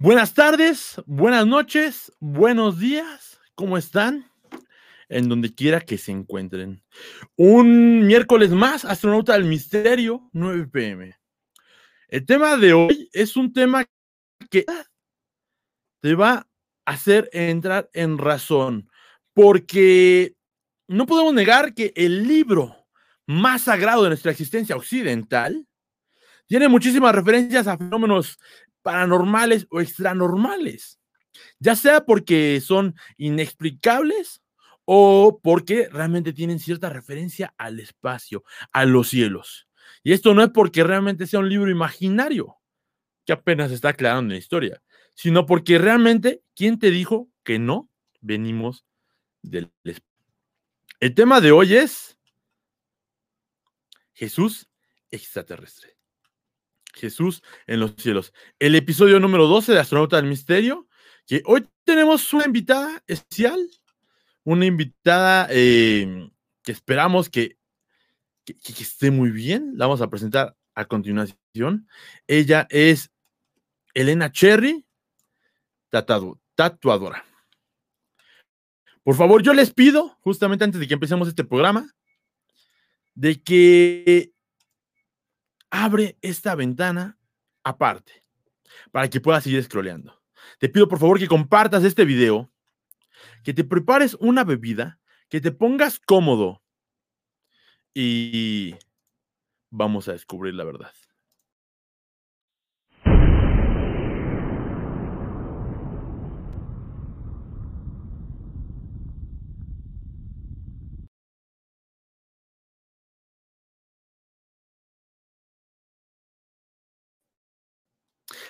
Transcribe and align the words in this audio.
Buenas 0.00 0.32
tardes, 0.32 1.02
buenas 1.06 1.44
noches, 1.44 2.12
buenos 2.20 2.78
días, 2.78 3.40
¿cómo 3.56 3.76
están? 3.76 4.30
En 5.08 5.28
donde 5.28 5.52
quiera 5.52 5.80
que 5.80 5.98
se 5.98 6.12
encuentren. 6.12 6.84
Un 7.34 8.06
miércoles 8.06 8.50
más, 8.50 8.84
Astronauta 8.84 9.32
del 9.32 9.42
Misterio, 9.42 10.30
9 10.32 10.68
pm. 10.68 11.18
El 12.06 12.24
tema 12.26 12.56
de 12.56 12.74
hoy 12.74 13.10
es 13.12 13.36
un 13.36 13.52
tema 13.52 13.86
que 14.48 14.64
te 16.00 16.14
va 16.14 16.32
a 16.32 16.46
hacer 16.92 17.28
entrar 17.32 17.90
en 17.92 18.18
razón, 18.18 18.88
porque 19.34 20.36
no 20.86 21.06
podemos 21.06 21.34
negar 21.34 21.74
que 21.74 21.92
el 21.96 22.22
libro 22.22 22.86
más 23.26 23.62
sagrado 23.62 24.04
de 24.04 24.10
nuestra 24.10 24.30
existencia 24.30 24.76
occidental 24.76 25.66
tiene 26.46 26.68
muchísimas 26.68 27.14
referencias 27.14 27.66
a 27.66 27.76
fenómenos 27.76 28.38
paranormales 28.88 29.66
o 29.68 29.82
extranormales, 29.82 30.98
ya 31.58 31.76
sea 31.76 32.06
porque 32.06 32.58
son 32.62 32.94
inexplicables 33.18 34.40
o 34.86 35.40
porque 35.42 35.90
realmente 35.92 36.32
tienen 36.32 36.58
cierta 36.58 36.88
referencia 36.88 37.52
al 37.58 37.80
espacio, 37.80 38.44
a 38.72 38.86
los 38.86 39.10
cielos. 39.10 39.68
Y 40.02 40.14
esto 40.14 40.32
no 40.32 40.42
es 40.42 40.48
porque 40.48 40.84
realmente 40.84 41.26
sea 41.26 41.40
un 41.40 41.50
libro 41.50 41.70
imaginario, 41.70 42.56
que 43.26 43.34
apenas 43.34 43.72
está 43.72 43.90
aclarando 43.90 44.32
la 44.32 44.38
historia, 44.38 44.82
sino 45.14 45.44
porque 45.44 45.76
realmente, 45.76 46.42
¿quién 46.56 46.78
te 46.78 46.90
dijo 46.90 47.28
que 47.44 47.58
no 47.58 47.90
venimos 48.22 48.86
del 49.42 49.70
espacio? 49.84 50.08
El 50.98 51.14
tema 51.14 51.42
de 51.42 51.52
hoy 51.52 51.76
es 51.76 52.18
Jesús 54.14 54.70
extraterrestre. 55.10 55.97
Jesús 56.98 57.42
en 57.66 57.80
los 57.80 57.94
cielos. 57.96 58.32
El 58.58 58.74
episodio 58.74 59.20
número 59.20 59.46
12 59.46 59.72
de 59.72 59.78
Astronauta 59.78 60.16
del 60.16 60.26
Misterio, 60.26 60.88
que 61.26 61.42
hoy 61.46 61.66
tenemos 61.84 62.32
una 62.34 62.46
invitada 62.46 63.02
especial, 63.06 63.58
una 64.44 64.66
invitada 64.66 65.46
eh, 65.50 66.30
que 66.62 66.72
esperamos 66.72 67.28
que, 67.28 67.56
esté 68.66 69.10
muy 69.10 69.30
bien. 69.30 69.72
La 69.76 69.86
vamos 69.86 70.00
a 70.00 70.10
presentar 70.10 70.56
a 70.74 70.86
continuación. 70.86 71.86
Ella 72.26 72.66
es 72.70 73.10
Elena 73.94 74.32
Cherry, 74.32 74.86
tatuado, 75.90 76.40
tatuadora. 76.54 77.24
Por 79.02 79.16
favor, 79.16 79.42
yo 79.42 79.54
les 79.54 79.72
pido, 79.72 80.18
justamente 80.20 80.64
antes 80.64 80.80
de 80.80 80.86
que 80.86 80.94
empecemos 80.94 81.28
este 81.28 81.44
programa, 81.44 81.94
de 83.14 83.42
que 83.42 84.32
abre 85.70 86.18
esta 86.22 86.54
ventana 86.54 87.18
aparte 87.64 88.24
para 88.90 89.08
que 89.08 89.20
puedas 89.20 89.44
seguir 89.44 89.62
scrolleando. 89.62 90.20
Te 90.58 90.68
pido 90.68 90.88
por 90.88 90.98
favor 90.98 91.18
que 91.18 91.28
compartas 91.28 91.84
este 91.84 92.04
video, 92.04 92.50
que 93.42 93.52
te 93.54 93.64
prepares 93.64 94.14
una 94.20 94.44
bebida, 94.44 94.98
que 95.28 95.40
te 95.40 95.52
pongas 95.52 95.98
cómodo 96.00 96.62
y 97.94 98.74
vamos 99.70 100.08
a 100.08 100.12
descubrir 100.12 100.54
la 100.54 100.64
verdad. 100.64 100.92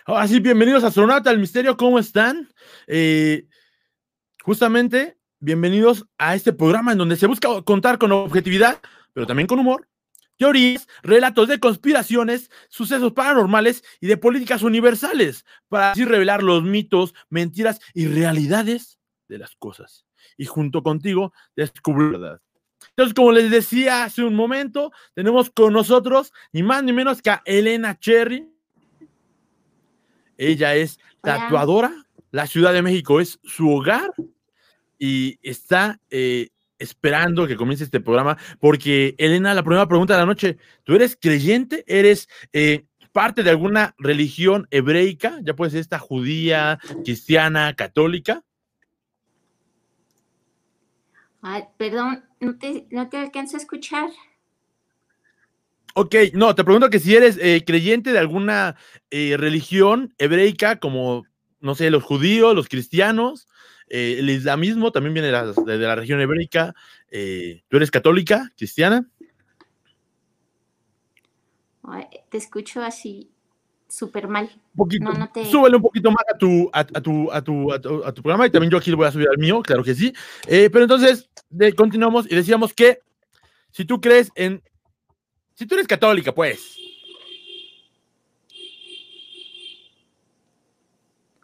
Ahora 0.09 0.27
sí, 0.27 0.41
bienvenidos 0.41 0.84
a 0.84 0.87
Astronauta 0.87 1.28
del 1.28 1.39
Misterio, 1.39 1.77
¿cómo 1.77 1.98
están? 1.98 2.48
Eh, 2.87 3.47
justamente, 4.42 5.19
bienvenidos 5.39 6.06
a 6.17 6.34
este 6.34 6.55
programa 6.55 6.92
en 6.92 6.98
donde 6.98 7.17
se 7.17 7.27
busca 7.27 7.61
contar 7.61 7.98
con 7.98 8.12
objetividad, 8.12 8.81
pero 9.12 9.27
también 9.27 9.47
con 9.47 9.59
humor, 9.59 9.87
teorías, 10.38 10.88
relatos 11.03 11.47
de 11.49 11.60
conspiraciones, 11.60 12.50
sucesos 12.71 13.12
paranormales 13.12 13.84
y 14.00 14.06
de 14.06 14.16
políticas 14.16 14.62
universales, 14.62 15.44
para 15.69 15.91
así 15.91 16.06
revelar 16.06 16.43
los 16.43 16.62
mitos, 16.62 17.12
mentiras 17.28 17.78
y 17.93 18.06
realidades 18.06 18.99
de 19.28 19.37
las 19.37 19.56
cosas. 19.56 20.06
Y 20.38 20.47
junto 20.47 20.83
contigo, 20.83 21.34
descubrir 21.54 22.12
la 22.12 22.19
verdad. 22.19 22.43
Entonces, 22.97 23.12
como 23.12 23.33
les 23.33 23.50
decía 23.50 24.04
hace 24.04 24.25
un 24.25 24.34
momento, 24.34 24.91
tenemos 25.12 25.50
con 25.50 25.75
nosotros 25.75 26.33
ni 26.50 26.62
más 26.62 26.83
ni 26.83 26.94
menos 26.94 27.21
que 27.21 27.28
a 27.28 27.43
Elena 27.44 27.99
Cherry, 27.99 28.49
ella 30.38 30.75
es 30.75 30.99
tatuadora. 31.21 31.88
Hola. 31.88 32.04
La 32.31 32.47
Ciudad 32.47 32.72
de 32.72 32.82
México 32.82 33.21
es 33.21 33.38
su 33.43 33.71
hogar 33.71 34.12
y 34.99 35.38
está 35.43 36.00
eh, 36.10 36.49
esperando 36.78 37.47
que 37.47 37.56
comience 37.56 37.84
este 37.84 38.00
programa 38.00 38.37
porque, 38.60 39.15
Elena, 39.19 39.54
la 39.54 39.62
primera 39.62 39.88
pregunta 39.88 40.15
de 40.15 40.21
la 40.21 40.27
noche, 40.27 40.59
¿tú 40.84 40.94
eres 40.94 41.19
creyente? 41.21 41.84
¿Eres 41.87 42.28
eh, 42.53 42.84
parte 43.12 43.43
de 43.43 43.50
alguna 43.50 43.94
religión 43.98 44.66
hebreica? 44.71 45.38
Ya 45.43 45.54
puede 45.54 45.71
ser 45.72 45.81
esta 45.81 45.98
judía, 45.98 46.78
cristiana, 47.04 47.75
católica. 47.75 48.44
Ay, 51.41 51.65
perdón, 51.77 52.25
no 52.41 52.59
te, 52.59 52.87
no 52.91 53.09
te 53.09 53.16
alcanzo 53.16 53.56
a 53.56 53.60
escuchar. 53.60 54.10
Ok, 56.00 56.14
no, 56.32 56.54
te 56.54 56.62
pregunto 56.62 56.91
que 56.91 57.00
si 57.00 57.16
eres 57.16 57.36
eh, 57.42 57.64
creyente 57.66 58.12
de 58.12 58.20
alguna 58.20 58.76
eh, 59.10 59.34
religión 59.36 60.14
hebreica, 60.19 60.78
como, 60.78 61.25
no 61.59 61.75
sé, 61.75 61.91
los 61.91 62.04
judíos, 62.04 62.54
los 62.54 62.69
cristianos, 62.69 63.48
eh, 63.88 64.14
el 64.20 64.31
islamismo 64.31 64.92
también 64.92 65.14
viene 65.14 65.26
de 65.26 65.32
la, 65.32 65.47
de 65.47 65.78
la 65.78 65.97
región 65.97 66.20
hebreica. 66.20 66.72
¿Tú 67.10 67.76
eres 67.76 67.91
católica, 67.91 68.53
cristiana? 68.56 69.09
Te 72.30 72.38
escucho 72.38 72.80
así 72.80 73.32
súper 73.88 74.28
mal. 74.28 74.48
Poquito, 74.76 75.03
no, 75.03 75.15
no 75.15 75.28
te... 75.32 75.47
Súbele 75.47 75.75
un 75.75 75.82
poquito 75.82 76.12
más 76.12 76.22
a 76.32 76.38
tu, 76.38 76.70
a, 76.72 76.78
a, 76.78 76.84
tu, 76.84 77.32
a, 77.32 77.42
tu, 77.42 77.72
a, 77.72 77.80
tu, 77.80 78.04
a 78.04 78.15
tu 78.15 78.22
programa 78.22 78.47
y 78.47 78.50
también 78.50 78.70
yo 78.70 78.78
aquí 78.78 78.92
lo 78.92 78.98
voy 78.98 79.09
a 79.09 79.10
subir 79.10 79.28
al 79.28 79.38
mío, 79.38 79.62
claro 79.62 79.82
que 79.82 79.97
sí. 79.97 80.15
pero 80.47 80.82
entonces, 80.82 81.28
de, 81.50 81.75
continuamos 81.75 82.30
y 82.30 82.36
decíamos 82.36 82.72
que 82.72 83.00
si 83.72 83.84
tú 83.84 84.00
crees 84.00 84.30
en 84.36 84.62
si 85.59 85.67
tú 85.67 85.75
eres 85.75 85.89
católica, 85.89 86.33
pues. 86.33 86.79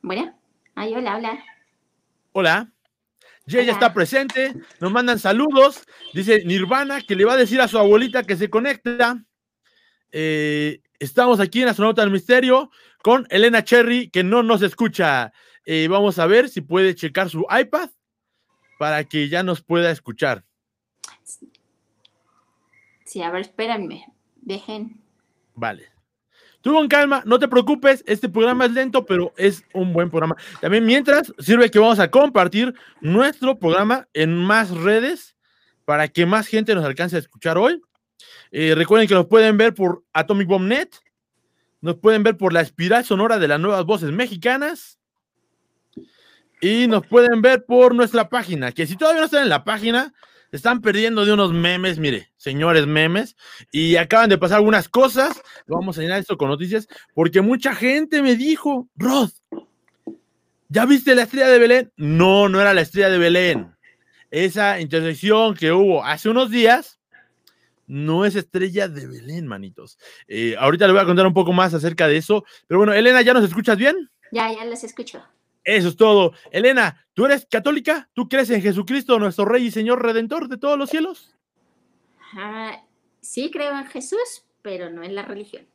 Bueno, 0.02 0.38
ay, 0.76 0.94
hola, 0.94 1.16
hola. 1.16 1.44
Hola. 2.30 2.72
Ya 3.46 3.58
ella 3.58 3.72
está 3.72 3.92
presente, 3.92 4.54
nos 4.78 4.92
mandan 4.92 5.18
saludos. 5.18 5.82
Dice 6.12 6.44
Nirvana 6.44 7.00
que 7.00 7.16
le 7.16 7.24
va 7.24 7.32
a 7.32 7.36
decir 7.36 7.60
a 7.60 7.66
su 7.66 7.76
abuelita 7.76 8.22
que 8.22 8.36
se 8.36 8.48
conecta. 8.48 9.24
Eh, 10.12 10.80
estamos 11.00 11.40
aquí 11.40 11.62
en 11.62 11.68
Astronauta 11.68 12.02
del 12.02 12.12
Misterio 12.12 12.70
con 13.02 13.26
Elena 13.30 13.64
Cherry, 13.64 14.10
que 14.10 14.22
no 14.22 14.44
nos 14.44 14.62
escucha. 14.62 15.32
Eh, 15.66 15.88
vamos 15.88 16.20
a 16.20 16.26
ver 16.26 16.48
si 16.48 16.60
puede 16.60 16.94
checar 16.94 17.30
su 17.30 17.44
iPad 17.50 17.90
para 18.78 19.02
que 19.02 19.28
ya 19.28 19.42
nos 19.42 19.60
pueda 19.60 19.90
escuchar. 19.90 20.44
Sí, 23.14 23.22
a 23.22 23.30
ver, 23.30 23.42
espérenme. 23.42 24.12
Dejen. 24.42 25.00
Vale. 25.54 25.84
Tú 26.62 26.72
con 26.72 26.88
calma, 26.88 27.22
no 27.24 27.38
te 27.38 27.46
preocupes, 27.46 28.02
este 28.08 28.28
programa 28.28 28.64
es 28.64 28.72
lento, 28.72 29.06
pero 29.06 29.32
es 29.36 29.62
un 29.72 29.92
buen 29.92 30.10
programa. 30.10 30.34
También 30.60 30.84
mientras, 30.84 31.32
sirve 31.38 31.70
que 31.70 31.78
vamos 31.78 32.00
a 32.00 32.10
compartir 32.10 32.74
nuestro 33.00 33.56
programa 33.56 34.08
en 34.14 34.36
más 34.36 34.72
redes 34.72 35.36
para 35.84 36.08
que 36.08 36.26
más 36.26 36.48
gente 36.48 36.74
nos 36.74 36.84
alcance 36.84 37.14
a 37.14 37.20
escuchar 37.20 37.56
hoy. 37.56 37.80
Eh, 38.50 38.74
recuerden 38.74 39.06
que 39.06 39.14
nos 39.14 39.26
pueden 39.26 39.56
ver 39.58 39.74
por 39.74 40.02
Atomic 40.12 40.48
Bomb 40.48 40.66
Net, 40.66 40.88
nos 41.82 41.94
pueden 41.94 42.24
ver 42.24 42.36
por 42.36 42.52
la 42.52 42.62
espiral 42.62 43.04
sonora 43.04 43.38
de 43.38 43.46
las 43.46 43.60
nuevas 43.60 43.84
voces 43.84 44.10
mexicanas 44.10 44.98
y 46.60 46.88
nos 46.88 47.06
pueden 47.06 47.42
ver 47.42 47.64
por 47.64 47.94
nuestra 47.94 48.28
página, 48.28 48.72
que 48.72 48.88
si 48.88 48.96
todavía 48.96 49.20
no 49.20 49.26
están 49.26 49.44
en 49.44 49.50
la 49.50 49.62
página, 49.62 50.12
están 50.56 50.80
perdiendo 50.80 51.24
de 51.24 51.32
unos 51.32 51.52
memes, 51.52 51.98
mire, 51.98 52.28
señores 52.36 52.86
memes, 52.86 53.36
y 53.72 53.96
acaban 53.96 54.30
de 54.30 54.38
pasar 54.38 54.58
algunas 54.58 54.88
cosas. 54.88 55.42
Vamos 55.66 55.98
a 55.98 56.02
llenar 56.02 56.20
esto 56.20 56.36
con 56.36 56.48
noticias, 56.48 56.86
porque 57.14 57.40
mucha 57.40 57.74
gente 57.74 58.22
me 58.22 58.36
dijo, 58.36 58.88
Rod, 58.96 59.30
¿ya 60.68 60.86
viste 60.86 61.14
la 61.14 61.22
estrella 61.22 61.48
de 61.48 61.58
Belén? 61.58 61.92
No, 61.96 62.48
no 62.48 62.60
era 62.60 62.72
la 62.72 62.82
estrella 62.82 63.10
de 63.10 63.18
Belén. 63.18 63.74
Esa 64.30 64.80
intersección 64.80 65.54
que 65.54 65.72
hubo 65.72 66.04
hace 66.04 66.28
unos 66.28 66.50
días 66.50 66.98
no 67.86 68.24
es 68.24 68.34
estrella 68.34 68.88
de 68.88 69.06
Belén, 69.06 69.46
manitos. 69.46 69.98
Eh, 70.26 70.56
ahorita 70.58 70.86
le 70.86 70.92
voy 70.92 71.02
a 71.02 71.06
contar 71.06 71.26
un 71.26 71.34
poco 71.34 71.52
más 71.52 71.74
acerca 71.74 72.08
de 72.08 72.16
eso, 72.16 72.44
pero 72.66 72.78
bueno, 72.78 72.92
Elena, 72.92 73.22
¿ya 73.22 73.34
nos 73.34 73.44
escuchas 73.44 73.76
bien? 73.76 74.10
Ya, 74.32 74.52
ya 74.52 74.64
les 74.64 74.84
escucho. 74.84 75.22
Eso 75.64 75.88
es 75.88 75.96
todo. 75.96 76.32
Elena, 76.50 77.06
¿tú 77.14 77.24
eres 77.24 77.46
católica? 77.50 78.08
¿Tú 78.12 78.28
crees 78.28 78.50
en 78.50 78.62
Jesucristo, 78.62 79.18
nuestro 79.18 79.46
Rey 79.46 79.66
y 79.66 79.70
Señor 79.70 80.02
Redentor 80.02 80.48
de 80.48 80.58
todos 80.58 80.78
los 80.78 80.90
cielos? 80.90 81.34
Sí, 83.20 83.50
creo 83.50 83.76
en 83.78 83.86
Jesús, 83.86 84.44
pero 84.60 84.90
no 84.90 85.02
en 85.02 85.14
la 85.14 85.22
religión. 85.22 85.66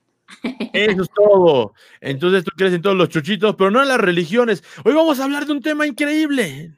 Eso 0.73 1.01
es 1.01 1.09
todo. 1.09 1.73
Entonces 2.01 2.43
tú 2.43 2.51
crees 2.55 2.73
en 2.73 2.81
todos 2.81 2.95
los 2.95 3.09
chuchitos, 3.09 3.55
pero 3.55 3.71
no 3.71 3.81
en 3.81 3.87
las 3.87 3.99
religiones. 3.99 4.63
Hoy 4.85 4.93
vamos 4.93 5.19
a 5.19 5.23
hablar 5.23 5.45
de 5.45 5.53
un 5.53 5.61
tema 5.61 5.87
increíble. 5.87 6.77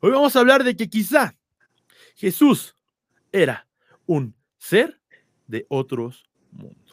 Hoy 0.00 0.12
vamos 0.12 0.36
a 0.36 0.40
hablar 0.40 0.62
de 0.62 0.76
que 0.76 0.88
quizá 0.88 1.34
Jesús 2.14 2.76
era 3.32 3.66
un 4.06 4.34
ser 4.58 5.00
de 5.46 5.66
otros 5.68 6.24
mundos. 6.52 6.85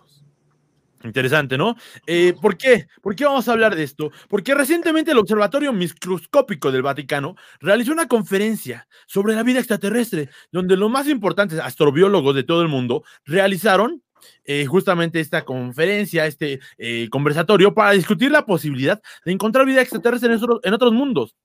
Interesante, 1.04 1.58
¿no? 1.58 1.76
Eh, 2.08 2.34
¿Por 2.42 2.58
qué? 2.58 2.88
¿Por 3.02 3.16
qué 3.16 3.26
vamos 3.26 3.48
a 3.48 3.52
hablar 3.52 3.76
de 3.76 3.84
esto? 3.84 4.12
Porque 4.30 4.56
recientemente 4.56 5.12
el 5.12 5.18
Observatorio 5.18 5.74
Microscópico 5.74 6.72
del 6.72 6.82
Vaticano 6.82 7.36
realizó 7.60 7.92
una 7.92 8.08
conferencia 8.08 8.88
sobre 9.06 9.36
la 9.36 9.44
vida 9.44 9.60
extraterrestre, 9.60 10.30
donde 10.52 10.78
los 10.78 10.90
más 10.90 11.08
importantes 11.10 11.60
astrobiólogos 11.60 12.34
de 12.36 12.44
todo 12.44 12.62
el 12.62 12.70
mundo 12.70 13.04
realizaron 13.26 14.02
eh, 14.46 14.66
justamente 14.66 15.20
esta 15.20 15.44
conferencia, 15.44 16.26
este 16.26 16.62
eh, 16.78 17.10
conversatorio, 17.10 17.74
para 17.74 17.92
discutir 17.92 18.32
la 18.32 18.46
posibilidad 18.46 19.02
de 19.26 19.32
encontrar 19.34 19.66
vida 19.66 19.82
extraterrestre 19.82 20.34
en 20.64 20.74
otros 20.74 20.94
mundos 20.94 21.36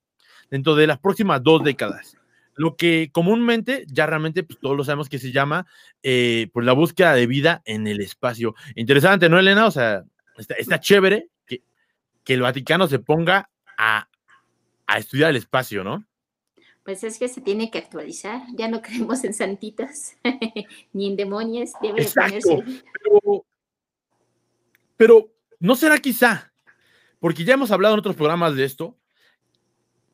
dentro 0.51 0.77
de 0.77 0.87
las 0.87 0.99
próximas 0.99 1.43
dos 1.43 1.65
décadas 1.65 2.18
lo 2.59 2.77
que 2.77 3.11
comúnmente, 3.13 3.85
ya 3.87 4.07
realmente 4.07 4.43
pues, 4.43 4.59
todos 4.59 4.77
lo 4.77 4.85
sabemos 4.85 5.09
que 5.09 5.21
se 5.21 5.31
llama 5.31 5.67
eh, 6.03 6.49
pues 6.53 6.67
la 6.67 6.73
búsqueda 6.73 7.15
de 7.15 7.29
vida 7.29 7.63
en 7.65 7.87
el 7.87 8.01
espacio. 8.01 8.55
Interesante, 8.75 9.29
¿no, 9.29 9.39
Elena? 9.39 9.67
O 9.67 9.71
sea, 9.71 10.05
está, 10.37 10.81
chévere 10.81 11.29
que, 11.47 11.63
que, 12.25 12.35
el 12.35 12.43
Vaticano 12.43 12.89
se 12.89 12.99
ponga 12.99 13.49
a, 13.79 14.09
a, 14.89 14.99
estudiar 14.99 15.31
el 15.31 15.37
espacio, 15.37 15.85
¿no? 15.85 16.05
Pues 16.83 17.05
es 17.05 17.21
que 17.21 17.29
se 17.29 17.41
tiene 17.41 17.71
que 17.71 17.79
actualizar, 17.79 18.43
ya 18.57 18.67
no 18.67 18.83
creemos 18.83 19.23
en 19.23 19.35
santitas 19.35 20.17
ni 20.93 21.07
en 21.07 21.17
demonios, 21.17 21.71
debe 21.81 22.03
Exacto, 22.03 22.61
pero, 22.93 23.47
pero 24.97 25.33
no 25.61 25.77
será 25.77 25.99
quizá, 25.99 26.53
porque 27.21 27.45
ya 27.45 27.55
hemos 27.55 27.71
hablado 27.71 27.95
en 27.95 28.01
otros 28.01 28.17
programas 28.17 28.57
de 28.57 28.65
esto, 28.65 28.97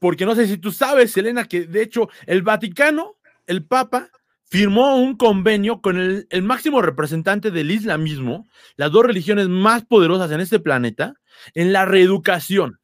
porque 0.04 0.26
no 0.26 0.34
sé 0.34 0.46
si 0.46 0.58
tú 0.58 0.70
sabes, 0.70 1.16
Elena, 1.16 1.44
que 1.44 1.62
de 1.62 1.80
hecho 1.80 2.10
el 2.26 2.42
Vaticano, 2.42 3.16
el 3.46 3.64
Papa, 3.64 4.10
firmó 4.44 4.98
un 4.98 5.16
convenio 5.16 5.80
con 5.80 5.98
el, 5.98 6.42
máximo 6.42 6.82
representante 6.82 7.50
del 7.50 7.70
islamismo, 7.70 8.46
las 8.76 8.92
dos 8.92 9.06
religiones 9.06 9.48
más 9.48 9.86
poderosas 9.86 10.30
en 10.30 10.40
este 10.40 10.60
planeta, 10.60 11.14
en 11.54 11.72
la 11.72 11.86
reeducación. 11.86 12.80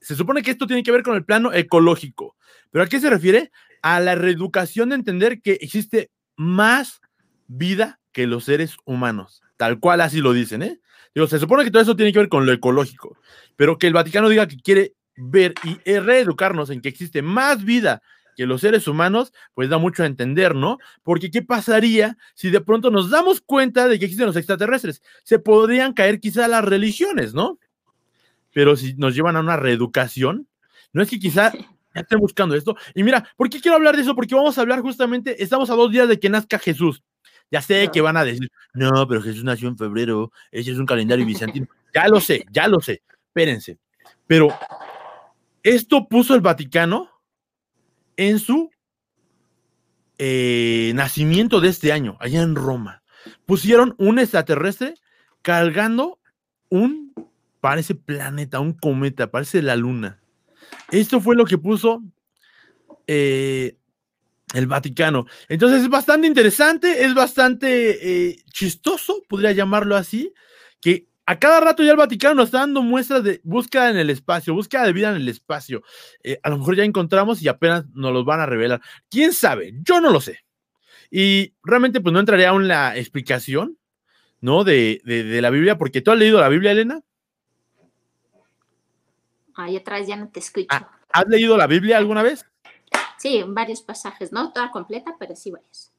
Se 0.00 0.16
supone 0.16 0.42
que 0.42 0.50
esto 0.50 0.66
tiene 0.66 0.82
que 0.82 0.90
ver 0.90 1.04
con 1.04 1.14
el 1.14 1.24
plano 1.24 1.52
ecológico, 1.52 2.34
pero 2.72 2.82
¿a 2.82 2.88
qué 2.88 2.98
se 2.98 3.10
refiere? 3.10 3.52
A 3.80 4.00
la 4.00 4.16
reeducación 4.16 4.88
de 4.88 4.96
entender 4.96 5.42
que 5.42 5.52
existe 5.60 6.10
más 6.34 7.00
vida 7.46 8.00
que 8.10 8.26
los 8.26 8.42
seres 8.42 8.76
humanos, 8.84 9.40
tal 9.56 9.78
cual 9.78 10.00
así 10.00 10.18
lo 10.18 10.32
dicen, 10.32 10.64
¿eh? 10.64 10.80
Digo, 11.14 11.28
se 11.28 11.38
supone 11.38 11.62
que 11.62 11.70
todo 11.70 11.82
eso 11.82 11.94
tiene 11.94 12.12
que 12.12 12.18
ver 12.18 12.28
con 12.28 12.44
lo 12.44 12.50
ecológico, 12.50 13.16
pero 13.54 13.78
que 13.78 13.86
el 13.86 13.92
Vaticano 13.92 14.28
diga 14.28 14.48
que 14.48 14.56
quiere 14.56 14.94
ver 15.20 15.54
y 15.64 15.78
eh, 15.84 16.00
reeducarnos 16.00 16.70
en 16.70 16.80
que 16.80 16.88
existe 16.88 17.22
más 17.22 17.64
vida 17.64 18.02
que 18.36 18.46
los 18.46 18.62
seres 18.62 18.88
humanos, 18.88 19.32
pues 19.54 19.68
da 19.68 19.78
mucho 19.78 20.02
a 20.02 20.06
entender, 20.06 20.54
¿no? 20.54 20.78
Porque 21.02 21.30
¿qué 21.30 21.42
pasaría 21.42 22.16
si 22.34 22.50
de 22.50 22.60
pronto 22.60 22.90
nos 22.90 23.10
damos 23.10 23.40
cuenta 23.40 23.86
de 23.86 23.98
que 23.98 24.06
existen 24.06 24.26
los 24.26 24.36
extraterrestres? 24.36 25.02
Se 25.24 25.38
podrían 25.38 25.92
caer 25.92 26.20
quizá 26.20 26.48
las 26.48 26.64
religiones, 26.64 27.34
¿no? 27.34 27.58
Pero 28.52 28.76
si 28.76 28.94
nos 28.94 29.14
llevan 29.14 29.36
a 29.36 29.40
una 29.40 29.56
reeducación, 29.56 30.48
no 30.92 31.02
es 31.02 31.10
que 31.10 31.18
quizá 31.18 31.52
ya 31.94 32.00
estén 32.00 32.18
buscando 32.18 32.54
esto. 32.54 32.76
Y 32.94 33.02
mira, 33.02 33.28
¿por 33.36 33.50
qué 33.50 33.60
quiero 33.60 33.76
hablar 33.76 33.96
de 33.96 34.02
eso? 34.02 34.14
Porque 34.14 34.34
vamos 34.34 34.56
a 34.56 34.62
hablar 34.62 34.80
justamente, 34.80 35.42
estamos 35.42 35.70
a 35.70 35.74
dos 35.74 35.90
días 35.90 36.08
de 36.08 36.18
que 36.18 36.30
nazca 36.30 36.58
Jesús. 36.58 37.02
Ya 37.50 37.60
sé 37.60 37.90
que 37.92 38.00
van 38.00 38.16
a 38.16 38.24
decir, 38.24 38.48
no, 38.74 39.08
pero 39.08 39.20
Jesús 39.20 39.42
nació 39.42 39.68
en 39.68 39.76
febrero, 39.76 40.30
ese 40.52 40.70
es 40.70 40.78
un 40.78 40.86
calendario 40.86 41.26
bizantino. 41.26 41.66
ya 41.92 42.06
lo 42.06 42.20
sé, 42.20 42.46
ya 42.52 42.68
lo 42.68 42.80
sé, 42.80 43.02
espérense. 43.26 43.76
Pero 44.28 44.48
esto 45.62 46.08
puso 46.08 46.34
el 46.34 46.40
Vaticano 46.40 47.10
en 48.16 48.38
su 48.38 48.70
eh, 50.18 50.92
nacimiento 50.94 51.60
de 51.60 51.68
este 51.68 51.92
año, 51.92 52.16
allá 52.20 52.42
en 52.42 52.54
Roma. 52.54 53.02
Pusieron 53.46 53.94
un 53.98 54.18
extraterrestre 54.18 54.94
cargando 55.42 56.18
un, 56.68 57.14
parece 57.60 57.94
planeta, 57.94 58.60
un 58.60 58.74
cometa, 58.74 59.30
parece 59.30 59.62
la 59.62 59.76
luna. 59.76 60.20
Esto 60.90 61.20
fue 61.20 61.36
lo 61.36 61.44
que 61.44 61.58
puso 61.58 62.02
eh, 63.06 63.76
el 64.54 64.66
Vaticano. 64.66 65.26
Entonces 65.48 65.82
es 65.82 65.88
bastante 65.88 66.26
interesante, 66.26 67.04
es 67.04 67.14
bastante 67.14 68.28
eh, 68.30 68.42
chistoso, 68.52 69.22
podría 69.28 69.52
llamarlo 69.52 69.96
así, 69.96 70.32
que 70.80 71.09
a 71.30 71.38
cada 71.38 71.60
rato 71.60 71.84
ya 71.84 71.92
el 71.92 71.96
Vaticano 71.96 72.34
nos 72.34 72.46
está 72.46 72.58
dando 72.58 72.82
muestras 72.82 73.22
de 73.22 73.40
búsqueda 73.44 73.90
en 73.90 73.96
el 73.98 74.10
espacio, 74.10 74.52
búsqueda 74.52 74.82
de 74.82 74.92
vida 74.92 75.10
en 75.10 75.16
el 75.16 75.28
espacio. 75.28 75.84
Eh, 76.24 76.40
a 76.42 76.50
lo 76.50 76.58
mejor 76.58 76.74
ya 76.74 76.82
encontramos 76.82 77.40
y 77.40 77.46
apenas 77.46 77.86
nos 77.94 78.12
los 78.12 78.24
van 78.24 78.40
a 78.40 78.46
revelar. 78.46 78.80
¿Quién 79.08 79.32
sabe? 79.32 79.72
Yo 79.80 80.00
no 80.00 80.10
lo 80.10 80.20
sé. 80.20 80.40
Y 81.08 81.54
realmente 81.62 82.00
pues 82.00 82.12
no 82.12 82.18
entraré 82.18 82.48
aún 82.48 82.62
en 82.62 82.68
la 82.68 82.96
explicación, 82.96 83.78
¿no? 84.40 84.64
De, 84.64 85.00
la 85.04 85.50
Biblia, 85.50 85.78
porque 85.78 86.00
tú 86.00 86.10
has 86.10 86.18
leído 86.18 86.40
la 86.40 86.48
Biblia, 86.48 86.72
Elena. 86.72 87.00
Ahí 89.54 89.76
atrás 89.76 90.08
ya 90.08 90.16
no 90.16 90.30
te 90.30 90.40
escucho. 90.40 90.66
Ah, 90.70 90.98
¿Has 91.12 91.28
leído 91.28 91.56
la 91.56 91.68
Biblia 91.68 91.96
alguna 91.96 92.24
vez? 92.24 92.44
Sí, 93.18 93.44
varios 93.46 93.82
pasajes, 93.82 94.32
no 94.32 94.52
toda 94.52 94.72
completa, 94.72 95.14
pero 95.16 95.36
sí 95.36 95.52
varios. 95.52 95.92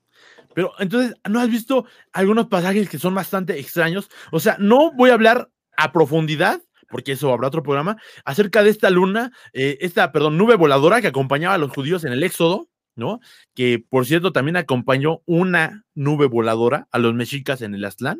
Pero 0.53 0.73
entonces, 0.79 1.15
¿no 1.29 1.39
has 1.39 1.49
visto 1.49 1.85
algunos 2.11 2.47
pasajes 2.47 2.89
que 2.89 2.99
son 2.99 3.15
bastante 3.15 3.59
extraños? 3.59 4.09
O 4.31 4.39
sea, 4.39 4.57
no 4.59 4.91
voy 4.93 5.09
a 5.09 5.13
hablar 5.13 5.49
a 5.77 5.91
profundidad, 5.91 6.61
porque 6.89 7.13
eso 7.13 7.31
habrá 7.33 7.47
otro 7.47 7.63
programa, 7.63 7.97
acerca 8.25 8.63
de 8.63 8.69
esta 8.69 8.89
luna, 8.89 9.31
eh, 9.53 9.77
esta, 9.81 10.11
perdón, 10.11 10.37
nube 10.37 10.55
voladora 10.55 11.01
que 11.01 11.07
acompañaba 11.07 11.55
a 11.55 11.57
los 11.57 11.71
judíos 11.71 12.03
en 12.03 12.13
el 12.13 12.23
Éxodo, 12.23 12.67
¿no? 12.95 13.19
Que 13.55 13.83
por 13.89 14.05
cierto 14.05 14.31
también 14.31 14.57
acompañó 14.57 15.21
una 15.25 15.85
nube 15.95 16.27
voladora 16.27 16.87
a 16.91 16.99
los 16.99 17.13
mexicas 17.13 17.61
en 17.61 17.73
el 17.73 17.85
Aztlán. 17.85 18.19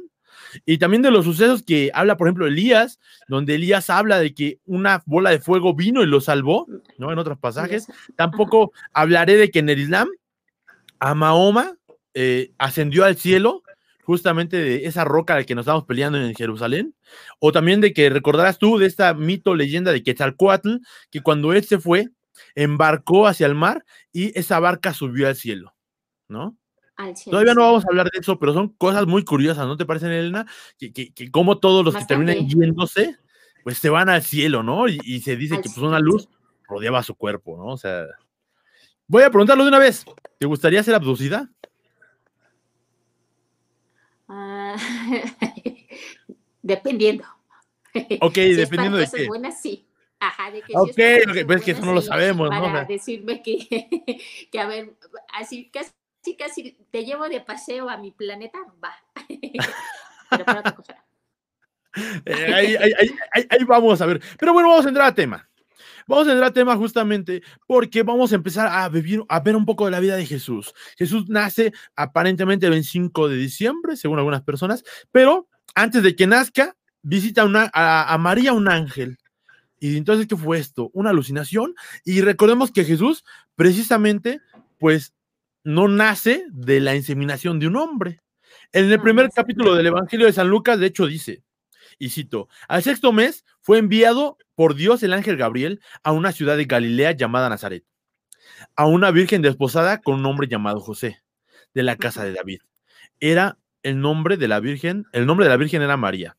Y 0.66 0.78
también 0.78 1.02
de 1.02 1.12
los 1.12 1.26
sucesos 1.26 1.62
que 1.62 1.92
habla, 1.94 2.18
por 2.18 2.28
ejemplo, 2.28 2.48
Elías, 2.48 3.00
donde 3.28 3.56
Elías 3.56 3.90
habla 3.90 4.18
de 4.18 4.34
que 4.34 4.60
una 4.66 5.04
bola 5.06 5.30
de 5.30 5.40
fuego 5.40 5.76
vino 5.76 6.02
y 6.02 6.08
lo 6.08 6.22
salvó, 6.22 6.68
¿no? 6.98 7.12
En 7.12 7.20
otros 7.20 7.38
pasajes. 7.38 7.88
Tampoco 8.16 8.72
hablaré 8.94 9.36
de 9.36 9.52
que 9.52 9.60
en 9.60 9.70
el 9.70 9.80
Islam 9.80 10.10
a 11.00 11.16
Mahoma 11.16 11.76
eh, 12.14 12.52
ascendió 12.58 13.06
al 13.06 13.18
cielo, 13.18 13.64
justamente 14.04 14.58
de 14.58 14.86
esa 14.86 15.04
roca 15.04 15.36
de 15.36 15.46
que 15.46 15.56
nos 15.56 15.64
estamos 15.64 15.86
peleando 15.86 16.18
en 16.20 16.36
Jerusalén, 16.36 16.96
o 17.40 17.52
también 17.52 17.82
de 17.82 17.94
que 17.94 18.10
recordarás 18.10 18.58
tú 18.58 18.78
de 18.78 18.88
esta 18.88 19.14
mito, 19.14 19.56
leyenda 19.56 19.92
de 19.92 20.04
Quetzalcoatl, 20.04 20.78
que 21.10 21.22
cuando 21.22 21.54
él 21.54 21.64
se 21.64 21.80
fue, 21.80 22.10
embarcó 22.56 23.28
hacia 23.28 23.48
el 23.48 23.56
mar 23.56 23.86
y 24.12 24.38
esa 24.38 24.60
barca 24.60 24.94
subió 24.94 25.28
al 25.28 25.36
cielo, 25.36 25.74
¿no? 26.28 26.58
Todavía 27.26 27.54
no 27.54 27.62
vamos 27.62 27.84
a 27.84 27.88
hablar 27.90 28.10
de 28.12 28.20
eso, 28.20 28.38
pero 28.38 28.54
son 28.54 28.70
cosas 28.70 29.08
muy 29.08 29.24
curiosas, 29.24 29.66
¿no 29.66 29.78
te 29.78 29.86
parecen, 29.86 30.12
Elena? 30.12 30.46
Que, 30.78 30.92
que, 30.92 31.32
como 31.32 31.58
todos 31.58 31.84
los 31.84 31.96
que 31.96 32.06
terminan 32.06 32.48
yéndose, 32.48 33.18
pues 33.64 33.78
se 33.78 33.90
van 33.90 34.10
al 34.10 34.22
cielo, 34.22 34.62
¿no? 34.64 34.88
Y, 34.88 35.22
se 35.22 35.36
dice 35.36 35.56
que 35.58 35.70
pues 35.70 35.78
una 35.78 36.00
luz 36.00 36.30
rodeaba 36.68 37.04
su 37.04 37.16
cuerpo, 37.16 37.58
¿no? 37.58 37.74
O 37.74 37.78
sea, 37.78 38.06
voy 39.08 39.24
a 39.24 39.30
preguntarlo 39.30 39.64
de 39.64 39.70
una 39.70 39.80
vez. 39.80 40.06
¿Te 40.38 40.46
gustaría 40.46 40.84
ser 40.84 40.96
abducida? 40.96 41.50
Ah, 44.34 44.78
dependiendo. 46.62 47.26
Ok, 48.22 48.36
dependiendo 48.36 48.98
de 48.98 49.08
qué. 49.14 49.28
Buenas, 49.28 49.62
sí. 49.62 49.86
Ajá, 50.22 50.52
de 50.52 50.62
que 50.62 50.74
ok, 50.74 51.34
si 51.34 51.44
pues 51.44 51.64
que 51.64 51.72
eso 51.72 51.84
no 51.84 51.94
lo 51.94 52.02
sabemos, 52.02 52.48
para 52.48 52.86
decirme 52.86 53.42
que, 53.42 53.58
que, 54.52 54.60
a 54.60 54.68
ver, 54.68 54.94
así 55.34 55.70
casi, 55.70 56.38
casi 56.38 56.78
te 56.92 57.04
llevo 57.04 57.28
de 57.28 57.42
paseo 57.42 57.90
a 57.90 57.98
mi 57.98 58.12
planeta, 58.12 58.60
va. 58.82 58.96
Pero 60.30 60.46
para 60.46 60.60
otra 60.60 60.76
cosa. 60.76 61.06
Eh, 62.26 62.54
ahí, 62.54 62.76
ahí, 62.78 62.92
ahí, 63.34 63.48
ahí, 63.50 63.64
vamos 63.66 64.00
a 64.00 64.06
ver. 64.06 64.22
Pero 64.40 64.54
bueno, 64.54 64.70
vamos 64.70 64.86
a 64.86 64.90
entrar 64.90 65.08
a 65.08 65.16
tema. 65.16 65.50
Vamos 66.08 66.28
a 66.28 66.32
entrar 66.32 66.48
al 66.48 66.54
tema 66.54 66.76
justamente 66.76 67.42
porque 67.68 68.04
vamos 68.04 68.32
a 68.32 68.36
empezar 68.36 68.68
a 68.68 68.88
vivir, 68.90 69.24
a 69.30 69.40
ver 69.40 69.56
un 69.56 69.66
poco 69.66 69.86
de 69.86 69.92
la 69.92 70.00
vida 70.00 70.16
de 70.16 70.26
Jesús. 70.26 70.74
Jesús 70.98 71.30
nace 71.30 71.74
aparentemente 71.96 72.66
el 72.66 72.72
25 72.72 73.30
de 73.30 73.38
diciembre, 73.38 73.96
según 73.96 74.18
algunas 74.18 74.42
personas, 74.42 74.84
pero 75.12 75.48
antes 75.76 76.04
de 76.04 76.16
que 76.16 76.28
nazca, 76.28 76.76
visita 77.02 77.44
a, 77.74 78.14
a 78.14 78.18
María 78.18 78.54
un 78.54 78.68
ángel. 78.68 79.18
Y 79.80 79.98
entonces, 79.98 80.28
¿qué 80.28 80.38
fue 80.38 80.60
esto? 80.60 80.92
Una 80.94 81.10
alucinación. 81.10 81.74
Y 82.06 82.22
recordemos 82.22 82.72
que 82.72 82.86
Jesús, 82.86 83.24
precisamente, 83.56 84.40
pues 84.78 85.14
no 85.64 85.88
nace 85.88 86.46
de 86.52 86.80
la 86.80 86.96
inseminación 86.96 87.60
de 87.60 87.68
un 87.68 87.76
hombre. 87.78 88.22
En 88.74 88.92
el 88.92 89.02
primer 89.02 89.30
capítulo 89.32 89.76
del 89.76 89.88
Evangelio 89.88 90.28
de 90.28 90.34
San 90.34 90.50
Lucas, 90.50 90.80
de 90.80 90.88
hecho, 90.88 91.08
dice, 91.08 91.44
y 91.98 92.10
cito, 92.10 92.48
al 92.68 92.84
sexto 92.84 93.12
mes 93.12 93.44
fue 93.62 93.78
enviado 93.78 94.38
por 94.62 94.76
Dios 94.76 95.02
el 95.02 95.14
ángel 95.14 95.38
Gabriel 95.38 95.82
a 96.04 96.12
una 96.12 96.32
ciudad 96.32 96.56
de 96.56 96.66
Galilea 96.66 97.14
llamada 97.14 97.50
Nazaret, 97.50 97.84
a 98.76 98.86
una 98.86 99.10
virgen 99.10 99.42
desposada 99.42 100.02
con 100.02 100.20
un 100.20 100.26
hombre 100.28 100.48
llamado 100.48 100.80
José, 100.80 101.24
de 101.74 101.82
la 101.82 101.96
casa 101.96 102.24
de 102.24 102.32
David. 102.32 102.60
Era 103.20 103.58
el 103.82 104.00
nombre 104.00 104.38
de 104.38 104.48
la 104.48 104.60
virgen, 104.60 105.06
el 105.14 105.26
nombre 105.26 105.48
de 105.48 105.50
la 105.50 105.58
virgen 105.58 105.82
era 105.82 105.98
María. 105.98 106.38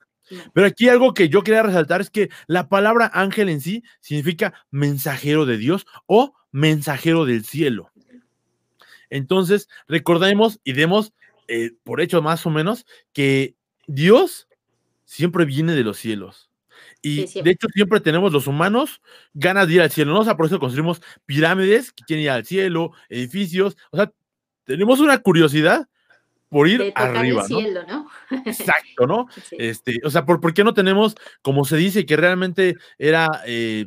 Pero 0.55 0.69
aquí 0.69 0.89
algo 0.89 1.15
que 1.15 1.29
yo 1.29 1.43
quería 1.43 1.65
resaltar 1.65 2.01
es 2.01 2.11
que 2.11 2.31
la 2.47 2.69
palabra 2.69 3.11
ángel 3.13 3.49
en 3.49 3.61
sí 3.61 3.83
significa 3.99 4.55
mensajero 4.71 5.45
de 5.45 5.57
Dios 5.57 5.85
o 6.07 6.33
mensajero 6.53 7.25
del 7.25 7.45
cielo. 7.45 7.91
Entonces, 9.11 9.69
recordemos 9.89 10.61
y 10.63 10.75
demos 10.75 11.13
eh, 11.49 11.73
por 11.83 12.01
hecho 12.01 12.23
más 12.23 12.47
o 12.47 12.51
menos 12.51 12.87
que 13.13 13.57
Dios 13.89 14.47
siempre 15.07 15.45
viene 15.45 15.73
de 15.73 15.83
los 15.83 15.99
cielos. 15.99 16.52
Y 17.03 17.27
de 17.43 17.51
hecho 17.51 17.67
siempre 17.75 18.01
tenemos 18.01 18.33
los 18.33 18.47
humanos 18.47 19.01
ganas 19.35 19.67
de 19.67 19.75
ir 19.75 19.83
al 19.83 19.91
cielo, 19.91 20.13
¿no? 20.13 20.21
O 20.21 20.25
sea, 20.25 20.37
por 20.37 20.47
eso 20.47 20.61
construimos 20.61 21.03
pirámides 21.27 21.93
que 21.93 22.05
quieren 22.05 22.25
ir 22.25 22.31
al 22.31 22.47
cielo, 22.47 22.93
edificios, 23.09 23.77
o 23.91 23.97
sea, 23.97 24.13
tenemos 24.65 25.01
una 25.01 25.19
curiosidad 25.19 25.89
por 26.49 26.69
ir 26.69 26.93
arriba, 26.95 27.45
¿no? 27.49 28.09
Exacto, 28.47 29.07
¿no? 29.07 29.27
Este, 29.53 30.01
o 30.05 30.11
sea, 30.11 30.25
¿por, 30.27 30.41
¿por, 30.41 30.55
qué 30.55 30.63
no 30.63 30.75
tenemos, 30.75 31.17
como 31.41 31.65
se 31.65 31.77
dice, 31.77 32.07
que 32.07 32.17
realmente 32.17 32.77
era, 32.99 33.43
eh, 33.47 33.87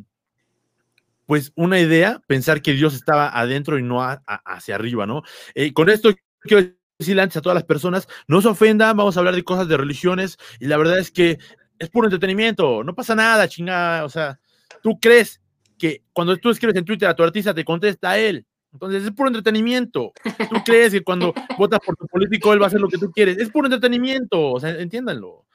pues, 1.28 1.54
una 1.56 1.80
idea, 1.80 2.22
pensar 2.28 2.62
que 2.62 2.74
Dios 2.74 2.96
estaba 2.96 3.30
adentro 3.30 3.78
y 3.78 3.84
no 3.84 4.02
hacia 4.02 4.76
arriba, 4.76 5.06
¿no? 5.06 5.22
Eh, 5.54 5.74
con 5.74 5.90
esto 5.90 6.14
quiero 6.42 6.68
decirle 6.98 7.22
antes 7.22 7.38
a 7.38 7.42
todas 7.42 7.56
las 7.56 7.66
personas, 7.66 8.08
no 8.28 8.42
se 8.42 8.48
ofendan, 8.48 8.98
vamos 8.98 9.16
a 9.16 9.20
hablar 9.20 9.36
de 9.36 9.44
cosas 9.44 9.68
de 9.68 9.78
religiones, 9.78 10.38
y 10.60 10.66
la 10.66 10.78
verdad 10.78 10.98
es 10.98 11.12
que 11.12 11.38
es 11.80 11.90
puro 11.90 12.08
entretenimiento, 12.08 12.84
no 12.84 12.96
pasa 12.96 13.16
nada, 13.16 13.48
chingada, 13.48 14.06
o 14.06 14.10
sea, 14.10 14.40
tú 14.82 15.00
crees 15.00 15.42
que 15.78 16.04
cuando 16.14 16.36
tú 16.38 16.50
escribes 16.50 16.76
en 16.76 16.86
Twitter 16.86 17.10
a 17.10 17.16
tu 17.16 17.24
artista 17.24 17.54
te 17.54 17.66
contesta 17.66 18.12
a 18.12 18.18
él, 18.18 18.46
entonces 18.72 19.04
es 19.06 19.12
puro 19.12 19.30
entretenimiento. 19.30 20.12
Tú 20.24 20.56
crees 20.66 20.92
que 20.92 21.02
cuando 21.02 21.34
votas 21.58 21.80
por 21.80 21.96
tu 21.96 22.08
político 22.08 22.52
él 22.52 22.60
va 22.60 22.66
a 22.66 22.68
hacer 22.68 22.82
lo 22.82 22.90
que 22.90 22.98
tú 22.98 23.10
quieres, 23.12 23.38
es 23.38 23.50
puro 23.50 23.68
entretenimiento, 23.68 24.52
o 24.52 24.60
sea, 24.60 24.72
entiéndanlo. 24.72 25.46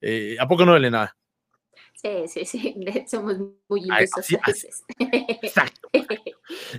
Eh, 0.00 0.36
¿A 0.38 0.46
poco 0.46 0.64
no 0.64 0.72
vale 0.72 0.90
nada? 0.90 1.16
Sí, 2.00 2.28
sí, 2.28 2.44
sí, 2.44 2.74
somos 3.08 3.36
muy 3.68 3.80
ilusos 3.80 4.32
a 4.34 4.50
veces. 4.50 4.84
Exacto. 4.98 5.88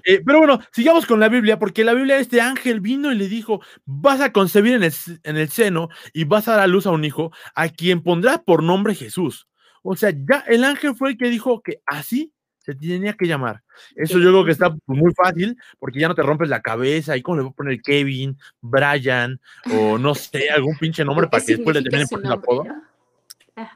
Eh, 0.03 0.21
pero 0.25 0.39
bueno, 0.39 0.59
sigamos 0.71 1.05
con 1.05 1.19
la 1.19 1.29
Biblia, 1.29 1.59
porque 1.59 1.83
la 1.83 1.93
Biblia, 1.93 2.17
este 2.17 2.41
ángel 2.41 2.79
vino 2.79 3.11
y 3.11 3.15
le 3.15 3.27
dijo, 3.27 3.61
vas 3.85 4.19
a 4.19 4.33
concebir 4.33 4.73
en 4.73 4.83
el, 4.83 4.93
en 5.21 5.37
el 5.37 5.49
seno 5.49 5.89
y 6.11 6.23
vas 6.23 6.47
a 6.47 6.53
dar 6.53 6.61
a 6.61 6.67
luz 6.67 6.87
a 6.87 6.91
un 6.91 7.05
hijo, 7.05 7.31
a 7.53 7.69
quien 7.69 8.01
pondrás 8.01 8.39
por 8.39 8.63
nombre 8.63 8.95
Jesús. 8.95 9.47
O 9.83 9.95
sea, 9.95 10.09
ya 10.09 10.43
el 10.47 10.63
ángel 10.63 10.95
fue 10.95 11.11
el 11.11 11.17
que 11.17 11.29
dijo 11.29 11.61
que 11.61 11.81
así 11.85 12.33
se 12.57 12.73
tenía 12.73 13.13
que 13.13 13.27
llamar. 13.27 13.61
Eso 13.95 14.17
yo 14.17 14.29
creo 14.31 14.45
que 14.45 14.51
está 14.51 14.75
muy 14.87 15.13
fácil, 15.13 15.55
porque 15.77 15.99
ya 15.99 16.07
no 16.07 16.15
te 16.15 16.23
rompes 16.23 16.49
la 16.49 16.61
cabeza, 16.61 17.15
y 17.15 17.21
cómo 17.21 17.37
le 17.37 17.43
voy 17.43 17.51
a 17.51 17.55
poner 17.55 17.81
Kevin, 17.81 18.37
Brian, 18.61 19.39
o 19.71 19.99
no 19.99 20.15
sé, 20.15 20.49
algún 20.49 20.77
pinche 20.79 21.05
nombre 21.05 21.27
para 21.31 21.45
que 21.45 21.57
después 21.57 21.75
le 21.75 21.83
terminen 21.83 22.07
poniendo 22.07 22.35
apodo. 22.35 22.63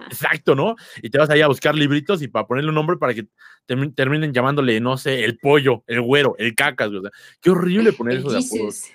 Exacto, 0.05 0.55
¿no? 0.55 0.75
Y 1.01 1.09
te 1.09 1.17
vas 1.17 1.29
ahí 1.29 1.41
a 1.41 1.47
buscar 1.47 1.75
libritos 1.75 2.21
y 2.21 2.27
para 2.27 2.47
ponerle 2.47 2.69
un 2.69 2.75
nombre 2.75 2.97
para 2.97 3.13
que 3.13 3.27
terminen 3.65 4.33
llamándole, 4.33 4.79
no 4.79 4.97
sé, 4.97 5.23
el 5.23 5.37
pollo, 5.37 5.83
el 5.87 6.01
güero, 6.01 6.35
el 6.37 6.55
cacas, 6.55 6.89
o 6.89 7.01
sea, 7.01 7.11
qué 7.41 7.49
horrible 7.49 7.93
poner 7.93 8.17
eso 8.17 8.31
de 8.31 8.39
apodos. 8.39 8.85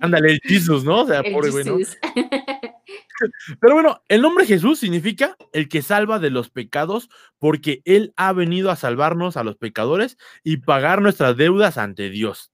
Ándale, 0.00 0.32
el 0.32 0.40
Jesus, 0.42 0.84
¿no? 0.84 1.02
O 1.02 1.06
sea, 1.06 1.22
pobre 1.22 1.50
güey, 1.50 1.64
¿no? 1.64 1.76
Pero 3.60 3.74
bueno, 3.74 4.02
el 4.08 4.22
nombre 4.22 4.46
Jesús 4.46 4.78
significa 4.78 5.36
el 5.52 5.68
que 5.68 5.82
salva 5.82 6.18
de 6.18 6.30
los 6.30 6.50
pecados, 6.50 7.08
porque 7.38 7.80
Él 7.84 8.12
ha 8.16 8.32
venido 8.32 8.70
a 8.70 8.76
salvarnos 8.76 9.36
a 9.36 9.44
los 9.44 9.56
pecadores 9.56 10.18
y 10.42 10.58
pagar 10.58 11.00
nuestras 11.00 11.36
deudas 11.36 11.78
ante 11.78 12.10
Dios. 12.10 12.52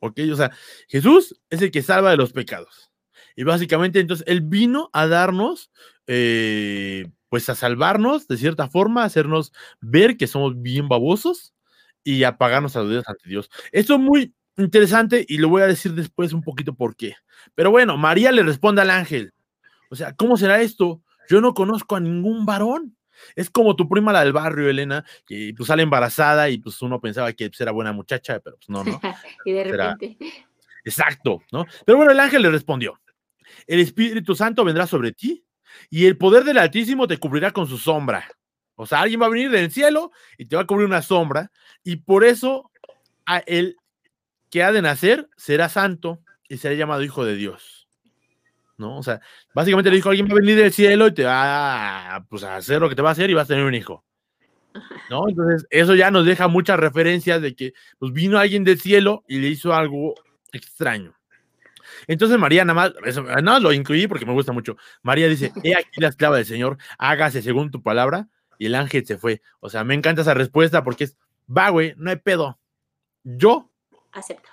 ¿Ok? 0.00 0.20
O 0.32 0.36
sea, 0.36 0.50
Jesús 0.88 1.40
es 1.50 1.62
el 1.62 1.70
que 1.70 1.82
salva 1.82 2.10
de 2.10 2.16
los 2.16 2.32
pecados. 2.32 2.90
Y 3.36 3.44
básicamente, 3.44 4.00
entonces, 4.00 4.26
Él 4.26 4.40
vino 4.40 4.90
a 4.92 5.06
darnos 5.06 5.70
eh, 6.06 7.06
pues 7.28 7.48
a 7.48 7.54
salvarnos 7.54 8.26
de 8.28 8.36
cierta 8.36 8.68
forma, 8.68 9.02
a 9.02 9.06
hacernos 9.06 9.52
ver 9.80 10.16
que 10.16 10.26
somos 10.26 10.60
bien 10.60 10.88
babosos 10.88 11.54
y 12.04 12.24
a 12.24 12.36
pagarnos 12.36 12.76
a 12.76 12.82
deudas 12.82 13.08
ante 13.08 13.28
Dios. 13.28 13.50
Esto 13.72 13.94
es 13.94 14.00
muy 14.00 14.34
interesante 14.56 15.24
y 15.28 15.38
lo 15.38 15.48
voy 15.48 15.62
a 15.62 15.66
decir 15.66 15.94
después 15.94 16.32
un 16.32 16.42
poquito 16.42 16.74
por 16.74 16.96
qué. 16.96 17.14
Pero 17.54 17.70
bueno, 17.70 17.96
María 17.96 18.32
le 18.32 18.42
responde 18.42 18.82
al 18.82 18.90
ángel. 18.90 19.32
O 19.90 19.96
sea, 19.96 20.14
¿cómo 20.14 20.36
será 20.36 20.60
esto? 20.60 21.02
Yo 21.28 21.40
no 21.40 21.54
conozco 21.54 21.96
a 21.96 22.00
ningún 22.00 22.44
varón. 22.44 22.96
Es 23.36 23.50
como 23.50 23.76
tu 23.76 23.88
prima 23.88 24.12
la 24.12 24.24
del 24.24 24.32
barrio, 24.32 24.68
Elena, 24.68 25.04
que 25.26 25.52
pues 25.56 25.66
sale 25.66 25.82
embarazada 25.82 26.48
y 26.48 26.58
pues 26.58 26.80
uno 26.80 27.00
pensaba 27.00 27.32
que 27.32 27.48
pues, 27.48 27.60
era 27.60 27.70
buena 27.70 27.92
muchacha, 27.92 28.40
pero 28.40 28.56
pues 28.56 28.68
no, 28.70 28.82
¿no? 28.82 29.00
y 29.44 29.52
de 29.52 29.64
repente. 29.64 30.16
Exacto, 30.84 31.42
¿no? 31.52 31.66
Pero 31.84 31.98
bueno, 31.98 32.12
el 32.12 32.20
ángel 32.20 32.42
le 32.42 32.50
respondió, 32.50 32.98
el 33.66 33.80
Espíritu 33.80 34.34
Santo 34.34 34.64
vendrá 34.64 34.86
sobre 34.86 35.12
ti 35.12 35.44
y 35.90 36.06
el 36.06 36.16
poder 36.16 36.44
del 36.44 36.58
Altísimo 36.58 37.06
te 37.06 37.18
cubrirá 37.18 37.50
con 37.50 37.66
su 37.66 37.78
sombra. 37.78 38.28
O 38.76 38.86
sea, 38.86 39.02
alguien 39.02 39.20
va 39.20 39.26
a 39.26 39.30
venir 39.30 39.50
del 39.50 39.70
cielo 39.70 40.10
y 40.38 40.46
te 40.46 40.56
va 40.56 40.62
a 40.62 40.66
cubrir 40.66 40.86
una 40.86 41.02
sombra, 41.02 41.50
y 41.84 41.96
por 41.96 42.24
eso 42.24 42.70
a 43.26 43.38
el 43.38 43.76
que 44.50 44.62
ha 44.62 44.72
de 44.72 44.82
nacer 44.82 45.28
será 45.36 45.68
santo 45.68 46.20
y 46.48 46.56
será 46.56 46.74
llamado 46.74 47.02
hijo 47.02 47.24
de 47.24 47.36
Dios. 47.36 47.88
¿No? 48.76 48.96
O 48.96 49.02
sea, 49.02 49.20
básicamente 49.54 49.90
le 49.90 49.96
dijo, 49.96 50.08
alguien 50.08 50.26
va 50.26 50.32
a 50.32 50.40
venir 50.40 50.56
del 50.56 50.72
cielo 50.72 51.08
y 51.08 51.14
te 51.14 51.24
va 51.24 52.16
a, 52.16 52.24
pues, 52.24 52.42
a 52.42 52.56
hacer 52.56 52.80
lo 52.80 52.88
que 52.88 52.94
te 52.94 53.02
va 53.02 53.10
a 53.10 53.12
hacer 53.12 53.28
y 53.28 53.34
vas 53.34 53.44
a 53.44 53.48
tener 53.48 53.64
un 53.64 53.74
hijo. 53.74 54.04
¿No? 55.10 55.22
Entonces, 55.28 55.66
eso 55.68 55.94
ya 55.94 56.10
nos 56.10 56.24
deja 56.24 56.48
muchas 56.48 56.80
referencias 56.80 57.42
de 57.42 57.54
que 57.54 57.74
pues, 57.98 58.12
vino 58.12 58.38
alguien 58.38 58.64
del 58.64 58.80
cielo 58.80 59.22
y 59.28 59.38
le 59.38 59.48
hizo 59.48 59.74
algo 59.74 60.14
extraño. 60.52 61.19
Entonces 62.06 62.38
María 62.38 62.64
nada 62.64 62.74
más, 62.74 63.16
nada 63.22 63.42
más 63.42 63.62
lo 63.62 63.72
incluí 63.72 64.06
porque 64.06 64.26
me 64.26 64.32
gusta 64.32 64.52
mucho. 64.52 64.76
María 65.02 65.28
dice, 65.28 65.52
he 65.64 65.74
aquí 65.74 66.00
la 66.00 66.08
esclava 66.08 66.36
del 66.36 66.46
Señor, 66.46 66.78
hágase 66.98 67.42
según 67.42 67.70
tu 67.70 67.82
palabra, 67.82 68.28
y 68.58 68.66
el 68.66 68.74
ángel 68.74 69.06
se 69.06 69.16
fue. 69.16 69.42
O 69.60 69.70
sea, 69.70 69.84
me 69.84 69.94
encanta 69.94 70.22
esa 70.22 70.34
respuesta 70.34 70.84
porque 70.84 71.04
es, 71.04 71.16
va, 71.48 71.70
güey, 71.70 71.94
no 71.96 72.10
hay 72.10 72.16
pedo. 72.16 72.58
Yo 73.24 73.70
acepto. 74.12 74.50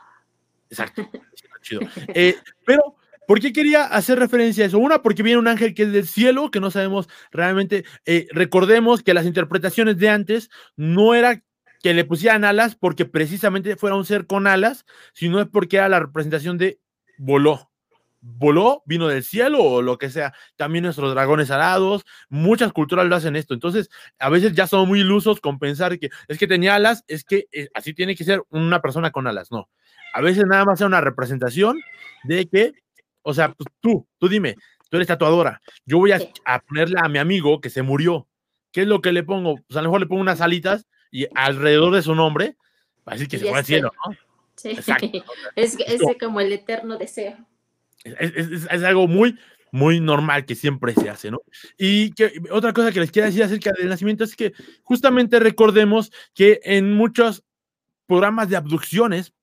Exacto. 0.69 1.09
Chido. 1.61 1.81
Eh, 2.07 2.35
pero, 2.65 2.95
¿por 3.27 3.39
qué 3.39 3.51
quería 3.51 3.83
hacer 3.83 4.19
referencia 4.19 4.63
a 4.63 4.67
eso? 4.67 4.79
Una, 4.79 5.01
porque 5.01 5.23
viene 5.23 5.39
un 5.39 5.47
ángel 5.47 5.73
que 5.73 5.83
es 5.83 5.91
del 5.91 6.07
cielo, 6.07 6.51
que 6.51 6.59
no 6.59 6.71
sabemos 6.71 7.09
realmente. 7.31 7.83
Eh, 8.05 8.27
recordemos 8.31 9.03
que 9.03 9.13
las 9.13 9.25
interpretaciones 9.25 9.97
de 9.97 10.09
antes 10.09 10.49
no 10.75 11.13
era 11.13 11.43
que 11.81 11.93
le 11.93 12.05
pusieran 12.05 12.43
alas 12.43 12.75
porque 12.75 13.05
precisamente 13.05 13.75
fuera 13.75 13.95
un 13.95 14.05
ser 14.05 14.25
con 14.25 14.47
alas, 14.47 14.85
sino 15.13 15.41
es 15.41 15.47
porque 15.47 15.77
era 15.77 15.89
la 15.89 15.99
representación 15.99 16.57
de 16.57 16.79
voló. 17.17 17.71
Voló, 18.19 18.81
vino 18.85 19.07
del 19.07 19.23
cielo 19.23 19.63
o 19.63 19.81
lo 19.81 19.97
que 19.97 20.09
sea. 20.09 20.33
También 20.55 20.83
nuestros 20.83 21.13
dragones 21.13 21.51
alados, 21.51 22.03
muchas 22.29 22.73
culturas 22.73 23.05
lo 23.05 23.15
hacen 23.15 23.35
esto. 23.35 23.53
Entonces, 23.53 23.89
a 24.19 24.29
veces 24.29 24.53
ya 24.53 24.67
son 24.67 24.87
muy 24.87 25.01
ilusos 25.01 25.39
con 25.39 25.59
pensar 25.59 25.97
que 25.99 26.09
es 26.27 26.37
que 26.37 26.47
tenía 26.47 26.75
alas, 26.75 27.03
es 27.07 27.23
que 27.23 27.47
eh, 27.51 27.69
así 27.73 27.93
tiene 27.93 28.15
que 28.15 28.23
ser 28.23 28.43
una 28.49 28.81
persona 28.81 29.11
con 29.11 29.27
alas. 29.27 29.51
No. 29.51 29.69
A 30.13 30.21
veces 30.21 30.45
nada 30.47 30.65
más 30.65 30.81
es 30.81 30.87
una 30.87 30.99
representación 30.99 31.79
de 32.23 32.47
que, 32.47 32.73
o 33.21 33.33
sea, 33.33 33.53
pues 33.53 33.69
tú, 33.79 34.07
tú 34.17 34.27
dime, 34.27 34.55
tú 34.89 34.97
eres 34.97 35.07
tatuadora. 35.07 35.61
Yo 35.85 35.99
voy 35.99 36.11
a, 36.11 36.19
a 36.45 36.59
ponerle 36.59 36.95
a 37.01 37.07
mi 37.07 37.19
amigo 37.19 37.61
que 37.61 37.69
se 37.69 37.83
murió. 37.83 38.27
¿Qué 38.71 38.81
es 38.81 38.87
lo 38.87 39.01
que 39.01 39.11
le 39.11 39.23
pongo? 39.23 39.55
Pues 39.67 39.77
a 39.77 39.81
lo 39.81 39.89
mejor 39.89 40.01
le 40.01 40.07
pongo 40.07 40.21
unas 40.21 40.41
alitas 40.41 40.87
y 41.11 41.27
alrededor 41.35 41.93
de 41.93 42.01
su 42.01 42.15
nombre, 42.15 42.57
así 43.05 43.27
que 43.27 43.37
se 43.37 43.47
fue 43.47 43.57
al 43.57 43.65
cielo, 43.65 43.91
¿no? 44.05 44.15
Sí. 44.57 44.71
Es, 45.55 45.77
es, 45.79 46.01
como 46.19 46.41
el 46.41 46.51
eterno 46.51 46.97
deseo. 46.97 47.37
Es, 48.03 48.83
algo 48.83 49.07
muy, 49.07 49.37
muy 49.71 49.99
normal 49.99 50.45
que 50.45 50.55
siempre 50.55 50.93
se 50.93 51.09
hace, 51.09 51.31
¿no? 51.31 51.41
Y 51.77 52.11
que, 52.11 52.33
otra 52.51 52.73
cosa 52.73 52.91
que 52.91 52.99
les 52.99 53.11
quiero 53.11 53.27
decir 53.27 53.43
acerca 53.43 53.71
del 53.71 53.89
nacimiento 53.89 54.23
es 54.23 54.35
que 54.35 54.53
justamente 54.83 55.39
recordemos 55.39 56.11
que 56.33 56.59
en 56.63 56.93
muchos 56.93 57.43
programas 58.07 58.49
de 58.49 58.55
abducciones, 58.55 59.33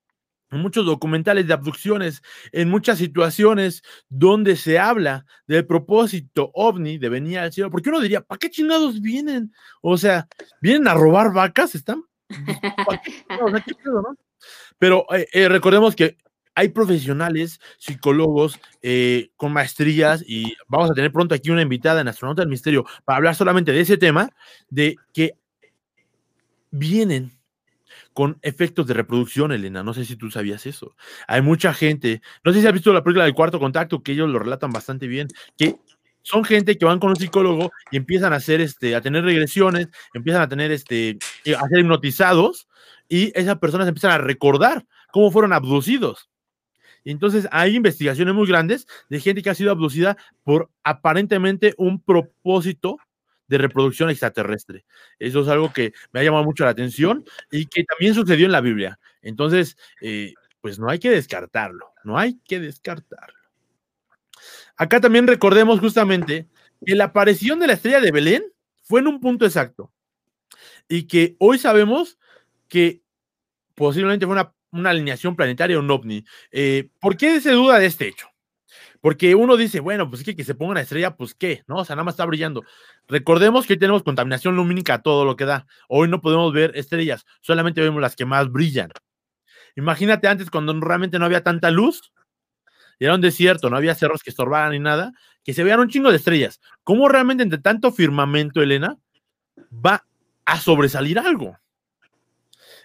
en 0.50 0.61
muchos 0.61 0.85
documentales 0.85 1.47
de 1.47 1.52
abducciones, 1.52 2.23
en 2.52 2.68
muchas 2.68 2.99
situaciones 2.99 3.83
donde 4.09 4.56
se 4.56 4.78
habla 4.78 5.26
del 5.47 5.66
propósito 5.66 6.50
ovni 6.54 6.99
de 6.99 7.09
venir 7.09 7.38
al 7.38 7.52
cielo, 7.52 7.71
porque 7.71 7.90
uno 7.90 8.00
diría, 8.00 8.21
¿para 8.21 8.38
qué 8.38 8.50
chingados 8.50 9.00
vienen? 9.00 9.52
O 9.80 9.97
sea, 9.97 10.26
¿vienen 10.61 10.88
a 10.88 10.94
robar 10.94 11.33
vacas? 11.33 11.75
¿Están? 11.75 12.02
¿no? 13.85 14.16
Pero 14.78 15.06
eh, 15.14 15.26
eh, 15.32 15.48
recordemos 15.48 15.94
que 15.94 16.16
hay 16.54 16.68
profesionales, 16.68 17.60
psicólogos 17.78 18.60
eh, 18.82 19.30
con 19.36 19.52
maestrías 19.52 20.24
y 20.26 20.54
vamos 20.68 20.90
a 20.90 20.94
tener 20.94 21.12
pronto 21.12 21.34
aquí 21.34 21.50
una 21.50 21.62
invitada 21.62 22.00
en 22.00 22.08
Astronauta 22.08 22.42
del 22.42 22.48
Misterio 22.48 22.84
para 23.04 23.16
hablar 23.16 23.34
solamente 23.34 23.72
de 23.72 23.80
ese 23.80 23.96
tema, 23.96 24.30
de 24.70 24.96
que 25.12 25.32
vienen 26.70 27.32
con 28.12 28.38
efectos 28.42 28.86
de 28.86 28.94
reproducción, 28.94 29.50
Elena. 29.50 29.82
No 29.82 29.92
sé 29.92 30.04
si 30.04 30.14
tú 30.14 30.30
sabías 30.30 30.66
eso. 30.66 30.94
Hay 31.26 31.42
mucha 31.42 31.74
gente, 31.74 32.22
no 32.44 32.52
sé 32.52 32.60
si 32.60 32.66
has 32.66 32.72
visto 32.72 32.92
la 32.92 33.02
película 33.02 33.24
del 33.24 33.34
cuarto 33.34 33.58
contacto, 33.58 34.02
que 34.02 34.12
ellos 34.12 34.30
lo 34.30 34.38
relatan 34.38 34.70
bastante 34.70 35.08
bien, 35.08 35.26
que 35.58 35.76
son 36.22 36.44
gente 36.44 36.78
que 36.78 36.84
van 36.84 37.00
con 37.00 37.10
un 37.10 37.16
psicólogo 37.16 37.70
y 37.90 37.96
empiezan 37.96 38.32
a 38.32 38.36
hacer 38.36 38.60
este, 38.60 38.94
a 38.94 39.00
tener 39.00 39.24
regresiones, 39.24 39.88
empiezan 40.14 40.42
a 40.42 40.48
tener 40.48 40.70
este, 40.70 41.18
a 41.58 41.68
ser 41.68 41.80
hipnotizados 41.80 42.68
y 43.08 43.32
esas 43.38 43.58
personas 43.58 43.88
empiezan 43.88 44.12
a 44.12 44.18
recordar 44.18 44.87
cómo 45.12 45.30
fueron 45.30 45.52
abducidos. 45.52 46.30
Y 47.04 47.11
entonces 47.11 47.46
hay 47.52 47.76
investigaciones 47.76 48.34
muy 48.34 48.49
grandes 48.49 48.87
de 49.11 49.20
gente 49.20 49.42
que 49.42 49.50
ha 49.50 49.54
sido 49.54 49.70
abducida 49.70 50.16
por 50.42 50.70
aparentemente 50.82 51.75
un 51.76 52.00
propósito 52.00 52.96
de 53.46 53.58
reproducción 53.58 54.08
extraterrestre. 54.08 54.87
Eso 55.18 55.42
es 55.42 55.49
algo 55.49 55.73
que 55.73 55.92
me 56.12 56.20
ha 56.20 56.25
llamado 56.25 56.44
mucho 56.44 56.64
la 56.64 56.70
atención 56.70 57.25
y 57.50 57.66
que 57.66 57.84
también 57.84 58.14
sucedió 58.14 58.46
en 58.46 58.52
la 58.52 58.62
Biblia. 58.62 58.99
Entonces, 59.20 59.76
eh, 60.00 60.32
pues 60.62 60.78
no 60.78 60.88
hay 60.88 60.99
que 60.99 61.11
descartarlo, 61.11 61.92
no 62.04 62.18
hay 62.18 62.40
que 62.46 62.58
descartarlo. 62.58 63.38
Acá 64.76 65.00
también 65.00 65.26
recordemos 65.26 65.78
justamente 65.80 66.49
que 66.84 66.94
la 66.94 67.04
aparición 67.04 67.61
de 67.61 67.66
la 67.66 67.75
estrella 67.75 68.00
de 68.00 68.11
Belén 68.11 68.44
fue 68.82 69.00
en 69.00 69.08
un 69.08 69.20
punto 69.20 69.44
exacto 69.44 69.92
y 70.88 71.04
que 71.06 71.37
hoy 71.38 71.58
sabemos 71.58 72.18
que 72.74 73.02
posiblemente 73.76 74.26
fue 74.26 74.34
una, 74.72 74.90
alineación 74.90 75.36
planetaria, 75.36 75.78
un 75.78 75.88
ovni. 75.88 76.24
Eh, 76.50 76.88
¿Por 77.00 77.16
qué 77.16 77.40
se 77.40 77.52
duda 77.52 77.78
de 77.78 77.86
este 77.86 78.08
hecho? 78.08 78.26
Porque 79.00 79.36
uno 79.36 79.56
dice, 79.56 79.78
bueno, 79.78 80.10
pues 80.10 80.22
es 80.22 80.24
que, 80.24 80.34
que 80.34 80.42
se 80.42 80.56
ponga 80.56 80.72
una 80.72 80.80
estrella, 80.80 81.14
pues 81.16 81.36
qué, 81.36 81.62
¿no? 81.68 81.76
O 81.76 81.84
sea, 81.84 81.94
nada 81.94 82.02
más 82.02 82.14
está 82.14 82.24
brillando. 82.24 82.64
Recordemos 83.06 83.64
que 83.64 83.74
hoy 83.74 83.78
tenemos 83.78 84.02
contaminación 84.02 84.56
lumínica, 84.56 85.02
todo 85.02 85.24
lo 85.24 85.36
que 85.36 85.44
da. 85.44 85.68
Hoy 85.88 86.08
no 86.08 86.20
podemos 86.20 86.52
ver 86.52 86.72
estrellas, 86.74 87.24
solamente 87.42 87.80
vemos 87.80 88.02
las 88.02 88.16
que 88.16 88.24
más 88.24 88.50
brillan. 88.50 88.90
Imagínate 89.76 90.26
antes 90.26 90.50
cuando 90.50 90.72
realmente 90.80 91.20
no 91.20 91.26
había 91.26 91.44
tanta 91.44 91.70
luz, 91.70 92.12
y 92.98 93.04
era 93.04 93.14
un 93.14 93.20
desierto, 93.20 93.70
no 93.70 93.76
había 93.76 93.94
cerros 93.94 94.24
que 94.24 94.30
estorbaran 94.30 94.72
ni 94.72 94.80
nada, 94.80 95.12
que 95.44 95.54
se 95.54 95.62
veían 95.62 95.78
un 95.78 95.90
chingo 95.90 96.10
de 96.10 96.16
estrellas. 96.16 96.60
¿Cómo 96.82 97.08
realmente 97.08 97.44
entre 97.44 97.60
tanto 97.60 97.92
firmamento, 97.92 98.62
Elena, 98.62 98.98
va 99.70 100.04
a 100.44 100.58
sobresalir 100.58 101.20
algo? 101.20 101.56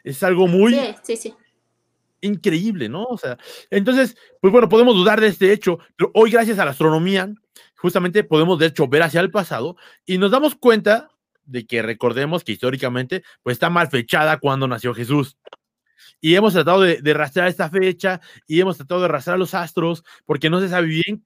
Es 0.04 0.24
algo 0.24 0.48
muy 0.48 0.78
increíble, 2.22 2.90
¿no? 2.90 3.04
O 3.04 3.18
sea, 3.18 3.38
entonces, 3.70 4.18
pues 4.42 4.52
bueno, 4.52 4.70
podemos 4.70 4.96
dudar 4.96 5.22
de 5.22 5.28
este 5.28 5.52
hecho, 5.52 5.80
pero 5.96 6.12
hoy 6.14 6.32
gracias 6.32 6.60
a 6.60 6.66
la 6.66 6.72
astronomía, 6.72 7.32
justamente 7.76 8.24
podemos 8.24 8.60
de 8.60 8.68
hecho 8.68 8.88
ver 8.88 9.04
hacia 9.04 9.22
el 9.22 9.32
pasado 9.32 9.78
y 10.06 10.18
nos 10.18 10.32
damos 10.32 10.56
cuenta 10.56 11.10
de 11.46 11.66
que 11.66 11.82
recordemos 11.82 12.44
que 12.44 12.52
históricamente 12.52 13.24
pues 13.42 13.56
está 13.56 13.70
mal 13.70 13.90
fechada 13.90 14.38
cuando 14.38 14.68
nació 14.68 14.94
Jesús. 14.94 15.38
Y 16.22 16.36
hemos 16.36 16.54
tratado 16.54 16.82
de, 16.82 17.02
de 17.02 17.14
rastrear 17.14 17.48
esta 17.48 17.70
fecha 17.70 18.20
y 18.46 18.60
hemos 18.60 18.78
tratado 18.78 19.02
de 19.02 19.08
rastrear 19.08 19.40
los 19.40 19.54
astros 19.54 20.04
porque 20.26 20.50
no 20.50 20.60
se 20.60 20.70
sabe 20.70 20.88
bien 20.88 21.24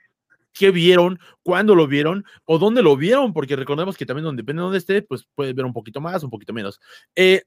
qué 0.54 0.70
vieron, 0.70 1.20
cuándo 1.42 1.74
lo 1.74 1.88
vieron 1.88 2.26
o 2.46 2.60
dónde 2.60 2.84
lo 2.84 2.96
vieron, 2.96 3.34
porque 3.34 3.56
recordemos 3.56 3.98
que 3.98 4.06
también 4.06 4.26
donde, 4.26 4.44
depende 4.44 4.60
de 4.60 4.64
dónde 4.64 4.78
esté, 4.78 5.02
pues 5.02 5.28
puedes 5.34 5.56
ver 5.56 5.66
un 5.66 5.74
poquito 5.74 6.00
más, 6.00 6.24
un 6.24 6.30
poquito 6.30 6.54
menos. 6.54 6.80
Eh, 7.16 7.44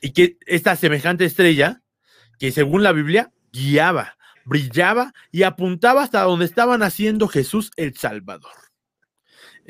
y 0.00 0.12
que 0.12 0.38
esta 0.46 0.76
semejante 0.76 1.24
estrella, 1.24 1.82
que 2.38 2.52
según 2.52 2.82
la 2.82 2.92
Biblia, 2.92 3.32
guiaba, 3.52 4.16
brillaba 4.44 5.12
y 5.30 5.42
apuntaba 5.42 6.02
hasta 6.02 6.22
donde 6.22 6.44
estaba 6.44 6.78
naciendo 6.78 7.28
Jesús 7.28 7.70
el 7.76 7.96
Salvador. 7.96 8.52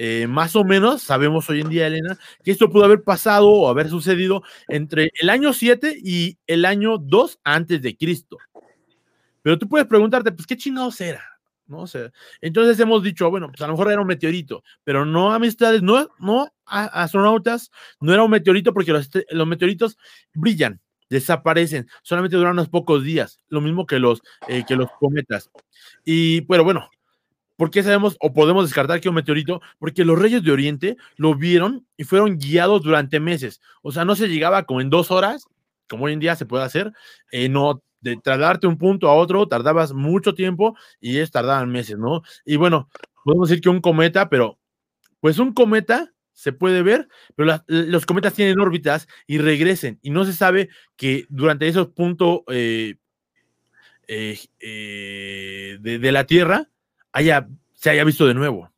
Eh, 0.01 0.29
más 0.29 0.55
o 0.55 0.63
menos 0.63 1.03
sabemos 1.03 1.51
hoy 1.51 1.61
en 1.61 1.71
día, 1.71 1.89
Elena, 1.89 2.17
que 2.45 2.53
esto 2.53 2.71
pudo 2.71 2.85
haber 2.85 3.03
pasado 3.03 3.49
o 3.49 3.69
haber 3.69 3.89
sucedido 3.89 4.45
entre 4.69 5.11
el 5.21 5.29
año 5.29 5.53
7 5.53 5.99
y 6.05 6.39
el 6.47 6.65
año 6.65 6.99
2 6.99 7.41
antes 7.43 7.83
de 7.83 7.97
Cristo. 7.97 8.39
Pero 9.43 9.59
tú 9.59 9.69
puedes 9.69 9.89
preguntarte, 9.89 10.31
pues, 10.31 10.47
¿qué 10.47 10.57
chingados 10.57 11.01
era? 11.01 11.38
¿No? 11.69 11.85
entonces 12.41 12.81
hemos 12.81 13.03
dicho, 13.03 13.29
bueno, 13.31 13.49
pues 13.49 13.61
a 13.61 13.67
lo 13.67 13.75
mejor 13.75 13.93
era 13.93 14.01
un 14.01 14.07
meteorito, 14.07 14.65
pero 14.85 15.05
no 15.05 15.35
amistades, 15.35 15.83
no, 15.83 16.09
no 16.19 16.51
astronautas, 16.65 17.71
no 18.01 18.15
era 18.15 18.23
un 18.23 18.31
meteorito 18.31 18.73
porque 18.73 18.93
los, 18.93 19.11
los 19.31 19.47
meteoritos 19.47 19.99
brillan, 20.33 20.81
desaparecen, 21.11 21.87
solamente 22.03 22.39
duran 22.39 22.55
unos 22.55 22.71
pocos 22.71 23.05
días, 23.05 23.41
lo 23.49 23.61
mismo 23.61 23.87
que 23.87 23.99
los, 23.99 24.23
eh, 24.49 24.65
que 24.67 24.77
los 24.77 24.89
cometas. 24.99 25.51
Y, 26.07 26.41
pero 26.43 26.65
bueno, 26.65 26.89
¿Por 27.59 27.73
qué 27.73 27.83
sabemos 27.83 28.17
o 28.21 28.33
podemos 28.33 28.67
descartar 28.67 29.01
que 29.01 29.09
un 29.09 29.17
meteorito? 29.17 29.61
Porque 29.81 30.05
los 30.05 30.17
reyes 30.17 30.45
de 30.45 30.53
Oriente 30.53 30.97
lo 31.17 31.35
vieron 31.35 31.85
y 31.97 32.05
fueron 32.05 32.39
guiados 32.39 32.85
durante 32.85 33.19
meses. 33.19 33.61
O 33.83 33.91
sea, 33.91 34.05
no 34.05 34.15
se 34.15 34.29
llegaba 34.29 34.63
como 34.63 34.81
en 34.81 34.91
dos 34.91 35.11
horas, 35.11 35.49
como 35.89 36.05
hoy 36.05 36.13
en 36.13 36.21
día 36.21 36.37
se 36.37 36.47
puede 36.47 36.65
hacer, 36.65 36.93
eh, 37.31 37.49
no 37.49 37.83
de 38.01 38.17
trasladarte 38.17 38.67
un 38.67 38.79
punto 38.79 39.09
a 39.09 39.15
otro, 39.15 39.49
tardabas 39.49 39.93
mucho 39.93 40.35
tiempo 40.35 40.77
y 41.01 41.19
es 41.19 41.31
tardaban 41.31 41.71
meses, 41.71 41.99
¿no? 41.99 42.23
Y 42.45 42.57
bueno, 42.57 42.89
podemos 43.25 43.49
decir 43.49 43.63
que 43.63 43.69
un 43.69 43.81
cometa, 43.81 44.29
pero 44.29 44.59
pues 45.21 45.39
un 45.39 45.53
cometa 45.53 46.13
se 46.33 46.53
puede 46.53 46.83
ver, 46.83 47.09
pero 47.35 47.61
los 47.67 48.07
cometas 48.07 48.35
tienen 48.35 48.61
órbitas 48.61 49.09
y 49.27 49.39
regresen 49.39 49.99
y 50.03 50.11
no 50.11 50.25
se 50.25 50.33
sabe 50.33 50.69
que 50.97 51.27
durante 51.29 51.67
esos 51.67 51.89
puntos 51.89 52.43
eh, 52.47 52.95
eh, 54.07 55.79
de 55.81 56.13
la 56.13 56.25
Tierra 56.25 56.71
haya, 57.13 57.49
se 57.75 57.91
haya 57.91 58.05
visto 58.05 58.27
de 58.27 58.35
nuevo. 58.35 58.71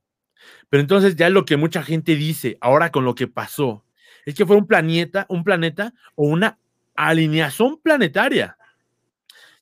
Pero 0.70 0.80
entonces 0.80 1.16
ya 1.16 1.28
lo 1.28 1.44
que 1.44 1.56
mucha 1.56 1.82
gente 1.82 2.16
dice 2.16 2.56
ahora 2.60 2.90
con 2.90 3.04
lo 3.04 3.14
que 3.14 3.26
pasó 3.26 3.84
es 4.24 4.34
que 4.34 4.46
fue 4.46 4.56
un 4.56 4.66
planeta, 4.66 5.26
un 5.28 5.44
planeta 5.44 5.92
o 6.14 6.26
una 6.28 6.59
alineación 7.08 7.78
planetaria 7.80 8.56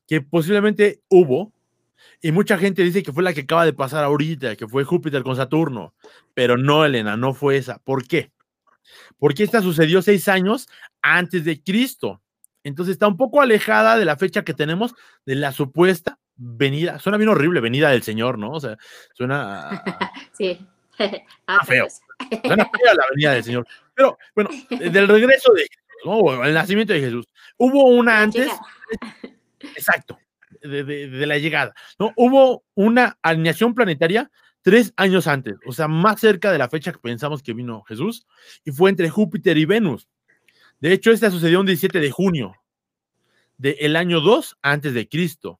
que 0.07 0.21
posiblemente 0.21 1.01
hubo 1.09 1.51
y 2.21 2.31
mucha 2.31 2.57
gente 2.57 2.83
dice 2.83 3.03
que 3.03 3.13
fue 3.13 3.23
la 3.23 3.33
que 3.33 3.41
acaba 3.41 3.65
de 3.65 3.73
pasar 3.73 4.03
ahorita, 4.03 4.55
que 4.55 4.67
fue 4.67 4.83
Júpiter 4.83 5.23
con 5.23 5.35
Saturno, 5.35 5.93
pero 6.33 6.57
no, 6.57 6.83
Elena, 6.83 7.15
no 7.15 7.33
fue 7.33 7.57
esa. 7.57 7.79
¿Por 7.79 8.05
qué? 8.07 8.31
Porque 9.17 9.43
esta 9.43 9.61
sucedió 9.61 10.01
seis 10.01 10.27
años 10.27 10.67
antes 11.01 11.45
de 11.45 11.61
Cristo. 11.61 12.21
Entonces 12.63 12.93
está 12.93 13.07
un 13.07 13.15
poco 13.15 13.41
alejada 13.41 13.97
de 13.97 14.05
la 14.05 14.17
fecha 14.17 14.43
que 14.43 14.53
tenemos 14.53 14.93
de 15.25 15.35
la 15.35 15.53
supuesta 15.53 16.19
venida, 16.35 16.99
suena 16.99 17.17
bien 17.17 17.29
horrible, 17.29 17.61
venida 17.61 17.89
del 17.89 18.03
Señor, 18.03 18.37
¿no? 18.37 18.51
O 18.51 18.59
sea, 18.59 18.77
suena. 19.13 19.83
sí. 20.33 20.59
Ah, 21.47 21.63
feo. 21.65 21.87
Suena 22.43 22.65
feo 22.65 22.93
la 22.93 23.05
venida 23.11 23.33
del 23.33 23.43
Señor. 23.43 23.67
Pero, 23.95 24.17
bueno, 24.35 24.49
del 24.69 25.07
regreso 25.07 25.53
de 25.53 25.65
¿no? 26.05 26.43
El 26.43 26.53
nacimiento 26.53 26.93
de 26.93 27.01
Jesús. 27.01 27.25
Hubo 27.57 27.85
una 27.89 28.21
antes. 28.21 28.49
Exacto. 29.59 30.17
De, 30.61 31.25
la 31.25 31.37
llegada, 31.37 31.73
¿no? 31.97 32.11
Hubo 32.17 32.63
una 32.75 33.17
alineación 33.21 33.73
planetaria 33.73 34.29
tres 34.61 34.93
años 34.97 35.25
antes, 35.27 35.55
o 35.65 35.71
sea, 35.71 35.87
más 35.87 36.19
cerca 36.19 36.51
de 36.51 36.57
la 36.57 36.67
fecha 36.67 36.91
que 36.91 36.99
pensamos 36.99 37.41
que 37.41 37.53
vino 37.53 37.83
Jesús, 37.83 38.27
y 38.65 38.71
fue 38.71 38.89
entre 38.89 39.09
Júpiter 39.09 39.57
y 39.57 39.63
Venus. 39.63 40.09
De 40.81 40.91
hecho, 40.91 41.11
esta 41.11 41.31
sucedió 41.31 41.61
un 41.61 41.65
17 41.65 41.99
de 41.99 42.11
junio 42.11 42.55
del 43.57 43.95
año 43.95 44.19
2 44.21 44.57
antes 44.61 44.93
de 44.93 45.07
Cristo. 45.07 45.59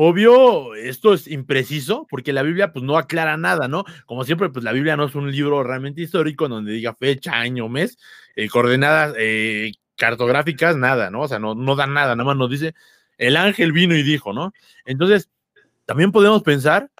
Obvio, 0.00 0.76
esto 0.76 1.12
es 1.12 1.26
impreciso 1.26 2.06
porque 2.08 2.32
la 2.32 2.44
Biblia 2.44 2.72
pues 2.72 2.84
no 2.84 2.96
aclara 2.96 3.36
nada, 3.36 3.66
¿no? 3.66 3.84
Como 4.06 4.22
siempre, 4.22 4.48
pues 4.48 4.64
la 4.64 4.70
Biblia 4.70 4.96
no 4.96 5.06
es 5.06 5.16
un 5.16 5.32
libro 5.32 5.64
realmente 5.64 6.02
histórico 6.02 6.46
donde 6.48 6.70
diga 6.70 6.94
fecha, 6.94 7.32
año, 7.32 7.68
mes, 7.68 7.98
eh, 8.36 8.48
coordenadas 8.48 9.16
eh, 9.18 9.72
cartográficas, 9.96 10.76
nada, 10.76 11.10
¿no? 11.10 11.22
O 11.22 11.26
sea, 11.26 11.40
no, 11.40 11.56
no 11.56 11.74
da 11.74 11.88
nada, 11.88 12.14
nada 12.14 12.24
más 12.24 12.36
nos 12.36 12.48
dice, 12.48 12.76
el 13.16 13.36
ángel 13.36 13.72
vino 13.72 13.96
y 13.96 14.04
dijo, 14.04 14.32
¿no? 14.32 14.52
Entonces, 14.84 15.30
también 15.84 16.12
podemos 16.12 16.44
pensar, 16.44 16.92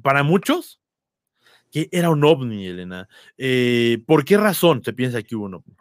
para 0.00 0.22
muchos, 0.22 0.78
que 1.72 1.88
era 1.90 2.10
un 2.10 2.22
ovni, 2.22 2.68
Elena. 2.68 3.08
Eh, 3.36 4.04
¿Por 4.06 4.24
qué 4.24 4.36
razón 4.36 4.84
se 4.84 4.92
piensa 4.92 5.20
que 5.24 5.34
hubo 5.34 5.46
un 5.46 5.54
ovni? 5.54 5.74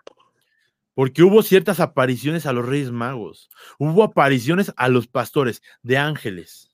Porque 0.94 1.24
hubo 1.24 1.42
ciertas 1.44 1.80
apariciones 1.80 2.46
a 2.46 2.54
los 2.54 2.66
reyes 2.66 2.92
magos, 2.92 3.50
hubo 3.80 4.04
apariciones 4.04 4.74
a 4.78 4.90
los 4.90 5.08
pastores 5.08 5.62
de 5.82 5.98
ángeles. 5.98 6.72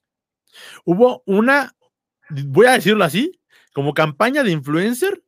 Hubo 0.84 1.23
una, 1.25 1.75
voy 2.29 2.67
a 2.67 2.73
decirlo 2.73 3.03
así, 3.03 3.39
como 3.73 3.93
campaña 3.93 4.43
de 4.43 4.51
influencer 4.51 5.23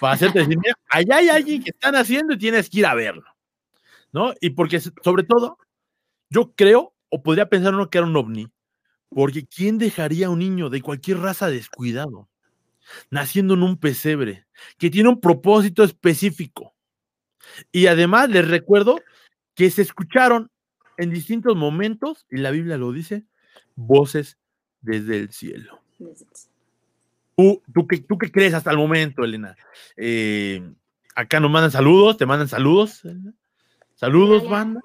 para 0.00 0.14
hacerte 0.14 0.40
decir, 0.40 0.58
mira, 0.58 0.74
allá 0.90 1.16
hay 1.16 1.28
alguien 1.28 1.62
que 1.62 1.70
están 1.70 1.94
haciendo 1.94 2.34
y 2.34 2.38
tienes 2.38 2.68
que 2.68 2.80
ir 2.80 2.86
a 2.86 2.94
verlo. 2.94 3.24
¿No? 4.12 4.32
Y 4.40 4.50
porque 4.50 4.80
sobre 4.80 5.24
todo, 5.24 5.58
yo 6.30 6.52
creo, 6.54 6.94
o 7.08 7.22
podría 7.22 7.48
pensar 7.48 7.74
uno 7.74 7.90
que 7.90 7.98
era 7.98 8.06
un 8.06 8.16
ovni, 8.16 8.48
porque 9.08 9.46
¿quién 9.46 9.78
dejaría 9.78 10.26
a 10.26 10.30
un 10.30 10.40
niño 10.40 10.70
de 10.70 10.82
cualquier 10.82 11.18
raza 11.18 11.48
descuidado, 11.48 12.28
naciendo 13.10 13.54
en 13.54 13.62
un 13.62 13.76
pesebre, 13.76 14.46
que 14.78 14.90
tiene 14.90 15.08
un 15.08 15.20
propósito 15.20 15.82
específico? 15.82 16.73
Y 17.72 17.86
además 17.86 18.30
les 18.30 18.48
recuerdo 18.48 19.00
que 19.54 19.70
se 19.70 19.82
escucharon 19.82 20.50
en 20.96 21.10
distintos 21.10 21.56
momentos, 21.56 22.26
y 22.30 22.38
la 22.38 22.50
Biblia 22.50 22.76
lo 22.76 22.92
dice, 22.92 23.24
voces 23.74 24.38
desde 24.80 25.18
el 25.18 25.32
cielo. 25.32 25.80
¿Tú, 27.36 27.62
tú, 27.72 27.86
qué, 27.86 27.98
¿Tú 27.98 28.18
qué 28.18 28.30
crees 28.30 28.54
hasta 28.54 28.70
el 28.70 28.76
momento, 28.76 29.24
Elena? 29.24 29.56
Eh, 29.96 30.62
acá 31.14 31.40
nos 31.40 31.50
mandan 31.50 31.70
saludos, 31.70 32.16
te 32.16 32.26
mandan 32.26 32.48
saludos. 32.48 33.02
Saludos, 33.94 34.48
banda. 34.48 34.80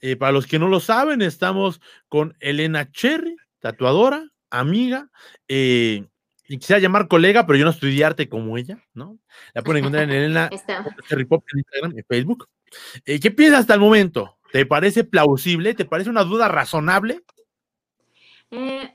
Eh, 0.00 0.16
para 0.16 0.32
los 0.32 0.46
que 0.46 0.58
no 0.58 0.68
lo 0.68 0.80
saben, 0.80 1.22
estamos 1.22 1.80
con 2.08 2.34
Elena 2.40 2.90
Cherry, 2.90 3.36
tatuadora, 3.60 4.28
amiga, 4.50 5.08
eh, 5.48 6.06
quisiera 6.46 6.80
llamar 6.80 7.08
colega, 7.08 7.46
pero 7.46 7.58
yo 7.58 7.64
no 7.64 7.70
estudié 7.70 8.04
arte 8.04 8.28
como 8.28 8.56
ella, 8.58 8.78
¿no? 8.94 9.18
La 9.54 9.62
pueden 9.62 9.80
encontrar 9.80 10.04
en 10.04 10.10
Elena 10.10 10.50
en 10.50 11.20
Instagram 11.20 11.98
y 11.98 12.02
Facebook. 12.02 12.48
Eh, 13.04 13.20
¿Qué 13.20 13.30
piensas 13.30 13.60
hasta 13.60 13.74
el 13.74 13.80
momento? 13.80 14.38
¿Te 14.52 14.66
parece 14.66 15.04
plausible? 15.04 15.74
¿Te 15.74 15.84
parece 15.84 16.10
una 16.10 16.24
duda 16.24 16.48
razonable? 16.48 17.22
Eh, 18.50 18.92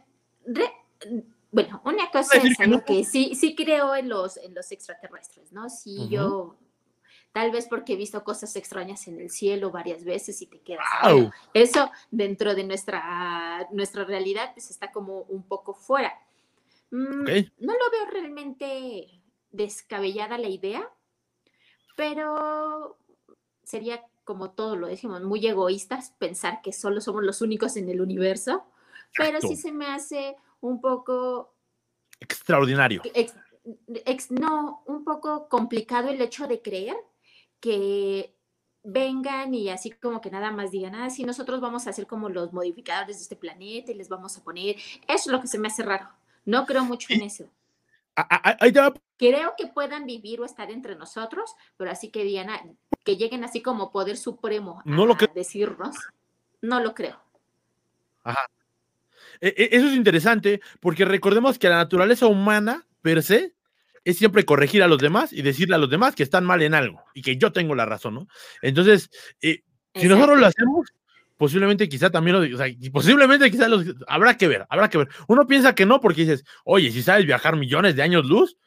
bueno, 1.51 1.81
una 1.85 2.09
cosa 2.11 2.37
es 2.37 2.57
que 2.85 3.03
sí, 3.03 3.33
sí 3.35 3.55
creo 3.55 3.95
en 3.95 4.09
los, 4.09 4.37
en 4.37 4.53
los 4.53 4.71
extraterrestres, 4.71 5.51
¿no? 5.51 5.69
Si 5.69 6.07
yo, 6.09 6.55
tal 7.31 7.51
vez 7.51 7.67
porque 7.67 7.93
he 7.93 7.95
visto 7.95 8.23
cosas 8.23 8.55
extrañas 8.55 9.07
en 9.07 9.19
el 9.19 9.31
cielo 9.31 9.71
varias 9.71 10.03
veces 10.03 10.41
y 10.41 10.45
te 10.45 10.59
quedas. 10.59 10.85
eso 11.53 11.91
dentro 12.11 12.53
de 12.53 12.63
nuestra, 12.63 13.67
nuestra 13.71 14.03
realidad, 14.03 14.51
pues 14.53 14.69
está 14.69 14.91
como 14.91 15.21
un 15.21 15.43
poco 15.43 15.73
fuera. 15.73 16.13
Mm, 16.91 17.25
no 17.59 17.73
lo 17.73 17.91
veo 17.91 18.05
realmente 18.11 19.21
descabellada 19.51 20.37
la 20.37 20.49
idea, 20.49 20.89
pero 21.95 22.97
sería 23.63 24.03
como 24.27 24.51
todo 24.51 24.75
lo 24.75 24.87
decimos, 24.87 25.23
muy 25.23 25.47
egoístas 25.47 26.11
pensar 26.19 26.61
que 26.61 26.73
solo 26.73 26.99
somos 26.99 27.23
los 27.23 27.41
únicos 27.41 27.77
en 27.77 27.87
el 27.87 28.01
universo, 28.01 28.65
pero 29.15 29.39
sí 29.39 29.55
se 29.55 29.71
me 29.71 29.87
hace 29.87 30.35
un 30.59 30.81
poco... 30.81 31.55
Extraordinario. 32.19 33.01
no, 34.31 34.83
un 34.85 35.05
poco 35.05 35.47
complicado 35.47 36.09
el 36.09 36.21
hecho 36.21 36.45
de 36.45 36.61
creer 36.61 36.97
que 37.61 38.35
vengan 38.83 39.53
y 39.53 39.69
así 39.69 39.91
como 39.91 40.19
que 40.19 40.29
nada 40.29 40.51
más 40.51 40.71
digan, 40.71 40.95
ah, 40.95 41.09
sí, 41.09 41.23
nosotros 41.23 41.61
vamos 41.61 41.87
a 41.87 41.93
ser 41.93 42.05
como 42.05 42.27
los 42.27 42.51
modificadores 42.51 43.15
de 43.15 43.23
este 43.23 43.37
planeta 43.37 43.93
y 43.93 43.95
les 43.95 44.09
vamos 44.09 44.37
a 44.37 44.43
poner, 44.43 44.75
eso 44.75 45.05
es 45.07 45.27
lo 45.27 45.39
que 45.39 45.47
se 45.47 45.57
me 45.57 45.69
hace 45.69 45.83
raro. 45.83 46.09
No 46.47 46.65
creo 46.65 46.85
mucho 46.85 47.07
en 47.09 47.23
eso. 47.23 47.51
Creo 49.17 49.53
que 49.57 49.67
puedan 49.67 50.05
vivir 50.05 50.39
o 50.39 50.45
estar 50.45 50.71
entre 50.71 50.95
nosotros, 50.95 51.53
pero 51.75 51.91
así 51.91 52.09
que 52.09 52.23
digan, 52.23 52.49
ah, 52.49 52.63
que 53.03 53.17
lleguen 53.17 53.43
así 53.43 53.61
como 53.61 53.91
poder 53.91 54.15
supremo 54.15 54.81
a 54.85 54.89
lo 54.89 55.17
decirnos, 55.35 55.97
no 56.61 56.79
lo 56.79 56.95
creo. 56.95 57.19
Ajá. 58.23 58.49
E, 59.41 59.53
e, 59.57 59.75
eso 59.75 59.87
es 59.87 59.93
interesante 59.93 60.61
porque 60.79 61.03
recordemos 61.03 61.59
que 61.59 61.67
la 61.67 61.75
naturaleza 61.75 62.27
humana 62.27 62.87
per 63.01 63.21
se 63.23 63.53
es 64.05 64.17
siempre 64.17 64.45
corregir 64.45 64.81
a 64.81 64.87
los 64.87 64.99
demás 64.99 65.33
y 65.33 65.41
decirle 65.41 65.75
a 65.75 65.79
los 65.79 65.89
demás 65.89 66.15
que 66.15 66.23
están 66.23 66.45
mal 66.45 66.61
en 66.61 66.73
algo 66.73 67.03
y 67.13 67.21
que 67.21 67.35
yo 67.35 67.51
tengo 67.51 67.75
la 67.75 67.85
razón, 67.85 68.15
¿no? 68.15 68.27
Entonces, 68.61 69.09
eh, 69.41 69.63
si 69.93 70.07
nosotros 70.07 70.39
lo 70.39 70.45
hacemos, 70.45 70.87
posiblemente 71.37 71.87
quizá 71.87 72.09
también 72.09 72.41
lo, 72.41 72.55
o 72.55 72.57
sea, 72.57 72.67
posiblemente 72.91 73.49
quizá 73.49 73.67
los, 73.67 73.85
habrá 74.07 74.35
que 74.35 74.47
ver, 74.47 74.65
habrá 74.69 74.89
que 74.89 74.97
ver. 74.97 75.09
Uno 75.27 75.47
piensa 75.47 75.75
que 75.75 75.85
no 75.85 75.99
porque 76.01 76.21
dices, 76.21 76.43
oye, 76.65 76.91
si 76.91 77.03
sabes 77.03 77.25
viajar 77.25 77.55
millones 77.55 77.95
de 77.95 78.01
años 78.01 78.25
luz, 78.25 78.57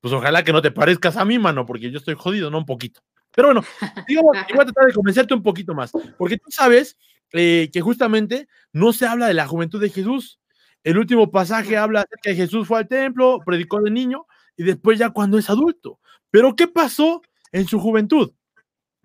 pues 0.00 0.14
ojalá 0.14 0.42
que 0.44 0.52
no 0.52 0.62
te 0.62 0.70
parezcas 0.70 1.16
a 1.16 1.24
mí, 1.24 1.38
mano, 1.38 1.66
porque 1.66 1.90
yo 1.90 1.98
estoy 1.98 2.14
jodido, 2.16 2.50
¿no? 2.50 2.58
Un 2.58 2.66
poquito. 2.66 3.02
Pero 3.34 3.48
bueno, 3.48 3.64
digamos, 4.08 4.32
voy 4.32 4.60
a 4.60 4.64
tratar 4.64 4.86
de 4.86 4.92
convencerte 4.92 5.34
un 5.34 5.42
poquito 5.42 5.74
más, 5.74 5.92
porque 6.16 6.38
tú 6.38 6.50
sabes 6.50 6.96
eh, 7.32 7.68
que 7.72 7.80
justamente 7.80 8.48
no 8.72 8.92
se 8.92 9.06
habla 9.06 9.26
de 9.26 9.34
la 9.34 9.46
juventud 9.46 9.80
de 9.80 9.90
Jesús. 9.90 10.40
El 10.82 10.98
último 10.98 11.30
pasaje 11.30 11.76
habla 11.76 12.00
de 12.00 12.16
que 12.22 12.34
Jesús 12.34 12.66
fue 12.66 12.78
al 12.78 12.88
templo, 12.88 13.40
predicó 13.44 13.82
de 13.82 13.90
niño 13.90 14.26
y 14.56 14.64
después 14.64 14.98
ya 14.98 15.10
cuando 15.10 15.36
es 15.38 15.50
adulto. 15.50 16.00
Pero 16.30 16.56
¿qué 16.56 16.68
pasó 16.68 17.22
en 17.52 17.66
su 17.66 17.78
juventud? 17.78 18.32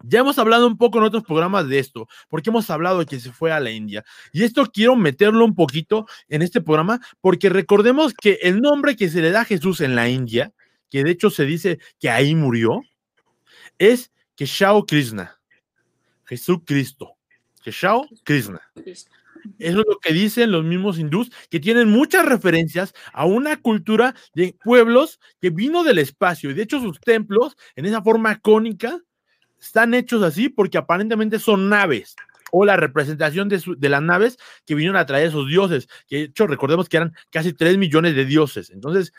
Ya 0.03 0.19
hemos 0.19 0.38
hablado 0.38 0.67
un 0.67 0.77
poco 0.77 0.97
en 0.97 1.05
otros 1.05 1.23
programas 1.23 1.67
de 1.67 1.79
esto, 1.79 2.08
porque 2.29 2.49
hemos 2.49 2.69
hablado 2.69 2.99
de 2.99 3.05
que 3.05 3.19
se 3.19 3.31
fue 3.31 3.51
a 3.51 3.60
la 3.60 3.71
India. 3.71 4.03
Y 4.34 4.43
esto 4.43 4.65
quiero 4.71 4.95
meterlo 4.95 5.45
un 5.45 5.55
poquito 5.55 6.05
en 6.27 6.41
este 6.41 6.62
programa, 6.62 6.99
porque 7.21 7.49
recordemos 7.49 8.13
que 8.13 8.39
el 8.41 8.62
nombre 8.62 8.95
que 8.95 9.10
se 9.10 9.21
le 9.21 9.31
da 9.31 9.41
a 9.41 9.45
Jesús 9.45 9.81
en 9.81 9.95
la 9.95 10.10
India, 10.10 10.53
que 10.89 11.03
de 11.03 11.12
hecho 11.12 11.29
se 11.29 11.45
dice 11.45 11.79
que 11.99 12.10
ahí 12.10 12.36
murió, 12.36 12.81
es 13.79 14.12
Keshao 14.36 14.86
Krishna, 14.86 15.39
Jesucristo. 16.25 17.15
Keshao 17.63 18.08
Krishna. 18.23 18.62
Eso 19.60 19.79
es 19.79 19.86
lo 19.88 19.99
que 20.01 20.13
dicen 20.13 20.51
los 20.51 20.63
mismos 20.63 20.99
hindús, 20.99 21.31
que 21.49 21.60
tienen 21.60 21.89
muchas 21.89 22.25
referencias 22.25 22.93
a 23.13 23.25
una 23.25 23.58
cultura 23.62 24.15
de 24.34 24.55
pueblos 24.63 25.19
que 25.39 25.49
vino 25.51 25.84
del 25.84 25.99
espacio. 25.99 26.49
Y 26.49 26.53
de 26.53 26.63
hecho 26.63 26.79
sus 26.79 26.99
templos, 26.99 27.55
en 27.75 27.86
esa 27.86 28.01
forma 28.01 28.39
cónica, 28.39 28.99
están 29.59 29.93
hechos 29.93 30.23
así 30.23 30.49
porque 30.49 30.77
aparentemente 30.77 31.39
son 31.39 31.69
naves 31.69 32.15
o 32.51 32.63
la 32.65 32.77
representación 32.77 33.49
de, 33.49 33.61
de, 33.77 33.89
las 33.89 34.01
naves 34.01 34.37
que 34.65 34.75
vinieron 34.75 34.97
a 34.97 35.05
traer 35.05 35.27
esos 35.27 35.47
dioses, 35.47 35.87
de 36.09 36.23
hecho 36.23 36.47
recordemos 36.47 36.87
que 36.87 36.97
eran 36.97 37.13
casi 37.29 37.53
3 37.53 37.77
millones 37.77 38.15
de 38.15 38.23
dioses. 38.23 38.69
Entonces, 38.69 39.11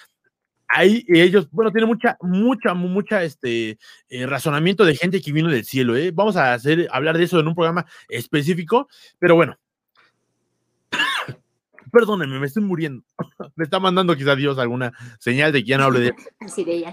ahí 0.68 1.04
ellos, 1.08 1.48
bueno, 1.50 1.72
tiene 1.72 1.86
mucha, 1.86 2.16
mucha, 2.20 2.74
mucha, 2.74 3.22
este, 3.24 3.78
eh, 4.08 4.26
razonamiento 4.26 4.84
de 4.84 4.96
gente 4.96 5.20
que 5.20 5.32
vino 5.32 5.50
del 5.50 5.64
cielo, 5.64 5.96
¿eh? 5.96 6.12
Vamos 6.14 6.36
a 6.36 6.54
hacer, 6.54 6.88
hablar 6.90 7.18
de 7.18 7.24
eso 7.24 7.38
en 7.40 7.48
un 7.48 7.54
programa 7.54 7.86
específico, 8.08 8.88
pero 9.18 9.34
bueno. 9.34 9.58
Perdónenme, 11.92 12.38
me 12.38 12.46
estoy 12.46 12.62
muriendo. 12.62 13.04
me 13.56 13.64
está 13.64 13.78
mandando 13.80 14.16
quizá 14.16 14.36
Dios 14.36 14.58
alguna 14.58 14.92
señal 15.18 15.52
de 15.52 15.62
que 15.62 15.70
ya 15.70 15.78
no 15.78 15.84
hable 15.84 16.00
de 16.00 16.14
Así 16.40 16.64
de 16.64 16.76
ella. 16.76 16.92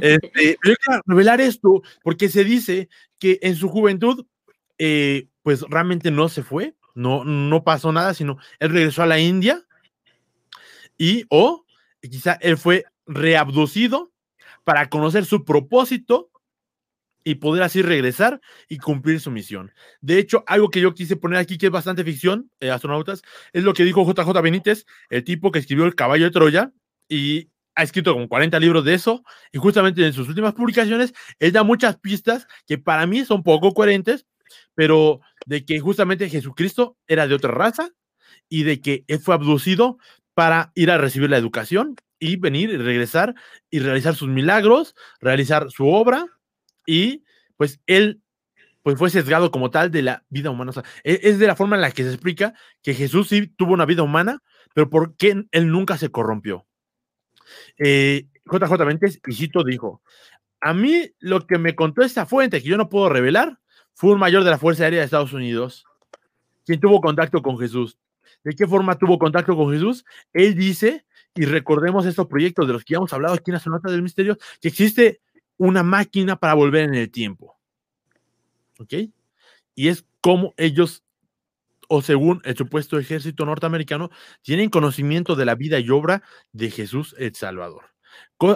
Este, 0.00 0.58
pero 0.62 0.76
quiero 0.84 1.02
revelar 1.06 1.40
esto 1.40 1.82
porque 2.02 2.28
se 2.28 2.44
dice 2.44 2.88
que 3.18 3.38
en 3.42 3.56
su 3.56 3.68
juventud, 3.68 4.26
eh, 4.78 5.28
pues 5.42 5.62
realmente 5.62 6.10
no 6.10 6.28
se 6.28 6.42
fue, 6.42 6.74
no, 6.94 7.24
no 7.24 7.64
pasó 7.64 7.92
nada, 7.92 8.14
sino 8.14 8.38
él 8.58 8.70
regresó 8.70 9.02
a 9.02 9.06
la 9.06 9.18
India 9.18 9.64
y 10.98 11.24
o 11.30 11.64
quizá 12.00 12.34
él 12.40 12.58
fue 12.58 12.84
reabducido 13.06 14.12
para 14.64 14.88
conocer 14.88 15.24
su 15.24 15.44
propósito 15.44 16.31
y 17.24 17.36
poder 17.36 17.62
así 17.62 17.82
regresar 17.82 18.40
y 18.68 18.78
cumplir 18.78 19.20
su 19.20 19.30
misión. 19.30 19.72
De 20.00 20.18
hecho, 20.18 20.44
algo 20.46 20.70
que 20.70 20.80
yo 20.80 20.94
quise 20.94 21.16
poner 21.16 21.38
aquí, 21.38 21.58
que 21.58 21.66
es 21.66 21.72
bastante 21.72 22.04
ficción, 22.04 22.50
eh, 22.60 22.70
astronautas, 22.70 23.22
es 23.52 23.64
lo 23.64 23.74
que 23.74 23.84
dijo 23.84 24.04
JJ 24.04 24.40
Benítez, 24.42 24.86
el 25.10 25.24
tipo 25.24 25.52
que 25.52 25.58
escribió 25.58 25.84
El 25.84 25.94
caballo 25.94 26.24
de 26.24 26.30
Troya, 26.30 26.72
y 27.08 27.50
ha 27.74 27.82
escrito 27.82 28.12
como 28.12 28.28
40 28.28 28.58
libros 28.60 28.84
de 28.84 28.94
eso, 28.94 29.22
y 29.52 29.58
justamente 29.58 30.04
en 30.04 30.12
sus 30.12 30.28
últimas 30.28 30.54
publicaciones, 30.54 31.14
él 31.38 31.52
da 31.52 31.62
muchas 31.62 31.96
pistas 31.98 32.46
que 32.66 32.78
para 32.78 33.06
mí 33.06 33.24
son 33.24 33.42
poco 33.42 33.72
coherentes, 33.72 34.26
pero 34.74 35.20
de 35.46 35.64
que 35.64 35.80
justamente 35.80 36.28
Jesucristo 36.28 36.96
era 37.06 37.26
de 37.26 37.34
otra 37.34 37.50
raza 37.50 37.90
y 38.48 38.64
de 38.64 38.80
que 38.80 39.04
él 39.08 39.18
fue 39.18 39.34
abducido 39.34 39.98
para 40.34 40.72
ir 40.74 40.90
a 40.90 40.98
recibir 40.98 41.30
la 41.30 41.38
educación 41.38 41.96
y 42.18 42.36
venir 42.36 42.70
y 42.70 42.76
regresar 42.76 43.34
y 43.70 43.80
realizar 43.80 44.14
sus 44.14 44.28
milagros, 44.28 44.94
realizar 45.20 45.70
su 45.70 45.88
obra 45.88 46.26
y 46.86 47.24
pues 47.56 47.80
él 47.86 48.22
pues 48.82 48.98
fue 48.98 49.10
sesgado 49.10 49.50
como 49.50 49.70
tal 49.70 49.90
de 49.90 50.02
la 50.02 50.24
vida 50.28 50.50
humana. 50.50 50.72
E, 51.04 51.20
es 51.22 51.38
de 51.38 51.46
la 51.46 51.56
forma 51.56 51.76
en 51.76 51.82
la 51.82 51.92
que 51.92 52.02
se 52.02 52.10
explica 52.10 52.54
que 52.82 52.94
Jesús 52.94 53.28
sí 53.28 53.46
tuvo 53.46 53.74
una 53.74 53.86
vida 53.86 54.02
humana, 54.02 54.42
pero 54.74 54.90
¿por 54.90 55.16
qué 55.16 55.44
él 55.50 55.68
nunca 55.70 55.96
se 55.98 56.10
corrompió? 56.10 56.66
Eh, 57.78 58.26
JJ 58.50 58.84
Ventes, 58.84 59.20
y 59.24 59.50
dijo, 59.66 60.02
a 60.60 60.74
mí 60.74 61.10
lo 61.20 61.46
que 61.46 61.58
me 61.58 61.74
contó 61.74 62.02
esta 62.02 62.26
fuente, 62.26 62.62
que 62.62 62.68
yo 62.68 62.76
no 62.76 62.88
puedo 62.88 63.08
revelar, 63.08 63.58
fue 63.94 64.12
un 64.12 64.18
mayor 64.18 64.44
de 64.44 64.50
la 64.50 64.58
Fuerza 64.58 64.84
Aérea 64.84 65.00
de 65.00 65.04
Estados 65.04 65.32
Unidos, 65.32 65.84
quien 66.64 66.80
tuvo 66.80 67.00
contacto 67.00 67.42
con 67.42 67.58
Jesús. 67.58 67.98
¿De 68.44 68.54
qué 68.54 68.66
forma 68.66 68.98
tuvo 68.98 69.18
contacto 69.18 69.56
con 69.56 69.72
Jesús? 69.72 70.04
Él 70.32 70.54
dice, 70.54 71.04
y 71.34 71.44
recordemos 71.44 72.06
estos 72.06 72.26
proyectos 72.26 72.66
de 72.66 72.72
los 72.72 72.84
que 72.84 72.92
ya 72.92 72.98
hemos 72.98 73.12
hablado 73.12 73.34
aquí 73.34 73.50
en 73.50 73.54
la 73.54 73.60
Sonata 73.60 73.90
del 73.90 74.02
Misterio, 74.02 74.36
que 74.60 74.68
existe 74.68 75.20
una 75.56 75.82
máquina 75.82 76.36
para 76.36 76.54
volver 76.54 76.84
en 76.84 76.94
el 76.94 77.10
tiempo. 77.10 77.58
¿Ok? 78.78 78.94
Y 79.74 79.88
es 79.88 80.04
como 80.20 80.54
ellos, 80.56 81.04
o 81.88 82.02
según 82.02 82.40
el 82.44 82.56
supuesto 82.56 82.98
ejército 82.98 83.44
norteamericano, 83.44 84.10
tienen 84.42 84.70
conocimiento 84.70 85.36
de 85.36 85.44
la 85.44 85.54
vida 85.54 85.78
y 85.78 85.90
obra 85.90 86.22
de 86.52 86.70
Jesús 86.70 87.14
el 87.18 87.34
Salvador. 87.34 87.92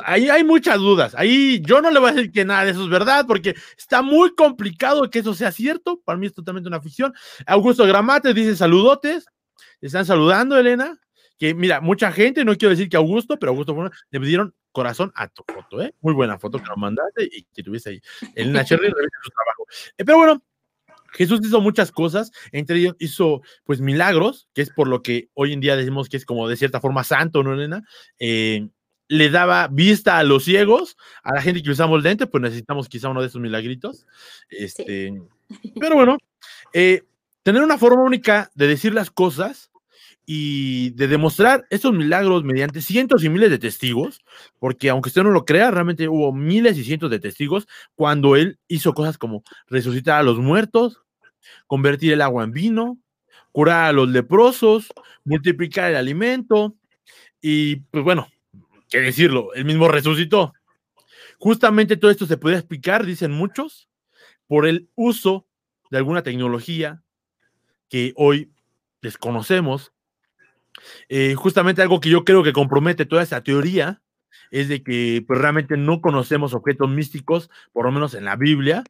Ahí 0.04 0.28
hay 0.28 0.42
muchas 0.42 0.78
dudas. 0.78 1.14
Ahí 1.14 1.62
yo 1.64 1.80
no 1.80 1.90
le 1.90 2.00
voy 2.00 2.10
a 2.10 2.12
decir 2.12 2.32
que 2.32 2.44
nada 2.44 2.64
de 2.64 2.72
eso 2.72 2.82
es 2.82 2.88
verdad, 2.88 3.24
porque 3.26 3.54
está 3.78 4.02
muy 4.02 4.34
complicado 4.34 5.08
que 5.10 5.20
eso 5.20 5.34
sea 5.34 5.52
cierto. 5.52 6.00
Para 6.04 6.18
mí 6.18 6.26
es 6.26 6.34
totalmente 6.34 6.68
una 6.68 6.80
ficción. 6.80 7.14
Augusto 7.46 7.86
Gramate 7.86 8.34
dice 8.34 8.56
saludotes. 8.56 9.26
Están 9.80 10.04
saludando, 10.04 10.58
Elena. 10.58 10.98
Que 11.38 11.54
mira, 11.54 11.80
mucha 11.80 12.10
gente, 12.10 12.44
no 12.44 12.56
quiero 12.56 12.70
decir 12.70 12.88
que 12.88 12.96
Augusto, 12.96 13.38
pero 13.38 13.52
Augusto 13.52 13.90
le 14.10 14.18
dieron 14.20 14.54
corazón 14.76 15.10
a 15.14 15.26
tu 15.26 15.42
foto, 15.42 15.80
¿eh? 15.80 15.94
Muy 16.02 16.12
buena 16.12 16.38
foto 16.38 16.58
que 16.58 16.68
nos 16.68 16.76
mandaste 16.76 17.24
y 17.24 17.44
que 17.44 17.62
tuviese 17.62 17.88
ahí. 17.88 18.02
Elena 18.34 18.62
Cherry 18.66 18.88
revisa 18.88 19.18
su 19.22 19.30
trabajo. 19.30 19.66
Eh, 19.96 20.04
pero 20.04 20.18
bueno, 20.18 20.42
Jesús 21.12 21.40
hizo 21.42 21.62
muchas 21.62 21.90
cosas, 21.90 22.30
entre 22.52 22.76
ellos 22.76 22.94
hizo 22.98 23.40
pues 23.64 23.80
milagros, 23.80 24.50
que 24.52 24.60
es 24.60 24.68
por 24.68 24.86
lo 24.86 25.02
que 25.02 25.30
hoy 25.32 25.54
en 25.54 25.60
día 25.60 25.76
decimos 25.76 26.10
que 26.10 26.18
es 26.18 26.26
como 26.26 26.46
de 26.46 26.56
cierta 26.56 26.78
forma 26.78 27.04
santo, 27.04 27.42
¿no, 27.42 27.54
Elena? 27.54 27.84
Eh, 28.18 28.68
le 29.08 29.30
daba 29.30 29.68
vista 29.68 30.18
a 30.18 30.24
los 30.24 30.44
ciegos, 30.44 30.98
a 31.22 31.32
la 31.32 31.40
gente 31.40 31.62
que 31.62 31.70
usamos 31.70 32.02
lente, 32.02 32.26
pues 32.26 32.42
necesitamos 32.42 32.86
quizá 32.90 33.08
uno 33.08 33.22
de 33.22 33.28
esos 33.28 33.40
milagritos. 33.40 34.06
Este, 34.50 35.22
Pero 35.80 35.94
bueno, 35.94 36.18
eh, 36.74 37.02
tener 37.42 37.62
una 37.62 37.78
forma 37.78 38.02
única 38.02 38.50
de 38.54 38.66
decir 38.66 38.92
las 38.92 39.10
cosas 39.10 39.70
y 40.26 40.90
de 40.90 41.06
demostrar 41.06 41.66
estos 41.70 41.92
milagros 41.92 42.42
mediante 42.42 42.82
cientos 42.82 43.22
y 43.22 43.28
miles 43.28 43.48
de 43.48 43.60
testigos, 43.60 44.20
porque 44.58 44.90
aunque 44.90 45.08
usted 45.08 45.22
no 45.22 45.30
lo 45.30 45.44
crea, 45.44 45.70
realmente 45.70 46.08
hubo 46.08 46.32
miles 46.32 46.76
y 46.76 46.84
cientos 46.84 47.10
de 47.10 47.20
testigos 47.20 47.68
cuando 47.94 48.34
él 48.34 48.58
hizo 48.66 48.92
cosas 48.92 49.18
como 49.18 49.44
resucitar 49.68 50.18
a 50.18 50.24
los 50.24 50.38
muertos, 50.38 51.00
convertir 51.68 52.12
el 52.12 52.22
agua 52.22 52.42
en 52.42 52.50
vino, 52.50 52.98
curar 53.52 53.86
a 53.86 53.92
los 53.92 54.08
leprosos, 54.08 54.88
multiplicar 55.24 55.90
el 55.90 55.96
alimento 55.96 56.74
y 57.40 57.76
pues 57.76 58.02
bueno, 58.02 58.26
qué 58.90 58.98
decirlo, 59.00 59.54
él 59.54 59.64
mismo 59.64 59.86
resucitó. 59.86 60.52
Justamente 61.38 61.96
todo 61.96 62.10
esto 62.10 62.26
se 62.26 62.36
puede 62.36 62.56
explicar, 62.56 63.06
dicen 63.06 63.30
muchos, 63.30 63.88
por 64.48 64.66
el 64.66 64.88
uso 64.96 65.46
de 65.90 65.98
alguna 65.98 66.22
tecnología 66.22 67.02
que 67.88 68.12
hoy 68.16 68.50
desconocemos. 69.02 69.92
Eh, 71.08 71.34
justamente 71.34 71.82
algo 71.82 72.00
que 72.00 72.10
yo 72.10 72.24
creo 72.24 72.42
que 72.42 72.52
compromete 72.52 73.06
toda 73.06 73.22
esa 73.22 73.42
teoría 73.42 74.02
es 74.50 74.68
de 74.68 74.82
que 74.82 75.24
pues, 75.26 75.40
realmente 75.40 75.76
no 75.76 76.00
conocemos 76.00 76.54
objetos 76.54 76.88
místicos, 76.88 77.50
por 77.72 77.86
lo 77.86 77.92
menos 77.92 78.14
en 78.14 78.24
la 78.24 78.36
Biblia, 78.36 78.84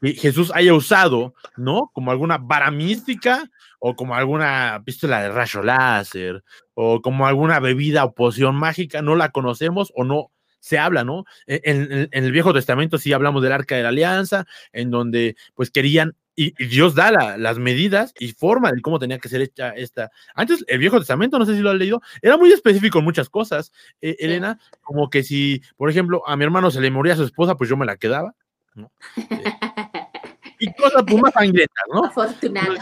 que 0.00 0.14
Jesús 0.14 0.50
haya 0.54 0.74
usado, 0.74 1.34
¿no? 1.56 1.90
Como 1.92 2.10
alguna 2.10 2.38
vara 2.38 2.70
mística 2.70 3.50
o 3.78 3.94
como 3.96 4.14
alguna 4.14 4.82
pistola 4.84 5.22
de 5.22 5.30
rayo 5.30 5.62
láser 5.62 6.42
o 6.74 7.02
como 7.02 7.26
alguna 7.26 7.60
bebida 7.60 8.04
o 8.04 8.14
poción 8.14 8.56
mágica, 8.56 9.02
no 9.02 9.16
la 9.16 9.30
conocemos 9.30 9.92
o 9.94 10.04
no 10.04 10.30
se 10.60 10.78
habla, 10.78 11.04
¿no? 11.04 11.24
E, 11.46 11.60
en, 11.64 12.08
el 12.12 12.32
Viejo 12.32 12.52
Testamento 12.52 12.98
sí 12.98 13.12
hablamos 13.12 13.42
del 13.42 13.52
Arca 13.52 13.76
de 13.76 13.82
la 13.82 13.88
Alianza, 13.88 14.46
en 14.72 14.90
donde 14.90 15.36
pues 15.54 15.70
querían, 15.70 16.16
y, 16.40 16.54
Dios 16.66 16.94
da 16.94 17.36
las 17.36 17.58
medidas 17.58 18.14
y 18.18 18.32
forma 18.32 18.72
de 18.72 18.80
cómo 18.80 18.98
tenía 18.98 19.18
que 19.18 19.28
ser 19.28 19.42
hecha 19.42 19.70
esta. 19.70 20.10
Antes, 20.34 20.64
el 20.68 20.78
Viejo 20.78 20.98
Testamento, 20.98 21.38
no 21.38 21.44
sé 21.44 21.54
si 21.54 21.60
lo 21.60 21.68
has 21.68 21.76
leído, 21.76 22.00
era 22.22 22.38
muy 22.38 22.50
específico 22.50 22.98
en 22.98 23.04
muchas 23.04 23.28
cosas, 23.28 23.72
eh, 24.00 24.16
Elena, 24.18 24.58
como 24.80 25.10
que 25.10 25.22
si, 25.22 25.60
por 25.76 25.90
ejemplo, 25.90 26.22
a 26.26 26.36
mi 26.36 26.44
hermano 26.44 26.70
se 26.70 26.80
le 26.80 26.90
moría 26.90 27.12
a 27.12 27.16
su 27.16 27.24
esposa, 27.24 27.56
pues 27.56 27.68
yo 27.68 27.76
me 27.76 27.84
la 27.84 27.98
quedaba, 27.98 28.34
¿no? 28.74 28.90
y 30.58 30.72
cosas 30.72 31.04
pues, 31.06 31.20
más 31.20 31.34
sangrientas, 31.34 31.84
¿no? 31.92 32.04
Afortunado. 32.06 32.74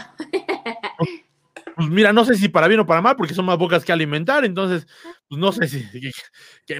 Pues 1.79 1.89
mira, 1.91 2.11
no 2.11 2.25
sé 2.25 2.35
si 2.35 2.49
para 2.49 2.67
bien 2.67 2.81
o 2.81 2.85
para 2.85 3.01
mal, 3.01 3.15
porque 3.15 3.33
son 3.33 3.45
más 3.45 3.57
bocas 3.57 3.85
que 3.85 3.93
alimentar, 3.93 4.43
entonces, 4.43 4.85
pues 5.29 5.39
no 5.39 5.53
sé 5.53 5.65
si, 5.69 5.81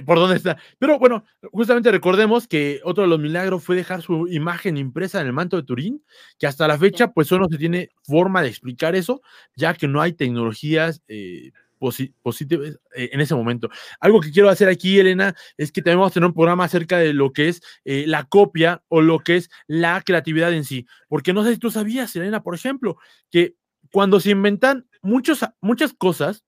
por 0.04 0.18
dónde 0.18 0.36
está. 0.36 0.58
Pero 0.78 0.98
bueno, 0.98 1.24
justamente 1.52 1.90
recordemos 1.90 2.46
que 2.46 2.82
otro 2.84 3.04
de 3.04 3.08
los 3.08 3.18
milagros 3.18 3.64
fue 3.64 3.76
dejar 3.76 4.02
su 4.02 4.28
imagen 4.28 4.76
impresa 4.76 5.18
en 5.22 5.26
el 5.28 5.32
manto 5.32 5.56
de 5.56 5.62
Turín, 5.62 6.04
que 6.38 6.46
hasta 6.46 6.68
la 6.68 6.76
fecha, 6.76 7.12
pues 7.12 7.28
solo 7.28 7.46
se 7.50 7.56
tiene 7.56 7.88
forma 8.02 8.42
de 8.42 8.48
explicar 8.48 8.94
eso, 8.94 9.22
ya 9.56 9.72
que 9.72 9.88
no 9.88 10.02
hay 10.02 10.12
tecnologías 10.12 11.02
eh, 11.08 11.50
positivas 11.78 12.78
eh, 12.94 13.08
en 13.12 13.22
ese 13.22 13.34
momento. 13.34 13.70
Algo 14.00 14.20
que 14.20 14.30
quiero 14.30 14.50
hacer 14.50 14.68
aquí, 14.68 14.98
Elena, 14.98 15.34
es 15.56 15.72
que 15.72 15.80
también 15.80 16.00
vamos 16.00 16.12
a 16.12 16.14
tener 16.14 16.26
un 16.26 16.34
programa 16.34 16.64
acerca 16.64 16.98
de 16.98 17.14
lo 17.14 17.32
que 17.32 17.48
es 17.48 17.62
eh, 17.86 18.04
la 18.06 18.24
copia 18.24 18.82
o 18.88 19.00
lo 19.00 19.20
que 19.20 19.36
es 19.36 19.48
la 19.66 20.02
creatividad 20.04 20.52
en 20.52 20.64
sí. 20.64 20.84
Porque 21.08 21.32
no 21.32 21.42
sé 21.42 21.54
si 21.54 21.58
tú 21.58 21.70
sabías, 21.70 22.14
Elena, 22.16 22.42
por 22.42 22.54
ejemplo, 22.54 22.98
que 23.30 23.54
cuando 23.92 24.20
se 24.20 24.30
inventan 24.30 24.86
muchos, 25.02 25.40
muchas 25.60 25.92
cosas, 25.92 26.44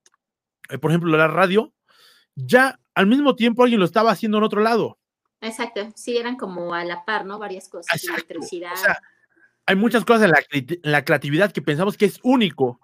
eh, 0.69 0.77
por 0.77 0.91
ejemplo, 0.91 1.15
la 1.15 1.27
radio, 1.27 1.73
ya 2.35 2.79
al 2.95 3.07
mismo 3.07 3.35
tiempo 3.35 3.63
alguien 3.63 3.79
lo 3.79 3.85
estaba 3.85 4.11
haciendo 4.11 4.37
en 4.37 4.43
otro 4.43 4.61
lado. 4.61 4.99
Exacto, 5.41 5.81
sí, 5.95 6.17
eran 6.17 6.37
como 6.37 6.73
a 6.73 6.85
la 6.85 7.03
par, 7.05 7.25
¿no? 7.25 7.37
Varias 7.37 7.67
cosas, 7.67 8.01
electricidad. 8.03 8.73
hay 9.65 9.75
muchas 9.75 10.05
cosas 10.05 10.23
en 10.23 10.31
la, 10.31 10.43
en 10.51 10.91
la, 10.91 11.03
creatividad 11.03 11.51
que 11.51 11.61
pensamos 11.61 11.97
que 11.97 12.05
es 12.05 12.19
único, 12.23 12.79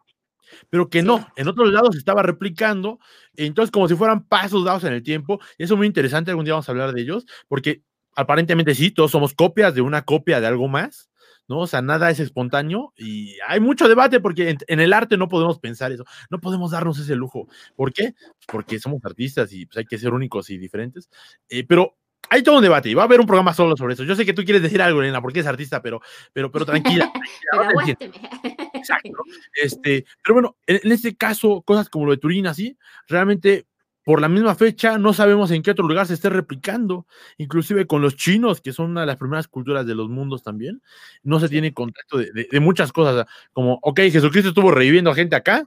pero 0.69 0.89
que 0.89 1.01
no, 1.01 1.25
en 1.37 1.47
otros 1.47 1.71
lados 1.71 1.91
se 1.93 1.99
estaba 1.99 2.21
replicando, 2.21 2.99
entonces 3.35 3.71
como 3.71 3.87
si 3.87 3.95
fueran 3.95 4.27
pasos 4.27 4.65
dados 4.65 4.83
en 4.83 4.93
el 4.93 5.03
tiempo, 5.03 5.39
y 5.57 5.63
eso 5.63 5.75
es 5.75 5.77
muy 5.77 5.87
interesante, 5.87 6.31
algún 6.31 6.45
día 6.45 6.53
vamos 6.53 6.67
a 6.67 6.71
hablar 6.73 6.91
de 6.91 7.01
ellos, 7.01 7.25
porque 7.47 7.83
aparentemente 8.15 8.75
sí, 8.75 8.91
todos 8.91 9.11
somos 9.11 9.33
copias 9.33 9.73
de 9.73 9.81
una 9.81 10.03
copia 10.03 10.41
de 10.41 10.47
algo 10.47 10.67
más, 10.67 11.08
¿no? 11.49 11.59
O 11.59 11.67
sea, 11.67 11.81
nada 11.81 12.09
es 12.09 12.19
espontáneo 12.19 12.93
y 12.95 13.35
hay 13.47 13.59
mucho 13.59 13.89
debate 13.89 14.19
porque 14.19 14.55
en, 14.67 14.79
el 14.79 14.93
arte 14.93 15.17
no 15.17 15.27
podemos 15.27 15.59
pensar 15.59 15.91
eso, 15.91 16.05
no 16.29 16.39
podemos 16.39 16.71
darnos 16.71 16.99
ese 16.99 17.15
lujo. 17.15 17.47
¿Por 17.75 17.91
qué? 17.91 18.13
Porque 18.47 18.79
somos 18.79 19.03
artistas 19.03 19.51
y 19.51 19.65
pues, 19.65 19.77
hay 19.77 19.85
que 19.85 19.97
ser 19.97 20.13
únicos 20.13 20.49
y 20.51 20.57
diferentes, 20.57 21.09
eh, 21.49 21.65
pero 21.67 21.97
hay 22.29 22.43
todo 22.43 22.57
un 22.57 22.61
debate 22.61 22.89
y 22.89 22.93
va 22.93 23.01
a 23.01 23.05
haber 23.05 23.19
un 23.19 23.25
programa 23.25 23.53
solo 23.53 23.75
sobre 23.75 23.95
eso. 23.95 24.03
Yo 24.03 24.15
sé 24.15 24.25
que 24.25 24.33
tú 24.33 24.43
quieres 24.43 24.61
decir 24.61 24.81
algo, 24.81 25.01
Elena, 25.01 25.21
porque 25.21 25.39
es 25.39 25.47
artista, 25.47 25.81
pero, 25.81 26.01
pero, 26.31 26.51
pero 26.51 26.65
tranquila. 26.65 27.11
Exacto. 28.73 29.23
Este, 29.53 30.05
pero 30.23 30.35
bueno, 30.35 30.57
en, 30.67 30.79
en, 30.83 30.91
este 30.91 31.15
caso, 31.15 31.63
cosas 31.63 31.89
como 31.89 32.05
lo 32.05 32.11
de 32.11 32.17
Turín, 32.17 32.45
así, 32.45 32.77
realmente 33.07 33.65
por 34.09 34.21
la 34.21 34.27
misma 34.27 34.55
fecha, 34.55 34.97
no 34.97 35.13
sabemos 35.13 35.51
en 35.51 35.61
qué 35.61 35.69
otro 35.69 35.87
lugar 35.87 36.07
se 36.07 36.15
esté 36.15 36.31
replicando, 36.31 37.05
inclusive 37.37 37.85
con 37.85 38.01
los 38.01 38.15
chinos, 38.15 38.59
que 38.59 38.73
son 38.73 38.89
una 38.89 39.01
de 39.01 39.05
las 39.05 39.17
primeras 39.17 39.47
culturas 39.47 39.85
de 39.85 39.93
los 39.93 40.09
mundos 40.09 40.41
también, 40.41 40.81
no 41.21 41.39
se 41.39 41.47
tiene 41.47 41.75
contacto 41.75 42.17
de, 42.17 42.59
muchas 42.59 42.91
cosas, 42.91 43.27
como, 43.53 43.77
ok, 43.83 43.99
Jesucristo 44.11 44.49
estuvo 44.49 44.71
reviviendo 44.71 45.11
a 45.11 45.13
gente 45.13 45.35
acá, 45.35 45.63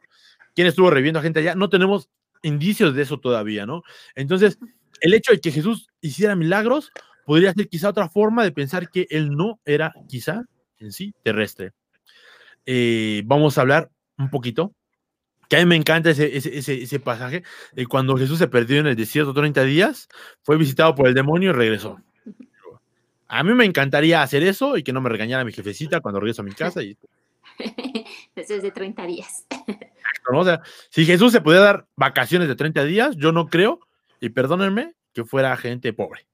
¿quién 0.57 0.67
estuvo 0.67 0.91
reviviendo 0.91 1.21
a 1.21 1.23
gente 1.23 1.39
allá? 1.39 1.55
No 1.55 1.69
tenemos 1.69 2.09
indicios 2.43 2.97
de 2.97 3.03
eso 3.03 3.21
todavía, 3.21 3.65
¿no? 3.65 3.85
Entonces, 4.17 4.59
el 5.01 5.15
hecho 5.15 5.31
de 5.31 5.39
que 5.39 5.53
Jesús 5.53 5.87
hiciera 6.01 6.35
milagros 6.35 6.91
podría 7.25 7.53
ser 7.53 7.69
quizá 7.69 7.91
otra 7.91 8.09
forma 8.09 8.43
de 8.43 8.51
pensar 8.51 8.91
que 8.91 9.07
él 9.11 9.31
no 9.31 9.61
era 9.65 9.95
quizá 10.09 10.43
en 10.79 10.91
sí 10.91 11.15
terrestre. 11.23 11.75
Eh, 12.67 13.23
vamos 13.25 13.57
a 13.57 13.61
hablar 13.61 13.89
un 14.19 14.31
poquito 14.31 14.75
que 15.53 15.57
a 15.57 15.59
mí 15.59 15.67
me 15.67 15.77
encanta 15.77 16.09
ese, 16.09 16.35
ese, 16.35 16.83
ese, 16.83 16.99
pasaje 16.99 17.43
de 17.73 17.87
cuando 17.87 18.17
Jesús 18.17 18.38
se 18.38 18.49
perdió 18.49 18.81
en 18.81 18.87
el 18.87 18.97
desierto 18.97 19.35
30 19.35 19.65
días, 19.65 20.09
fue 20.41 20.57
visitado 20.57 20.95
por 20.95 21.07
el 21.07 21.12
demonio 21.12 21.51
y 21.51 21.53
regresó. 21.53 22.01
A 23.29 23.43
mí 23.43 23.53
me 23.53 23.67
encantaría 23.67 24.23
hacer 24.23 24.43
eso 24.45 24.79
y 24.79 24.83
que 24.83 24.95
no 24.95 25.03
me 25.03 25.11
regañara 25.11 25.45
mi 25.45 25.53
jefecita 25.53 26.01
cuando 26.01 26.21
regreso 26.21 26.41
a 26.41 26.47
mi 26.47 26.53
casa. 26.53 26.83
Y... 26.83 26.97
Después 28.35 28.62
de 28.62 28.71
30 28.71 29.07
días. 29.07 29.45
O 30.33 30.43
sea, 30.43 30.62
si 30.88 31.05
Jesús 31.05 31.33
se 31.33 31.43
podía 31.43 31.61
dar 31.61 31.87
vacaciones 31.97 32.49
de 32.49 32.57
30 32.57 32.85
días, 32.85 33.17
yo 33.19 33.31
no 33.33 33.49
creo, 33.49 33.81
y 34.21 34.31
perdónenme, 34.31 34.95
que 35.12 35.27
fuera 35.27 35.55
gente 35.59 35.93
pobre. 35.93 36.27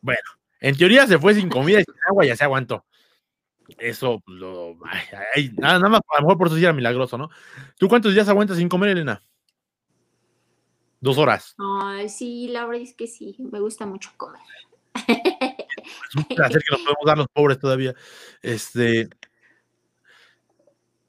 Bueno, 0.00 0.18
en 0.58 0.76
teoría 0.76 1.06
se 1.06 1.20
fue 1.20 1.32
sin 1.32 1.48
comida 1.48 1.78
y 1.78 1.84
sin 1.84 1.94
agua 2.08 2.24
y 2.24 2.28
ya 2.28 2.34
se 2.34 2.42
aguantó 2.42 2.84
eso 3.76 4.22
pues, 4.24 4.38
lo. 4.38 4.76
nada, 5.56 5.78
nada, 5.78 5.88
más, 5.88 6.00
a 6.08 6.20
lo 6.20 6.22
mejor 6.22 6.38
por 6.38 6.46
eso 6.46 6.56
sí 6.56 6.64
era 6.64 6.72
milagroso, 6.72 7.18
¿no? 7.18 7.28
¿Tú 7.78 7.88
cuántos 7.88 8.14
días 8.14 8.28
aguantas 8.28 8.56
sin 8.56 8.68
comer, 8.68 8.90
Elena? 8.90 9.22
Dos 11.00 11.18
horas. 11.18 11.54
Ay, 11.58 12.08
sí, 12.08 12.48
la 12.48 12.66
verdad 12.66 12.82
es 12.82 12.94
que 12.94 13.06
sí, 13.06 13.36
me 13.38 13.60
gusta 13.60 13.86
mucho 13.86 14.10
comer. 14.16 14.40
Es 16.08 16.16
un 16.16 16.24
placer 16.24 16.62
que 16.62 16.72
nos 16.72 16.80
podemos 16.80 17.04
dar 17.06 17.18
los 17.18 17.28
pobres 17.28 17.58
todavía. 17.58 17.94
Este. 18.42 19.08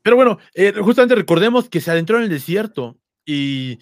Pero 0.01 0.15
bueno, 0.15 0.39
eh, 0.53 0.73
justamente 0.79 1.15
recordemos 1.15 1.69
que 1.69 1.81
se 1.81 1.91
adentró 1.91 2.17
en 2.17 2.23
el 2.23 2.29
desierto 2.29 2.97
y 3.25 3.79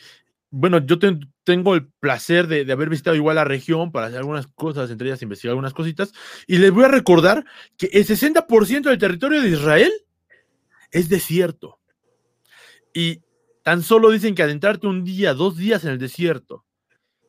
bueno, 0.50 0.80
yo 0.80 0.98
tengo 1.44 1.76
el 1.76 1.88
placer 1.88 2.48
de, 2.48 2.72
haber 2.72 2.90
visitado 2.90 3.16
igual 3.16 3.36
la 3.36 3.44
región 3.44 3.92
para 3.92 4.08
hacer 4.08 4.20
algunas 4.20 4.48
cosas, 4.48 4.90
entre 4.90 5.08
ellas 5.08 5.22
investigar 5.22 5.52
algunas 5.52 5.74
cositas, 5.74 6.14
y 6.48 6.58
les 6.58 6.72
voy 6.72 6.86
a 6.86 6.90
recordar 6.90 7.46
que 7.78 7.88
el 7.88 8.06
60% 8.06 8.84
del 8.84 8.98
territorio 8.98 9.42
de 9.42 9.50
Israel 9.50 9.92
es 10.92 11.10
desierto. 11.10 11.80
Y 12.94 13.22
tan 13.64 13.84
solo 13.84 14.10
dicen 14.10 14.36
que 14.36 14.44
adentrarte 14.44 14.88
un 14.88 15.04
día, 15.04 15.34
dos 15.34 15.58
días 15.58 15.84
en 15.84 15.92
el 15.92 15.98
desierto, 16.00 16.66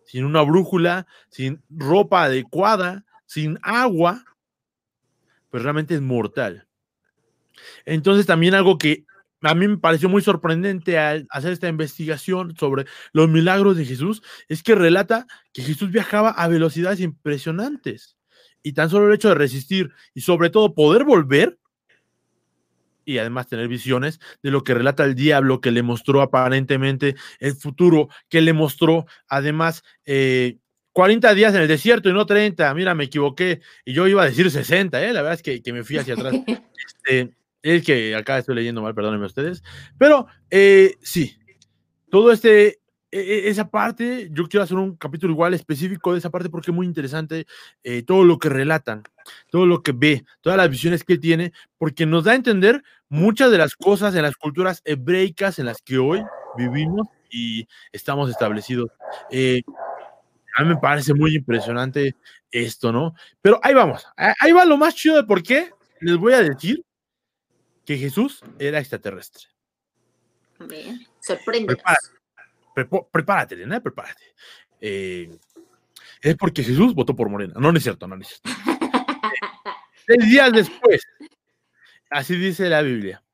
sin 0.04 0.24
una 0.24 0.42
brújula, 0.42 1.06
sin 1.28 1.62
ropa 1.68 2.24
adecuada, 2.24 3.04
sin 3.26 3.58
agua, 3.62 4.24
pues 5.50 5.62
realmente 5.62 5.94
es 5.94 6.00
mortal. 6.00 6.66
Entonces 7.84 8.26
también 8.26 8.54
algo 8.54 8.78
que 8.78 9.04
a 9.42 9.54
mí 9.54 9.68
me 9.68 9.78
pareció 9.78 10.08
muy 10.08 10.22
sorprendente 10.22 10.98
al 10.98 11.26
hacer 11.30 11.52
esta 11.52 11.68
investigación 11.68 12.56
sobre 12.56 12.86
los 13.12 13.28
milagros 13.28 13.76
de 13.76 13.84
Jesús, 13.84 14.22
es 14.48 14.62
que 14.62 14.74
relata 14.74 15.26
que 15.52 15.62
Jesús 15.62 15.90
viajaba 15.90 16.30
a 16.30 16.48
velocidades 16.48 17.00
impresionantes. 17.00 18.16
Y 18.62 18.72
tan 18.72 18.90
solo 18.90 19.08
el 19.08 19.14
hecho 19.14 19.28
de 19.28 19.36
resistir 19.36 19.90
y 20.14 20.22
sobre 20.22 20.50
todo 20.50 20.74
poder 20.74 21.04
volver 21.04 21.58
y 23.08 23.16
además 23.16 23.46
tener 23.46 23.68
visiones 23.68 24.20
de 24.42 24.50
lo 24.50 24.62
que 24.62 24.74
relata 24.74 25.02
el 25.04 25.14
diablo, 25.14 25.62
que 25.62 25.70
le 25.70 25.82
mostró 25.82 26.20
aparentemente 26.20 27.16
el 27.38 27.54
futuro, 27.54 28.08
que 28.28 28.42
le 28.42 28.52
mostró 28.52 29.06
además 29.28 29.82
40 30.04 31.30
eh, 31.30 31.34
días 31.34 31.54
en 31.54 31.62
el 31.62 31.68
desierto 31.68 32.10
y 32.10 32.12
no 32.12 32.26
30, 32.26 32.74
mira, 32.74 32.94
me 32.94 33.04
equivoqué, 33.04 33.62
y 33.86 33.94
yo 33.94 34.06
iba 34.08 34.22
a 34.22 34.26
decir 34.26 34.50
60, 34.50 35.02
¿eh? 35.02 35.14
la 35.14 35.22
verdad 35.22 35.36
es 35.36 35.42
que, 35.42 35.62
que 35.62 35.72
me 35.72 35.84
fui 35.84 35.96
hacia 35.96 36.14
atrás. 36.14 36.34
Este, 36.88 37.37
es 37.62 37.84
que 37.84 38.14
acá 38.14 38.38
estoy 38.38 38.54
leyendo 38.54 38.82
mal, 38.82 38.94
perdónenme 38.94 39.26
ustedes. 39.26 39.62
Pero 39.98 40.26
eh, 40.50 40.94
sí, 41.00 41.36
todo 42.10 42.32
este, 42.32 42.80
e, 43.10 43.20
e, 43.20 43.48
esa 43.48 43.70
parte, 43.70 44.28
yo 44.32 44.48
quiero 44.48 44.64
hacer 44.64 44.76
un 44.76 44.96
capítulo 44.96 45.32
igual 45.32 45.54
específico 45.54 46.12
de 46.12 46.18
esa 46.18 46.30
parte 46.30 46.50
porque 46.50 46.70
es 46.70 46.74
muy 46.74 46.86
interesante 46.86 47.46
eh, 47.82 48.02
todo 48.02 48.24
lo 48.24 48.38
que 48.38 48.48
relatan, 48.48 49.02
todo 49.50 49.66
lo 49.66 49.82
que 49.82 49.92
ve, 49.92 50.24
todas 50.40 50.56
las 50.56 50.70
visiones 50.70 51.04
que 51.04 51.18
tiene, 51.18 51.52
porque 51.78 52.06
nos 52.06 52.24
da 52.24 52.32
a 52.32 52.36
entender 52.36 52.82
muchas 53.08 53.50
de 53.50 53.58
las 53.58 53.74
cosas 53.74 54.14
en 54.14 54.22
las 54.22 54.36
culturas 54.36 54.82
hebreicas 54.84 55.58
en 55.58 55.66
las 55.66 55.82
que 55.82 55.98
hoy 55.98 56.22
vivimos 56.56 57.08
y 57.30 57.66
estamos 57.92 58.30
establecidos. 58.30 58.90
Eh, 59.30 59.62
a 60.56 60.62
mí 60.62 60.70
me 60.70 60.76
parece 60.76 61.14
muy 61.14 61.36
impresionante 61.36 62.16
esto, 62.50 62.92
¿no? 62.92 63.14
Pero 63.40 63.60
ahí 63.62 63.74
vamos, 63.74 64.06
ahí 64.16 64.52
va 64.52 64.64
lo 64.64 64.76
más 64.76 64.94
chido 64.94 65.16
de 65.16 65.24
por 65.24 65.42
qué 65.42 65.70
les 66.00 66.16
voy 66.16 66.32
a 66.32 66.42
decir 66.42 66.84
que 67.88 67.96
Jesús 67.96 68.42
era 68.58 68.80
extraterrestre. 68.80 69.44
Bien, 70.58 71.06
sorprende. 71.22 71.74
Prepárate, 72.74 73.08
prepárate, 73.10 73.54
Elena, 73.54 73.80
prepárate. 73.80 74.34
Eh, 74.78 75.34
es 76.20 76.36
porque 76.36 76.62
Jesús 76.62 76.94
votó 76.94 77.16
por 77.16 77.30
Morena. 77.30 77.54
No, 77.56 77.72
no 77.72 77.78
es 77.78 77.82
cierto, 77.82 78.06
no, 78.06 78.14
es 78.16 78.28
cierto. 78.28 78.50
Seis 80.06 80.30
días 80.30 80.52
después, 80.52 81.00
así 82.10 82.36
dice 82.36 82.68
la 82.68 82.82
Biblia, 82.82 83.24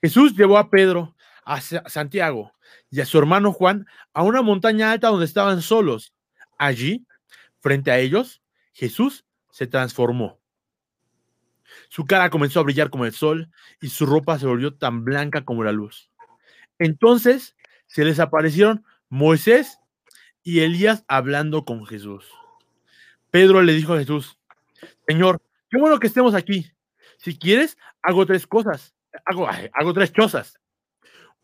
Jesús 0.00 0.36
llevó 0.36 0.58
a 0.58 0.70
Pedro, 0.70 1.16
a 1.44 1.60
Santiago 1.60 2.52
y 2.90 3.00
a 3.00 3.06
su 3.06 3.18
hermano 3.18 3.52
Juan 3.52 3.88
a 4.12 4.22
una 4.22 4.42
montaña 4.42 4.92
alta 4.92 5.08
donde 5.08 5.26
estaban 5.26 5.62
solos. 5.62 6.14
Allí, 6.58 7.04
frente 7.58 7.90
a 7.90 7.98
ellos, 7.98 8.40
Jesús 8.72 9.24
se 9.50 9.66
transformó. 9.66 10.38
Su 11.88 12.04
cara 12.04 12.30
comenzó 12.30 12.60
a 12.60 12.64
brillar 12.64 12.90
como 12.90 13.04
el 13.04 13.12
sol 13.12 13.50
y 13.80 13.88
su 13.88 14.06
ropa 14.06 14.38
se 14.38 14.46
volvió 14.46 14.74
tan 14.74 15.04
blanca 15.04 15.44
como 15.44 15.64
la 15.64 15.72
luz. 15.72 16.10
Entonces 16.78 17.56
se 17.86 18.04
les 18.04 18.18
aparecieron 18.20 18.84
Moisés 19.08 19.78
y 20.42 20.60
Elías 20.60 21.04
hablando 21.08 21.64
con 21.64 21.86
Jesús. 21.86 22.24
Pedro 23.30 23.62
le 23.62 23.72
dijo 23.72 23.94
a 23.94 23.98
Jesús, 23.98 24.38
Señor, 25.06 25.40
qué 25.70 25.78
bueno 25.78 25.98
que 25.98 26.06
estemos 26.06 26.34
aquí. 26.34 26.70
Si 27.18 27.38
quieres, 27.38 27.78
hago 28.02 28.26
tres 28.26 28.46
cosas. 28.46 28.94
Hago, 29.24 29.48
hago 29.48 29.94
tres 29.94 30.12
cosas. 30.12 30.60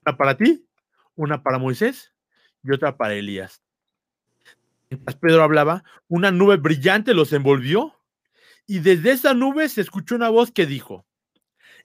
Una 0.04 0.16
para 0.16 0.36
ti, 0.36 0.66
una 1.14 1.42
para 1.42 1.58
Moisés 1.58 2.12
y 2.62 2.72
otra 2.72 2.96
para 2.96 3.14
Elías. 3.14 3.62
Mientras 4.90 5.16
Pedro 5.16 5.42
hablaba, 5.42 5.84
una 6.08 6.30
nube 6.30 6.56
brillante 6.56 7.14
los 7.14 7.32
envolvió 7.32 7.99
y 8.70 8.78
desde 8.78 9.10
esa 9.10 9.34
nube 9.34 9.68
se 9.68 9.80
escuchó 9.80 10.14
una 10.14 10.28
voz 10.28 10.52
que 10.52 10.64
dijo, 10.64 11.04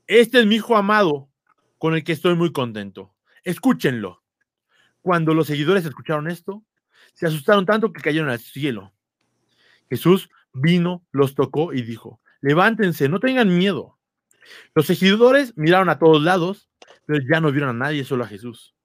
este 0.06 0.42
es 0.42 0.46
mi 0.46 0.58
hijo 0.58 0.78
amado 0.78 1.32
con 1.80 1.96
el 1.96 2.04
que 2.04 2.12
estoy 2.12 2.36
muy 2.36 2.52
contento. 2.52 3.12
Escúchenlo. 3.44 4.22
Cuando 5.02 5.34
los 5.34 5.48
seguidores 5.48 5.84
escucharon 5.84 6.30
esto, 6.30 6.64
se 7.16 7.26
asustaron 7.26 7.66
tanto 7.66 7.92
que 7.92 8.04
cayeron 8.04 8.30
al 8.30 8.38
cielo. 8.38 8.94
Jesús 9.90 10.30
vino, 10.54 11.04
los 11.12 11.34
tocó 11.34 11.74
y 11.74 11.82
dijo, 11.82 12.22
levántense, 12.40 13.10
no 13.10 13.20
tengan 13.20 13.58
miedo. 13.58 13.98
Los 14.76 14.86
seguidores 14.86 15.58
miraron 15.58 15.90
a 15.90 15.98
todos 15.98 16.22
lados, 16.22 16.70
pero 17.08 17.20
ya 17.28 17.42
no 17.42 17.52
vieron 17.52 17.72
a 17.72 17.86
nadie, 17.86 18.04
solo 18.04 18.26
a 18.26 18.28
Jesús. 18.28 18.76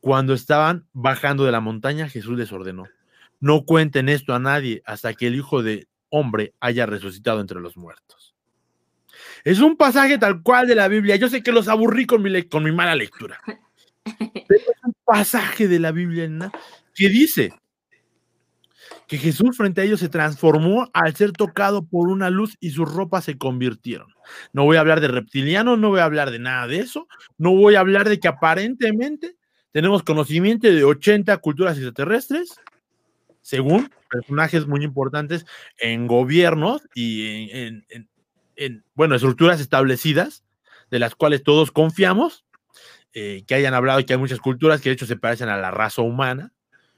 Cuando 0.00 0.32
estaban 0.32 0.88
bajando 0.94 1.44
de 1.44 1.52
la 1.52 1.60
montaña, 1.60 2.08
Jesús 2.08 2.38
les 2.38 2.50
ordenó, 2.50 2.84
no 3.40 3.66
cuenten 3.66 4.08
esto 4.08 4.32
a 4.32 4.38
nadie 4.38 4.82
hasta 4.86 5.12
que 5.12 5.26
el 5.26 5.34
Hijo 5.34 5.62
de 5.62 5.86
Hombre 6.08 6.54
haya 6.60 6.86
resucitado 6.86 7.40
entre 7.40 7.60
los 7.60 7.76
muertos. 7.76 8.34
Es 9.44 9.60
un 9.60 9.76
pasaje 9.76 10.18
tal 10.18 10.42
cual 10.42 10.66
de 10.66 10.74
la 10.74 10.88
Biblia. 10.88 11.16
Yo 11.16 11.28
sé 11.28 11.42
que 11.42 11.52
los 11.52 11.68
aburrí 11.68 12.06
con 12.06 12.22
mi, 12.22 12.42
con 12.44 12.64
mi 12.64 12.72
mala 12.72 12.94
lectura. 12.94 13.40
Pero 14.04 14.60
es 14.60 14.84
un 14.84 14.94
pasaje 15.04 15.68
de 15.68 15.78
la 15.78 15.92
Biblia 15.92 16.28
que 16.94 17.08
dice 17.08 17.52
que 19.06 19.18
Jesús 19.18 19.56
frente 19.56 19.80
a 19.80 19.84
ellos 19.84 20.00
se 20.00 20.08
transformó 20.08 20.90
al 20.92 21.14
ser 21.14 21.32
tocado 21.32 21.86
por 21.86 22.08
una 22.08 22.30
luz 22.30 22.56
y 22.60 22.70
sus 22.70 22.92
ropas 22.92 23.24
se 23.24 23.38
convirtieron. 23.38 24.08
No 24.52 24.64
voy 24.64 24.76
a 24.76 24.80
hablar 24.80 25.00
de 25.00 25.08
reptilianos, 25.08 25.78
no 25.78 25.90
voy 25.90 26.00
a 26.00 26.04
hablar 26.04 26.30
de 26.30 26.38
nada 26.38 26.66
de 26.66 26.78
eso, 26.78 27.06
no 27.38 27.54
voy 27.54 27.76
a 27.76 27.80
hablar 27.80 28.08
de 28.08 28.18
que 28.18 28.28
aparentemente 28.28 29.36
tenemos 29.72 30.02
conocimiento 30.02 30.66
de 30.66 30.84
80 30.84 31.36
culturas 31.38 31.76
extraterrestres, 31.76 32.60
según 33.46 33.92
personajes 34.10 34.66
muy 34.66 34.82
importantes 34.82 35.46
en 35.78 36.08
gobiernos 36.08 36.82
y 36.96 37.52
en, 38.56 38.84
bueno, 38.96 39.14
estructuras 39.14 39.60
establecidas, 39.60 40.42
de 40.90 40.98
las 40.98 41.14
cuales 41.14 41.44
todos 41.44 41.70
confiamos, 41.70 42.44
eh, 43.12 43.44
que 43.46 43.54
hayan 43.54 43.72
hablado 43.72 44.04
que 44.04 44.14
hay 44.14 44.18
muchas 44.18 44.40
culturas 44.40 44.80
que 44.80 44.88
de 44.88 44.94
hecho 44.94 45.06
se 45.06 45.14
parecen 45.14 45.48
a 45.48 45.58
la 45.58 45.70
raza 45.70 46.02
humana. 46.02 46.52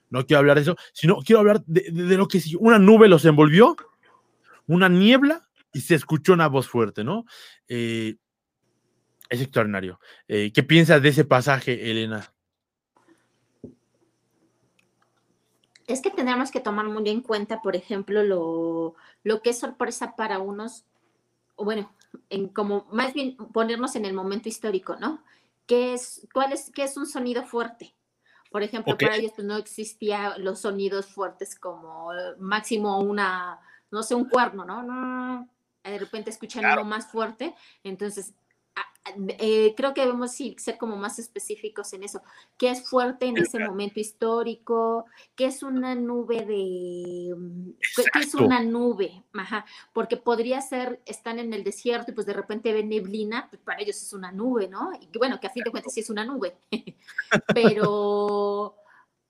No 0.09 0.25
quiero 0.25 0.39
hablar 0.39 0.57
de 0.57 0.63
eso, 0.63 0.77
sino 0.95 1.17
quiero 1.17 1.41
hablar 1.41 1.63
de, 1.67 2.17
lo 2.17 2.29
que 2.29 2.41
una 2.59 2.79
nube 2.79 3.09
los 3.09 3.27
envolvió, 3.27 3.77
una 4.67 4.89
niebla, 4.89 5.51
y 5.75 5.83
se 5.83 5.97
escuchó 5.97 6.33
una 6.33 6.49
voz 6.49 6.67
fuerte, 6.67 7.05
¿no? 7.05 7.27
Eh, 7.69 8.17
es 9.29 9.43
extraordinario. 9.43 10.01
Eh, 10.29 10.51
¿Qué 10.55 10.63
piensas 10.63 11.03
de 11.03 11.11
ese 11.11 11.27
pasaje, 11.27 11.91
Elena? 11.91 12.33
Es 15.89 16.03
que 16.03 16.11
tendríamos 16.11 16.51
que 16.51 16.61
tomar 16.61 16.87
muy 16.87 17.09
en 17.09 17.23
cuenta, 17.23 17.63
por 17.63 17.75
ejemplo, 17.75 18.23
lo, 18.23 18.95
lo 19.25 19.43
que 19.43 19.51
es 19.51 19.59
sorpresa 19.59 20.15
para 20.17 20.39
unos, 20.39 20.85
o 21.57 21.65
bueno, 21.65 21.91
en 22.29 22.49
como 22.49 22.87
más 22.93 23.15
bien 23.15 23.37
ponernos 23.37 23.97
en 23.97 24.05
el 24.05 24.13
momento 24.13 24.51
histórico, 24.51 24.97
¿no? 24.97 25.25
¿Qué 25.67 25.95
es, 25.95 26.29
cuál 26.33 26.53
es, 26.53 26.71
qué 26.75 26.85
es 26.85 26.97
un 26.99 27.07
sonido 27.07 27.43
fuerte? 27.45 27.95
Por 28.51 28.63
ejemplo, 28.63 28.97
para 28.97 29.17
ellos 29.17 29.33
pues, 29.35 29.47
no 29.47 29.57
existían 29.57 30.45
los 30.45 30.61
sonidos 30.61 31.07
fuertes 31.07 31.59
como 31.59 32.11
máximo 32.39 33.01
una, 33.01 33.59
no 33.91 34.03
sé, 34.03 34.15
un 34.15 34.29
cuerno, 34.29 34.65
¿no? 34.65 35.49
De 35.83 35.99
repente 35.99 36.31
escuchan 36.31 36.67
uno 36.67 36.85
más 36.85 37.11
fuerte, 37.11 37.55
entonces 37.83 38.35
eh, 39.39 39.75
creo 39.77 39.95
que 39.95 40.03
debemos 40.03 40.33
ser 40.33 40.79
como 40.79 40.97
más 40.97 41.19
específicos 41.19 41.93
en 41.93 42.05
eso. 42.05 42.23
¿Qué 42.57 42.71
es 42.71 42.89
fuerte 42.89 43.27
en 43.27 43.39
ese 43.39 43.59
momento 43.59 44.01
histórico? 44.01 45.05
¿Qué 45.37 45.47
es 45.47 45.63
una 45.63 45.95
nube 45.95 46.45
de... 46.45 47.35
Mm, 47.37 47.71
¿Qué 48.13 48.21
es 48.21 48.35
una 48.35 48.63
nube? 48.63 49.23
Ajá, 49.35 49.67
porque 49.93 50.17
podría 50.17 50.61
ser, 50.61 51.01
están 51.07 51.39
en 51.39 51.53
el 51.53 51.65
desierto 51.65 52.11
y 52.11 52.15
pues 52.15 52.27
de 52.27 52.33
repente 52.33 52.73
ven 52.73 52.89
neblina, 52.89 53.49
pues 53.51 53.61
para 53.63 53.81
ellos 53.81 54.01
es 54.01 54.13
una 54.13 54.33
nube, 54.33 54.69
¿no? 54.69 54.91
Y 55.01 55.17
bueno, 55.19 55.39
que 55.41 55.47
a 55.47 55.51
fin 55.51 55.65
de 55.65 55.71
cuentas 55.71 55.93
sí 55.93 56.01
es 56.01 56.11
una 56.11 56.25
nube. 56.25 56.57
Pero 57.55 58.78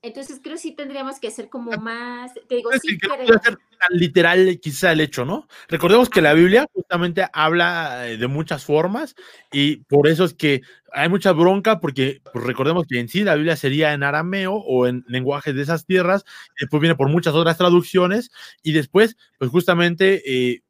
entonces 0.00 0.40
creo 0.42 0.54
que 0.54 0.62
sí 0.62 0.72
tendríamos 0.72 1.18
que 1.18 1.30
ser 1.30 1.48
como 1.48 1.72
más, 1.72 2.32
te 2.48 2.56
digo, 2.56 2.70
sí 2.80 2.96
que 2.98 3.08
ser 3.26 3.40
tan 3.40 3.98
literal 3.98 4.58
quizá 4.61 4.92
el 4.92 5.00
hecho, 5.00 5.24
¿no? 5.24 5.48
Recordemos 5.68 6.08
que 6.08 6.22
la 6.22 6.34
Biblia 6.34 6.66
justamente 6.72 7.26
habla 7.32 8.08
eh, 8.08 8.16
de 8.16 8.26
muchas 8.28 8.64
formas 8.64 9.16
y 9.50 9.78
por 9.84 10.06
eso 10.06 10.24
es 10.24 10.34
que 10.34 10.62
hay 10.92 11.08
mucha 11.08 11.32
bronca 11.32 11.80
porque 11.80 12.20
pues, 12.32 12.44
recordemos 12.44 12.87
que 12.87 13.00
en 13.00 13.08
sí 13.08 13.24
la 13.24 13.34
Biblia 13.34 13.56
sería 13.56 13.92
en 13.92 14.04
arameo 14.04 14.54
o 14.54 14.87
en 14.87 15.04
lenguajes 15.08 15.54
de 15.54 15.62
esas 15.62 15.84
tierras, 15.84 16.24
después 16.61 16.80
viene 16.80 16.94
por 16.94 17.08
muchas 17.08 17.34
otras 17.34 17.58
traducciones 17.58 18.30
y 18.62 18.72
después 18.72 19.16
pues 19.38 19.50
justamente 19.50 20.22
eh, 20.26 20.62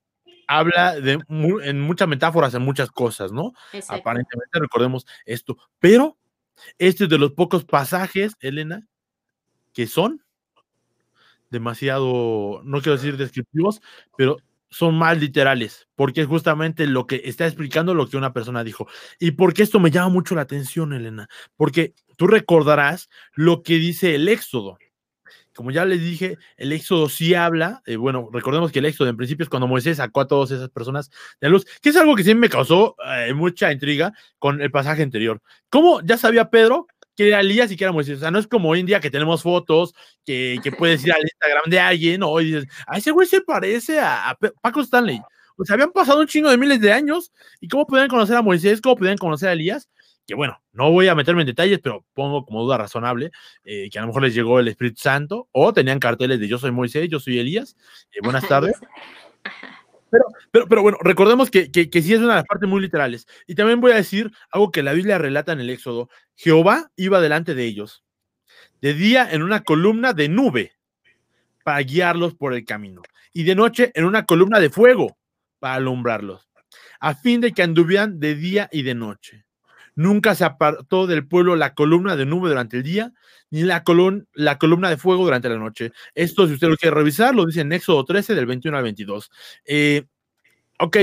habla 0.46 0.98
de 0.98 1.18
en 1.62 1.80
muchas 1.80 2.08
metáforas, 2.08 2.54
en 2.54 2.62
muchas 2.62 2.90
cosas, 2.90 3.30
¿no? 3.30 3.52
Aparentemente 3.88 4.58
recordemos 4.58 5.06
esto, 5.26 5.58
pero 5.78 6.16
este 6.78 7.04
es 7.04 7.10
de 7.10 7.18
los 7.18 7.32
pocos 7.32 7.64
pasajes, 7.64 8.34
Elena, 8.40 8.86
que 9.78 9.86
son 9.86 10.24
demasiado, 11.50 12.62
no 12.64 12.82
quiero 12.82 12.96
decir 12.96 13.16
descriptivos, 13.16 13.80
pero 14.16 14.38
son 14.70 14.96
más 14.96 15.20
literales, 15.20 15.86
porque 15.94 16.22
es 16.22 16.26
justamente 16.26 16.84
lo 16.88 17.06
que 17.06 17.22
está 17.24 17.46
explicando 17.46 17.94
lo 17.94 18.08
que 18.08 18.16
una 18.16 18.32
persona 18.32 18.64
dijo. 18.64 18.88
Y 19.20 19.30
porque 19.30 19.62
esto 19.62 19.78
me 19.78 19.92
llama 19.92 20.08
mucho 20.08 20.34
la 20.34 20.40
atención, 20.40 20.92
Elena, 20.94 21.28
porque 21.56 21.94
tú 22.16 22.26
recordarás 22.26 23.08
lo 23.34 23.62
que 23.62 23.74
dice 23.74 24.16
el 24.16 24.28
Éxodo. 24.28 24.78
Como 25.54 25.70
ya 25.70 25.84
les 25.84 26.00
dije, 26.00 26.38
el 26.56 26.72
Éxodo 26.72 27.08
sí 27.08 27.34
habla, 27.34 27.80
eh, 27.86 27.94
bueno, 27.94 28.30
recordemos 28.32 28.72
que 28.72 28.80
el 28.80 28.86
Éxodo 28.86 29.10
en 29.10 29.16
principio 29.16 29.44
es 29.44 29.48
cuando 29.48 29.68
Moisés 29.68 29.98
sacó 29.98 30.22
a 30.22 30.26
todas 30.26 30.50
esas 30.50 30.70
personas 30.70 31.08
de 31.40 31.50
luz, 31.50 31.64
que 31.80 31.90
es 31.90 31.96
algo 31.96 32.16
que 32.16 32.24
sí 32.24 32.34
me 32.34 32.48
causó 32.48 32.96
eh, 33.06 33.32
mucha 33.32 33.70
intriga 33.70 34.12
con 34.40 34.60
el 34.60 34.72
pasaje 34.72 35.04
anterior. 35.04 35.40
¿Cómo 35.70 36.00
ya 36.00 36.18
sabía 36.18 36.50
Pedro 36.50 36.88
que 37.18 37.26
era 37.26 37.40
Elías 37.40 37.68
y 37.72 37.76
que 37.76 37.82
era 37.82 37.92
Moisés. 37.92 38.18
O 38.18 38.20
sea, 38.20 38.30
no 38.30 38.38
es 38.38 38.46
como 38.46 38.68
hoy 38.68 38.78
en 38.78 38.86
día 38.86 39.00
que 39.00 39.10
tenemos 39.10 39.42
fotos, 39.42 39.92
que, 40.24 40.60
que 40.62 40.70
puedes 40.70 41.04
ir 41.04 41.12
al 41.12 41.22
Instagram 41.22 41.64
de 41.68 41.80
alguien, 41.80 42.22
o 42.22 42.40
y 42.40 42.44
dices, 42.44 42.66
a 42.86 42.96
ese 42.96 43.10
güey 43.10 43.26
se 43.26 43.40
parece 43.40 43.98
a, 43.98 44.38
Paco 44.62 44.80
Stanley. 44.82 45.20
O 45.56 45.64
sea, 45.64 45.74
habían 45.74 45.90
pasado 45.90 46.20
un 46.20 46.28
chingo 46.28 46.48
de 46.48 46.56
miles 46.56 46.80
de 46.80 46.92
años, 46.92 47.32
y 47.60 47.66
cómo 47.66 47.88
podían 47.88 48.06
conocer 48.06 48.36
a 48.36 48.42
Moisés, 48.42 48.80
cómo 48.80 48.94
podían 48.94 49.18
conocer 49.18 49.48
a 49.48 49.52
Elías, 49.54 49.88
que 50.28 50.36
bueno, 50.36 50.62
no 50.72 50.92
voy 50.92 51.08
a 51.08 51.16
meterme 51.16 51.42
en 51.42 51.48
detalles, 51.48 51.80
pero 51.82 52.04
pongo 52.14 52.46
como 52.46 52.62
duda 52.62 52.78
razonable 52.78 53.32
eh, 53.64 53.88
que 53.90 53.98
a 53.98 54.02
lo 54.02 54.08
mejor 54.08 54.22
les 54.22 54.34
llegó 54.34 54.60
el 54.60 54.68
Espíritu 54.68 55.00
Santo, 55.00 55.48
o 55.50 55.72
tenían 55.72 55.98
carteles 55.98 56.38
de 56.38 56.46
yo 56.46 56.56
soy 56.56 56.70
Moisés, 56.70 57.08
yo 57.08 57.18
soy 57.18 57.40
Elías, 57.40 57.76
eh, 58.12 58.20
buenas 58.22 58.46
tardes. 58.48 58.76
Pero, 60.10 60.24
pero, 60.50 60.68
pero 60.68 60.82
bueno, 60.82 60.98
recordemos 61.02 61.50
que, 61.50 61.70
que, 61.70 61.90
que, 61.90 62.02
sí 62.02 62.14
es 62.14 62.18
una 62.20 62.30
de 62.30 62.34
las 62.36 62.46
partes 62.46 62.68
muy 62.68 62.80
literales. 62.80 63.26
Y 63.46 63.54
también 63.54 63.80
voy 63.80 63.92
a 63.92 63.96
decir 63.96 64.30
algo 64.50 64.70
que 64.70 64.82
la 64.82 64.92
Biblia 64.92 65.18
relata 65.18 65.52
en 65.52 65.60
el 65.60 65.70
Éxodo. 65.70 66.08
Jehová 66.34 66.90
iba 66.96 67.20
delante 67.20 67.54
de 67.54 67.64
ellos, 67.64 68.04
de 68.80 68.94
día 68.94 69.28
en 69.30 69.42
una 69.42 69.62
columna 69.62 70.12
de 70.12 70.28
nube 70.28 70.72
para 71.64 71.80
guiarlos 71.80 72.34
por 72.34 72.54
el 72.54 72.64
camino, 72.64 73.02
y 73.32 73.44
de 73.44 73.54
noche 73.54 73.92
en 73.94 74.04
una 74.04 74.24
columna 74.24 74.60
de 74.60 74.70
fuego 74.70 75.18
para 75.58 75.74
alumbrarlos, 75.74 76.48
a 77.00 77.14
fin 77.14 77.40
de 77.40 77.52
que 77.52 77.62
anduvieran 77.62 78.18
de 78.20 78.34
día 78.34 78.68
y 78.72 78.82
de 78.82 78.94
noche. 78.94 79.44
Nunca 79.98 80.36
se 80.36 80.44
apartó 80.44 81.08
del 81.08 81.26
pueblo 81.26 81.56
la 81.56 81.74
columna 81.74 82.14
de 82.14 82.24
nube 82.24 82.48
durante 82.48 82.76
el 82.76 82.84
día, 82.84 83.12
ni 83.50 83.62
la, 83.62 83.82
la 84.34 84.58
columna 84.58 84.90
de 84.90 84.96
fuego 84.96 85.24
durante 85.24 85.48
la 85.48 85.56
noche. 85.56 85.90
Esto, 86.14 86.46
si 86.46 86.52
usted 86.52 86.68
lo 86.68 86.76
quiere 86.76 86.94
revisar, 86.94 87.34
lo 87.34 87.44
dice 87.44 87.62
en 87.62 87.72
Éxodo 87.72 88.04
13, 88.04 88.36
del 88.36 88.46
21 88.46 88.76
al 88.76 88.84
22. 88.84 89.28
Eh, 89.64 90.04
ok, 90.78 90.98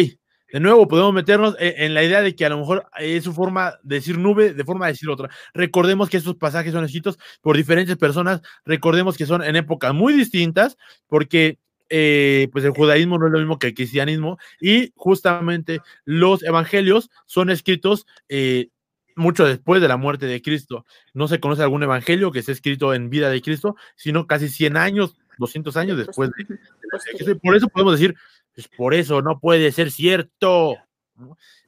de 0.53 0.59
nuevo, 0.61 0.87
podemos 0.87 1.13
meternos 1.13 1.57
e, 1.59 1.75
en, 1.79 1.93
la 1.93 2.05
idea 2.05 2.21
de 2.21 2.37
que 2.37 2.45
a 2.45 2.49
lo 2.49 2.57
mejor 2.57 2.87
es 2.97 3.25
su 3.25 3.33
forma 3.33 3.73
de 3.83 3.95
decir 3.95 4.17
nube, 4.17 4.53
de 4.53 4.63
forma 4.63 4.85
de 4.85 4.93
decir 4.93 5.09
otra. 5.09 5.29
Recordemos 5.53 6.09
que 6.09 6.15
estos 6.15 6.37
pasajes 6.37 6.71
son 6.71 6.85
escritos 6.85 7.19
por 7.41 7.57
diferentes 7.57 7.97
personas, 7.97 8.43
recordemos 8.63 9.17
que 9.17 9.25
son 9.25 9.43
en 9.43 9.57
épocas 9.57 9.93
muy 9.93 10.13
distintas, 10.13 10.77
porque 11.07 11.59
eh, 11.89 12.47
pues 12.53 12.63
el 12.63 12.71
judaísmo 12.71 13.19
no 13.19 13.27
es 13.27 13.33
lo 13.33 13.39
mismo 13.39 13.59
que 13.59 13.67
el 13.67 13.73
cristianismo 13.73 14.37
y 14.61 14.93
justamente 14.95 15.81
los 16.05 16.41
evangelios 16.43 17.11
son 17.25 17.49
escritos 17.49 18.07
eh, 18.29 18.69
mucho 19.15 19.45
después 19.45 19.81
de 19.81 19.87
la 19.87 19.97
muerte 19.97 20.25
de 20.25 20.41
Cristo. 20.41 20.85
No 21.13 21.27
se 21.27 21.39
conoce 21.39 21.63
algún 21.63 21.83
evangelio 21.83 22.31
que 22.31 22.39
esté 22.39 22.51
escrito 22.51 22.93
en 22.93 23.09
vida 23.09 23.29
de 23.29 23.41
Cristo, 23.41 23.75
sino 23.95 24.27
casi 24.27 24.49
100 24.49 24.77
años, 24.77 25.17
200 25.37 25.75
años 25.77 25.97
después 25.97 26.31
de, 26.31 27.25
de 27.25 27.35
Por 27.35 27.55
eso 27.55 27.67
podemos 27.67 27.93
decir, 27.93 28.15
pues 28.53 28.67
por 28.67 28.93
eso 28.93 29.21
no 29.21 29.39
puede 29.39 29.71
ser 29.71 29.91
cierto. 29.91 30.75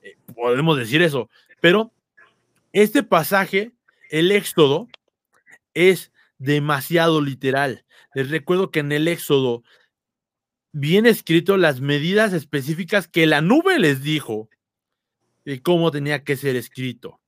Eh, 0.02 0.18
podemos 0.36 0.78
decir 0.78 1.02
eso. 1.02 1.30
Pero 1.62 1.92
este 2.74 3.04
pasaje, 3.04 3.72
el 4.10 4.32
Éxodo, 4.32 4.88
es 5.74 6.12
demasiado 6.38 7.22
literal. 7.22 7.86
Les 8.14 8.30
recuerdo 8.30 8.72
que 8.72 8.80
en 8.80 8.92
el 8.92 9.08
Éxodo 9.08 9.64
viene 10.72 11.10
escrito 11.10 11.58
las 11.58 11.82
medidas 11.82 12.34
específicas 12.34 13.08
que 13.08 13.26
la 13.26 13.42
nube 13.42 13.80
les 13.80 14.02
dijo 14.02 14.50
de 15.46 15.62
cómo 15.62 15.92
tenía 15.92 16.24
que 16.24 16.36
ser 16.36 16.56
escrito. 16.56 17.20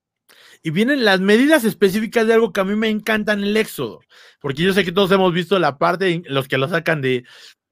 Y 0.62 0.72
vienen 0.72 1.06
las 1.06 1.22
medidas 1.22 1.64
específicas 1.64 2.28
de 2.28 2.34
algo 2.34 2.52
que 2.52 2.60
a 2.60 2.66
mí 2.66 2.76
me 2.76 2.90
encanta 2.90 3.34
en 3.34 3.44
el 3.44 3.56
Éxodo, 3.56 4.02
porque 4.42 4.64
yo 4.64 4.74
sé 4.74 4.84
que 4.84 4.92
todos 4.92 5.12
hemos 5.12 5.34
visto 5.34 5.58
la 5.58 5.78
parte, 5.78 6.22
los 6.26 6.48
que 6.48 6.58
lo 6.58 6.68
sacan 6.68 7.02
de, 7.02 7.24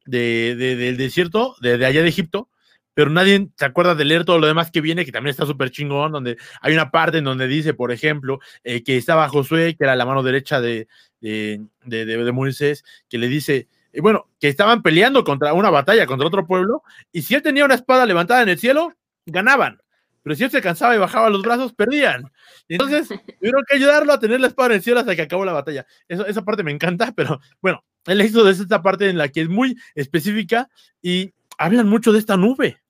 del 0.06 0.98
desierto, 0.98 1.56
de, 1.62 1.74
allá 1.86 2.02
de 2.02 2.08
Egipto, 2.08 2.50
pero 2.94 3.12
nadie 3.12 3.50
se 3.56 3.66
acuerda 3.66 3.94
de 3.94 4.06
leer 4.06 4.26
todo 4.26 4.40
lo 4.40 4.48
demás 4.48 4.72
que 4.72 4.82
viene, 4.82 5.06
que 5.06 5.12
también 5.12 5.32
está 5.32 5.46
súper 5.46 5.70
chingón, 5.70 6.12
donde 6.12 6.38
hay 6.62 6.74
una 6.74 6.90
parte 6.90 7.20
en 7.20 7.26
donde 7.26 7.48
dice, 7.48 7.74
por 7.74 7.92
ejemplo, 7.92 8.40
eh, 8.64 8.84
que 8.84 8.98
estaba 8.98 9.30
Josué, 9.30 9.76
que 9.76 9.84
era 9.84 9.96
la 9.96 10.06
mano 10.06 10.24
derecha 10.24 10.62
de, 10.62 10.88
de, 11.20 12.32
Moisés, 12.34 12.84
que 13.08 13.18
le 13.18 13.28
dice, 13.28 13.68
y 13.94 14.00
bueno, 14.00 14.30
que 14.40 14.48
estaban 14.48 14.82
peleando 14.82 15.24
contra 15.24 15.54
una 15.54 15.70
batalla 15.70 16.08
contra 16.08 16.28
otro 16.28 16.48
pueblo, 16.48 16.84
y 17.12 17.22
si 17.22 17.36
él 17.36 17.42
tenía 17.42 17.66
una 17.66 17.76
espada 17.76 18.06
levantada 18.06 18.42
en 18.42 18.50
el 18.50 18.58
cielo, 18.58 18.94
ganaban. 19.26 19.80
Pero 20.28 20.36
si 20.36 20.44
él 20.44 20.52
se 20.52 20.62
cansaba 20.62 20.94
y 20.94 20.98
bajaba 21.00 21.30
los 21.30 21.42
brazos, 21.42 21.72
perdían. 21.72 22.30
entonces 22.68 23.08
tuvieron 23.40 23.64
que 23.66 23.78
ayudarlo 23.78 24.12
a 24.12 24.20
tener 24.20 24.42
la 24.42 24.48
espada 24.48 24.72
en 24.72 24.76
el 24.76 24.82
cielo 24.82 25.00
hasta 25.00 25.16
que 25.16 25.22
acabó 25.22 25.46
la 25.46 25.54
batalla. 25.54 25.86
Eso, 26.10 26.26
esa 26.26 26.44
parte 26.44 26.64
me 26.64 26.72
encanta, 26.72 27.14
pero 27.16 27.40
bueno, 27.62 27.82
el 28.06 28.20
éxito 28.20 28.48
es 28.50 28.60
esta 28.60 28.82
parte 28.82 29.10
en 29.10 29.18
la 29.18 29.30
que 29.30 29.42
es 29.42 29.48
muy 29.48 29.78
específica 29.96 30.70
y 31.02 31.34
hablan 31.58 31.88
mucho 31.88 32.12
de 32.12 32.20
esta 32.20 32.36
nube. 32.36 32.82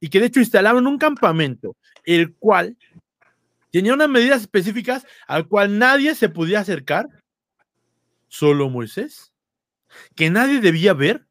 Y 0.00 0.08
que 0.08 0.18
de 0.18 0.26
hecho 0.26 0.40
instalaron 0.40 0.86
un 0.86 0.96
campamento, 0.96 1.76
el 2.04 2.34
cual 2.36 2.78
tenía 3.70 3.92
unas 3.92 4.08
medidas 4.08 4.40
específicas 4.40 5.06
al 5.26 5.46
cual 5.46 5.78
nadie 5.78 6.14
se 6.14 6.30
podía 6.30 6.60
acercar, 6.60 7.06
solo 8.28 8.70
Moisés 8.70 9.32
que 10.14 10.30
nadie 10.30 10.60
debía 10.60 10.94
ver 10.94 11.26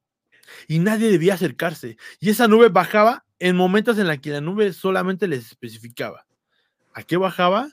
y 0.68 0.80
nadie 0.80 1.10
debía 1.10 1.36
acercarse. 1.36 1.98
Y 2.20 2.30
esa 2.30 2.48
nube 2.48 2.70
bajaba 2.70 3.26
en 3.40 3.56
momentos 3.56 3.98
en 3.98 4.08
los 4.08 4.20
que 4.20 4.32
la 4.32 4.42
nube 4.42 4.74
solamente 4.74 5.28
les 5.28 5.48
especificaba. 5.48 6.26
¿A 6.94 7.04
qué 7.04 7.18
bajaba? 7.18 7.70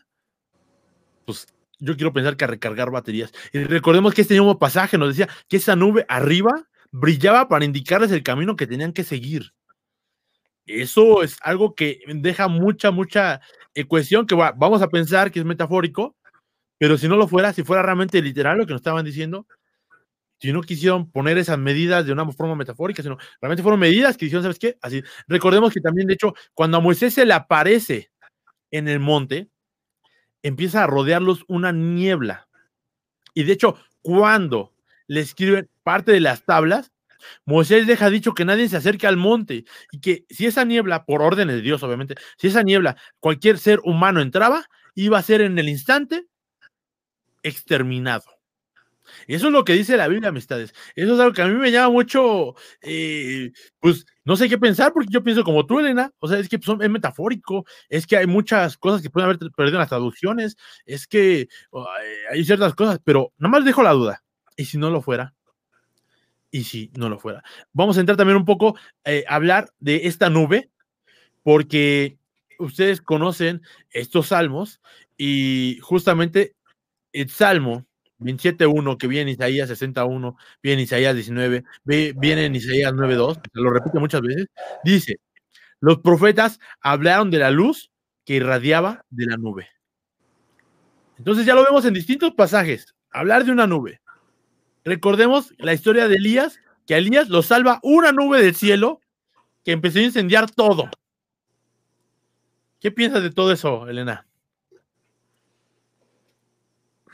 Pues 1.24 1.46
yo 1.78 1.96
quiero 1.96 2.12
pensar 2.12 2.36
que 2.36 2.44
a 2.44 2.48
recargar 2.48 2.90
baterías. 2.90 3.32
Y 3.52 3.64
recordemos 3.64 4.14
que 4.14 4.22
este 4.22 4.34
mismo 4.34 4.58
pasaje 4.58 4.98
nos 4.98 5.08
decía 5.08 5.28
que 5.48 5.56
esa 5.56 5.76
nube 5.76 6.04
arriba 6.08 6.68
brillaba 6.90 7.48
para 7.48 7.64
indicarles 7.64 8.12
el 8.12 8.22
camino 8.22 8.56
que 8.56 8.66
tenían 8.66 8.92
que 8.92 9.04
seguir. 9.04 9.52
Eso 10.66 11.22
es 11.22 11.36
algo 11.42 11.74
que 11.74 12.00
deja 12.06 12.48
mucha, 12.48 12.90
mucha 12.90 13.40
cuestión 13.88 14.26
que 14.26 14.34
vamos 14.34 14.80
a 14.80 14.88
pensar 14.88 15.30
que 15.30 15.40
es 15.40 15.44
metafórico, 15.44 16.16
pero 16.78 16.96
si 16.96 17.08
no 17.08 17.16
lo 17.16 17.28
fuera, 17.28 17.52
si 17.52 17.62
fuera 17.62 17.82
realmente 17.82 18.22
literal 18.22 18.58
lo 18.58 18.66
que 18.66 18.72
nos 18.72 18.80
estaban 18.80 19.04
diciendo, 19.04 19.46
si 20.38 20.52
no 20.52 20.62
quisieron 20.62 21.10
poner 21.10 21.38
esas 21.38 21.58
medidas 21.58 22.04
de 22.06 22.12
una 22.12 22.30
forma 22.32 22.56
metafórica, 22.56 23.02
sino 23.02 23.18
realmente 23.40 23.62
fueron 23.62 23.80
medidas 23.80 24.16
que 24.16 24.26
dijeron, 24.26 24.42
¿sabes 24.44 24.58
qué? 24.58 24.76
Así, 24.82 25.02
recordemos 25.28 25.72
que 25.72 25.80
también, 25.80 26.06
de 26.06 26.14
hecho, 26.14 26.34
cuando 26.54 26.78
a 26.78 26.80
Moisés 26.80 27.14
se 27.14 27.24
le 27.24 27.32
aparece 27.34 28.10
en 28.70 28.88
el 28.88 29.00
monte, 29.00 29.48
empieza 30.42 30.84
a 30.84 30.86
rodearlos 30.86 31.44
una 31.48 31.72
niebla. 31.72 32.48
Y 33.34 33.44
de 33.44 33.52
hecho, 33.52 33.76
cuando 34.02 34.74
le 35.06 35.20
escriben 35.20 35.68
parte 35.82 36.12
de 36.12 36.20
las 36.20 36.44
tablas, 36.44 36.92
Moisés 37.46 37.86
deja 37.86 38.10
dicho 38.10 38.34
que 38.34 38.44
nadie 38.44 38.68
se 38.68 38.76
acerque 38.76 39.06
al 39.06 39.16
monte 39.16 39.64
y 39.90 40.00
que 40.00 40.26
si 40.28 40.46
esa 40.46 40.64
niebla, 40.64 41.06
por 41.06 41.22
órdenes 41.22 41.56
de 41.56 41.62
Dios, 41.62 41.82
obviamente, 41.82 42.14
si 42.36 42.48
esa 42.48 42.62
niebla 42.62 42.96
cualquier 43.20 43.58
ser 43.58 43.80
humano 43.84 44.20
entraba, 44.20 44.66
iba 44.94 45.18
a 45.18 45.22
ser 45.22 45.40
en 45.40 45.58
el 45.58 45.68
instante 45.68 46.26
exterminado. 47.42 48.33
Eso 49.26 49.46
es 49.46 49.52
lo 49.52 49.64
que 49.64 49.72
dice 49.72 49.96
la 49.96 50.08
Biblia, 50.08 50.28
amistades. 50.28 50.74
Eso 50.94 51.14
es 51.14 51.20
algo 51.20 51.32
que 51.32 51.42
a 51.42 51.46
mí 51.46 51.54
me 51.54 51.70
llama 51.70 51.90
mucho, 51.90 52.54
eh, 52.82 53.52
pues 53.80 54.06
no 54.24 54.36
sé 54.36 54.48
qué 54.48 54.58
pensar, 54.58 54.92
porque 54.92 55.08
yo 55.10 55.22
pienso 55.22 55.44
como 55.44 55.66
tú, 55.66 55.80
Elena. 55.80 56.10
O 56.18 56.28
sea, 56.28 56.38
es 56.38 56.48
que 56.48 56.56
es 56.56 56.90
metafórico, 56.90 57.64
es 57.88 58.06
que 58.06 58.16
hay 58.16 58.26
muchas 58.26 58.76
cosas 58.76 59.02
que 59.02 59.10
pueden 59.10 59.30
haber 59.30 59.38
perdido 59.52 59.76
en 59.76 59.80
las 59.80 59.88
traducciones, 59.88 60.56
es 60.86 61.06
que 61.06 61.48
hay 62.30 62.44
ciertas 62.44 62.74
cosas, 62.74 63.00
pero 63.04 63.32
nada 63.38 63.50
más 63.52 63.64
dejo 63.64 63.82
la 63.82 63.92
duda. 63.92 64.22
¿Y 64.56 64.66
si 64.66 64.78
no 64.78 64.90
lo 64.90 65.02
fuera? 65.02 65.34
¿Y 66.50 66.64
si 66.64 66.90
no 66.96 67.08
lo 67.08 67.18
fuera? 67.18 67.42
Vamos 67.72 67.96
a 67.96 68.00
entrar 68.00 68.16
también 68.16 68.36
un 68.36 68.44
poco 68.44 68.76
eh, 69.04 69.24
a 69.28 69.34
hablar 69.34 69.72
de 69.80 70.06
esta 70.06 70.30
nube, 70.30 70.70
porque 71.42 72.16
ustedes 72.58 73.00
conocen 73.00 73.62
estos 73.90 74.28
salmos 74.28 74.80
y 75.16 75.78
justamente 75.82 76.54
el 77.12 77.28
salmo 77.28 77.86
27.1, 78.20 78.96
que 78.98 79.06
viene 79.06 79.30
en 79.30 79.36
Isaías 79.36 79.68
61, 79.68 80.36
viene 80.62 80.82
en 80.82 80.84
Isaías 80.84 81.14
19, 81.14 81.64
viene 81.84 82.44
en 82.46 82.54
Isaías 82.54 82.92
9.2, 82.92 83.40
lo 83.52 83.70
repite 83.70 83.98
muchas 83.98 84.20
veces, 84.22 84.46
dice, 84.84 85.16
los 85.80 85.98
profetas 85.98 86.60
hablaron 86.80 87.30
de 87.30 87.38
la 87.38 87.50
luz 87.50 87.90
que 88.24 88.34
irradiaba 88.34 89.04
de 89.10 89.26
la 89.26 89.36
nube. 89.36 89.68
Entonces 91.18 91.46
ya 91.46 91.54
lo 91.54 91.64
vemos 91.64 91.84
en 91.84 91.94
distintos 91.94 92.32
pasajes, 92.32 92.94
hablar 93.10 93.44
de 93.44 93.52
una 93.52 93.66
nube. 93.66 94.00
Recordemos 94.84 95.54
la 95.58 95.72
historia 95.72 96.08
de 96.08 96.16
Elías, 96.16 96.58
que 96.86 96.94
a 96.94 96.98
Elías 96.98 97.28
lo 97.28 97.42
salva 97.42 97.80
una 97.82 98.12
nube 98.12 98.42
del 98.42 98.54
cielo 98.54 99.00
que 99.64 99.72
empezó 99.72 99.98
a 99.98 100.02
incendiar 100.02 100.50
todo. 100.50 100.90
¿Qué 102.80 102.90
piensas 102.90 103.22
de 103.22 103.30
todo 103.30 103.50
eso, 103.52 103.88
Elena? 103.88 104.26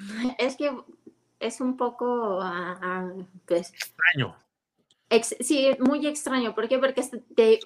Es 0.39 0.57
que 0.57 0.71
es 1.39 1.61
un 1.61 1.77
poco 1.77 2.41
ah, 2.43 2.79
ah, 2.83 3.13
pues, 3.47 3.73
extraño. 3.73 4.37
sí, 5.41 5.77
muy 5.81 6.07
extraño. 6.07 6.55
¿Por 6.55 6.69
qué? 6.69 6.79
Porque 6.79 7.03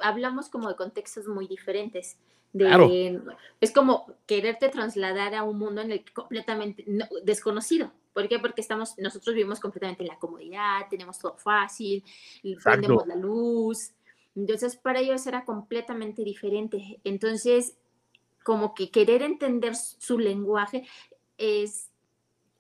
hablamos 0.03 0.49
como 0.49 0.69
de 0.69 0.77
contextos 0.77 1.27
muy 1.27 1.47
diferentes. 1.47 2.17
De, 2.53 3.21
Es 3.61 3.73
como 3.73 4.07
quererte 4.27 4.69
trasladar 4.69 5.35
a 5.35 5.43
un 5.43 5.59
mundo 5.59 5.81
en 5.81 5.91
el 5.91 6.05
que 6.05 6.13
completamente 6.13 6.85
desconocido. 7.25 7.93
¿Por 8.13 8.29
qué? 8.29 8.39
Porque 8.39 8.61
estamos, 8.61 8.97
nosotros 8.97 9.35
vivimos 9.35 9.59
completamente 9.59 10.05
en 10.05 10.09
la 10.09 10.21
comodidad, 10.21 10.87
tenemos 10.89 11.19
todo 11.19 11.37
fácil, 11.37 12.05
prendemos 12.63 13.09
la 13.09 13.17
luz. 13.17 13.91
Entonces, 14.37 14.77
para 14.77 15.01
ellos 15.01 15.27
era 15.27 15.45
completamente 15.45 16.23
diferente. 16.23 17.01
Entonces, 17.03 17.77
como 18.45 18.73
que 18.73 18.93
querer 18.93 19.23
entender 19.23 19.75
su 19.75 20.21
lenguaje 20.21 20.87
es 21.39 21.91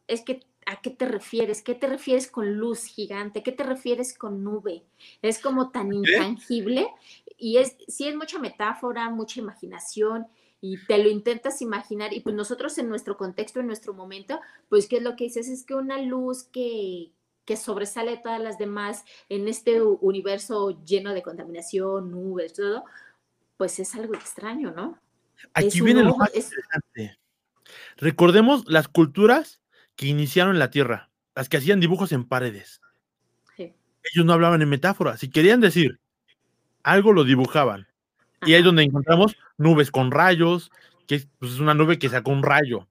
es 0.06 0.22
que 0.22 0.40
¿a 0.66 0.80
qué 0.80 0.90
te 0.90 1.06
refieres? 1.06 1.62
¿Qué 1.62 1.74
te 1.74 1.86
refieres 1.86 2.30
con 2.30 2.56
luz 2.56 2.84
gigante? 2.84 3.42
¿Qué 3.42 3.52
te 3.52 3.64
refieres 3.64 4.16
con 4.16 4.42
nube? 4.42 4.84
Es 5.22 5.38
como 5.38 5.70
tan 5.70 5.92
intangible 5.92 6.88
y 7.36 7.58
es, 7.58 7.76
sí 7.88 8.08
es 8.08 8.16
mucha 8.16 8.38
metáfora, 8.38 9.10
mucha 9.10 9.40
imaginación 9.40 10.26
y 10.60 10.78
te 10.86 10.98
lo 10.98 11.10
intentas 11.10 11.60
imaginar 11.60 12.14
y 12.14 12.20
pues 12.20 12.34
nosotros 12.34 12.78
en 12.78 12.88
nuestro 12.88 13.16
contexto, 13.16 13.60
en 13.60 13.66
nuestro 13.66 13.92
momento, 13.92 14.40
pues 14.68 14.88
¿qué 14.88 14.96
es 14.96 15.02
lo 15.02 15.16
que 15.16 15.24
dices? 15.24 15.48
Es 15.48 15.64
que 15.64 15.74
una 15.74 16.00
luz 16.00 16.44
que, 16.44 17.10
que 17.44 17.56
sobresale 17.56 18.12
de 18.12 18.16
todas 18.18 18.40
las 18.40 18.56
demás 18.56 19.04
en 19.28 19.46
este 19.48 19.82
universo 19.82 20.82
lleno 20.84 21.12
de 21.12 21.22
contaminación, 21.22 22.10
nubes, 22.10 22.54
todo, 22.54 22.84
pues 23.58 23.78
es 23.78 23.94
algo 23.94 24.14
extraño, 24.14 24.70
¿no? 24.70 24.98
Aquí 25.52 25.82
viene 25.82 26.02
lo 26.02 26.16
más 26.16 26.34
interesante. 26.34 27.18
Recordemos 27.96 28.64
las 28.66 28.88
culturas 28.88 29.60
que 29.96 30.06
iniciaron 30.06 30.58
la 30.58 30.70
Tierra, 30.70 31.10
las 31.34 31.48
que 31.48 31.56
hacían 31.56 31.80
dibujos 31.80 32.12
en 32.12 32.24
paredes. 32.24 32.80
Ellos 34.12 34.26
no 34.26 34.34
hablaban 34.34 34.60
en 34.60 34.68
metáforas. 34.68 35.20
Si 35.20 35.30
querían 35.30 35.60
decir 35.60 35.98
algo, 36.82 37.12
lo 37.12 37.24
dibujaban. 37.24 37.88
Y 38.42 38.52
ahí 38.52 38.58
es 38.58 38.64
donde 38.64 38.82
encontramos 38.82 39.36
nubes 39.56 39.90
con 39.90 40.10
rayos, 40.10 40.70
que 41.06 41.22
pues, 41.38 41.52
es 41.52 41.58
una 41.58 41.72
nube 41.74 41.98
que 41.98 42.10
sacó 42.10 42.30
un 42.30 42.42
rayo. 42.42 42.86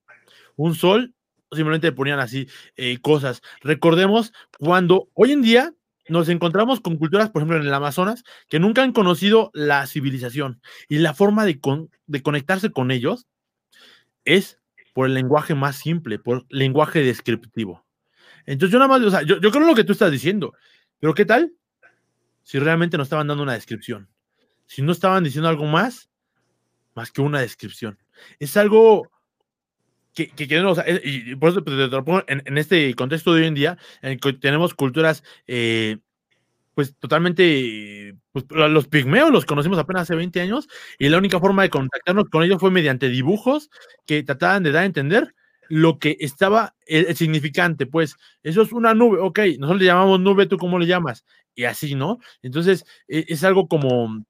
Un 0.56 0.74
sol, 0.74 1.14
simplemente 1.52 1.92
ponían 1.92 2.20
así 2.20 2.48
eh, 2.76 2.98
cosas. 3.00 3.42
Recordemos 3.62 4.34
cuando 4.58 5.10
hoy 5.14 5.32
en 5.32 5.44
día 5.44 5.74
nos 6.10 6.28
encontramos 6.30 6.82
con 6.82 6.98
culturas, 6.98 7.30
por 7.30 7.42
ejemplo, 7.42 7.58
en 7.58 7.68
el 7.68 7.74
Amazonas, 7.74 8.24
que 8.50 8.60
nunca 8.60 8.84
han 8.84 8.92
conocido 8.92 9.52
la 9.54 9.86
civilización 9.88 10.62
y 10.90 10.98
la 10.98 11.14
forma 11.14 11.46
de, 11.46 11.60
de 12.08 12.24
conectarse 12.24 12.72
con 12.72 12.92
ellos 12.92 13.28
es 14.26 14.60
por 14.94 15.08
el 15.08 15.14
lenguaje 15.14 15.56
más 15.56 15.76
simple, 15.76 16.20
por 16.20 16.46
lenguaje 16.50 17.02
descriptivo. 17.02 17.86
Entonces 18.46 18.72
yo 18.72 18.80
nada 18.80 18.90
más, 18.90 19.02
o 19.02 19.10
sea, 19.12 19.24
yo, 19.24 19.40
yo 19.40 19.52
creo 19.52 19.66
lo 19.66 19.76
que 19.76 19.84
tú 19.84 19.94
estás 19.94 20.12
diciendo, 20.12 20.54
pero 21.00 21.14
¿qué 21.14 21.26
tal 21.26 21.54
si 22.44 22.60
realmente 22.60 22.98
nos 22.98 23.06
estaban 23.06 23.28
dando 23.28 23.44
una 23.44 23.54
descripción? 23.54 24.10
Si 24.66 24.82
no 24.82 24.92
estaban 24.92 25.24
diciendo 25.24 25.50
algo 25.50 25.66
más, 25.66 26.10
más 26.96 27.12
que 27.12 27.22
una 27.22 27.42
descripción. 27.42 27.98
Es 28.40 28.56
algo 28.58 29.12
que, 30.14 30.30
que, 30.30 30.48
y 31.04 31.36
por 31.36 31.50
eso 31.50 31.64
te 31.64 31.72
lo 31.72 32.06
pongo 32.06 32.24
en, 32.28 32.58
este 32.58 32.94
contexto 32.94 33.34
de 33.34 33.42
hoy 33.42 33.48
en 33.48 33.56
día, 33.56 33.78
en 34.02 34.20
que 34.20 34.34
tenemos 34.34 34.74
culturas, 34.74 35.24
eh, 35.48 35.98
pues 36.74 36.96
totalmente, 36.98 38.16
pues 38.32 38.46
los 38.50 38.88
pigmeos 38.88 39.32
los 39.32 39.46
conocimos 39.46 39.78
apenas 39.78 40.04
hace 40.04 40.16
20 40.16 40.42
años, 40.42 40.68
y 41.00 41.10
la 41.10 41.18
única 41.18 41.40
forma 41.40 41.64
de 41.64 41.70
contactarnos 41.70 42.26
con 42.30 42.44
ellos 42.44 42.60
fue 42.60 42.72
mediante 42.72 43.10
dibujos 43.10 43.70
que 44.06 44.24
trataban 44.24 44.64
de 44.64 44.72
dar 44.72 44.84
a 44.84 44.88
entender 44.88 45.34
lo 45.70 45.98
que 45.98 46.18
estaba 46.20 46.76
significante, 47.16 47.86
pues 47.86 48.16
eso 48.44 48.62
es 48.62 48.72
una 48.72 48.94
nube, 48.94 49.20
ok, 49.20 49.40
nosotros 49.60 49.80
le 49.80 49.86
llamamos 49.86 50.20
nube, 50.20 50.46
¿tú 50.46 50.58
cómo 50.58 50.78
le 50.78 50.88
llamas? 50.88 51.26
Y 51.56 51.66
así, 51.66 51.96
¿no? 51.96 52.20
Entonces, 52.42 52.86
e, 53.08 53.26
es 53.28 53.44
algo 53.44 53.68
como, 53.68 54.24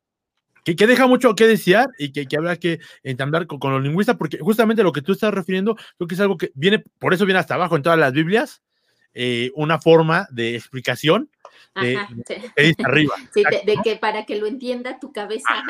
que, 0.64 0.88
deja 0.88 1.08
mucho 1.08 1.36
que 1.36 1.48
desear 1.48 1.90
y 1.98 2.12
que, 2.12 2.26
que 2.26 2.38
habrá 2.38 2.56
que 2.58 2.80
entender 3.04 3.48
con, 3.48 3.74
los 3.74 3.84
lingüistas, 3.84 4.16
porque 4.16 4.38
justamente 4.40 4.84
lo 4.84 4.92
que 4.92 5.02
tú 5.02 5.12
estás 5.12 5.34
refiriendo, 5.34 5.76
creo 5.98 6.08
que 6.08 6.16
es 6.16 6.22
algo 6.22 6.38
que 6.38 6.52
viene, 6.56 6.84
por 7.00 7.14
eso 7.14 7.26
viene 7.26 7.40
hasta 7.40 7.56
abajo 7.56 7.76
en 7.76 7.84
todas 7.84 8.00
las 8.00 8.14
Biblias, 8.14 8.62
eh, 9.14 9.52
una 9.56 9.80
forma 9.80 10.28
de 10.32 10.56
explicación 10.56 11.30
de, 11.76 11.98
arriba. 12.84 13.16
Sí, 13.34 13.44
de, 13.44 13.78
que 13.84 13.96
para 13.96 14.26
que 14.26 14.38
lo 14.38 14.48
entienda 14.48 15.00
tu 15.00 15.12
cabeza. 15.12 15.64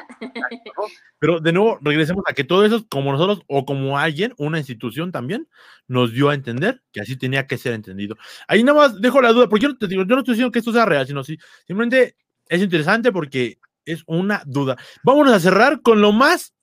Pero 1.20 1.40
de 1.40 1.54
nuevo, 1.54 1.80
regresemos 1.82 2.24
a 2.28 2.34
que 2.34 2.44
todo 2.44 2.66
eso, 2.66 2.86
como 2.90 3.12
nosotros 3.12 3.42
o 3.48 3.66
como 3.66 3.98
alguien, 3.98 4.34
una 4.38 4.58
institución 4.58 5.12
también, 5.12 5.48
nos 5.88 6.14
dio 6.14 6.30
a 6.30 6.34
entender 6.34 6.82
que 6.92 7.02
así 7.02 7.18
tenía 7.18 7.48
que 7.48 7.58
ser 7.58 7.74
entendido. 7.74 8.16
Ahí 8.48 8.64
nada 8.64 8.80
más 8.80 9.02
dejo 9.02 9.22
la 9.22 9.32
duda, 9.32 9.48
porque 9.48 9.64
yo 9.64 9.70
no 9.70 9.78
te 9.78 9.88
digo, 9.88 10.04
yo 10.04 10.16
no 10.16 10.20
estoy 10.20 10.34
diciendo 10.34 10.52
que 10.52 10.60
esto 10.60 10.74
sea 10.74 10.86
real, 10.86 11.08
sino 11.08 11.24
simplemente 11.24 12.16
es 12.48 12.62
interesante 12.62 13.12
porque 13.12 13.60
es 13.86 14.04
una 14.06 14.44
duda. 14.46 14.78
Vámonos 15.04 15.34
a 15.34 15.40
cerrar 15.40 15.82
con 15.82 16.02
lo 16.02 16.12
más 16.12 16.54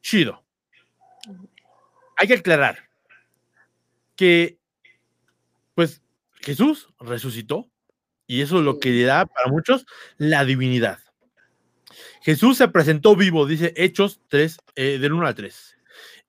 chido. 0.00 0.44
Hay 2.16 2.26
que 2.26 2.34
aclarar 2.34 2.88
que, 4.16 4.58
pues, 5.74 6.02
Jesús 6.40 6.88
resucitó 6.98 7.68
y 8.28 8.42
eso 8.42 8.58
es 8.58 8.64
lo 8.64 8.78
que 8.78 8.90
le 8.90 9.02
da 9.02 9.26
para 9.26 9.48
muchos 9.48 9.84
la 10.18 10.44
divinidad. 10.44 11.00
Jesús 12.22 12.58
se 12.58 12.68
presentó 12.68 13.16
vivo, 13.16 13.46
dice 13.46 13.74
Hechos 13.76 14.20
3, 14.28 14.58
eh, 14.76 14.98
del 14.98 15.14
1 15.14 15.26
al 15.26 15.34
3 15.34 15.78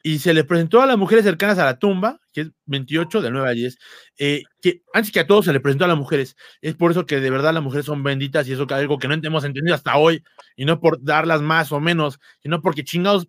y 0.03 0.19
se 0.19 0.33
le 0.33 0.43
presentó 0.43 0.81
a 0.81 0.85
las 0.85 0.97
mujeres 0.97 1.25
cercanas 1.25 1.59
a 1.59 1.65
la 1.65 1.77
tumba, 1.77 2.19
que 2.31 2.41
es 2.41 2.51
28 2.65 3.21
de 3.21 3.31
9 3.31 3.49
a 3.49 3.51
10, 3.51 3.77
eh, 4.17 4.43
que 4.61 4.81
antes 4.93 5.11
que 5.11 5.19
a 5.19 5.27
todos 5.27 5.45
se 5.45 5.53
le 5.53 5.59
presentó 5.59 5.85
a 5.85 5.87
las 5.89 5.97
mujeres. 5.97 6.37
Es 6.61 6.75
por 6.75 6.91
eso 6.91 7.05
que 7.05 7.19
de 7.19 7.29
verdad 7.29 7.53
las 7.53 7.63
mujeres 7.63 7.85
son 7.85 8.01
benditas 8.03 8.47
y 8.47 8.53
eso 8.53 8.63
es 8.63 8.71
algo 8.71 8.97
que 8.97 9.07
no 9.07 9.15
hemos 9.15 9.43
entendido 9.43 9.75
hasta 9.75 9.97
hoy, 9.97 10.23
y 10.55 10.65
no 10.65 10.79
por 10.79 11.03
darlas 11.03 11.41
más 11.41 11.71
o 11.71 11.79
menos, 11.79 12.19
sino 12.41 12.61
porque 12.61 12.83
chingados 12.83 13.27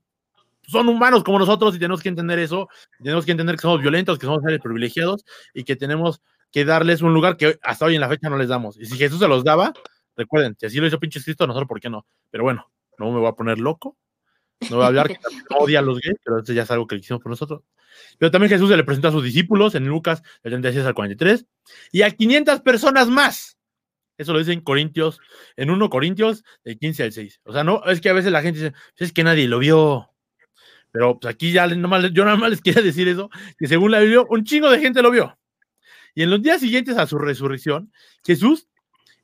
son 0.69 0.89
humanos 0.89 1.25
como 1.25 1.39
nosotros 1.39 1.75
y 1.75 1.79
tenemos 1.79 2.01
que 2.01 2.09
entender 2.09 2.39
eso, 2.39 2.69
tenemos 3.03 3.25
que 3.25 3.33
entender 3.33 3.57
que 3.57 3.63
somos 3.63 3.81
violentos, 3.81 4.19
que 4.19 4.27
somos 4.27 4.43
seres 4.43 4.61
privilegiados 4.61 5.25
y 5.53 5.65
que 5.65 5.75
tenemos 5.75 6.23
que 6.53 6.65
darles 6.65 7.03
un 7.03 7.15
lugar 7.15 7.37
que 7.37 7.59
hasta 7.63 7.85
hoy 7.85 7.95
en 7.95 8.01
la 8.01 8.09
fecha 8.09 8.29
no 8.29 8.37
les 8.37 8.49
damos. 8.49 8.79
Y 8.79 8.87
si 8.87 8.97
Jesús 8.97 9.19
se 9.19 9.29
los 9.29 9.45
daba, 9.45 9.73
recuerden, 10.17 10.57
si 10.59 10.67
así 10.67 10.79
lo 10.79 10.87
hizo 10.87 10.99
pinche 10.99 11.23
Cristo, 11.23 11.47
nosotros, 11.47 11.69
¿por 11.69 11.81
qué 11.81 11.91
no? 11.91 12.07
Pero 12.31 12.45
bueno, 12.45 12.71
no 12.99 13.11
me 13.11 13.19
voy 13.19 13.29
a 13.29 13.33
poner 13.33 13.59
loco, 13.59 13.97
no 14.69 14.77
voy 14.77 14.85
a 14.85 14.89
hablar 14.89 15.09
que 15.09 15.19
odia 15.59 15.79
a 15.79 15.83
los 15.83 16.01
gays, 16.01 16.19
pero 16.23 16.41
eso 16.41 16.53
ya 16.53 16.63
es 16.63 16.71
algo 16.71 16.87
que 16.87 16.97
hicimos 16.97 17.23
por 17.23 17.31
nosotros. 17.31 17.63
Pero 18.19 18.31
también 18.31 18.51
Jesús 18.51 18.69
se 18.69 18.77
le 18.77 18.85
presentó 18.85 19.09
a 19.09 19.13
sus 19.13 19.25
discípulos 19.25 19.75
en 19.75 19.87
Lucas 19.87 20.23
del 20.43 20.53
36 20.53 20.87
al 20.87 20.95
43 20.95 21.47
y 21.93 22.03
a 22.03 22.11
500 22.11 22.61
personas 22.61 23.09
más. 23.09 23.57
Eso 24.19 24.35
lo 24.35 24.39
dice 24.39 24.53
en 24.53 24.61
Corintios, 24.61 25.19
en 25.57 25.71
1 25.71 25.89
Corintios 25.89 26.45
del 26.63 26.79
15 26.79 27.05
al 27.05 27.13
6. 27.13 27.41
O 27.45 27.53
sea, 27.55 27.65
no, 27.65 27.83
es 27.87 28.03
que 28.03 28.11
a 28.11 28.13
veces 28.13 28.31
la 28.31 28.43
gente 28.43 28.61
dice, 28.61 28.73
pues 28.73 29.09
es 29.09 29.13
que 29.13 29.25
nadie 29.25 29.49
lo 29.49 29.59
vio. 29.59 30.11
Pero 30.93 31.19
pues 31.19 31.35
aquí 31.35 31.53
ya 31.53 31.67
nomás, 31.69 32.13
yo 32.13 32.25
nada 32.25 32.37
más 32.37 32.51
les 32.51 32.61
quería 32.61 32.83
decir 32.83 33.09
eso, 33.09 33.31
que 33.57 33.67
según 33.67 33.93
la 33.93 34.01
Biblia, 34.01 34.23
un 34.29 34.45
chingo 34.45 34.69
de 34.71 34.79
gente 34.79 35.01
lo 35.01 35.11
vio. 35.11 35.39
Y 36.15 36.23
en 36.23 36.31
los 36.31 36.43
días 36.43 36.61
siguientes 36.61 36.97
a 36.99 37.07
su 37.07 37.19
resurrección, 37.19 37.93
Jesús 38.25 38.69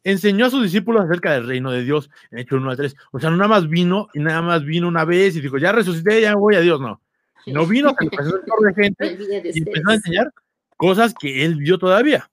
enseñó 0.05 0.47
a 0.47 0.51
sus 0.51 0.62
discípulos 0.62 1.05
acerca 1.05 1.32
del 1.32 1.47
reino 1.47 1.72
de 1.72 1.82
Dios 1.82 2.11
en 2.30 2.39
Hechos 2.39 2.61
1 2.61 2.70
a 2.70 2.76
3. 2.76 2.97
O 3.12 3.18
sea, 3.18 3.30
no 3.30 3.37
nada 3.37 3.49
más 3.49 3.68
vino 3.68 4.09
y 4.14 4.20
nada 4.20 4.41
más 4.41 4.64
vino 4.64 4.87
una 4.87 5.05
vez 5.05 5.34
y 5.37 5.41
dijo, 5.41 5.59
ya 5.59 5.72
resucité, 5.72 6.20
ya 6.20 6.37
voy 6.37 6.55
a 6.55 6.61
Dios, 6.61 6.80
no. 6.80 7.03
No 7.47 7.66
vino, 7.66 7.95
se 7.99 8.05
empezó 8.05 8.37
a 8.37 8.41
de 8.66 8.74
gente 8.74 9.18
y 9.53 9.59
empezó 9.59 9.91
a 9.91 9.95
enseñar 9.95 10.32
cosas 10.76 11.14
que 11.18 11.45
él 11.45 11.57
vio 11.57 11.78
todavía. 11.78 12.30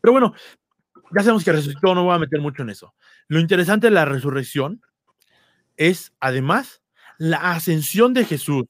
Pero 0.00 0.12
bueno, 0.12 0.34
ya 1.14 1.22
sabemos 1.22 1.44
que 1.44 1.52
resucitó, 1.52 1.94
no 1.94 2.04
voy 2.04 2.14
a 2.14 2.18
meter 2.18 2.40
mucho 2.40 2.62
en 2.62 2.70
eso. 2.70 2.94
Lo 3.28 3.40
interesante 3.40 3.88
de 3.88 3.92
la 3.92 4.04
resurrección 4.04 4.80
es, 5.76 6.12
además, 6.20 6.82
la 7.18 7.52
ascensión 7.52 8.14
de 8.14 8.24
Jesús. 8.24 8.64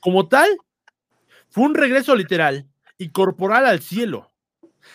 Como 0.00 0.28
tal, 0.28 0.48
fue 1.50 1.64
un 1.64 1.74
regreso 1.74 2.14
literal 2.14 2.66
y 3.00 3.08
corporal 3.08 3.64
al 3.64 3.80
cielo 3.80 4.30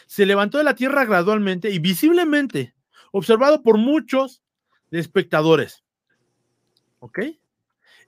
se 0.06 0.26
levantó 0.26 0.58
de 0.58 0.64
la 0.64 0.76
tierra 0.76 1.06
gradualmente 1.06 1.72
y 1.72 1.80
visiblemente, 1.80 2.76
observado 3.12 3.64
por 3.64 3.78
muchos 3.78 4.44
espectadores. 4.92 5.84
¿Ok? 7.00 7.20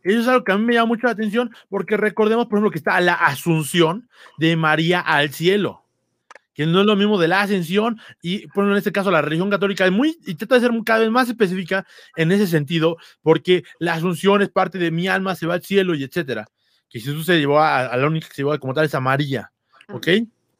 Eso 0.03 0.19
es 0.21 0.27
algo 0.27 0.43
que 0.43 0.51
a 0.51 0.57
mí 0.57 0.63
me 0.63 0.75
llama 0.75 0.87
mucho 0.87 1.07
la 1.07 1.13
atención 1.13 1.51
porque 1.69 1.97
recordemos, 1.97 2.45
por 2.45 2.57
ejemplo, 2.57 2.71
que 2.71 2.77
está 2.77 2.99
la 3.01 3.13
asunción 3.13 4.07
de 4.37 4.55
María 4.55 4.99
al 4.99 5.33
cielo, 5.33 5.83
que 6.53 6.67
no 6.67 6.81
es 6.81 6.85
lo 6.85 6.95
mismo 6.95 7.17
de 7.17 7.27
la 7.27 7.41
ascensión 7.41 7.99
y, 8.21 8.47
por 8.47 8.65
en 8.65 8.77
este 8.77 8.91
caso, 8.91 9.09
la 9.09 9.21
religión 9.23 9.49
católica 9.49 9.85
es 9.85 9.91
muy, 9.91 10.17
y 10.25 10.35
trata 10.35 10.55
de 10.55 10.61
ser 10.61 10.71
cada 10.85 10.99
vez 10.99 11.09
más 11.09 11.27
específica 11.27 11.85
en 12.15 12.31
ese 12.31 12.47
sentido, 12.47 12.97
porque 13.21 13.63
la 13.79 13.95
asunción 13.95 14.43
es 14.43 14.49
parte 14.49 14.77
de 14.77 14.91
mi 14.91 15.07
alma, 15.07 15.35
se 15.35 15.47
va 15.47 15.55
al 15.55 15.63
cielo 15.63 15.95
y 15.95 16.03
etcétera. 16.03 16.45
Que 16.89 16.99
Jesús 16.99 17.25
se 17.25 17.37
llevó 17.37 17.59
a, 17.59 17.87
a 17.87 17.97
la 17.97 18.07
única 18.07 18.27
que 18.27 18.35
se 18.35 18.41
llevó 18.43 18.57
como 18.59 18.73
tal 18.73 18.85
es 18.85 18.95
a 18.95 19.01
María, 19.01 19.51
¿ok? 19.91 20.07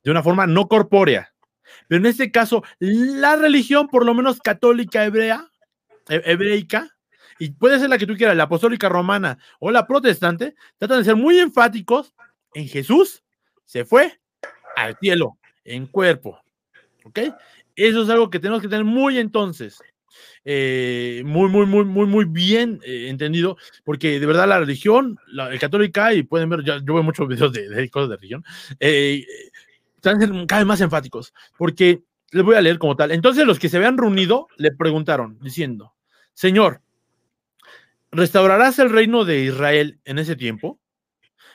de 0.07 0.11
una 0.11 0.23
forma 0.23 0.47
no 0.47 0.69
corpórea. 0.69 1.34
Pero 1.89 1.99
en 1.99 2.05
este 2.05 2.32
caso, 2.32 2.63
la 2.80 3.36
religión, 3.36 3.89
por 3.89 4.05
lo 4.05 4.13
menos 4.13 4.39
católica 4.39 5.03
hebrea, 5.03 5.51
hebreica, 6.07 6.95
y 7.39 7.51
puede 7.51 7.78
ser 7.78 7.89
la 7.89 7.97
que 7.97 8.07
tú 8.07 8.15
quieras, 8.15 8.38
la 8.38 8.43
apostólica 8.43 8.88
romana 8.88 9.38
o 9.59 9.69
la 9.69 9.86
protestante, 9.86 10.55
tratan 10.78 10.99
de 10.99 11.03
ser 11.03 11.17
muy 11.17 11.38
enfáticos 11.39 12.13
en 12.53 12.69
Jesús, 12.69 13.21
se 13.65 13.84
fue 13.84 14.17
al 14.78 14.95
cielo, 14.97 15.38
en 15.65 15.88
cuerpo. 15.88 16.39
¿Ok? 17.03 17.19
Eso 17.75 18.03
es 18.03 18.09
algo 18.09 18.30
que 18.30 18.39
tenemos 18.39 18.61
que 18.61 18.69
tener 18.69 18.86
muy 18.86 19.19
entonces. 19.19 19.84
Eh, 20.45 21.24
muy, 21.26 21.49
muy, 21.49 21.65
muy, 21.65 21.84
muy, 21.84 22.05
muy 22.05 22.26
bien 22.26 22.80
eh, 22.84 23.07
entendido, 23.09 23.57
porque 23.84 24.20
de 24.20 24.26
verdad 24.26 24.47
la 24.47 24.59
religión, 24.59 25.20
la, 25.28 25.51
el 25.51 25.59
católica, 25.59 26.13
y 26.13 26.24
pueden 26.24 26.49
ver, 26.49 26.63
yo, 26.63 26.82
veo 26.82 27.03
muchos 27.03 27.28
videos 27.28 27.51
de, 27.51 27.68
de, 27.68 27.89
cosas 27.89 28.09
de 28.09 28.15
religión, 28.15 28.43
eh, 28.80 29.26
están 29.95 30.45
cada 30.45 30.61
vez 30.61 30.68
más 30.68 30.82
enfáticos, 30.82 31.34
porque 31.57 32.01
les 32.32 32.43
voy 32.43 32.55
a 32.55 32.61
leer 32.61 32.80
como 32.80 32.95
tal. 32.95 33.11
Entonces 33.11 33.45
los 33.45 33.59
que 33.59 33.70
se 33.70 33.78
habían 33.78 33.97
reunido 33.97 34.47
le 34.57 34.72
preguntaron, 34.72 35.38
diciendo, 35.41 35.93
Señor, 36.34 36.82
¿restaurarás 38.11 38.80
el 38.80 38.89
reino 38.89 39.26
de 39.26 39.43
Israel 39.43 39.99
en 40.05 40.20
ese 40.20 40.36
tiempo? 40.36 40.80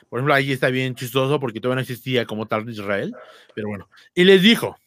Por 0.09 0.19
ejemplo, 0.19 0.35
ahí 0.35 0.51
está 0.51 0.69
bien 0.69 0.93
chistoso 0.93 1.39
porque 1.39 1.59
todavía 1.59 1.77
no 1.77 1.81
existía 1.81 2.25
como 2.25 2.45
tal 2.45 2.69
Israel, 2.69 3.15
pero 3.55 3.67
bueno. 3.69 3.89
Y 4.13 4.23
les 4.25 4.41
dijo, 4.43 4.77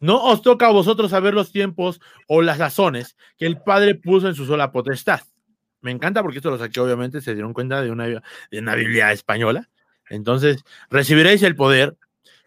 no 0.00 0.22
os 0.24 0.42
toca 0.42 0.66
a 0.66 0.72
vosotros 0.72 1.10
saber 1.10 1.34
los 1.34 1.52
tiempos 1.52 2.00
o 2.26 2.42
las 2.42 2.58
razones 2.58 3.16
que 3.38 3.46
el 3.46 3.60
Padre 3.60 3.94
puso 3.94 4.28
en 4.28 4.34
su 4.34 4.46
sola 4.46 4.72
potestad. 4.72 5.20
Me 5.82 5.90
encanta 5.90 6.22
porque 6.22 6.38
esto 6.38 6.50
lo 6.50 6.58
saqué, 6.58 6.80
obviamente, 6.80 7.20
se 7.20 7.34
dieron 7.34 7.52
cuenta 7.52 7.80
de 7.82 7.90
una, 7.90 8.06
de 8.06 8.58
una 8.58 8.74
Biblia 8.74 9.12
española. 9.12 9.68
Entonces, 10.08 10.64
recibiréis 10.90 11.42
el 11.42 11.54
poder 11.54 11.96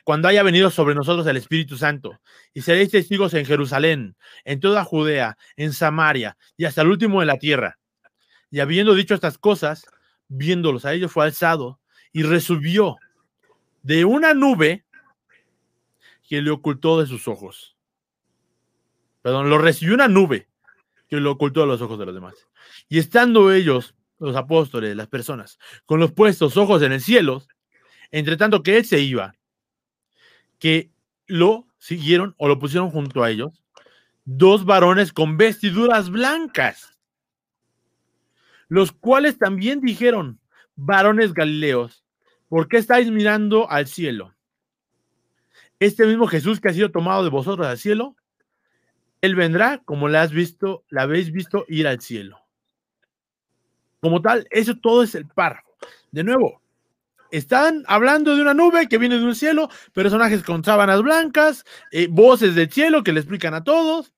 cuando 0.04 0.28
haya 0.28 0.43
venido 0.43 0.70
sobre 0.70 0.95
nosotros 0.95 1.26
el 1.28 1.38
Espíritu 1.38 1.78
Santo, 1.78 2.20
y 2.54 2.62
seréis 2.62 2.91
testigos 2.91 3.34
en 3.34 3.45
Jerusalén, 3.45 4.16
en 4.43 4.60
toda 4.60 4.84
Judea, 4.84 5.38
en 5.56 5.72
Samaria 5.72 6.38
y 6.58 6.66
hasta 6.66 6.82
el 6.82 6.89
último 6.89 7.22
de 7.22 7.26
la 7.26 7.38
tierra. 7.38 7.80
Y 8.51 8.60
habiendo 8.60 8.93
dicho 8.95 9.16
estas 9.16 9.38
cosas, 9.38 9.86
viéndolos 10.28 10.86
a 10.86 10.93
ellos 10.93 11.12
fue 11.12 11.26
alzado 11.26 11.80
y 12.12 12.24
resubió 12.24 12.97
de 13.82 14.06
una 14.06 14.34
nube 14.34 14.86
que 16.24 16.42
le 16.42 16.52
ocultó 16.52 17.00
de 17.00 17.08
sus 17.08 17.28
ojos. 17.28 17.78
Perdón, 19.22 19.50
lo 19.50 19.58
recibió 19.58 19.94
una 19.94 20.08
nube 20.08 20.50
que 21.08 21.18
lo 21.18 21.32
ocultó 21.32 21.62
de 21.62 21.68
los 21.68 21.82
ojos 21.82 22.00
de 22.00 22.06
los 22.06 22.16
demás. 22.16 22.48
Y 22.90 23.00
estando 23.00 23.52
ellos, 23.52 23.96
los 24.20 24.36
apóstoles, 24.36 24.96
las 24.96 25.08
personas, 25.08 25.60
con 25.86 26.00
los 26.00 26.12
puestos 26.12 26.58
ojos 26.58 26.82
en 26.82 26.92
el 26.92 27.02
cielo, 27.02 27.44
entre 28.12 28.38
tanto 28.38 28.64
que 28.64 28.78
él 28.78 28.86
se 28.86 29.00
iba, 29.00 29.36
que 30.60 30.92
lo 31.28 31.68
siguieron 31.78 32.36
o 32.38 32.48
lo 32.48 32.60
pusieron 32.60 32.90
junto 32.90 33.24
a 33.24 33.30
ellos 33.32 33.64
dos 34.26 34.66
varones 34.66 35.12
con 35.12 35.38
vestiduras 35.38 36.10
blancas, 36.10 36.98
los 38.68 38.92
cuales 38.92 39.38
también 39.38 39.82
dijeron, 39.82 40.40
varones 40.76 41.34
galileos, 41.34 42.04
¿por 42.48 42.68
qué 42.68 42.78
estáis 42.78 43.12
mirando 43.12 43.70
al 43.70 43.88
cielo? 43.88 44.34
Este 45.84 46.06
mismo 46.06 46.28
Jesús 46.28 46.62
que 46.62 46.70
ha 46.70 46.74
sido 46.74 46.92
tomado 46.92 47.26
de 47.26 47.30
vosotros 47.30 47.68
al 47.68 47.78
cielo, 47.78 48.16
él 49.20 49.36
vendrá 49.36 49.80
como 49.84 50.08
la 50.08 50.22
has 50.22 50.32
visto, 50.32 50.86
la 50.90 51.02
habéis 51.02 51.30
visto 51.34 51.66
ir 51.68 51.88
al 51.88 52.00
cielo. 52.00 52.40
Como 54.00 54.22
tal, 54.22 54.48
eso 54.50 54.78
todo 54.78 55.04
es 55.04 55.14
el 55.14 55.28
párrafo. 55.28 55.68
De 56.10 56.24
nuevo, 56.24 56.62
están 57.32 57.84
hablando 57.88 58.34
de 58.34 58.42
una 58.42 58.54
nube 58.54 58.88
que 58.88 58.98
viene 58.98 59.18
de 59.18 59.26
un 59.26 59.36
cielo, 59.36 59.70
personajes 59.92 60.42
con 60.42 60.64
sábanas 60.64 61.02
blancas, 61.02 61.66
eh, 61.92 62.08
voces 62.10 62.56
del 62.56 62.72
cielo 62.72 63.04
que 63.04 63.12
le 63.12 63.20
explican 63.20 63.54
a 63.54 63.66
todos. 63.66 64.14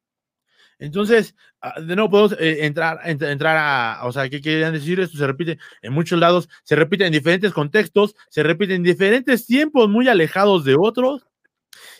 Entonces, 0.78 1.34
ah, 1.61 1.82
de 1.82 1.95
nuevo 1.95 2.11
podemos 2.11 2.34
eh, 2.34 2.68
entrar, 2.68 2.99
entrar 3.05 3.57
a, 3.57 4.05
o 4.05 4.11
sea, 4.11 4.30
¿qué 4.30 4.39
querían 4.39 4.74
decir? 4.74 4.99
Esto 4.99 5.18
se 5.18 5.26
repite 5.26 5.57
en 5.82 5.93
muchos 5.93 6.20
lados, 6.20 6.47
se 6.63 6.76
repite 6.76 7.07
en 7.07 7.11
diferentes 7.11 7.53
contextos, 7.53 8.16
se 8.30 8.43
repite 8.43 8.76
en 8.76 8.84
diferentes 8.84 9.47
tiempos 9.47 9.89
muy 9.89 10.07
alejados 10.07 10.63
de 10.63 10.76
otros, 10.78 11.26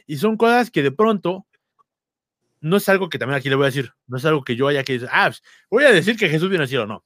y 0.08 0.18
son 0.18 0.38
cosas 0.38 0.72
que 0.72 0.84
de 0.84 0.92
pronto 0.92 1.46
no 2.62 2.78
es 2.78 2.90
algo 2.90 3.10
que 3.10 3.20
también 3.20 3.38
aquí 3.38 3.50
le 3.50 3.56
voy 3.56 3.66
a 3.66 3.68
decir, 3.68 3.94
no 4.08 4.18
es 4.18 4.26
algo 4.26 4.44
que 4.44 4.56
yo 4.56 4.68
haya 4.68 4.84
que 4.84 4.94
decir, 4.94 5.10
ah, 5.12 5.28
pues, 5.28 5.44
voy 5.70 5.84
a 5.84 5.92
decir 5.92 6.18
que 6.18 6.30
Jesús 6.30 6.50
vino 6.50 6.64
al 6.64 6.68
cielo, 6.68 6.88
no. 6.88 7.04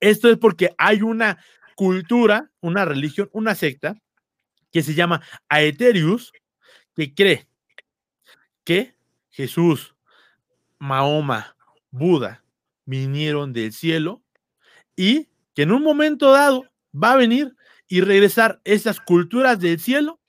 Esto 0.00 0.30
es 0.30 0.38
porque 0.38 0.74
hay 0.78 1.02
una 1.02 1.38
cultura, 1.76 2.50
una 2.60 2.84
religión, 2.84 3.28
una 3.32 3.54
secta 3.54 3.96
que 4.70 4.82
se 4.82 4.94
llama 4.94 5.20
Aetherius, 5.48 6.32
que 6.96 7.14
cree 7.14 7.46
que 8.64 8.94
Jesús, 9.30 9.94
Mahoma, 10.78 11.56
Buda 11.90 12.42
vinieron 12.86 13.52
del 13.52 13.72
cielo 13.72 14.22
y 14.96 15.28
que 15.54 15.62
en 15.62 15.72
un 15.72 15.82
momento 15.82 16.32
dado 16.32 16.64
va 16.92 17.12
a 17.12 17.16
venir 17.16 17.54
y 17.88 18.00
regresar 18.00 18.60
esas 18.64 19.00
culturas 19.00 19.60
del 19.60 19.78
cielo 19.78 20.21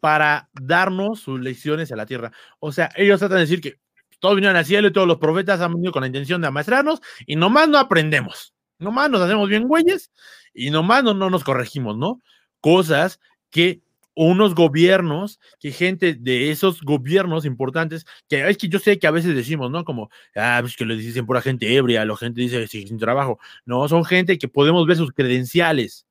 para 0.00 0.48
darnos 0.52 1.20
sus 1.20 1.40
lecciones 1.40 1.92
a 1.92 1.96
la 1.96 2.06
tierra. 2.06 2.32
O 2.58 2.72
sea, 2.72 2.90
ellos 2.96 3.20
tratan 3.20 3.36
de 3.36 3.42
decir 3.42 3.60
que 3.60 3.78
todos 4.18 4.34
vinieron 4.34 4.56
al 4.56 4.64
cielo 4.64 4.88
y 4.88 4.92
todos 4.92 5.06
los 5.06 5.18
profetas 5.18 5.60
han 5.60 5.74
venido 5.74 5.92
con 5.92 6.02
la 6.02 6.06
intención 6.06 6.40
de 6.40 6.48
amaestrarnos 6.48 7.00
y 7.26 7.36
nomás 7.36 7.68
no 7.68 7.78
aprendemos, 7.78 8.54
nomás 8.78 9.10
nos 9.10 9.20
hacemos 9.22 9.48
bien 9.48 9.66
güeyes 9.66 10.10
y 10.52 10.70
nomás 10.70 11.04
no, 11.04 11.14
no 11.14 11.30
nos 11.30 11.44
corregimos, 11.44 11.96
¿no? 11.96 12.20
Cosas 12.60 13.20
que 13.50 13.80
unos 14.14 14.54
gobiernos, 14.54 15.40
que 15.58 15.72
gente 15.72 16.14
de 16.14 16.50
esos 16.50 16.82
gobiernos 16.82 17.44
importantes, 17.46 18.04
que 18.28 18.46
es 18.48 18.58
que 18.58 18.68
yo 18.68 18.78
sé 18.78 18.98
que 18.98 19.06
a 19.06 19.10
veces 19.10 19.34
decimos, 19.34 19.70
¿no? 19.70 19.84
Como, 19.84 20.10
ah, 20.36 20.58
pues 20.60 20.76
que 20.76 20.84
le 20.84 20.96
dicen 20.96 21.24
pura 21.24 21.40
gente 21.40 21.74
ebria, 21.74 22.04
la 22.04 22.16
gente 22.16 22.40
dice 22.40 22.66
sin 22.66 22.98
trabajo. 22.98 23.38
No, 23.64 23.88
son 23.88 24.04
gente 24.04 24.36
que 24.38 24.48
podemos 24.48 24.86
ver 24.86 24.96
sus 24.96 25.12
credenciales 25.12 26.06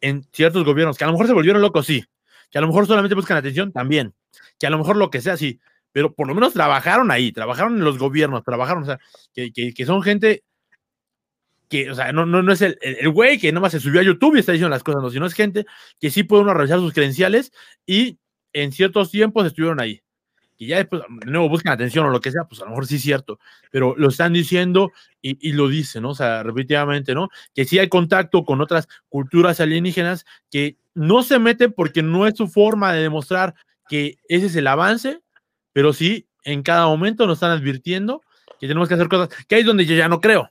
en 0.00 0.24
ciertos 0.32 0.64
gobiernos, 0.64 0.98
que 0.98 1.04
a 1.04 1.06
lo 1.06 1.14
mejor 1.14 1.26
se 1.26 1.32
volvieron 1.32 1.62
locos, 1.62 1.86
sí, 1.86 2.04
que 2.50 2.58
a 2.58 2.60
lo 2.60 2.66
mejor 2.68 2.86
solamente 2.86 3.14
buscan 3.14 3.36
atención, 3.36 3.72
también, 3.72 4.14
que 4.58 4.66
a 4.66 4.70
lo 4.70 4.78
mejor 4.78 4.96
lo 4.96 5.10
que 5.10 5.20
sea, 5.20 5.36
sí, 5.36 5.60
pero 5.92 6.14
por 6.14 6.26
lo 6.28 6.34
menos 6.34 6.52
trabajaron 6.52 7.10
ahí, 7.10 7.32
trabajaron 7.32 7.76
en 7.76 7.84
los 7.84 7.98
gobiernos, 7.98 8.44
trabajaron, 8.44 8.82
o 8.82 8.86
sea, 8.86 8.98
que, 9.34 9.52
que 9.52 9.86
son 9.86 10.02
gente 10.02 10.44
que, 11.68 11.90
o 11.90 11.94
sea, 11.94 12.12
no, 12.12 12.24
no, 12.26 12.42
no 12.42 12.52
es 12.52 12.62
el, 12.62 12.78
el, 12.80 13.10
güey 13.10 13.38
que 13.38 13.52
nomás 13.52 13.72
se 13.72 13.80
subió 13.80 14.00
a 14.00 14.04
YouTube 14.04 14.36
y 14.36 14.40
está 14.40 14.52
diciendo 14.52 14.70
las 14.70 14.82
cosas, 14.82 15.02
no, 15.02 15.10
sino 15.10 15.26
es 15.26 15.34
gente 15.34 15.66
que 16.00 16.10
sí 16.10 16.22
puede 16.22 16.42
uno 16.42 16.54
revisar 16.54 16.78
sus 16.78 16.94
credenciales 16.94 17.52
y 17.86 18.18
en 18.52 18.72
ciertos 18.72 19.10
tiempos 19.10 19.46
estuvieron 19.46 19.80
ahí. 19.80 20.00
Y 20.58 20.66
ya 20.66 20.78
después, 20.78 21.02
de 21.24 21.30
nuevo, 21.30 21.48
buscan 21.48 21.72
atención 21.72 22.04
o 22.06 22.10
lo 22.10 22.20
que 22.20 22.32
sea, 22.32 22.44
pues 22.44 22.60
a 22.60 22.64
lo 22.64 22.70
mejor 22.70 22.86
sí 22.86 22.96
es 22.96 23.02
cierto, 23.02 23.38
pero 23.70 23.94
lo 23.96 24.08
están 24.08 24.32
diciendo 24.32 24.92
y, 25.22 25.38
y 25.48 25.52
lo 25.52 25.68
dicen, 25.68 26.02
¿no? 26.02 26.10
O 26.10 26.14
sea, 26.14 26.42
repetidamente, 26.42 27.14
¿no? 27.14 27.28
Que 27.54 27.64
sí 27.64 27.78
hay 27.78 27.88
contacto 27.88 28.44
con 28.44 28.60
otras 28.60 28.88
culturas 29.08 29.60
alienígenas 29.60 30.26
que 30.50 30.76
no 30.94 31.22
se 31.22 31.38
meten 31.38 31.72
porque 31.72 32.02
no 32.02 32.26
es 32.26 32.36
su 32.36 32.48
forma 32.48 32.92
de 32.92 33.02
demostrar 33.02 33.54
que 33.88 34.18
ese 34.28 34.46
es 34.46 34.56
el 34.56 34.66
avance, 34.66 35.20
pero 35.72 35.92
sí 35.92 36.26
en 36.44 36.62
cada 36.62 36.86
momento 36.86 37.26
nos 37.26 37.36
están 37.38 37.52
advirtiendo 37.52 38.22
que 38.58 38.66
tenemos 38.66 38.88
que 38.88 38.94
hacer 38.94 39.08
cosas, 39.08 39.28
que 39.46 39.54
ahí 39.54 39.60
es 39.60 39.66
donde 39.66 39.86
yo 39.86 39.94
ya 39.94 40.08
no 40.08 40.20
creo. 40.20 40.50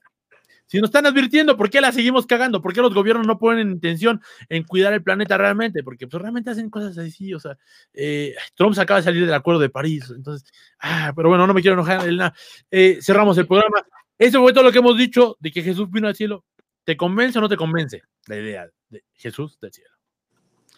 Si 0.67 0.81
nos 0.81 0.89
están 0.89 1.05
advirtiendo, 1.05 1.55
¿por 1.55 1.69
qué 1.69 1.79
la 1.79 1.93
seguimos 1.93 2.25
cagando? 2.25 2.61
¿Por 2.61 2.73
qué 2.73 2.81
los 2.81 2.93
gobiernos 2.93 3.25
no 3.25 3.39
ponen 3.39 3.71
intención 3.71 4.21
en 4.49 4.63
cuidar 4.63 4.91
el 4.91 5.01
planeta 5.01 5.37
realmente? 5.37 5.81
Porque 5.81 6.07
pues, 6.07 6.21
realmente 6.21 6.49
hacen 6.49 6.69
cosas 6.69 6.97
así, 6.97 7.33
o 7.33 7.39
sea, 7.39 7.57
eh, 7.93 8.35
Trump 8.53 8.75
se 8.75 8.81
acaba 8.81 8.99
de 8.99 9.05
salir 9.05 9.25
del 9.25 9.33
Acuerdo 9.33 9.61
de 9.61 9.69
París, 9.69 10.11
entonces, 10.13 10.51
ah, 10.79 11.13
pero 11.15 11.29
bueno, 11.29 11.47
no 11.47 11.53
me 11.53 11.61
quiero 11.61 11.75
enojar, 11.75 12.05
Elena. 12.05 12.33
Eh, 12.69 12.99
cerramos 13.01 13.37
el 13.37 13.47
programa. 13.47 13.85
Eso 14.17 14.41
fue 14.41 14.51
todo 14.51 14.65
lo 14.65 14.71
que 14.73 14.79
hemos 14.79 14.97
dicho 14.97 15.37
de 15.39 15.51
que 15.51 15.63
Jesús 15.63 15.89
vino 15.89 16.09
al 16.09 16.15
cielo. 16.15 16.43
¿Te 16.83 16.97
convence 16.97 17.37
o 17.37 17.41
no 17.41 17.49
te 17.49 17.57
convence 17.57 18.01
la 18.27 18.35
idea 18.35 18.69
de 18.89 19.05
Jesús 19.13 19.57
del 19.61 19.71
cielo? 19.71 19.91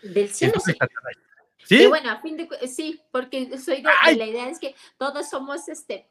Del 0.04 0.30
cielo, 0.30 0.60
sí. 0.60 0.74
¿Sí? 1.66 1.88
bueno, 1.88 2.12
a 2.12 2.22
fin 2.22 2.38
de 2.38 2.48
sí, 2.68 3.02
porque 3.12 3.58
soy 3.58 3.78
de, 3.78 4.16
la 4.16 4.26
idea 4.26 4.50
es 4.50 4.60
que 4.60 4.76
todos 4.98 5.30
somos 5.30 5.68
este 5.68 6.08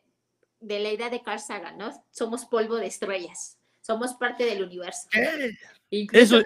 de 0.60 0.78
la 0.80 0.92
idea 0.92 1.10
de 1.10 1.22
Carl 1.22 1.40
Sagan, 1.40 1.78
¿no? 1.78 1.90
Somos 2.10 2.44
polvo 2.44 2.76
de 2.76 2.86
estrellas 2.86 3.57
somos 3.88 4.12
parte 4.12 4.44
del 4.44 4.62
universo. 4.62 5.08
Eso, 5.90 6.40
eh, 6.40 6.44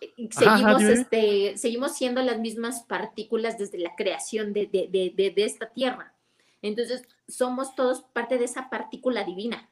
eh, 0.00 0.28
seguimos, 0.30 0.82
este, 0.82 1.58
seguimos 1.58 1.96
siendo 1.96 2.22
las 2.22 2.38
mismas 2.38 2.84
partículas 2.84 3.58
desde 3.58 3.78
la 3.78 3.96
creación 3.96 4.52
de, 4.52 4.66
de, 4.66 4.88
de, 4.88 5.32
de, 5.34 5.44
esta 5.44 5.68
tierra. 5.72 6.14
Entonces, 6.62 7.02
somos 7.26 7.74
todos 7.74 8.02
parte 8.12 8.38
de 8.38 8.44
esa 8.44 8.70
partícula 8.70 9.24
divina. 9.24 9.68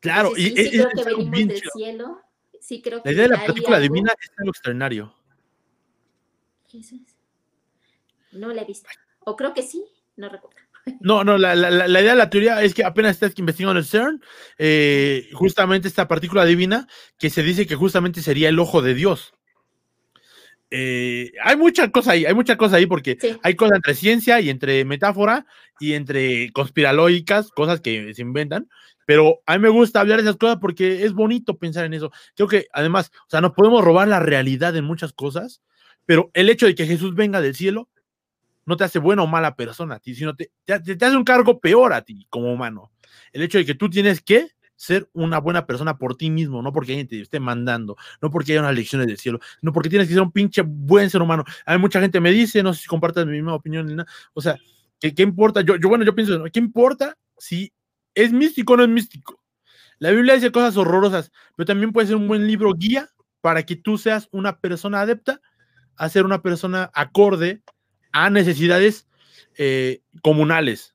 Claro, 0.00 0.32
y 0.34 0.56
sí, 0.56 0.70
creo 0.70 0.88
que 0.88 1.04
venimos 1.04 1.48
del 1.48 1.62
cielo. 1.74 2.22
Sí, 2.58 2.80
creo 2.80 3.02
que 3.02 3.10
la 3.10 3.14
idea 3.14 3.24
de 3.24 3.36
la 3.36 3.44
partícula 3.44 3.78
divina 3.80 4.14
es 4.18 4.30
algo 4.38 4.50
extraordinario. 4.50 5.14
¿Qué 6.70 6.78
es 6.78 6.90
eso? 6.90 7.16
No 8.32 8.50
la 8.54 8.62
he 8.62 8.64
visto. 8.64 8.88
O 9.20 9.36
creo 9.36 9.52
que 9.52 9.62
sí, 9.62 9.84
no 10.16 10.30
recuerdo. 10.30 10.58
No, 11.00 11.22
no, 11.22 11.38
la, 11.38 11.54
idea 11.54 12.12
de 12.12 12.16
la 12.16 12.30
teoría 12.30 12.62
es 12.62 12.74
que 12.74 12.84
apenas 12.84 13.12
estás 13.12 13.38
investigando 13.38 13.78
el 13.78 13.86
CERN, 13.86 14.20
eh, 14.58 15.28
justamente 15.32 15.86
esta 15.86 16.08
partícula 16.08 16.44
divina 16.44 16.88
que 17.18 17.30
se 17.30 17.42
dice 17.42 17.66
que 17.66 17.76
justamente 17.76 18.20
sería 18.20 18.48
el 18.48 18.58
ojo 18.58 18.82
de 18.82 18.94
Dios. 18.94 19.32
Eh, 20.70 21.32
hay 21.44 21.56
mucha 21.56 21.90
cosa 21.90 22.12
ahí, 22.12 22.24
hay 22.24 22.34
mucha 22.34 22.56
cosa 22.56 22.76
ahí 22.76 22.86
porque 22.86 23.18
hay 23.42 23.54
cosas 23.54 23.76
entre 23.76 23.94
ciencia 23.94 24.40
y 24.40 24.48
entre 24.48 24.84
metáfora 24.86 25.46
y 25.78 25.92
entre 25.92 26.50
conspiralógicas, 26.52 27.50
cosas 27.50 27.80
que 27.80 28.14
se 28.14 28.22
inventan, 28.22 28.68
pero 29.06 29.42
a 29.46 29.58
mí 29.58 29.62
me 29.62 29.68
gusta 29.68 30.00
hablar 30.00 30.18
de 30.18 30.24
esas 30.24 30.38
cosas 30.38 30.56
porque 30.60 31.04
es 31.04 31.12
bonito 31.12 31.58
pensar 31.58 31.84
en 31.84 31.94
eso. 31.94 32.10
Creo 32.34 32.48
que 32.48 32.66
además, 32.72 33.10
o 33.26 33.30
sea, 33.30 33.40
nos 33.40 33.52
podemos 33.52 33.84
robar 33.84 34.08
la 34.08 34.20
realidad 34.20 34.74
en 34.74 34.84
muchas 34.84 35.12
cosas, 35.12 35.60
pero 36.06 36.30
el 36.32 36.48
hecho 36.48 36.66
de 36.66 36.74
que 36.74 36.86
Jesús 36.86 37.14
venga 37.14 37.40
del 37.40 37.54
cielo 37.54 37.90
no 38.64 38.76
te 38.76 38.84
hace 38.84 38.98
buena 38.98 39.22
o 39.22 39.26
mala 39.26 39.56
persona 39.56 39.96
a 39.96 39.98
ti, 39.98 40.14
sino 40.14 40.34
te, 40.34 40.50
te, 40.64 40.74
hace 40.74 41.16
un 41.16 41.24
cargo 41.24 41.60
peor 41.60 41.92
a 41.92 42.02
ti 42.02 42.26
como 42.30 42.52
humano. 42.52 42.90
El 43.32 43.42
hecho 43.42 43.58
de 43.58 43.64
que 43.64 43.74
tú 43.74 43.90
tienes 43.90 44.20
que 44.20 44.48
ser 44.76 45.08
una 45.12 45.38
buena 45.38 45.66
persona 45.66 45.96
por 45.96 46.16
ti 46.16 46.30
mismo, 46.30 46.60
no 46.60 46.72
porque 46.72 46.92
alguien 46.92 47.06
te 47.06 47.20
esté 47.20 47.38
mandando, 47.38 47.96
no 48.20 48.30
porque 48.30 48.52
haya 48.52 48.62
unas 48.62 48.74
lecciones 48.74 49.06
del 49.06 49.18
cielo, 49.18 49.38
no 49.60 49.72
porque 49.72 49.88
tienes 49.88 50.08
que 50.08 50.14
ser 50.14 50.22
un 50.22 50.32
pinche 50.32 50.62
buen 50.62 51.08
ser 51.08 51.22
humano. 51.22 51.44
Hay 51.66 51.78
mucha 51.78 52.00
gente 52.00 52.20
me 52.20 52.32
dice, 52.32 52.62
no 52.62 52.74
sé 52.74 52.82
si 52.82 52.88
compartas 52.88 53.26
mi 53.26 53.32
misma 53.32 53.54
opinión, 53.54 53.86
ni 53.86 54.02
o 54.34 54.40
sea, 54.40 54.58
¿qué, 54.98 55.14
¿qué, 55.14 55.22
importa? 55.22 55.60
Yo, 55.60 55.76
yo, 55.76 55.88
bueno, 55.88 56.04
yo 56.04 56.14
pienso, 56.14 56.42
¿qué 56.52 56.58
importa 56.58 57.16
si 57.38 57.72
es 58.14 58.32
místico 58.32 58.72
o 58.72 58.76
no 58.76 58.82
es 58.82 58.88
místico? 58.88 59.40
La 59.98 60.10
Biblia 60.10 60.34
dice 60.34 60.50
cosas 60.50 60.76
horrorosas, 60.76 61.30
pero 61.54 61.66
también 61.66 61.92
puede 61.92 62.08
ser 62.08 62.16
un 62.16 62.26
buen 62.26 62.46
libro 62.48 62.72
guía 62.74 63.08
para 63.40 63.62
que 63.64 63.76
tú 63.76 63.98
seas 63.98 64.28
una 64.32 64.58
persona 64.58 65.00
adepta 65.00 65.40
a 65.96 66.08
ser 66.08 66.24
una 66.24 66.42
persona 66.42 66.90
acorde 66.92 67.62
a 68.12 68.30
necesidades 68.30 69.06
eh, 69.56 70.00
comunales. 70.22 70.94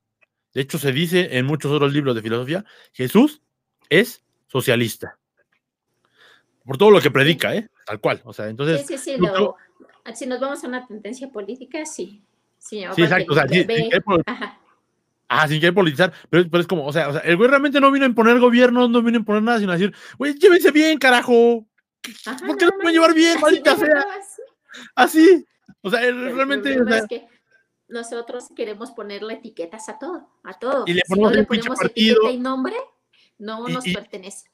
De 0.53 0.61
hecho, 0.61 0.77
se 0.77 0.91
dice 0.91 1.37
en 1.37 1.45
muchos 1.45 1.71
otros 1.71 1.93
libros 1.93 2.15
de 2.15 2.21
filosofía, 2.21 2.65
Jesús 2.93 3.41
es 3.89 4.23
socialista. 4.47 5.17
Por 6.65 6.77
todo 6.77 6.91
lo 6.91 7.01
que 7.01 7.11
predica, 7.11 7.55
¿eh? 7.55 7.69
Tal 7.85 7.99
cual. 7.99 8.21
O 8.25 8.33
sea, 8.33 8.49
entonces. 8.49 8.85
Sí, 8.85 8.97
sí, 8.97 8.97
sí. 8.97 9.17
si 10.15 10.25
nos 10.25 10.39
vamos 10.39 10.63
a 10.63 10.67
una 10.67 10.85
tendencia 10.85 11.29
política, 11.29 11.85
sí. 11.85 12.21
Sí, 12.57 12.83
sí 12.95 13.03
exacto. 13.03 13.33
O 13.33 13.35
sea, 13.35 13.47
sin, 13.47 13.67
querer, 13.67 14.03
ah, 15.29 15.47
sin 15.47 15.59
querer 15.59 15.73
politizar, 15.73 16.11
pero, 16.29 16.49
pero, 16.49 16.61
es 16.61 16.67
como, 16.67 16.85
o 16.85 16.91
sea, 16.91 17.09
o 17.09 17.13
sea, 17.13 17.21
el 17.21 17.37
güey 17.37 17.49
realmente 17.49 17.79
no 17.79 17.91
vino 17.91 18.05
a 18.05 18.09
imponer 18.09 18.39
gobierno, 18.39 18.87
no 18.87 19.01
vino 19.01 19.17
a 19.17 19.19
imponer 19.19 19.43
nada, 19.43 19.59
sino 19.59 19.71
a 19.71 19.77
decir, 19.77 19.93
güey, 20.17 20.33
llévense 20.33 20.71
bien, 20.71 20.97
carajo. 20.97 21.65
¿Por 22.45 22.57
qué 22.57 22.65
no, 22.65 22.71
no 22.71 22.77
pueden 22.77 22.93
llevar 22.93 23.13
bien, 23.13 23.39
maldita 23.39 23.75
sea? 23.75 24.05
Así. 24.95 25.45
O 25.81 25.89
sea, 25.89 26.01
realmente. 26.01 26.79
O 26.81 26.85
sea, 26.85 26.97
es 26.99 27.07
que 27.07 27.27
nosotros 27.87 28.49
queremos 28.55 28.91
ponerle 28.91 29.35
etiquetas 29.35 29.89
a 29.89 29.97
todo, 29.97 30.29
a 30.43 30.53
todo. 30.53 30.83
Y 30.87 30.93
le 30.93 31.01
ponemos, 31.07 31.31
si 31.31 31.35
no 31.35 31.41
le 31.41 31.47
ponemos 31.47 31.81
etiqueta 31.85 32.31
y 32.31 32.39
nombre, 32.39 32.75
no 33.37 33.67
nos 33.67 33.83
pertenece. 33.83 34.49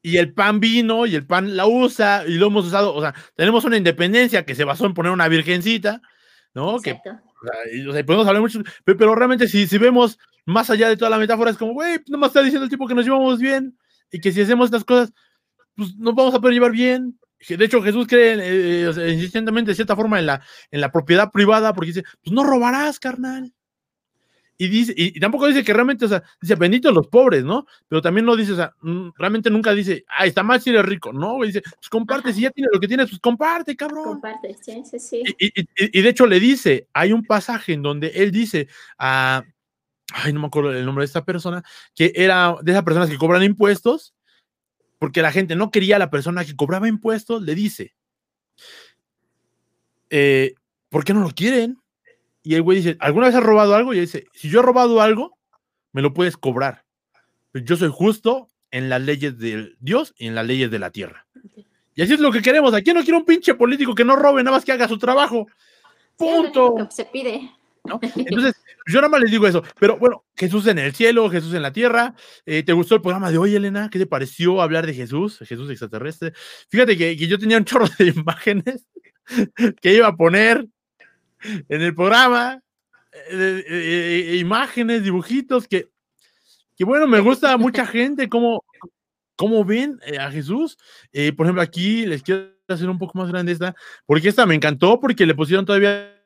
Y 0.00 0.16
el 0.16 0.32
pan 0.32 0.60
vino 0.60 1.06
y 1.06 1.14
el 1.14 1.26
pan 1.26 1.56
la 1.56 1.66
usa 1.66 2.24
y 2.26 2.34
lo 2.34 2.46
hemos 2.46 2.66
usado. 2.66 2.94
O 2.94 3.00
sea, 3.00 3.14
tenemos 3.34 3.64
una 3.64 3.76
independencia 3.76 4.44
que 4.44 4.54
se 4.54 4.64
basó 4.64 4.86
en 4.86 4.94
poner 4.94 5.12
una 5.12 5.28
virgencita, 5.28 6.00
¿no? 6.54 6.80
Que, 6.80 6.92
o 6.92 7.92
sea, 7.92 8.06
podemos 8.06 8.26
hablar 8.26 8.42
mucho, 8.42 8.60
pero, 8.84 9.14
realmente 9.14 9.48
si, 9.48 9.66
si 9.66 9.78
vemos 9.78 10.18
más 10.46 10.70
allá 10.70 10.88
de 10.88 10.96
toda 10.96 11.10
la 11.10 11.18
metáfora, 11.18 11.50
es 11.50 11.58
como, 11.58 11.72
güey, 11.72 11.98
no 12.08 12.18
más 12.18 12.28
está 12.28 12.42
diciendo 12.42 12.64
el 12.64 12.70
tipo 12.70 12.86
que 12.86 12.94
nos 12.94 13.04
llevamos 13.04 13.38
bien 13.38 13.76
y 14.10 14.20
que 14.20 14.32
si 14.32 14.40
hacemos 14.40 14.66
estas 14.66 14.84
cosas, 14.84 15.12
pues 15.76 15.94
nos 15.96 16.14
vamos 16.14 16.34
a 16.34 16.40
poder 16.40 16.54
llevar 16.54 16.72
bien. 16.72 17.18
De 17.48 17.64
hecho, 17.64 17.82
Jesús 17.82 18.06
cree 18.06 18.34
eh, 18.34 18.90
eh, 18.90 19.12
insistentemente, 19.12 19.70
de 19.70 19.74
cierta 19.76 19.96
forma, 19.96 20.18
en 20.18 20.26
la, 20.26 20.42
en 20.70 20.80
la 20.80 20.90
propiedad 20.90 21.30
privada, 21.30 21.72
porque 21.72 21.92
dice, 21.92 22.04
pues 22.22 22.32
no 22.32 22.44
robarás, 22.44 22.98
carnal. 22.98 23.52
Y, 24.60 24.66
dice, 24.66 24.92
y, 24.96 25.20
tampoco 25.20 25.46
dice 25.46 25.62
que 25.62 25.72
realmente, 25.72 26.04
o 26.04 26.08
sea, 26.08 26.24
dice, 26.40 26.56
benditos 26.56 26.92
los 26.92 27.06
pobres, 27.06 27.44
¿no? 27.44 27.64
Pero 27.86 28.02
también 28.02 28.26
no 28.26 28.34
dice, 28.34 28.52
o 28.52 28.56
sea, 28.56 28.74
mm, 28.82 29.10
realmente 29.16 29.50
nunca 29.50 29.72
dice, 29.72 30.04
ah, 30.08 30.26
está 30.26 30.42
mal 30.42 30.60
si 30.60 30.70
eres 30.70 30.84
rico, 30.84 31.12
¿no? 31.12 31.40
Dice, 31.44 31.62
pues 31.62 31.88
comparte, 31.88 32.32
si 32.32 32.40
ya 32.40 32.50
tienes 32.50 32.70
lo 32.72 32.80
que 32.80 32.88
tienes, 32.88 33.08
pues 33.08 33.20
comparte, 33.20 33.76
cabrón. 33.76 34.04
Comparte, 34.04 34.56
sí, 34.60 34.82
sí, 34.84 34.98
sí. 34.98 35.22
Y, 35.38 36.02
de 36.02 36.08
hecho 36.08 36.26
le 36.26 36.40
dice, 36.40 36.88
hay 36.92 37.12
un 37.12 37.22
pasaje 37.22 37.74
en 37.74 37.82
donde 37.82 38.08
él 38.08 38.32
dice 38.32 38.66
a, 38.98 39.44
ay, 40.12 40.32
no 40.32 40.40
me 40.40 40.48
acuerdo 40.48 40.72
el 40.72 40.84
nombre 40.84 41.02
de 41.02 41.06
esta 41.06 41.24
persona, 41.24 41.62
que 41.94 42.12
era 42.16 42.56
de 42.60 42.72
esas 42.72 42.82
personas 42.82 43.08
que 43.08 43.16
cobran 43.16 43.44
impuestos, 43.44 44.12
porque 44.98 45.22
la 45.22 45.32
gente 45.32 45.54
no 45.54 45.70
quería 45.70 45.96
a 45.96 46.00
la 46.00 46.10
persona 46.10 46.44
que 46.44 46.56
cobraba 46.56 46.88
impuestos, 46.88 47.42
le 47.42 47.54
dice, 47.54 47.94
eh, 50.10 50.54
¿por 50.88 51.04
qué 51.04 51.14
no 51.14 51.20
lo 51.20 51.30
quieren? 51.30 51.78
Y 52.42 52.54
el 52.54 52.62
güey 52.62 52.78
dice, 52.78 52.96
¿alguna 53.00 53.26
vez 53.26 53.36
has 53.36 53.42
robado 53.42 53.74
algo? 53.74 53.94
Y 53.94 53.98
él 53.98 54.06
dice, 54.06 54.26
si 54.32 54.48
yo 54.48 54.60
he 54.60 54.62
robado 54.62 55.00
algo, 55.00 55.36
me 55.92 56.02
lo 56.02 56.14
puedes 56.14 56.36
cobrar. 56.36 56.84
Yo 57.52 57.76
soy 57.76 57.90
justo 57.92 58.50
en 58.70 58.88
las 58.88 59.02
leyes 59.02 59.38
de 59.38 59.74
Dios 59.80 60.14
y 60.16 60.26
en 60.26 60.34
las 60.34 60.46
leyes 60.46 60.70
de 60.70 60.78
la 60.78 60.90
tierra. 60.90 61.26
Y 61.94 62.02
así 62.02 62.14
es 62.14 62.20
lo 62.20 62.30
que 62.30 62.42
queremos. 62.42 62.74
Aquí 62.74 62.92
no 62.92 63.02
quiero 63.02 63.18
un 63.18 63.24
pinche 63.24 63.54
político 63.54 63.94
que 63.94 64.04
no 64.04 64.16
robe, 64.16 64.42
nada 64.42 64.56
más 64.56 64.64
que 64.64 64.72
haga 64.72 64.88
su 64.88 64.98
trabajo. 64.98 65.46
Punto. 66.16 66.88
se 66.90 67.04
pide. 67.04 67.50
Entonces, 68.16 68.54
yo 68.86 69.00
nada 69.00 69.08
más 69.08 69.20
les 69.20 69.30
digo 69.30 69.46
eso. 69.46 69.62
Pero 69.78 69.98
bueno, 69.98 70.24
Jesús 70.36 70.66
en 70.66 70.78
el 70.78 70.94
cielo, 70.94 71.28
Jesús 71.30 71.54
en 71.54 71.62
la 71.62 71.72
tierra. 71.72 72.14
Eh, 72.46 72.62
¿Te 72.62 72.72
gustó 72.72 72.94
el 72.94 73.02
programa 73.02 73.30
de 73.30 73.38
hoy, 73.38 73.54
Elena? 73.54 73.88
¿Qué 73.90 73.98
te 73.98 74.06
pareció 74.06 74.60
hablar 74.62 74.86
de 74.86 74.94
Jesús, 74.94 75.38
Jesús 75.38 75.70
extraterrestre? 75.70 76.32
Fíjate 76.68 76.96
que, 76.96 77.16
que 77.16 77.26
yo 77.26 77.38
tenía 77.38 77.58
un 77.58 77.64
chorro 77.64 77.86
de 77.98 78.06
imágenes 78.16 78.86
que 79.80 79.94
iba 79.94 80.06
a 80.06 80.16
poner 80.16 80.66
en 81.42 81.82
el 81.82 81.94
programa, 81.94 82.62
eh, 83.30 83.64
eh, 83.68 84.36
imágenes, 84.40 85.02
dibujitos, 85.02 85.68
que, 85.68 85.88
que 86.76 86.84
bueno, 86.84 87.06
me 87.06 87.20
gusta 87.20 87.52
a 87.52 87.58
mucha 87.58 87.86
gente 87.86 88.28
cómo, 88.28 88.64
cómo 89.36 89.64
ven 89.64 90.00
a 90.18 90.30
Jesús. 90.30 90.78
por 91.36 91.46
ejemplo, 91.46 91.62
aquí 91.62 92.06
les 92.06 92.22
quiero 92.22 92.50
hacer 92.68 92.88
un 92.88 92.98
poco 92.98 93.18
más 93.18 93.28
grande 93.28 93.52
esta, 93.52 93.74
porque 94.06 94.28
esta 94.28 94.46
me 94.46 94.54
encantó 94.54 94.98
porque 95.00 95.26
le 95.26 95.34
pusieron 95.34 95.64
todavía 95.64 96.17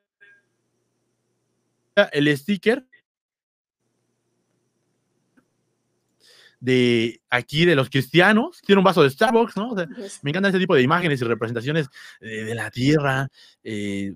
el 2.12 2.36
sticker 2.36 2.86
de 6.60 7.20
aquí 7.28 7.64
de 7.64 7.74
los 7.74 7.90
cristianos, 7.90 8.62
tiene 8.64 8.78
un 8.78 8.84
vaso 8.84 9.02
de 9.02 9.10
Starbucks, 9.10 9.56
¿no? 9.56 9.74
me 10.22 10.30
encanta 10.30 10.48
ese 10.48 10.60
tipo 10.60 10.76
de 10.76 10.82
imágenes 10.82 11.20
y 11.20 11.24
representaciones 11.24 11.88
de 12.20 12.54
la 12.54 12.70
tierra. 12.70 13.28
Eh, 13.64 14.14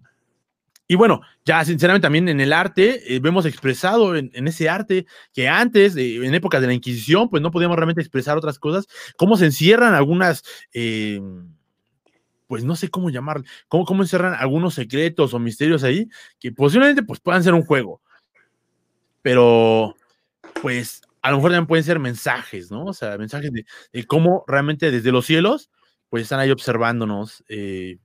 y 0.89 0.95
bueno, 0.95 1.23
ya 1.45 1.65
sinceramente 1.65 2.05
también 2.05 2.29
en 2.29 2.41
el 2.41 2.53
arte, 2.53 3.15
eh, 3.15 3.19
vemos 3.19 3.45
expresado 3.47 4.15
en, 4.15 4.31
ese 4.47 4.69
arte 4.69 5.07
que 5.33 5.49
antes, 5.49 5.97
en 5.97 6.33
épocas 6.35 6.61
de 6.61 6.69
la 6.69 6.75
Inquisición, 6.75 7.29
pues 7.29 7.43
no 7.43 7.51
podíamos 7.51 7.77
realmente 7.77 8.01
expresar 8.01 8.37
otras 8.37 8.61
cosas, 8.61 8.87
cómo 9.17 9.37
se 9.37 9.47
encierran 9.47 9.95
algunas, 9.95 10.45
eh, 10.73 11.21
pues 12.47 12.65
no 12.65 12.77
sé 12.77 12.89
cómo 12.89 13.11
llamar, 13.11 13.43
cómo, 13.69 13.85
cómo 13.85 14.03
encierran 14.03 14.35
algunos 14.35 14.75
secretos 14.75 15.35
o 15.35 15.39
misterios 15.39 15.85
ahí, 15.85 16.09
que 16.39 16.53
posiblemente 16.53 17.03
pues 17.03 17.21
puedan 17.21 17.43
ser 17.43 17.55
un 17.55 17.65
juego, 17.65 18.01
pero 19.23 19.97
pues 20.63 21.03
a 21.23 21.31
lo 21.31 21.39
mejor 21.39 21.51
también 21.51 21.67
pueden 21.67 21.85
ser 21.85 21.99
mensajes, 21.99 22.71
¿no? 22.71 22.85
O 22.85 22.95
sea, 22.95 23.19
mensajes 23.19 23.51
de, 23.53 24.07
cómo 24.07 24.45
realmente 24.47 24.93
desde 24.93 25.11
los 25.11 25.27
cielos, 25.27 25.71
pues 26.09 26.23
están 26.23 26.39
ahí 26.39 26.53
observándonos. 26.53 27.43
Eh, 27.49 27.99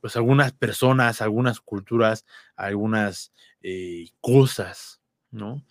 pues 0.00 0.16
algunas 0.16 0.52
personas, 0.52 1.20
algunas 1.20 1.60
culturas, 1.60 2.24
algunas 2.56 3.32
eh, 3.62 4.08
cosas, 4.20 5.00
¿no? 5.30 5.64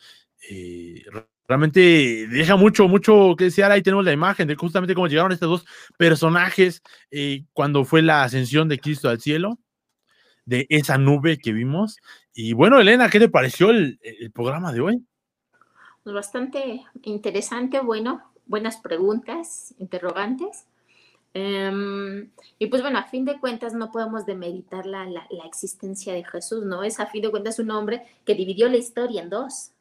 Eh, 0.50 1.04
realmente 1.48 2.28
deja 2.28 2.56
mucho, 2.56 2.88
mucho 2.88 3.36
que 3.38 3.46
desear. 3.46 3.72
Ahí 3.72 3.82
tenemos 3.82 4.06
la 4.06 4.12
imagen 4.12 4.48
de 4.48 4.56
justamente 4.56 4.94
cómo 4.94 5.08
llegaron 5.08 5.32
estos 5.32 5.50
dos 5.50 5.66
personajes 5.98 6.82
eh, 7.12 7.46
cuando 7.54 7.86
fue 7.86 8.02
la 8.02 8.24
ascensión 8.24 8.68
de 8.68 8.80
Cristo 8.80 9.10
al 9.10 9.22
cielo, 9.22 9.58
de 10.46 10.66
esa 10.70 10.98
nube 10.98 11.38
que 11.38 11.54
vimos. 11.54 11.98
Y 12.34 12.54
bueno, 12.54 12.80
Elena, 12.80 13.10
¿qué 13.10 13.20
te 13.20 13.30
pareció 13.30 13.70
el, 13.70 14.00
programa 14.34 14.72
de 14.74 14.82
hoy? 14.82 15.06
Pues 16.04 16.14
bastante 16.14 16.86
interesante, 17.04 17.80
bueno, 17.80 18.32
buenas 18.46 18.78
preguntas, 18.78 19.74
interrogantes. 19.80 20.66
Em, 21.34 22.30
y 22.58 22.68
pues 22.68 22.82
bueno, 22.82 22.98
a 22.98 23.04
fin 23.04 23.26
de 23.26 23.40
cuentas 23.40 23.74
no 23.74 23.92
podemos 23.92 24.26
demeritar 24.26 24.86
la, 24.86 25.06
la, 25.06 25.46
existencia 25.46 26.14
de 26.14 26.24
Jesús, 26.24 26.66
¿no? 26.66 26.84
Es 26.84 27.00
a 27.00 27.06
fin 27.06 27.22
de 27.22 27.30
cuentas 27.30 27.60
un 27.60 27.70
hombre 27.72 28.04
que 28.26 28.34
dividió 28.34 28.70
la 28.70 28.78
historia 28.78 29.22
en 29.22 29.30
dos, 29.30 29.72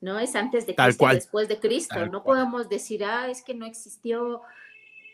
¿no? 0.00 0.18
Es 0.18 0.34
antes 0.36 0.66
de 0.66 0.74
Cristo 0.74 1.06
después 1.08 1.48
de 1.48 1.58
Cristo. 1.58 2.06
no 2.06 2.22
podemos 2.22 2.68
decir, 2.68 3.04
ah, 3.04 3.28
es 3.28 3.42
que 3.42 3.54
no 3.54 3.66
existió, 3.66 4.42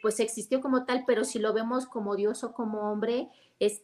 pues 0.03 0.21
existió 0.21 0.61
como 0.61 0.85
tal, 0.85 1.05
pero 1.07 1.25
si 1.25 1.39
lo 1.39 1.53
vemos 1.53 1.87
como 1.87 2.17
Dios 2.17 2.45
o 2.45 2.53
como 2.53 2.93
hombre, 2.93 3.29
es 3.61 3.83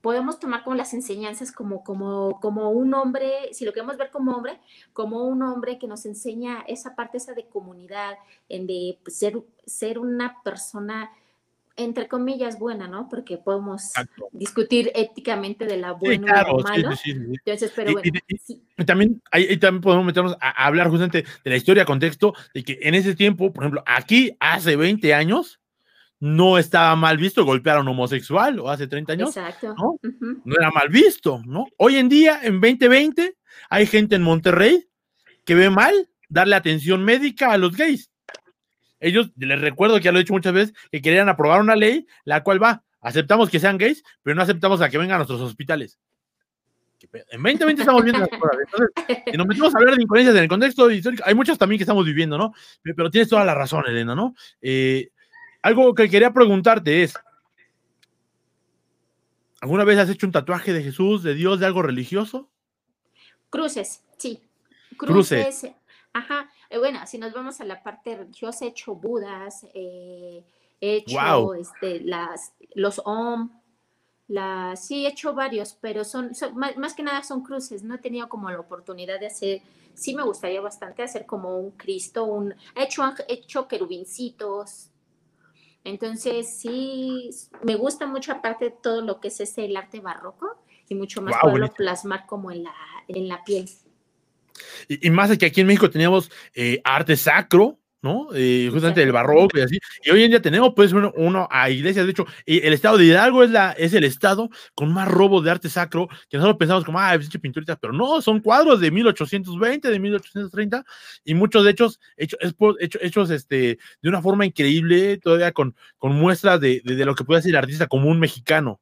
podemos 0.00 0.40
tomar 0.40 0.64
como 0.64 0.76
las 0.76 0.92
enseñanzas 0.92 1.52
como, 1.52 1.84
como, 1.84 2.40
como 2.40 2.70
un 2.70 2.94
hombre, 2.94 3.52
si 3.52 3.64
lo 3.64 3.72
queremos 3.72 3.96
ver 3.96 4.10
como 4.10 4.32
hombre, 4.32 4.60
como 4.92 5.24
un 5.24 5.42
hombre 5.42 5.78
que 5.78 5.86
nos 5.86 6.04
enseña 6.04 6.64
esa 6.66 6.96
parte 6.96 7.18
esa 7.18 7.32
de 7.34 7.46
comunidad, 7.46 8.16
en 8.48 8.66
de 8.66 8.98
pues, 9.04 9.16
ser, 9.16 9.40
ser 9.64 9.98
una 9.98 10.42
persona 10.42 11.12
entre 11.76 12.08
comillas 12.08 12.58
buena, 12.58 12.88
¿no? 12.88 13.08
Porque 13.08 13.38
podemos 13.38 13.92
discutir 14.32 14.90
éticamente 14.94 15.64
de 15.64 15.76
la 15.76 15.92
buena 15.92 16.42
o 16.50 16.60
malo. 16.62 16.90
Entonces, 17.04 17.72
pero 17.74 17.92
bueno. 17.92 18.10
Y, 18.76 18.84
también, 18.84 19.22
ahí, 19.30 19.56
también 19.56 19.80
podemos 19.80 20.04
meternos 20.04 20.36
a, 20.40 20.66
hablar 20.66 20.88
justamente 20.88 21.24
de 21.44 21.50
la 21.50 21.56
historia, 21.56 21.84
contexto, 21.84 22.34
de 22.54 22.64
que 22.64 22.78
en 22.82 22.94
ese 22.94 23.14
tiempo, 23.14 23.52
por 23.52 23.64
ejemplo, 23.64 23.82
aquí 23.86 24.36
hace 24.40 24.76
20 24.76 25.14
años, 25.14 25.60
no 26.22 26.56
estaba 26.56 26.94
mal 26.94 27.18
visto 27.18 27.44
golpear 27.44 27.78
a 27.78 27.80
un 27.80 27.88
homosexual 27.88 28.60
o 28.60 28.70
hace 28.70 28.86
30 28.86 29.14
años. 29.14 29.36
Exacto. 29.36 29.74
¿no? 29.76 29.98
no 30.44 30.54
era 30.54 30.70
mal 30.70 30.88
visto, 30.88 31.42
¿no? 31.44 31.66
Hoy 31.78 31.96
en 31.96 32.08
día, 32.08 32.38
en 32.44 32.60
2020, 32.60 33.36
hay 33.68 33.86
gente 33.86 34.14
en 34.14 34.22
Monterrey 34.22 34.86
que 35.44 35.56
ve 35.56 35.68
mal 35.68 36.08
darle 36.28 36.54
atención 36.54 37.04
médica 37.04 37.52
a 37.52 37.58
los 37.58 37.76
gays. 37.76 38.11
Ellos, 39.02 39.32
les 39.36 39.60
recuerdo 39.60 39.96
que 39.96 40.04
ya 40.04 40.12
lo 40.12 40.18
he 40.18 40.22
dicho 40.22 40.32
muchas 40.32 40.52
veces, 40.52 40.74
que 40.90 41.02
querían 41.02 41.28
aprobar 41.28 41.60
una 41.60 41.76
ley 41.76 42.06
la 42.24 42.42
cual 42.42 42.62
va, 42.62 42.84
aceptamos 43.00 43.50
que 43.50 43.58
sean 43.58 43.76
gays, 43.76 44.04
pero 44.22 44.36
no 44.36 44.42
aceptamos 44.42 44.80
a 44.80 44.88
que 44.88 44.96
vengan 44.96 45.16
a 45.16 45.18
nuestros 45.18 45.40
hospitales. 45.40 45.98
En 47.12 47.42
2020 47.42 47.82
estamos 47.82 48.04
viendo 48.04 48.20
las 48.20 48.28
cosas. 48.28 48.58
Entonces, 48.64 49.22
si 49.26 49.36
nos 49.36 49.46
metemos 49.46 49.74
a 49.74 49.78
hablar 49.78 49.96
de 49.96 50.02
incoherencias 50.02 50.36
en 50.36 50.42
el 50.44 50.48
contexto 50.48 50.88
histórico, 50.88 51.24
hay 51.26 51.34
muchas 51.34 51.58
también 51.58 51.78
que 51.78 51.82
estamos 51.82 52.06
viviendo, 52.06 52.38
¿no? 52.38 52.54
Pero 52.82 53.10
tienes 53.10 53.28
toda 53.28 53.44
la 53.44 53.54
razón, 53.54 53.82
Elena, 53.88 54.14
¿no? 54.14 54.36
Eh, 54.60 55.10
algo 55.62 55.94
que 55.94 56.08
quería 56.08 56.32
preguntarte 56.32 57.02
es, 57.02 57.14
¿alguna 59.60 59.82
vez 59.82 59.98
has 59.98 60.10
hecho 60.10 60.26
un 60.26 60.32
tatuaje 60.32 60.72
de 60.72 60.84
Jesús, 60.84 61.24
de 61.24 61.34
Dios, 61.34 61.58
de 61.58 61.66
algo 61.66 61.82
religioso? 61.82 62.48
Cruces, 63.50 64.04
sí. 64.16 64.40
Cruces. 64.96 65.72
Ajá. 66.12 66.50
Eh, 66.70 66.78
bueno, 66.78 67.00
si 67.06 67.18
nos 67.18 67.32
vamos 67.32 67.60
a 67.60 67.64
la 67.64 67.82
parte 67.82 68.16
religiosa, 68.16 68.64
he 68.64 68.68
hecho 68.68 68.94
budas, 68.94 69.66
eh, 69.74 70.44
he 70.80 70.96
hecho 70.96 71.54
este, 71.54 72.00
las, 72.00 72.52
los 72.74 73.00
om, 73.04 73.50
las, 74.28 74.86
sí, 74.86 75.06
he 75.06 75.08
hecho 75.08 75.34
varios, 75.34 75.74
pero 75.80 76.04
son, 76.04 76.32
más, 76.54 76.94
que 76.94 77.02
nada 77.02 77.22
son 77.22 77.42
cruces. 77.42 77.82
No 77.82 77.94
he 77.94 77.98
tenido 77.98 78.28
como 78.28 78.50
la 78.50 78.60
oportunidad 78.60 79.20
de 79.20 79.26
hacer, 79.26 79.62
sí 79.94 80.14
me 80.14 80.22
gustaría 80.22 80.60
bastante 80.60 81.02
hacer 81.02 81.26
como 81.26 81.56
un 81.58 81.70
Cristo, 81.72 82.24
un, 82.24 82.54
he 82.74 82.84
hecho, 82.84 83.02
he 83.28 83.34
hecho 83.34 83.68
querubincitos, 83.68 84.92
entonces, 85.84 86.60
sí, 86.60 87.30
me 87.62 87.74
gusta 87.74 88.06
mucho 88.06 88.32
aparte 88.32 88.66
de 88.66 88.70
todo 88.70 89.00
lo 89.00 89.20
que 89.20 89.28
es 89.28 89.40
ese 89.40 89.64
el 89.64 89.76
arte 89.76 90.00
barroco 90.00 90.62
y 90.88 90.94
mucho 90.94 91.22
más 91.22 91.36
poderlo 91.40 91.72
plasmar 91.72 92.26
como 92.26 92.50
en 92.50 92.64
la, 92.64 92.74
en 93.08 93.28
la 93.28 93.42
piel. 93.42 93.68
Y, 94.88 95.10
más 95.10 95.30
de 95.30 95.38
que 95.38 95.46
aquí 95.46 95.60
en 95.60 95.66
México 95.66 95.90
teníamos 95.90 96.30
eh, 96.54 96.80
arte 96.84 97.16
sacro, 97.16 97.78
¿no? 98.02 98.28
Eh, 98.34 98.68
justamente 98.70 99.02
el 99.02 99.12
barroco 99.12 99.56
y 99.56 99.60
así. 99.60 99.78
Y 100.04 100.10
hoy 100.10 100.24
en 100.24 100.30
día 100.30 100.42
tenemos, 100.42 100.72
pues, 100.74 100.92
uno, 100.92 101.48
a 101.50 101.70
iglesias. 101.70 102.04
De 102.04 102.10
hecho, 102.10 102.26
el 102.44 102.72
estado 102.72 102.98
de 102.98 103.04
Hidalgo 103.04 103.44
es, 103.44 103.50
la, 103.50 103.72
es 103.72 103.94
el 103.94 104.04
estado 104.04 104.50
con 104.74 104.92
más 104.92 105.08
robo 105.08 105.40
de 105.40 105.52
arte 105.52 105.68
sacro, 105.68 106.08
que 106.28 106.36
nosotros 106.36 106.58
pensamos 106.58 106.84
como, 106.84 106.98
ah, 106.98 107.16
pinche 107.18 107.38
pinturitas, 107.38 107.78
pero 107.80 107.92
no, 107.92 108.20
son 108.20 108.40
cuadros 108.40 108.80
de 108.80 108.90
1820, 108.90 109.88
de 109.88 109.98
1830, 110.00 110.84
y 111.24 111.34
muchos 111.34 111.64
de 111.64 111.70
hechos, 111.70 112.00
hechos, 112.16 112.38
hechos 112.80 113.30
este, 113.30 113.78
de 114.02 114.08
una 114.08 114.20
forma 114.20 114.44
increíble, 114.44 115.18
todavía 115.18 115.52
con, 115.52 115.76
con 115.96 116.12
muestras 116.12 116.60
de, 116.60 116.82
de, 116.84 117.04
lo 117.04 117.14
que 117.14 117.24
puede 117.24 117.40
ser 117.40 117.50
el 117.50 117.56
artista 117.56 117.86
común 117.86 118.18
mexicano. 118.18 118.80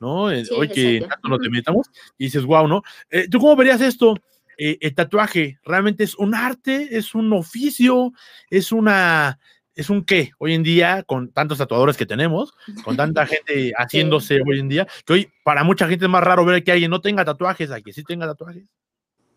¿no? 0.00 0.24
Hoy 0.24 0.68
que 0.72 1.04
tanto 1.08 1.28
nos 1.28 1.40
metamos 1.50 1.90
y 2.16 2.26
dices, 2.26 2.44
wow, 2.44 2.68
¿no? 2.68 2.82
¿Tú 3.30 3.40
cómo 3.40 3.56
verías 3.56 3.80
esto? 3.80 4.14
El 4.58 4.94
tatuaje, 4.94 5.58
¿realmente 5.64 6.04
es 6.04 6.16
un 6.16 6.34
arte? 6.34 6.88
¿Es 6.96 7.14
un 7.14 7.32
oficio? 7.32 8.12
¿Es 8.50 8.72
una 8.72 9.38
es 9.78 9.90
un 9.90 10.04
qué 10.04 10.32
hoy 10.38 10.54
en 10.54 10.64
día 10.64 11.04
con 11.04 11.30
tantos 11.30 11.58
tatuadores 11.58 11.96
que 11.96 12.04
tenemos, 12.04 12.52
con 12.82 12.96
tanta 12.96 13.24
gente 13.26 13.72
haciéndose 13.78 14.40
hoy 14.44 14.58
en 14.58 14.68
día, 14.68 14.88
que 15.06 15.12
hoy 15.12 15.32
para 15.44 15.62
mucha 15.62 15.86
gente 15.86 16.06
es 16.06 16.10
más 16.10 16.24
raro 16.24 16.44
ver 16.44 16.64
que 16.64 16.72
alguien 16.72 16.90
no 16.90 17.00
tenga 17.00 17.24
tatuajes, 17.24 17.70
a 17.70 17.80
que 17.80 17.92
sí 17.92 18.02
tenga 18.02 18.26
tatuajes. 18.26 18.64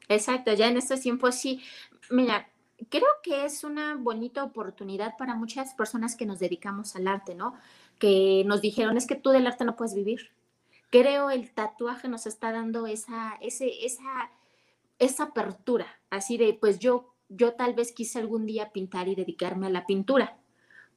Exacto, 0.10 0.52
ya 0.54 0.68
en 0.68 0.78
estos 0.78 1.00
tiempos 1.00 1.36
sí. 1.36 1.62
Mira, 2.10 2.50
creo 2.90 3.06
que 3.22 3.46
es 3.46 3.64
una 3.64 3.96
bonita 3.96 4.44
oportunidad 4.44 5.16
para 5.16 5.36
muchas 5.36 5.76
personas 5.76 6.16
que 6.16 6.26
nos 6.26 6.40
dedicamos 6.40 6.96
al 6.96 7.08
arte, 7.08 7.36
¿no? 7.36 7.54
Que 8.00 8.42
nos 8.48 8.62
dijeron, 8.62 8.98
es 8.98 9.06
que 9.06 9.16
tú 9.16 9.30
del 9.30 9.46
arte 9.46 9.64
no 9.64 9.76
puedes 9.76 9.94
vivir. 9.94 10.32
Creo 10.90 11.30
el 11.30 11.52
tatuaje 11.52 12.08
nos 12.08 12.26
está 12.26 12.52
dando 12.52 12.88
esa, 12.88 13.38
ese, 13.42 13.86
esa, 13.86 14.32
esa 15.02 15.24
apertura, 15.24 15.88
así 16.10 16.38
de, 16.38 16.54
pues 16.54 16.80
yo 16.80 17.12
yo 17.34 17.54
tal 17.54 17.74
vez 17.74 17.92
quise 17.94 18.20
algún 18.20 18.46
día 18.46 18.72
pintar 18.72 19.08
y 19.08 19.16
dedicarme 19.16 19.68
a 19.68 19.70
la 19.70 19.86
pintura, 19.86 20.38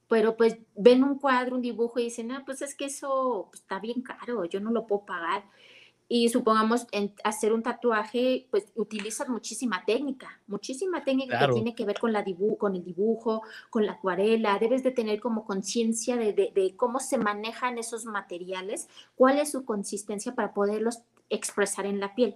pero 0.07 0.35
pues 0.35 0.57
ven 0.75 1.03
un 1.03 1.17
cuadro, 1.17 1.55
un 1.55 1.61
dibujo 1.61 1.99
y 1.99 2.05
dicen, 2.05 2.31
ah, 2.31 2.43
pues 2.45 2.61
es 2.61 2.75
que 2.75 2.85
eso 2.85 3.47
pues, 3.49 3.61
está 3.61 3.79
bien 3.79 4.01
caro, 4.01 4.45
yo 4.45 4.59
no 4.59 4.71
lo 4.71 4.85
puedo 4.85 5.05
pagar. 5.05 5.45
Y 6.07 6.29
supongamos 6.29 6.85
en 6.91 7.15
hacer 7.23 7.51
un 7.51 7.63
tatuaje, 7.63 8.47
pues 8.51 8.65
utilizas 8.75 9.27
muchísima 9.27 9.83
técnica, 9.85 10.39
muchísima 10.45 11.03
técnica 11.03 11.39
que 11.39 11.53
tiene 11.53 11.73
que 11.73 11.83
ver 11.83 11.97
con, 11.97 12.13
la 12.13 12.23
con 12.59 12.75
el 12.75 12.83
dibujo, 12.83 13.41
con 13.71 13.87
la 13.87 13.93
acuarela. 13.93 14.59
Debes 14.59 14.83
de 14.83 14.91
tener 14.91 15.19
como 15.19 15.45
conciencia 15.45 16.15
de, 16.15 16.33
de 16.33 16.75
cómo 16.77 16.99
se 16.99 17.17
manejan 17.17 17.79
esos 17.79 18.05
materiales, 18.05 18.87
cuál 19.15 19.39
es 19.39 19.51
su 19.51 19.65
consistencia 19.65 20.35
para 20.35 20.53
poderlos 20.53 20.99
expresar 21.29 21.87
en 21.87 21.99
la 21.99 22.13
piel. 22.13 22.35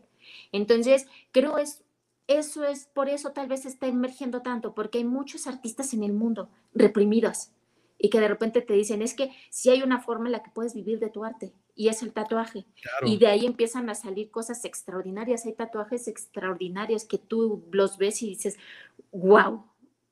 Entonces, 0.52 1.08
creo 1.32 1.58
es 1.58 1.84
eso 2.30 2.64
es, 2.64 2.86
por 2.86 3.10
eso 3.10 3.32
tal 3.32 3.48
vez 3.48 3.66
está 3.66 3.88
emergiendo 3.88 4.44
tanto, 4.44 4.76
porque 4.76 5.00
hay 5.00 5.04
muchos 5.04 5.48
artistas 5.48 5.96
en 5.96 6.04
el 6.04 6.14
mundo 6.14 6.48
reprimidos 6.76 7.50
y 7.98 8.12
que 8.12 8.20
de 8.20 8.28
repente 8.28 8.62
te 8.62 8.76
dicen, 8.76 9.02
es 9.02 9.16
que 9.16 9.32
si 9.50 9.72
hay 9.72 9.82
una 9.82 10.00
forma 10.00 10.28
en 10.28 10.34
la 10.34 10.44
que 10.44 10.52
puedes 10.52 10.76
vivir 10.76 11.00
de 11.00 11.10
tu 11.10 11.26
arte 11.26 11.54
y 11.76 11.90
es 11.90 12.04
el 12.04 12.14
tatuaje. 12.14 12.66
Y 13.04 13.18
de 13.18 13.28
ahí 13.28 13.48
empiezan 13.48 13.90
a 13.90 13.96
salir 13.96 14.30
cosas 14.30 14.64
extraordinarias. 14.64 15.46
Hay 15.48 15.54
tatuajes 15.54 16.08
extraordinarios 16.08 17.04
que 17.04 17.18
tú 17.18 17.66
los 17.72 17.98
ves 17.98 18.22
y 18.22 18.30
dices, 18.30 18.58
wow, 19.12 19.66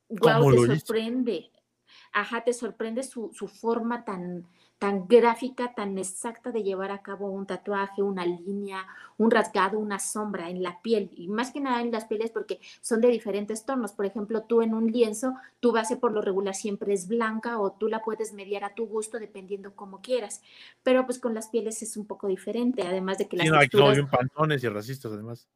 wow, 0.10 0.52
te 0.52 0.78
sorprende. 0.78 1.52
Ajá, 2.12 2.44
te 2.44 2.54
sorprende 2.54 3.04
su, 3.04 3.32
su 3.34 3.48
forma 3.48 4.06
tan, 4.06 4.48
tan 4.80 5.08
gráfica, 5.08 5.74
tan 5.74 5.98
exacta 5.98 6.52
de 6.52 6.62
llevar 6.62 6.92
a 6.92 7.02
cabo 7.02 7.30
un 7.30 7.48
tatuaje, 7.48 8.04
una 8.04 8.26
línea, 8.26 8.86
un 9.18 9.32
rasgado, 9.32 9.80
una 9.80 9.98
sombra 9.98 10.50
en 10.50 10.62
la 10.62 10.82
piel, 10.82 11.10
y 11.16 11.28
más 11.28 11.52
que 11.52 11.60
nada 11.60 11.82
en 11.82 11.92
las 11.92 12.06
pieles 12.06 12.30
porque 12.30 12.60
son 12.82 13.02
de 13.02 13.08
diferentes 13.08 13.66
tonos. 13.66 13.94
Por 13.94 14.06
ejemplo, 14.06 14.44
tú 14.44 14.62
en 14.62 14.76
un 14.76 14.92
lienzo, 14.92 15.34
tu 15.60 15.72
base 15.72 15.98
por 15.98 16.12
lo 16.12 16.22
regular 16.22 16.54
siempre 16.54 16.94
es 16.94 17.08
blanca 17.08 17.60
o 17.60 17.72
tú 17.72 17.88
la 17.88 18.04
puedes 18.04 18.34
mediar 18.34 18.64
a 18.64 18.76
tu 18.76 18.86
gusto 18.86 19.20
dependiendo 19.20 19.76
como 19.76 20.02
quieras, 20.02 20.42
pero 20.84 21.06
pues 21.06 21.18
con 21.18 21.34
las 21.34 21.48
pieles 21.50 21.82
es 21.82 21.98
un 21.98 22.06
poco 22.06 22.28
diferente, 22.28 22.84
además 22.84 23.18
de 23.18 23.28
que 23.28 23.38
las 23.38 23.48
sí, 23.48 23.52
no, 23.52 23.58
hay 23.58 24.04
pantones 24.04 24.64
y 24.64 24.70
racistas 24.70 25.12
además. 25.12 25.48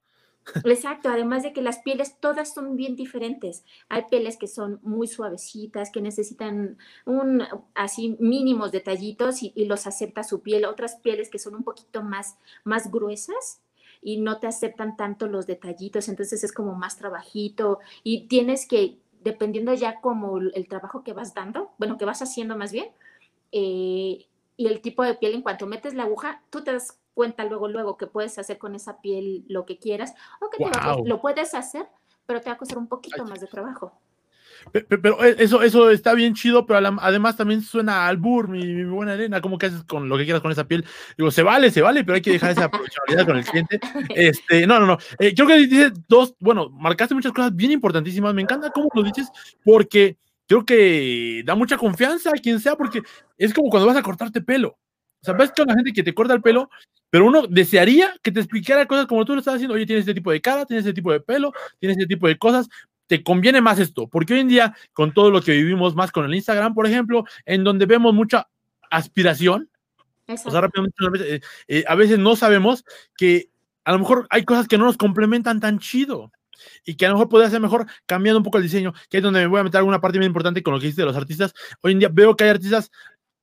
Exacto, 0.66 1.10
además 1.10 1.44
de 1.44 1.54
que 1.54 1.62
las 1.62 1.80
pieles 1.80 2.18
todas 2.20 2.54
son 2.54 2.76
bien 2.76 2.96
diferentes. 2.96 3.64
Hay 3.90 4.04
pieles 4.10 4.38
que 4.38 4.48
son 4.48 4.80
muy 4.82 5.08
suavecitas, 5.08 5.92
que 5.92 6.02
necesitan 6.02 6.78
un 7.06 7.44
así 7.76 8.18
mínimos 8.20 8.72
detallitos 8.72 9.44
y, 9.44 9.54
los 9.66 9.88
acepta 9.88 10.24
su 10.24 10.42
piel. 10.42 10.66
Otras 10.66 10.96
pieles 10.96 11.30
que 11.30 11.40
son 11.40 11.56
un 11.56 11.64
poquito 11.64 12.04
más, 12.04 12.38
más 12.64 12.92
gruesas 12.92 13.62
y 14.02 14.18
no 14.20 14.40
te 14.40 14.48
aceptan 14.48 14.98
tanto 14.98 15.28
los 15.28 15.46
detallitos, 15.46 16.10
entonces 16.10 16.44
es 16.44 16.52
como 16.52 16.74
más 16.74 16.98
trabajito 16.98 17.80
y 18.04 18.28
tienes 18.28 18.66
que, 18.66 18.98
dependiendo 19.24 19.74
ya 19.76 20.02
como 20.02 20.40
el 20.40 20.68
trabajo 20.68 21.04
que 21.04 21.14
vas 21.14 21.36
dando, 21.36 21.72
bueno, 21.78 21.98
que 22.00 22.06
vas 22.06 22.22
haciendo 22.24 22.58
más 22.58 22.72
bien, 22.72 22.88
eh, 23.52 24.26
y 24.58 24.68
el 24.68 24.82
tipo 24.82 25.04
de 25.04 25.16
piel, 25.16 25.36
en 25.36 25.42
cuanto 25.42 25.68
metes 25.68 25.94
la 25.94 26.04
aguja, 26.04 26.44
tú 26.50 26.64
te 26.64 26.72
das 26.74 27.00
cuenta 27.14 27.46
luego, 27.46 27.68
luego 27.68 27.98
que 27.98 28.08
puedes 28.08 28.38
hacer 28.38 28.58
con 28.58 28.76
esa 28.76 29.02
piel 29.02 29.46
lo 29.48 29.66
que 29.66 29.78
quieras, 29.78 30.14
o 30.40 30.50
que 30.50 30.64
lo 31.06 31.22
puedes 31.22 31.54
hacer, 31.54 31.88
pero 32.26 32.42
te 32.42 32.50
va 32.50 32.56
a 32.56 32.58
costar 32.58 32.78
un 32.78 32.88
poquito 32.88 33.26
más 33.26 33.40
de 33.42 33.48
trabajo. 33.48 33.94
Pero, 34.72 35.24
eh, 35.24 35.36
eso, 35.40 35.62
eso 35.64 35.90
está 35.90 36.14
bien 36.14 36.34
chido, 36.34 36.66
pero 36.66 36.80
además 37.02 37.36
también 37.36 37.62
suena 37.62 38.08
al 38.08 38.18
bur, 38.18 38.48
mi, 38.48 38.84
buena 38.84 39.14
arena, 39.14 39.42
¿cómo 39.42 39.58
que 39.58 39.68
haces 39.68 39.84
con 39.84 40.08
lo 40.08 40.18
que 40.18 40.24
quieras 40.24 40.42
con 40.42 40.52
esa 40.52 40.68
piel? 40.68 40.86
Digo, 41.18 41.32
se 41.32 41.44
vale, 41.44 41.72
se 41.72 41.82
vale, 41.82 42.04
pero 42.04 42.16
hay 42.16 42.22
que 42.22 42.32
dejar 42.32 42.52
esa 42.52 42.66
aprovechabilidad 42.66 43.26
con 43.26 43.38
el 43.38 43.46
cliente. 43.46 43.80
Este, 44.16 44.68
no, 44.68 44.80
no, 44.80 44.86
no. 44.86 44.98
Eh, 45.20 45.34
creo 45.34 45.48
que 45.48 45.58
dices 45.58 45.94
dos, 46.08 46.36
bueno, 46.40 46.70
marcaste 46.70 47.16
muchas 47.16 47.32
cosas 47.32 47.56
bien 47.56 47.72
importantísimas. 47.72 48.34
Me 48.34 48.42
encanta 48.42 48.72
cómo 48.72 48.90
lo 48.94 49.04
dices, 49.04 49.30
porque 49.64 50.18
creo 50.48 50.66
que 50.66 51.44
da 51.46 51.56
mucha 51.56 51.78
confianza 51.78 52.30
a 52.30 52.40
quien 52.40 52.60
sea, 52.60 52.76
porque 52.76 53.02
es 53.38 53.54
como 53.54 53.70
cuando 53.70 53.88
vas 53.88 53.98
a 53.98 54.04
cortarte 54.04 54.42
pelo. 54.42 54.78
O 55.22 55.26
sea, 55.26 55.36
ves 55.36 55.52
que 55.52 55.64
la 55.64 55.76
gente 55.76 55.94
que 55.94 56.04
te 56.04 56.14
corta 56.14 56.34
el 56.34 56.42
pelo, 56.42 56.70
pero 57.10 57.26
uno 57.26 57.46
desearía 57.48 58.14
que 58.24 58.32
te 58.32 58.40
explicara 58.40 58.88
cosas 58.88 59.06
como 59.06 59.24
tú 59.24 59.34
lo 59.34 59.40
estás 59.40 59.56
haciendo. 59.56 59.76
Oye, 59.76 59.86
tienes 59.86 60.02
este 60.02 60.16
tipo 60.16 60.32
de 60.32 60.42
cara, 60.42 60.66
tienes 60.66 60.86
este 60.86 60.96
tipo 60.96 61.12
de 61.12 61.20
pelo, 61.20 61.54
tienes 61.80 61.98
este 61.98 62.08
tipo 62.08 62.28
de 62.28 62.38
cosas. 62.38 62.68
Te 63.06 63.22
conviene 63.24 63.62
más 63.62 63.78
esto, 63.78 64.08
porque 64.08 64.34
hoy 64.34 64.40
en 64.40 64.48
día, 64.48 64.76
con 64.94 65.14
todo 65.14 65.30
lo 65.30 65.42
que 65.42 65.52
vivimos 65.52 65.96
más 65.96 66.12
con 66.12 66.26
el 66.26 66.34
Instagram, 66.34 66.74
por 66.74 66.88
ejemplo, 66.88 67.26
en 67.46 67.64
donde 67.64 67.86
vemos 67.86 68.14
mucha 68.14 68.48
aspiración, 68.90 69.70
o 70.28 70.38
sea, 70.38 70.62
rápidamente, 70.62 70.96
eh, 71.36 71.42
eh, 71.68 71.84
a 71.88 71.96
veces 71.96 72.18
no 72.18 72.36
sabemos 72.36 72.86
que 73.18 73.50
a 73.84 73.92
lo 73.92 74.00
mejor 74.00 74.28
hay 74.30 74.46
cosas 74.46 74.68
que 74.68 74.78
no 74.78 74.86
nos 74.86 74.98
complementan 74.98 75.60
tan 75.60 75.80
chido 75.80 76.32
y 76.86 76.96
que 76.96 77.06
a 77.06 77.10
lo 77.10 77.16
mejor 77.16 77.30
podría 77.30 77.50
ser 77.50 77.60
mejor 77.60 77.86
cambiando 78.06 78.38
un 78.38 78.44
poco 78.44 78.58
el 78.58 78.64
diseño, 78.64 78.94
que 79.10 79.18
es 79.18 79.24
donde 79.24 79.42
me 79.42 79.48
voy 79.48 79.60
a 79.60 79.64
meter 79.64 79.80
alguna 79.80 80.00
parte 80.00 80.18
muy 80.18 80.28
importante 80.28 80.64
con 80.64 80.74
lo 80.74 80.80
que 80.80 80.86
dices 80.86 80.98
de 80.98 81.06
los 81.06 81.16
artistas. 81.16 81.54
Hoy 81.82 81.94
en 81.94 82.00
día 82.00 82.10
veo 82.12 82.36
que 82.36 82.46
hay 82.46 82.52
artistas 82.52 82.92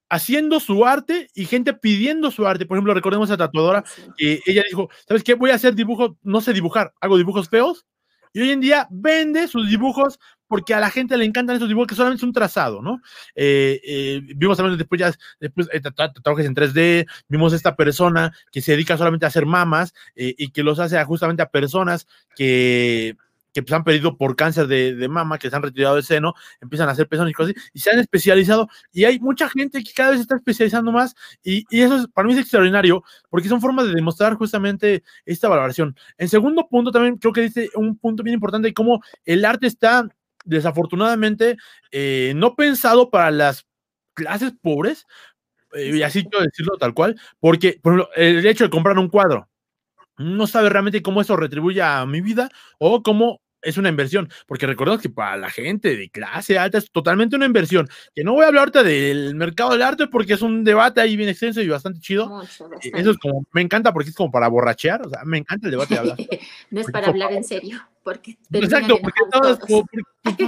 haciendo 0.08 0.60
su 0.60 0.84
arte 0.86 1.28
y 1.34 1.44
gente 1.44 1.74
pidiendo 1.74 2.30
su 2.30 2.46
arte. 2.46 2.66
Por 2.66 2.76
ejemplo, 2.76 2.94
recordemos 2.94 3.30
a 3.30 3.36
tatuadora 3.36 3.84
que 4.16 4.40
ella 4.46 4.62
dijo, 4.68 4.88
¿sabes 5.06 5.22
qué? 5.22 5.34
Voy 5.34 5.50
a 5.50 5.54
hacer 5.54 5.74
dibujos, 5.74 6.12
no 6.22 6.40
sé 6.40 6.52
dibujar, 6.52 6.92
hago 7.00 7.16
dibujos 7.16 7.48
feos. 7.48 7.86
Y 8.32 8.40
hoy 8.40 8.50
en 8.50 8.60
día 8.60 8.86
vende 8.90 9.48
sus 9.48 9.68
dibujos 9.68 10.18
porque 10.48 10.74
a 10.74 10.80
la 10.80 10.90
gente 10.90 11.16
le 11.16 11.24
encantan 11.24 11.56
esos 11.56 11.68
dibujos 11.68 11.88
que 11.88 11.94
solamente 11.94 12.20
es 12.20 12.24
un 12.24 12.32
trazado, 12.32 12.82
¿no? 12.82 13.00
Eh, 13.34 13.80
eh, 13.84 14.20
vimos 14.36 14.56
también 14.56 14.78
después 14.78 14.98
ya, 14.98 15.12
después 15.40 15.68
eh, 15.72 15.80
tatuajes 15.80 16.46
en 16.46 16.54
3D, 16.54 17.06
vimos 17.28 17.52
esta 17.52 17.76
persona 17.76 18.34
que 18.50 18.60
se 18.60 18.72
dedica 18.72 18.96
solamente 18.96 19.26
a 19.26 19.28
hacer 19.28 19.46
mamas 19.46 19.94
y 20.14 20.50
que 20.50 20.62
los 20.62 20.78
hace 20.78 21.02
justamente 21.04 21.42
a 21.42 21.50
personas 21.50 22.06
que 22.34 23.16
que 23.52 23.62
pues, 23.62 23.72
han 23.72 23.84
perdido 23.84 24.16
por 24.16 24.36
cáncer 24.36 24.66
de, 24.66 25.08
mama, 25.08 25.38
que 25.38 25.50
se 25.50 25.56
han 25.56 25.62
retirado 25.62 25.96
del 25.96 26.04
seno, 26.04 26.34
empiezan 26.60 26.88
a 26.88 26.92
hacer 26.92 27.08
pezones 27.08 27.32
y 27.32 27.34
cosas 27.34 27.54
así, 27.56 27.70
y 27.72 27.80
se 27.80 27.90
han 27.90 27.98
especializado, 27.98 28.68
y 28.92 29.04
hay 29.04 29.18
mucha 29.20 29.48
gente 29.48 29.82
que 29.82 29.92
cada 29.92 30.10
vez 30.10 30.18
se 30.18 30.22
está 30.22 30.36
especializando 30.36 30.92
más, 30.92 31.14
y, 31.42 31.64
eso 31.70 31.96
es, 31.96 32.06
para 32.08 32.26
mí 32.26 32.34
es 32.34 32.40
extraordinario, 32.40 33.02
porque 33.30 33.48
son 33.48 33.60
formas 33.60 33.86
de 33.86 33.94
demostrar 33.94 34.34
justamente 34.34 35.02
esta 35.24 35.48
valoración. 35.48 35.96
En 36.18 36.28
segundo 36.28 36.68
punto, 36.68 36.90
también 36.90 37.16
creo 37.16 37.32
que 37.32 37.42
dice 37.42 37.70
un 37.74 37.98
punto 37.98 38.22
bien 38.22 38.34
importante, 38.34 38.74
cómo 38.74 39.02
el 39.24 39.44
arte 39.44 39.66
está 39.66 40.08
desafortunadamente 40.44 41.56
eh, 41.90 42.32
no 42.36 42.54
pensado 42.54 43.10
para 43.10 43.30
las 43.30 43.66
clases 44.14 44.52
pobres, 44.60 45.06
eh, 45.74 45.96
y 45.96 46.02
así 46.02 46.22
quiero 46.22 46.44
decirlo 46.44 46.76
tal 46.78 46.94
cual, 46.94 47.20
porque, 47.40 47.78
por 47.82 47.94
ejemplo, 47.94 48.14
el 48.16 48.46
hecho 48.46 48.64
de 48.64 48.70
comprar 48.70 48.98
un 48.98 49.08
cuadro, 49.08 49.48
no 50.18 50.46
sabe 50.46 50.68
realmente 50.68 51.02
cómo 51.02 51.20
eso 51.20 51.36
retribuye 51.36 51.82
a 51.82 52.04
mi 52.06 52.20
vida 52.20 52.50
o 52.78 53.02
cómo 53.02 53.40
es 53.62 53.76
una 53.76 53.88
inversión, 53.88 54.28
porque 54.46 54.66
recordemos 54.66 55.02
que 55.02 55.10
para 55.10 55.36
la 55.36 55.50
gente 55.50 55.96
de 55.96 56.10
clase 56.10 56.58
alta 56.58 56.78
es 56.78 56.90
totalmente 56.90 57.36
una 57.36 57.46
inversión. 57.46 57.88
Que 58.14 58.24
no 58.24 58.34
voy 58.34 58.44
a 58.44 58.48
hablar 58.48 58.60
ahorita 58.60 58.82
del 58.82 59.34
mercado 59.34 59.70
del 59.70 59.82
arte 59.82 60.06
porque 60.06 60.34
es 60.34 60.42
un 60.42 60.64
debate 60.64 61.00
ahí 61.00 61.16
bien 61.16 61.28
extenso 61.28 61.60
y 61.60 61.68
bastante 61.68 62.00
chido. 62.00 62.42
Eh, 62.42 62.90
eso 62.94 63.10
es 63.10 63.18
como, 63.18 63.44
me 63.52 63.60
encanta 63.60 63.92
porque 63.92 64.10
es 64.10 64.16
como 64.16 64.30
para 64.30 64.48
borrachear, 64.48 65.04
o 65.06 65.10
sea, 65.10 65.24
me 65.24 65.38
encanta 65.38 65.66
el 65.66 65.72
debate 65.72 65.94
de 65.94 66.00
hablar. 66.00 66.16
no 66.70 66.80
es 66.80 66.90
para 66.90 67.08
hablar 67.08 67.32
en 67.32 67.44
serio. 67.44 67.80
Porque 68.08 68.38
Exacto, 68.52 68.98
porque 69.02 69.20
como, 69.30 69.84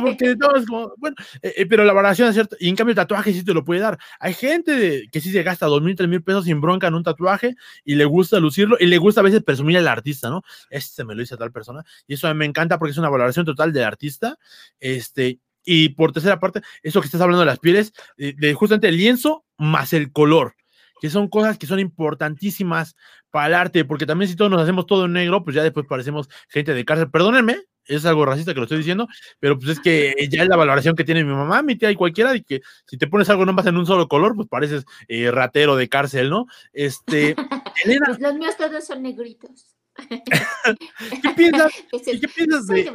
porque, 0.06 0.36
como, 0.66 0.94
bueno, 0.96 1.14
eh, 1.42 1.52
eh, 1.58 1.66
pero 1.66 1.84
la 1.84 1.92
valoración 1.92 2.28
es 2.28 2.34
cierta, 2.34 2.56
y 2.58 2.70
en 2.70 2.74
cambio 2.74 2.92
el 2.92 2.96
tatuaje 2.96 3.34
sí 3.34 3.44
te 3.44 3.52
lo 3.52 3.66
puede 3.66 3.80
dar. 3.82 3.98
Hay 4.18 4.32
gente 4.32 5.06
que 5.12 5.20
sí 5.20 5.30
se 5.30 5.42
gasta 5.42 5.66
dos 5.66 5.82
mil, 5.82 5.94
tres 5.94 6.08
mil 6.08 6.22
pesos 6.22 6.46
sin 6.46 6.62
bronca 6.62 6.86
en 6.86 6.94
un 6.94 7.02
tatuaje 7.02 7.56
y 7.84 7.96
le 7.96 8.06
gusta 8.06 8.40
lucirlo 8.40 8.78
y 8.80 8.86
le 8.86 8.96
gusta 8.96 9.20
a 9.20 9.24
veces 9.24 9.42
presumir 9.42 9.76
al 9.76 9.88
artista, 9.88 10.30
¿no? 10.30 10.42
Este 10.70 11.04
me 11.04 11.14
lo 11.14 11.20
dice 11.20 11.36
tal 11.36 11.52
persona 11.52 11.84
y 12.06 12.14
eso 12.14 12.28
a 12.28 12.32
mí 12.32 12.38
me 12.38 12.46
encanta 12.46 12.78
porque 12.78 12.92
es 12.92 12.98
una 12.98 13.10
valoración 13.10 13.44
total 13.44 13.74
del 13.74 13.84
artista. 13.84 14.38
Este, 14.78 15.38
y 15.62 15.90
por 15.90 16.12
tercera 16.12 16.40
parte, 16.40 16.62
eso 16.82 17.02
que 17.02 17.08
estás 17.08 17.20
hablando 17.20 17.40
de 17.40 17.46
las 17.46 17.58
pieles, 17.58 17.92
de, 18.16 18.32
de 18.32 18.54
justamente 18.54 18.88
el 18.88 18.96
lienzo 18.96 19.44
más 19.58 19.92
el 19.92 20.12
color 20.12 20.54
que 21.00 21.10
son 21.10 21.28
cosas 21.28 21.58
que 21.58 21.66
son 21.66 21.80
importantísimas 21.80 22.96
para 23.30 23.46
el 23.46 23.54
arte, 23.54 23.84
porque 23.84 24.06
también 24.06 24.28
si 24.28 24.36
todos 24.36 24.50
nos 24.50 24.62
hacemos 24.62 24.86
todo 24.86 25.06
en 25.06 25.12
negro, 25.12 25.42
pues 25.42 25.56
ya 25.56 25.62
después 25.62 25.86
parecemos 25.86 26.28
gente 26.48 26.74
de 26.74 26.84
cárcel. 26.84 27.10
Perdónenme, 27.10 27.58
es 27.84 28.04
algo 28.06 28.24
racista 28.24 28.52
que 28.52 28.60
lo 28.60 28.64
estoy 28.64 28.78
diciendo, 28.78 29.08
pero 29.38 29.58
pues 29.58 29.70
es 29.70 29.80
que 29.80 30.14
ya 30.30 30.42
es 30.42 30.48
la 30.48 30.56
valoración 30.56 30.94
que 30.94 31.04
tiene 31.04 31.24
mi 31.24 31.32
mamá, 31.32 31.62
mi 31.62 31.76
tía 31.76 31.90
y 31.90 31.96
cualquiera, 31.96 32.32
de 32.32 32.42
que 32.42 32.60
si 32.86 32.96
te 32.96 33.06
pones 33.06 33.28
algo 33.30 33.44
nomás 33.44 33.66
en 33.66 33.76
un 33.76 33.86
solo 33.86 34.08
color, 34.08 34.36
pues 34.36 34.48
pareces 34.48 34.84
eh, 35.08 35.30
ratero 35.30 35.76
de 35.76 35.88
cárcel, 35.88 36.30
¿no? 36.30 36.46
Este, 36.72 37.34
Elena. 37.84 38.06
Pues 38.06 38.20
los 38.20 38.34
míos 38.34 38.56
todos 38.56 38.86
son 38.86 39.02
negritos. 39.02 39.76
¿Qué 41.22 41.30
piensas, 41.36 41.72
¿qué 41.90 42.28
piensas 42.28 42.66
de, 42.66 42.92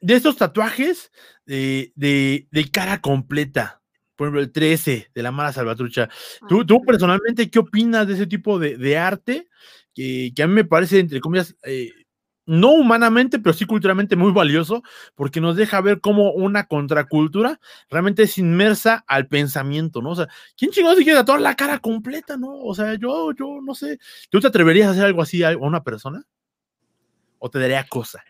de, 0.00 0.14
estos 0.14 0.36
tatuajes 0.36 1.12
de, 1.44 1.92
de, 1.94 2.70
cara 2.70 3.00
completa? 3.00 3.82
Por 4.18 4.26
ejemplo, 4.26 4.40
el 4.40 4.50
13 4.50 5.12
de 5.14 5.22
la 5.22 5.30
Mara 5.30 5.52
Salvatrucha. 5.52 6.08
¿Tú, 6.48 6.66
tú 6.66 6.82
personalmente 6.82 7.48
qué 7.48 7.60
opinas 7.60 8.04
de 8.04 8.14
ese 8.14 8.26
tipo 8.26 8.58
de, 8.58 8.98
arte? 8.98 9.46
Que, 9.94 10.32
que, 10.34 10.42
a 10.42 10.48
mí 10.48 10.54
me 10.54 10.64
parece, 10.64 10.98
entre 10.98 11.20
comillas, 11.20 11.54
eh, 11.62 11.92
no 12.44 12.72
humanamente, 12.72 13.38
pero 13.38 13.52
sí 13.52 13.64
culturalmente 13.64 14.16
muy 14.16 14.32
valioso, 14.32 14.82
porque 15.14 15.40
nos 15.40 15.54
deja 15.54 15.80
ver 15.80 16.00
cómo 16.00 16.32
una 16.32 16.66
contracultura 16.66 17.60
realmente 17.88 18.24
es 18.24 18.38
inmersa 18.38 19.04
al 19.06 19.28
pensamiento, 19.28 20.02
¿no? 20.02 20.10
O 20.10 20.16
sea, 20.16 20.26
¿quién 20.56 20.72
chingados 20.72 20.98
se 20.98 21.04
quiere 21.04 21.20
tatuar 21.20 21.40
la 21.40 21.54
cara 21.54 21.78
completa, 21.78 22.36
no? 22.36 22.56
O 22.56 22.74
sea, 22.74 22.94
yo, 22.94 23.30
yo 23.38 23.60
no 23.62 23.76
sé. 23.76 24.00
¿Tú 24.30 24.40
te 24.40 24.48
atreverías 24.48 24.88
a 24.88 24.90
hacer 24.90 25.04
algo 25.04 25.22
así 25.22 25.44
a 25.44 25.56
una 25.56 25.84
persona? 25.84 26.24
¿O 27.38 27.48
te 27.48 27.60
daría 27.60 27.86
cosa? 27.86 28.24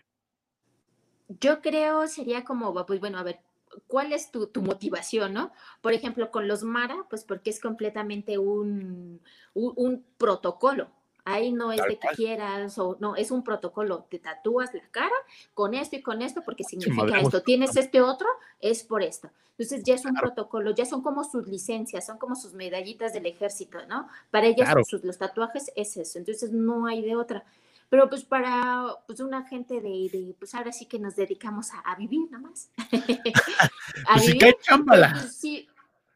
Yo 1.40 1.62
creo 1.62 2.06
sería 2.08 2.44
como, 2.44 2.74
pues 2.84 3.00
bueno, 3.00 3.16
a 3.16 3.22
ver, 3.22 3.38
¿cuál 3.86 4.12
es 4.12 4.30
tu, 4.30 4.50
motivación, 4.62 5.34
no? 5.34 5.52
Por 5.80 5.92
ejemplo, 5.92 6.30
con 6.30 6.48
los 6.48 6.62
Mara, 6.62 7.06
pues 7.08 7.24
porque 7.24 7.50
es 7.50 7.60
completamente 7.60 8.38
un, 8.38 9.20
un 9.54 10.04
protocolo 10.16 10.88
Ahí 11.28 11.52
no 11.52 11.72
es 11.72 11.82
de 11.82 11.98
que 11.98 12.08
quieras 12.16 12.78
o 12.78 12.96
no, 13.00 13.14
es 13.14 13.30
un 13.30 13.44
protocolo. 13.44 14.06
Te 14.08 14.18
tatúas 14.18 14.72
la 14.72 14.88
cara 14.90 15.14
con 15.52 15.74
esto 15.74 15.96
y 15.96 16.00
con 16.00 16.22
esto 16.22 16.40
porque 16.42 16.64
significa 16.64 17.20
esto. 17.20 17.42
Tienes 17.42 17.76
este 17.76 18.00
otro, 18.00 18.26
es 18.60 18.82
por 18.82 19.02
esto. 19.02 19.28
Entonces 19.50 19.82
ya 19.84 19.94
es 19.94 20.06
un 20.06 20.14
protocolo, 20.14 20.70
ya 20.70 20.86
son 20.86 21.02
como 21.02 21.24
sus 21.24 21.46
licencias, 21.46 22.06
son 22.06 22.16
como 22.16 22.34
sus 22.34 22.54
medallitas 22.54 23.12
del 23.12 23.26
ejército, 23.26 23.84
¿no? 23.88 24.08
Para 24.30 24.46
ellas 24.46 24.74
los 25.02 25.18
tatuajes 25.18 25.70
es 25.76 25.98
eso. 25.98 26.18
Entonces 26.18 26.50
no 26.50 26.86
hay 26.86 27.02
de 27.02 27.14
otra. 27.14 27.44
Pero 27.88 28.08
pues 28.10 28.24
para 28.24 28.96
pues 29.06 29.20
una 29.20 29.46
gente 29.46 29.80
de, 29.80 30.34
pues 30.38 30.54
ahora 30.54 30.72
sí 30.72 30.86
que 30.86 30.98
nos 30.98 31.16
dedicamos 31.16 31.70
a, 31.72 31.94
vivir 31.96 32.30
nada 32.30 32.42
más. 32.48 32.70
a 34.06 34.14
pues 34.14 34.26
vivir. 34.26 34.56
Pues, 34.86 35.36
sí. 35.36 35.68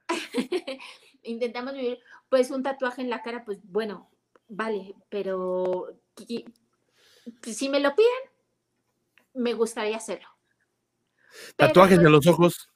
Intentamos 1.22 1.74
vivir, 1.74 1.98
pues 2.28 2.50
un 2.50 2.62
tatuaje 2.62 3.00
en 3.00 3.08
la 3.08 3.22
cara, 3.22 3.44
pues 3.44 3.60
bueno, 3.62 4.10
vale, 4.48 4.94
pero 5.08 5.96
si 7.42 7.68
me 7.68 7.80
lo 7.80 7.94
piden, 7.94 8.10
me 9.34 9.54
gustaría 9.54 9.96
hacerlo. 9.96 10.28
¿Tatuajes 11.56 12.00
de 12.00 12.10
los 12.10 12.26
ojos? 12.26 12.68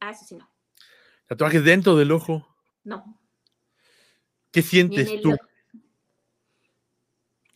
Ah, 0.00 0.14
sí, 0.14 0.24
sí, 0.26 0.36
no. 0.36 0.48
¿Tatuajes 1.26 1.64
dentro 1.64 1.96
del 1.96 2.12
ojo? 2.12 2.46
No. 2.84 3.18
¿Qué 4.52 4.62
sientes 4.62 5.20
tú? 5.20 5.36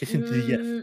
¿Qué 0.01 0.07
sentirías? 0.07 0.61
Mm, 0.61 0.81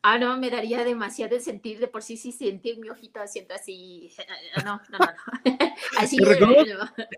Ah, 0.00 0.16
no, 0.16 0.38
me 0.38 0.48
daría 0.48 0.84
demasiado 0.84 1.34
de 1.34 1.40
sentir 1.40 1.80
de 1.80 1.88
por 1.88 2.02
sí, 2.02 2.16
sí, 2.16 2.30
sentir 2.30 2.78
mi 2.78 2.88
ojito 2.88 3.20
haciendo 3.20 3.54
así. 3.54 4.10
No, 4.64 4.80
no, 4.90 4.98
no, 4.98 4.98
no. 4.98 5.06
Así 5.98 6.16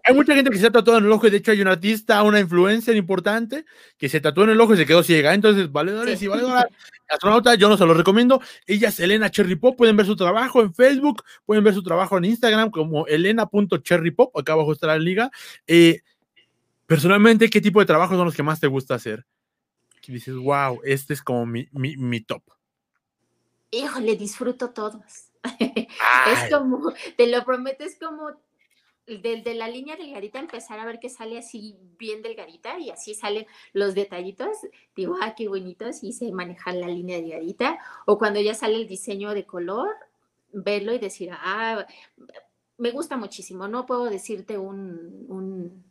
Hay 0.05 0.15
mucha 0.15 0.35
gente 0.35 0.51
que 0.51 0.59
se 0.59 0.67
ha 0.67 0.71
tatuado 0.71 0.99
en 0.99 1.05
el 1.05 1.13
ojo, 1.13 1.27
y 1.27 1.31
de 1.31 1.37
hecho 1.37 1.53
hay 1.53 1.61
un 1.61 1.69
artista, 1.69 2.23
una 2.23 2.41
influencer 2.41 2.97
importante 2.97 3.65
que 3.97 4.09
se 4.09 4.21
tatuó 4.21 4.45
en 4.45 4.51
el 4.51 4.61
ojo 4.61 4.75
y 4.75 4.77
se 4.77 4.87
quedó 4.87 5.03
ciega. 5.03 5.35
Entonces, 5.35 5.71
valedores 5.71 6.19
sí. 6.19 6.25
y 6.25 6.29
vale, 6.29 6.45
astronauta, 7.09 7.55
yo 7.55 7.69
no 7.69 7.77
se 7.77 7.87
lo 7.87 7.95
recomiendo. 7.95 8.41
Ella 8.67 8.89
es 8.89 8.99
Elena 9.01 9.31
Cherry 9.31 9.57
Pop, 9.57 9.77
pueden 9.77 9.97
ver 9.97 10.07
su 10.07 10.17
trabajo 10.17 10.61
en 10.61 10.75
Facebook, 10.75 11.23
pueden 11.45 11.63
ver 11.63 11.75
su 11.75 11.83
trabajo 11.83 12.19
en 12.19 12.25
Instagram 12.25 12.71
como 12.71 13.07
elena.cherrypop, 13.07 14.37
acá 14.37 14.55
abajo 14.55 14.73
está 14.73 14.89
la 14.89 14.99
liga. 14.99 15.31
Eh, 15.67 16.01
personalmente, 16.87 17.49
¿qué 17.51 17.61
tipo 17.61 17.81
de 17.81 17.87
trabajos 17.87 18.17
son 18.17 18.27
los 18.27 18.35
que 18.35 18.43
más 18.43 18.61
te 18.61 18.67
gusta 18.67 18.95
hacer? 18.95 19.25
Dices, 20.13 20.37
wow, 20.37 20.81
este 20.85 21.15
es 21.15 21.23
como 21.23 21.47
mi, 21.47 21.69
mi, 21.73 21.97
mi 21.97 22.21
top 22.21 22.43
híjole, 23.71 24.17
disfruto 24.17 24.71
todos. 24.71 25.31
es 25.59 26.51
como, 26.51 26.93
te 27.17 27.27
lo 27.27 27.45
prometo, 27.45 27.85
es 27.85 27.99
como 27.99 28.31
de, 29.07 29.43
de, 29.43 29.55
la 29.55 29.69
línea 29.69 29.97
delgadita 29.97 30.39
empezar 30.39 30.79
a 30.79 30.85
ver 30.85 31.01
que 31.01 31.09
sale 31.09 31.39
así 31.39 31.77
bien 31.99 32.23
delgadita 32.23 32.79
y 32.79 32.91
así 32.91 33.15
salen 33.15 33.47
los 33.73 33.95
detallitos. 33.95 34.57
Digo, 34.95 35.17
ah, 35.21 35.35
qué 35.35 35.49
bonitos, 35.49 36.03
y 36.03 36.13
se 36.13 36.31
maneja 36.33 36.73
la 36.73 36.89
línea 36.89 37.21
delgadita. 37.21 37.79
O 38.07 38.19
cuando 38.19 38.41
ya 38.41 38.55
sale 38.55 38.77
el 38.77 38.87
diseño 38.87 39.35
de 39.35 39.47
color, 39.47 39.95
verlo 40.53 40.93
y 40.93 40.99
decir, 40.99 41.31
ah, 41.33 41.87
me 42.77 42.91
gusta 42.91 43.17
muchísimo. 43.17 43.69
No 43.69 43.87
puedo 43.87 44.05
decirte 44.05 44.59
un, 44.59 45.27
un, 45.29 45.90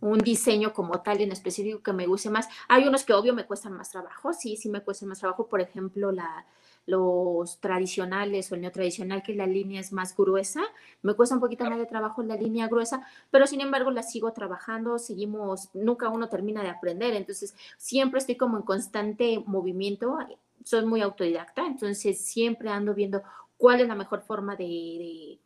un 0.00 0.18
diseño 0.18 0.72
como 0.72 1.00
tal 1.00 1.20
en 1.20 1.32
específico 1.32 1.82
que 1.82 1.92
me 1.92 2.06
guste 2.06 2.30
más. 2.30 2.48
Hay 2.68 2.86
unos 2.86 3.04
que 3.04 3.14
obvio 3.14 3.34
me 3.34 3.46
cuestan 3.46 3.72
más 3.72 3.90
trabajo, 3.90 4.32
sí, 4.32 4.56
sí 4.56 4.68
me 4.68 4.82
cuestan 4.82 5.08
más 5.08 5.20
trabajo. 5.20 5.46
Por 5.46 5.60
ejemplo, 5.60 6.12
la, 6.12 6.46
los 6.86 7.58
tradicionales 7.60 8.50
o 8.50 8.54
el 8.54 8.60
neotradicional, 8.60 9.22
que 9.22 9.34
la 9.34 9.46
línea 9.46 9.80
es 9.80 9.92
más 9.92 10.16
gruesa. 10.16 10.62
Me 11.02 11.14
cuesta 11.14 11.34
un 11.34 11.40
poquito 11.40 11.64
más 11.64 11.78
de 11.78 11.86
trabajo 11.86 12.22
la 12.22 12.36
línea 12.36 12.68
gruesa, 12.68 13.06
pero 13.30 13.46
sin 13.46 13.60
embargo 13.60 13.90
la 13.90 14.02
sigo 14.02 14.32
trabajando, 14.32 14.98
seguimos, 14.98 15.70
nunca 15.74 16.08
uno 16.08 16.28
termina 16.28 16.62
de 16.62 16.70
aprender, 16.70 17.14
entonces 17.14 17.54
siempre 17.78 18.18
estoy 18.18 18.36
como 18.36 18.58
en 18.58 18.64
constante 18.64 19.42
movimiento, 19.46 20.18
soy 20.64 20.84
muy 20.84 21.00
autodidacta, 21.00 21.66
entonces 21.66 22.20
siempre 22.20 22.68
ando 22.70 22.94
viendo 22.94 23.22
cuál 23.56 23.80
es 23.80 23.88
la 23.88 23.94
mejor 23.94 24.22
forma 24.22 24.56
de, 24.56 25.38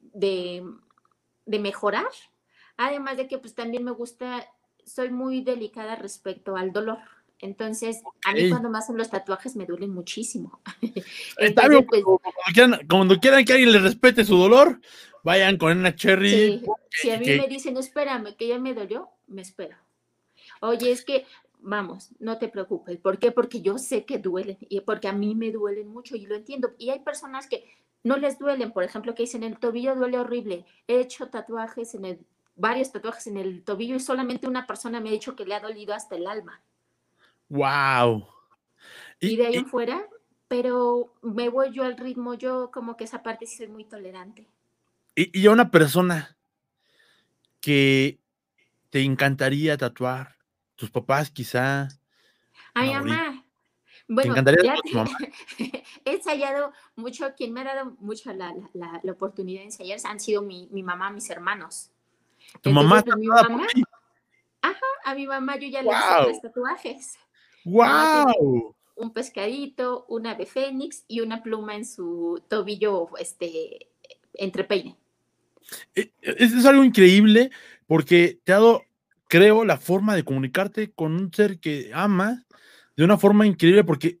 de, 0.00 0.64
de 1.46 1.58
mejorar. 1.58 2.06
Además 2.76 3.16
de 3.16 3.28
que 3.28 3.38
pues 3.38 3.54
también 3.54 3.84
me 3.84 3.92
gusta, 3.92 4.46
soy 4.84 5.10
muy 5.10 5.42
delicada 5.42 5.96
respecto 5.96 6.56
al 6.56 6.72
dolor. 6.72 6.98
Entonces, 7.40 8.02
a 8.24 8.32
mí 8.32 8.48
cuando 8.48 8.70
me 8.70 8.78
hacen 8.78 8.96
los 8.96 9.10
tatuajes 9.10 9.56
me 9.56 9.66
duelen 9.66 9.90
muchísimo. 9.90 10.60
Entonces, 11.38 11.84
pues, 11.88 12.02
cuando, 12.88 13.20
quieran, 13.20 13.44
que 13.44 13.52
alguien 13.52 13.72
les 13.72 13.82
respete 13.82 14.24
su 14.24 14.36
dolor, 14.36 14.80
vayan 15.22 15.58
con 15.58 15.76
una 15.76 15.94
cherry. 15.94 16.62
si 16.90 17.10
a 17.10 17.18
mí 17.18 17.26
me 17.26 17.46
dicen, 17.48 17.76
espérame, 17.76 18.34
que 18.36 18.48
ya 18.48 18.58
me 18.58 18.72
dolió, 18.72 19.10
me 19.26 19.42
espero. 19.42 19.76
Oye, 20.60 20.90
es 20.90 21.04
que, 21.04 21.26
vamos, 21.58 22.10
no 22.18 22.38
te 22.38 22.48
preocupes. 22.48 22.98
¿Por 22.98 23.18
qué? 23.18 23.30
Porque 23.30 23.60
yo 23.60 23.78
sé 23.78 24.04
que 24.04 24.18
duelen 24.18 24.56
y 24.60 24.80
porque 24.80 25.08
a 25.08 25.12
mí 25.12 25.34
me 25.34 25.50
duelen 25.50 25.88
mucho 25.88 26.16
y 26.16 26.26
lo 26.26 26.36
entiendo. 26.36 26.74
Y 26.78 26.90
hay 26.90 27.00
personas 27.00 27.46
que 27.46 27.64
no 28.02 28.16
les 28.16 28.38
duelen, 28.38 28.72
por 28.72 28.84
ejemplo, 28.84 29.14
que 29.14 29.24
dicen, 29.24 29.42
el 29.42 29.58
tobillo 29.58 29.94
duele 29.96 30.18
horrible. 30.18 30.64
He 30.86 31.00
hecho 31.00 31.28
tatuajes 31.28 31.94
en 31.94 32.04
el, 32.04 32.26
varios 32.56 32.92
tatuajes 32.92 33.26
en 33.26 33.36
el 33.36 33.64
tobillo 33.64 33.96
y 33.96 34.00
solamente 34.00 34.46
una 34.46 34.66
persona 34.66 35.00
me 35.00 35.08
ha 35.08 35.12
dicho 35.12 35.36
que 35.36 35.44
le 35.44 35.54
ha 35.54 35.60
dolido 35.60 35.94
hasta 35.94 36.16
el 36.16 36.26
alma. 36.26 36.62
Wow. 37.48 38.26
Y, 39.20 39.36
de 39.36 39.46
ahí 39.46 39.56
en 39.56 39.66
fuera, 39.66 40.06
pero 40.48 41.14
me 41.22 41.48
voy 41.48 41.72
yo 41.72 41.84
al 41.84 41.96
ritmo, 41.96 42.34
yo 42.34 42.70
como 42.70 42.96
que 42.96 43.04
esa 43.04 43.22
parte 43.22 43.46
sí 43.46 43.56
soy 43.56 43.68
muy 43.68 43.84
tolerante. 43.84 44.46
Y, 45.14 45.38
y 45.38 45.46
a 45.46 45.50
una 45.50 45.70
persona 45.70 46.36
que 47.60 48.20
te 48.90 49.02
encantaría 49.02 49.76
tatuar, 49.76 50.36
tus 50.76 50.90
papás 50.90 51.30
quizá. 51.30 51.88
A 52.74 52.82
mi 52.82 52.92
mamá. 52.92 53.44
Bueno, 54.06 54.32
encantaría 54.32 54.74
he 56.04 56.12
ensayado 56.12 56.72
mucho, 56.94 57.32
quien 57.34 57.52
me 57.52 57.62
ha 57.62 57.64
dado 57.64 57.96
mucho 58.00 58.32
la, 58.34 58.54
la, 58.74 59.00
la 59.02 59.12
oportunidad 59.12 59.60
de 59.60 59.66
ensayar 59.66 59.98
han 60.04 60.20
sido 60.20 60.42
mi, 60.42 60.68
mi 60.72 60.82
mamá, 60.82 61.10
mis 61.10 61.30
hermanos. 61.30 61.90
¿Tu 62.60 62.70
mamá? 62.70 63.02
Pues, 63.02 63.16
mi 63.16 63.26
mamá 63.26 63.66
ajá, 64.64 64.86
a 65.04 65.14
mi 65.14 65.26
mamá 65.26 65.56
yo 65.58 65.68
ya 65.68 65.82
le 65.82 65.90
hice 65.90 66.28
los 66.28 66.40
tatuajes. 66.40 67.18
¡Wow! 67.64 68.74
Un 68.96 69.12
pescadito, 69.12 70.06
una 70.08 70.32
ave 70.32 70.46
fénix 70.46 71.04
y 71.08 71.20
una 71.20 71.42
pluma 71.42 71.74
en 71.74 71.84
su 71.84 72.42
tobillo, 72.48 73.08
este, 73.18 73.88
entre 74.34 74.64
peine. 74.64 74.96
E, 75.94 76.12
es, 76.22 76.64
algo 76.64 76.84
increíble 76.84 77.50
porque 77.86 78.40
te 78.44 78.52
ha 78.52 78.56
dado, 78.56 78.82
creo, 79.28 79.64
la 79.64 79.78
forma 79.78 80.14
de 80.14 80.24
comunicarte 80.24 80.92
con 80.92 81.12
un 81.12 81.32
ser 81.32 81.58
que 81.58 81.90
ama 81.92 82.44
de 82.96 83.04
una 83.04 83.18
forma 83.18 83.46
increíble 83.46 83.82
porque 83.82 84.20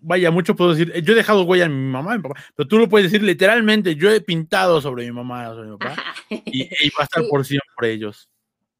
vaya, 0.00 0.30
mucho 0.30 0.56
puedo 0.56 0.74
decir, 0.74 0.92
yo 1.02 1.12
he 1.12 1.16
dejado 1.16 1.42
huella 1.42 1.66
en 1.66 1.86
mi 1.86 1.92
mamá, 1.92 2.16
mi 2.16 2.22
papá, 2.22 2.40
pero 2.54 2.68
tú 2.68 2.78
lo 2.78 2.88
puedes 2.88 3.10
decir 3.10 3.24
literalmente, 3.24 3.96
yo 3.96 4.10
he 4.10 4.20
pintado 4.20 4.80
sobre 4.80 5.04
mi 5.04 5.12
mamá, 5.12 5.46
sobre 5.54 5.68
mi 5.68 5.76
papá, 5.76 6.02
y, 6.30 6.62
y, 6.62 6.90
va 6.90 7.00
a 7.00 7.04
estar 7.04 7.24
por 7.28 7.44
siempre 7.44 7.92
ellos. 7.92 8.28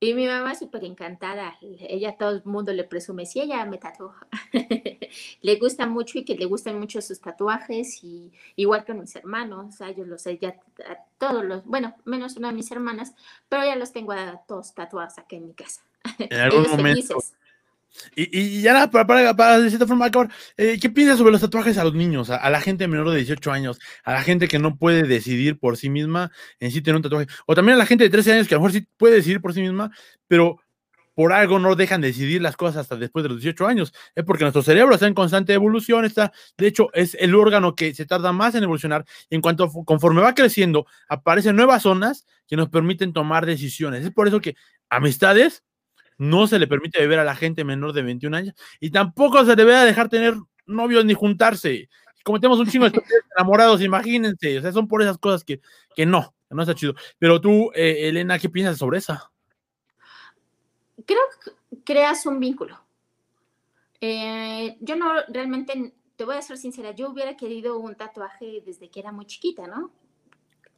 Y 0.01 0.15
mi 0.15 0.29
mamá 0.29 0.55
súper 0.55 0.85
encantada, 0.85 1.59
ella 1.61 2.17
todo 2.17 2.31
el 2.31 2.45
mundo 2.45 2.73
le 2.73 2.85
presume, 2.85 3.27
sí, 3.27 3.41
ella 3.41 3.65
me 3.65 3.79
tatuó. 3.79 4.15
le 5.43 5.57
gusta 5.57 5.87
mucho 5.87 6.19
y 6.19 6.25
que 6.25 6.37
le 6.37 6.45
gustan 6.45 6.79
mucho 6.79 7.03
sus 7.03 7.21
tatuajes, 7.21 8.05
y 8.05 8.33
igual 8.55 8.85
que 8.85 8.95
mis 8.95 9.17
hermanos, 9.17 9.75
o 9.75 9.77
sea, 9.77 9.91
yo 9.91 10.05
los 10.05 10.23
sé 10.23 10.39
ya 10.39 10.55
todos 11.19 11.45
los, 11.45 11.65
bueno, 11.65 11.97
menos 12.05 12.37
una 12.37 12.49
de 12.49 12.55
mis 12.55 12.71
hermanas, 12.71 13.13
pero 13.49 13.65
ya 13.65 13.75
los 13.75 13.93
tengo 13.93 14.13
a 14.13 14.41
todos 14.47 14.73
tatuados 14.73 15.19
aquí 15.19 15.35
en 15.35 15.49
mi 15.49 15.55
casa. 15.55 15.83
En 16.19 16.39
algún 16.39 16.63
momento, 16.71 17.19
Y, 18.15 18.63
ya 18.63 18.73
nada, 18.73 18.91
para, 18.91 19.35
para, 19.35 19.59
de 19.59 19.69
cierta 19.69 19.87
forma 19.87 20.07
acabar, 20.07 20.31
eh, 20.57 20.79
¿qué 20.81 20.91
piensas 20.91 21.19
sobre 21.19 21.33
los 21.33 21.41
tatuajes 21.41 21.79
a 21.79 21.85
los 21.85 21.95
niños, 21.95 22.31
a, 22.31 22.49
la 22.51 22.61
gente 22.61 22.87
menor 22.89 23.11
de 23.11 23.17
18 23.17 23.51
años, 23.51 23.79
a 24.05 24.13
la 24.13 24.23
gente 24.23 24.49
que 24.49 24.59
no 24.59 24.77
puede 24.77 25.03
decidir 25.03 25.59
por 25.59 25.77
sí 25.77 25.91
misma 25.91 26.31
en 26.61 26.71
sí 26.71 26.83
tener 26.83 26.97
un 26.97 27.03
tatuaje? 27.03 27.27
O 27.47 27.55
también 27.55 27.75
a 27.75 27.79
la 27.79 27.87
gente 27.87 28.05
de 28.05 28.11
13 28.11 28.33
años 28.35 28.49
que 28.49 28.55
a 28.55 28.59
lo 28.59 28.63
mejor 28.63 28.73
sí 28.73 28.87
puede 28.97 29.17
decidir 29.17 29.41
por 29.41 29.55
sí 29.55 29.61
misma, 29.61 29.91
pero 30.27 30.59
por 31.19 31.33
algo 31.33 31.59
no 31.59 31.75
dejan 31.75 32.01
decidir 32.01 32.41
las 32.41 32.57
cosas 32.57 32.83
hasta 32.83 32.95
después 32.95 33.25
de 33.25 33.31
los 33.31 33.39
18 33.43 33.67
años. 33.67 33.93
Es 34.15 34.25
porque 34.25 34.45
nuestro 34.45 34.63
cerebro 34.63 34.95
está 34.95 35.09
en 35.09 35.15
constante 35.15 35.53
evolución, 35.53 36.05
está, 36.05 36.33
de 36.57 36.69
hecho, 36.69 36.91
es 36.95 37.17
el 37.19 37.35
órgano 37.35 37.75
que 37.75 37.93
se 37.93 38.07
tarda 38.07 38.31
más 38.31 38.55
en 38.55 38.63
evolucionar. 38.63 39.05
Y 39.29 39.35
en 39.35 39.41
cuanto, 39.41 39.69
conforme 39.85 40.21
va 40.21 40.33
creciendo, 40.37 40.87
aparecen 41.09 41.57
nuevas 41.57 41.83
zonas 41.83 42.25
que 42.47 42.57
nos 42.57 42.69
permiten 42.69 43.13
tomar 43.13 43.47
decisiones. 43.47 44.05
Es 44.05 44.13
por 44.13 44.29
eso 44.29 44.41
que 44.41 44.55
amistades 44.89 45.65
no 46.19 46.47
se 46.47 46.59
le 46.59 46.67
permite 46.67 47.01
beber 47.01 47.21
a 47.21 47.25
la 47.25 47.35
gente 47.35 47.65
menor 47.65 47.93
de 47.93 48.03
21 48.03 48.37
años 48.37 48.55
y 48.81 48.91
tampoco 48.91 49.45
se 49.45 49.57
debe 49.57 49.73
dejar 49.75 50.09
tener 50.09 50.35
novios 50.67 51.05
ni 51.05 51.15
juntarse. 51.15 51.89
Cometemos 52.25 52.59
un 52.59 52.67
chingo 52.67 52.91
de 52.91 53.01
enamorados, 53.37 53.81
imagínense. 53.81 54.59
O 54.59 54.63
sea, 54.63 54.73
son 54.73 54.87
por 54.87 55.01
esas 55.01 55.17
cosas 55.19 55.45
que, 55.45 55.61
que 55.97 56.05
no, 56.05 56.35
no 56.51 56.63
está 56.63 56.75
chido. 56.75 56.95
Pero 57.19 57.41
tú, 57.41 57.71
eh, 57.75 58.09
Elena, 58.09 58.39
¿qué 58.39 58.49
piensas 58.49 58.79
sobre 58.79 58.99
eso? 58.99 59.19
creo 61.09 61.21
que 61.43 61.83
creas 61.85 62.27
un 62.27 62.39
vínculo. 62.39 62.79
Eh, 64.01 64.77
yo 64.81 64.95
no 64.97 65.13
realmente, 65.29 65.95
te 66.17 66.25
voy 66.25 66.37
a 66.37 66.43
ser 66.43 66.59
sincera, 66.59 66.93
yo 66.93 67.11
hubiera 67.11 67.37
querido 67.37 67.79
un 67.79 67.95
tatuaje 67.97 68.63
desde 68.65 68.91
que 68.91 69.01
era 69.01 69.11
muy 69.11 69.27
chiquita, 69.27 69.67
¿no? 69.67 69.91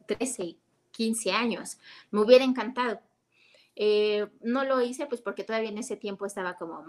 13, 0.07 0.57
15 0.93 1.33
años. 1.33 1.79
Me 2.11 2.21
hubiera 2.21 2.45
encantado. 2.45 3.01
Eh, 3.83 4.29
no 4.43 4.65
lo 4.65 4.83
hice 4.83 5.07
pues 5.07 5.23
porque 5.23 5.43
todavía 5.43 5.71
en 5.71 5.79
ese 5.79 5.97
tiempo 5.97 6.27
estaba 6.27 6.59
como 6.59 6.85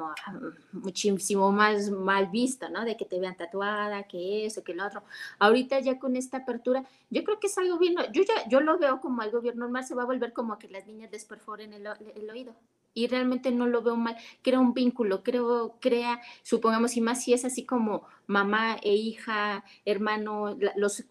muchísimo 0.73 1.49
más 1.49 1.89
mal 1.89 2.27
visto, 2.27 2.67
¿no? 2.67 2.83
De 2.83 2.97
que 2.97 3.05
te 3.05 3.17
vean 3.17 3.37
tatuada, 3.37 4.03
que 4.03 4.45
eso, 4.45 4.61
que 4.61 4.73
lo 4.73 4.85
otro. 4.85 5.01
Ahorita 5.39 5.79
ya 5.79 5.97
con 5.97 6.17
esta 6.17 6.39
apertura, 6.39 6.83
yo 7.09 7.23
creo 7.23 7.39
que 7.39 7.47
es 7.47 7.57
algo 7.57 7.77
bien, 7.77 7.95
yo 8.11 8.23
ya, 8.23 8.45
yo 8.49 8.59
lo 8.59 8.77
veo 8.77 8.99
como 8.99 9.21
algo 9.21 9.39
bien 9.39 9.57
normal, 9.57 9.85
se 9.85 9.95
va 9.95 10.03
a 10.03 10.05
volver 10.05 10.33
como 10.33 10.59
que 10.59 10.67
las 10.67 10.85
niñas 10.85 11.09
desperforen 11.09 11.71
el, 11.71 11.87
el 11.87 12.29
oído 12.29 12.53
y 12.93 13.07
realmente 13.07 13.51
no 13.51 13.67
lo 13.67 13.81
veo 13.81 13.95
mal, 13.95 14.17
crea 14.41 14.59
un 14.59 14.73
vínculo, 14.73 15.23
creo, 15.23 15.77
crea, 15.79 16.21
supongamos, 16.43 16.97
y 16.97 17.01
más 17.01 17.23
si 17.23 17.33
es 17.33 17.45
así 17.45 17.65
como 17.65 18.07
mamá 18.27 18.77
e 18.81 18.95
hija, 18.95 19.63
hermano, 19.85 20.57
los, 20.75 21.03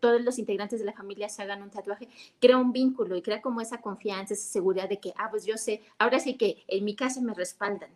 todos 0.00 0.20
los 0.22 0.38
integrantes 0.38 0.80
de 0.80 0.86
la 0.86 0.92
familia 0.92 1.28
se 1.28 1.42
hagan 1.42 1.62
un 1.62 1.70
tatuaje, 1.70 2.08
crea 2.40 2.56
un 2.56 2.72
vínculo 2.72 3.16
y 3.16 3.22
crea 3.22 3.42
como 3.42 3.60
esa 3.60 3.80
confianza, 3.80 4.34
esa 4.34 4.48
seguridad 4.48 4.88
de 4.88 4.98
que, 4.98 5.12
ah, 5.16 5.28
pues 5.30 5.44
yo 5.44 5.56
sé, 5.56 5.82
ahora 5.98 6.18
sí 6.20 6.34
que 6.34 6.64
en 6.68 6.84
mi 6.84 6.94
casa 6.94 7.20
me 7.20 7.34
respaldan. 7.34 7.90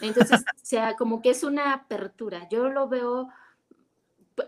Entonces, 0.00 0.44
sea, 0.62 0.96
como 0.96 1.22
que 1.22 1.30
es 1.30 1.42
una 1.42 1.72
apertura, 1.72 2.48
yo 2.48 2.68
lo 2.68 2.88
veo, 2.88 3.28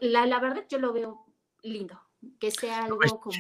la, 0.01 0.27
la 0.27 0.41
verdad 0.41 0.65
yo 0.69 0.79
lo 0.79 0.93
veo 0.93 1.25
lindo, 1.63 2.01
que 2.39 2.51
sea 2.51 2.85
algo 2.85 3.21
como 3.21 3.37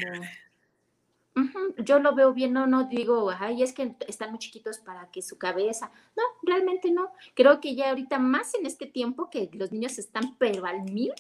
yo 1.78 1.98
lo 1.98 2.14
veo 2.14 2.32
bien, 2.32 2.52
no, 2.52 2.66
no 2.66 2.84
digo, 2.84 3.30
ay, 3.30 3.62
es 3.62 3.72
que 3.72 3.96
están 4.06 4.30
muy 4.30 4.38
chiquitos 4.38 4.78
para 4.78 5.10
que 5.10 5.22
su 5.22 5.38
cabeza. 5.38 5.90
No, 6.16 6.22
realmente 6.42 6.90
no. 6.90 7.10
Creo 7.34 7.60
que 7.60 7.74
ya 7.74 7.90
ahorita 7.90 8.18
más 8.18 8.54
en 8.54 8.66
este 8.66 8.86
tiempo 8.86 9.30
que 9.30 9.50
los 9.52 9.72
niños 9.72 9.98
están 9.98 10.36
pero 10.38 10.66
al 10.66 10.82
mil, 10.82 11.12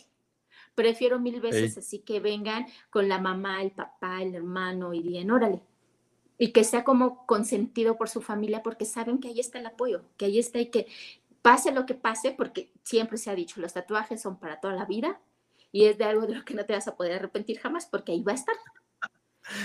prefiero 0.74 1.18
mil 1.18 1.40
veces 1.40 1.78
así 1.78 2.00
que 2.00 2.20
vengan 2.20 2.66
con 2.90 3.08
la 3.08 3.18
mamá, 3.18 3.62
el 3.62 3.70
papá, 3.70 4.22
el 4.22 4.34
hermano 4.34 4.92
y 4.92 5.00
bien, 5.00 5.30
órale. 5.30 5.60
Y 6.38 6.52
que 6.52 6.64
sea 6.64 6.84
como 6.84 7.26
consentido 7.26 7.96
por 7.96 8.08
su 8.08 8.20
familia 8.20 8.62
porque 8.62 8.84
saben 8.84 9.18
que 9.18 9.28
ahí 9.28 9.40
está 9.40 9.58
el 9.60 9.66
apoyo, 9.66 10.02
que 10.16 10.26
ahí 10.26 10.38
está 10.38 10.58
y 10.58 10.66
que 10.66 10.88
pase 11.40 11.72
lo 11.72 11.86
que 11.86 11.94
pase, 11.94 12.32
porque 12.32 12.70
siempre 12.82 13.18
se 13.18 13.30
ha 13.30 13.34
dicho, 13.34 13.60
los 13.60 13.72
tatuajes 13.72 14.20
son 14.20 14.38
para 14.38 14.60
toda 14.60 14.74
la 14.74 14.84
vida 14.84 15.20
y 15.72 15.86
es 15.86 15.98
de 15.98 16.04
algo 16.04 16.26
de 16.26 16.34
lo 16.36 16.44
que 16.44 16.54
no 16.54 16.64
te 16.64 16.72
vas 16.74 16.86
a 16.88 16.96
poder 16.96 17.12
arrepentir 17.14 17.58
jamás 17.58 17.86
porque 17.86 18.12
ahí 18.12 18.22
va 18.22 18.32
a 18.32 18.36
estar. 18.36 18.54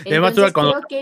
Además, 0.05 0.34
cuando 0.53 0.82
que 0.88 1.01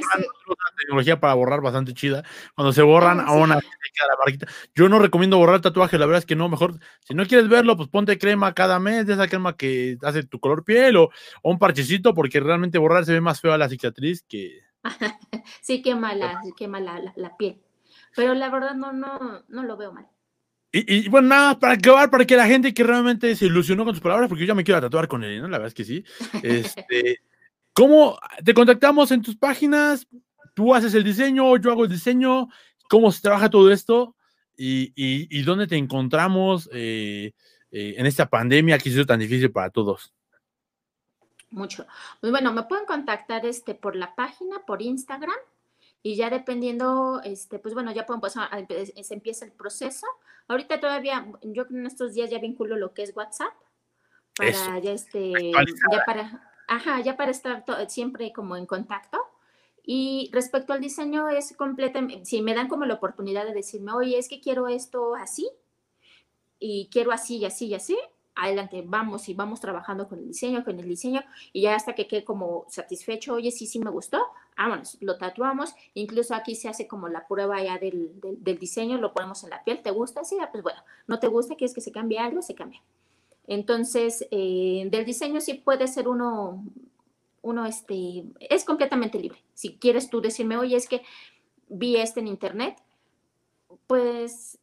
tecnología 0.77 1.19
para 1.19 1.33
borrar 1.33 1.61
bastante 1.61 1.93
chida, 1.93 2.23
cuando 2.55 2.73
se 2.73 2.81
borran 2.81 3.19
a 3.19 3.31
una 3.31 3.55
la 3.55 4.17
marquita. 4.17 4.47
Yo 4.75 4.89
no 4.89 4.99
recomiendo 4.99 5.37
borrar 5.37 5.61
tatuaje, 5.61 5.97
la 5.97 6.05
verdad 6.05 6.19
es 6.19 6.25
que 6.25 6.35
no, 6.35 6.49
mejor, 6.49 6.79
si 7.01 7.13
no 7.13 7.25
quieres 7.25 7.47
verlo, 7.47 7.77
pues 7.77 7.89
ponte 7.89 8.17
crema 8.17 8.53
cada 8.53 8.79
mes, 8.79 9.05
de 9.05 9.13
esa 9.13 9.27
crema 9.27 9.55
que 9.55 9.97
hace 10.01 10.23
tu 10.23 10.39
color 10.39 10.63
piel 10.63 10.97
o, 10.97 11.09
un 11.43 11.59
parchecito, 11.59 12.13
porque 12.13 12.39
realmente 12.39 12.77
borrar 12.77 13.05
se 13.05 13.13
ve 13.13 13.21
más 13.21 13.41
feo 13.41 13.53
a 13.53 13.57
la 13.57 13.69
cicatriz 13.69 14.23
que. 14.27 14.61
sí, 15.61 15.81
quema 15.81 16.13
la, 16.13 16.41
quema 16.57 16.79
la, 16.79 17.01
la, 17.15 17.37
piel. 17.37 17.61
Pero 18.15 18.33
la 18.33 18.49
verdad 18.49 18.75
no, 18.75 18.93
no, 18.93 19.43
no 19.47 19.63
lo 19.63 19.77
veo 19.77 19.93
mal. 19.93 20.07
Y, 20.77 21.07
bueno, 21.07 21.29
nada, 21.29 21.57
para 21.57 21.75
acabar, 21.75 22.09
para 22.09 22.25
que 22.25 22.35
la 22.35 22.47
gente 22.47 22.73
que 22.73 22.83
realmente 22.83 23.33
se 23.37 23.45
ilusionó 23.45 23.85
con 23.85 23.93
tus 23.93 24.03
palabras, 24.03 24.27
porque 24.27 24.41
yo 24.41 24.47
ya 24.49 24.55
me 24.55 24.65
quiero 24.65 24.81
tatuar 24.81 25.07
con 25.07 25.23
él, 25.23 25.41
¿no? 25.41 25.47
La 25.47 25.57
verdad 25.57 25.69
es 25.69 25.73
que 25.73 25.85
sí. 25.85 26.03
Este, 26.43 27.21
¿Cómo 27.75 28.17
te 28.43 28.53
contactamos 28.53 29.11
en 29.11 29.21
tus 29.21 29.35
páginas? 29.35 30.07
Tú 30.53 30.73
haces 30.73 30.93
el 30.93 31.03
diseño, 31.03 31.57
yo 31.57 31.71
hago 31.71 31.83
el 31.83 31.91
diseño. 31.91 32.47
¿Cómo 32.89 33.11
se 33.11 33.21
trabaja 33.21 33.49
todo 33.49 33.69
esto? 33.69 34.15
¿Y, 34.55 35.43
dónde 35.43 35.67
te 35.67 35.75
encontramos 35.75 36.69
eh, 36.71 37.33
eh, 37.71 37.95
en 37.97 38.05
esta 38.05 38.29
pandemia 38.29 38.77
que 38.77 38.87
ha 38.87 38.93
sido 38.93 39.05
tan 39.05 39.19
difícil 39.19 39.51
para 39.51 39.69
todos? 39.71 40.13
Mucho. 41.49 41.85
Pues 42.21 42.31
bueno, 42.31 42.53
me 42.53 42.63
pueden 42.63 42.85
contactar 42.85 43.45
este, 43.45 43.75
por 43.75 43.97
la 43.97 44.15
página, 44.15 44.65
por 44.65 44.81
Instagram, 44.81 45.35
y 46.01 46.15
ya 46.15 46.29
dependiendo, 46.29 47.19
este, 47.25 47.59
pues 47.59 47.73
bueno, 47.73 47.91
ya 47.91 48.05
pueden 48.05 48.21
pasar, 48.21 48.49
se 49.03 49.13
empieza 49.13 49.43
el 49.43 49.51
proceso. 49.51 50.07
Ahorita 50.47 50.79
todavía, 50.79 51.27
yo 51.41 51.65
en 51.69 51.85
estos 51.85 52.13
días 52.13 52.29
ya 52.29 52.39
vinculo 52.39 52.77
lo 52.77 52.93
que 52.93 53.03
es 53.03 53.13
WhatsApp 53.13 53.53
para 54.37 54.79
ya 54.79 54.91
este, 54.91 55.51
ya 55.51 56.03
para, 56.05 56.54
Ajá, 56.67 57.01
ya 57.01 57.15
para 57.15 57.31
estar 57.31 57.63
siempre 57.87 58.31
como 58.33 58.55
en 58.57 58.65
contacto. 58.65 59.19
Y 59.85 60.29
respecto 60.33 60.73
al 60.73 60.81
diseño 60.81 61.29
es 61.29 61.55
completamente, 61.55 62.25
si 62.25 62.41
me 62.41 62.55
dan 62.55 62.67
como 62.67 62.85
la 62.85 62.95
oportunidad 62.95 63.45
de 63.45 63.53
decirme, 63.53 63.93
oye, 63.93 64.17
es 64.17 64.27
que 64.27 64.41
quiero 64.41 64.67
esto 64.67 65.15
así 65.15 65.47
y 66.59 66.89
quiero 66.91 67.11
así 67.11 67.37
y 67.37 67.45
así 67.45 67.67
y 67.67 67.75
así, 67.75 67.97
adelante, 68.35 68.83
vamos 68.85 69.29
y 69.29 69.35
vamos 69.35 69.61
trabajando 69.61 70.07
con 70.07 70.19
el 70.19 70.27
diseño, 70.27 70.63
con 70.63 70.79
el 70.79 70.87
diseño 70.87 71.21
y 71.53 71.61
ya 71.61 71.75
hasta 71.75 71.93
que 71.93 72.07
quede 72.07 72.23
como 72.23 72.65
satisfecho, 72.67 73.35
oye, 73.35 73.51
sí, 73.51 73.67
sí 73.67 73.77
me 73.79 73.91
gustó, 73.91 74.25
vámonos, 74.57 74.97
lo 75.01 75.17
tatuamos, 75.17 75.75
incluso 75.93 76.33
aquí 76.33 76.55
se 76.55 76.67
hace 76.67 76.87
como 76.87 77.07
la 77.07 77.27
prueba 77.27 77.61
ya 77.61 77.77
del, 77.77 78.11
del, 78.19 78.57
diseño, 78.57 78.97
lo 78.97 79.13
ponemos 79.13 79.43
en 79.43 79.51
la 79.51 79.63
piel, 79.63 79.81
¿te 79.83 79.91
gusta? 79.91 80.23
Sí, 80.23 80.37
ah, 80.41 80.49
pues 80.51 80.63
bueno, 80.63 80.81
no 81.07 81.19
te 81.19 81.27
gusta, 81.27 81.55
quieres 81.55 81.75
que 81.75 81.81
se 81.81 81.91
cambie 81.91 82.19
algo, 82.19 82.41
se 82.41 82.55
cambia. 82.55 82.81
Entonces, 83.47 84.27
eh, 84.31 84.87
del 84.89 85.05
diseño 85.05 85.39
sí 85.41 85.55
puede 85.55 85.87
ser 85.87 86.07
uno, 86.07 86.63
uno, 87.41 87.65
este, 87.65 88.25
es 88.39 88.63
completamente 88.63 89.19
libre. 89.19 89.43
Si 89.53 89.75
quieres 89.77 90.09
tú 90.09 90.21
decirme, 90.21 90.57
oye, 90.57 90.75
es 90.75 90.87
que 90.87 91.03
vi 91.67 91.97
este 91.97 92.19
en 92.19 92.27
internet, 92.27 92.77
pues 93.87 94.57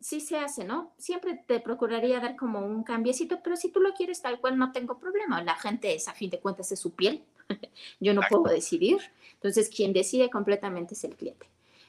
sí 0.00 0.20
se 0.20 0.38
hace, 0.38 0.64
¿no? 0.64 0.92
Siempre 0.98 1.42
te 1.46 1.60
procuraría 1.60 2.20
dar 2.20 2.36
como 2.36 2.60
un 2.60 2.84
cambiecito, 2.84 3.40
pero 3.42 3.56
si 3.56 3.70
tú 3.70 3.80
lo 3.80 3.92
quieres 3.92 4.22
tal 4.22 4.40
cual, 4.40 4.56
no 4.56 4.72
tengo 4.72 4.98
problema. 4.98 5.42
La 5.42 5.56
gente 5.56 5.94
es, 5.94 6.08
a 6.08 6.14
fin 6.14 6.30
de 6.30 6.40
cuentas, 6.40 6.70
es 6.72 6.78
su 6.78 6.92
piel. 6.92 7.22
Yo 8.00 8.14
no 8.14 8.22
puedo 8.28 8.44
decidir. 8.44 8.98
Entonces, 9.34 9.68
quien 9.68 9.92
decide 9.92 10.30
completamente 10.30 10.94
es 10.94 11.04
el 11.04 11.16
cliente. 11.16 11.46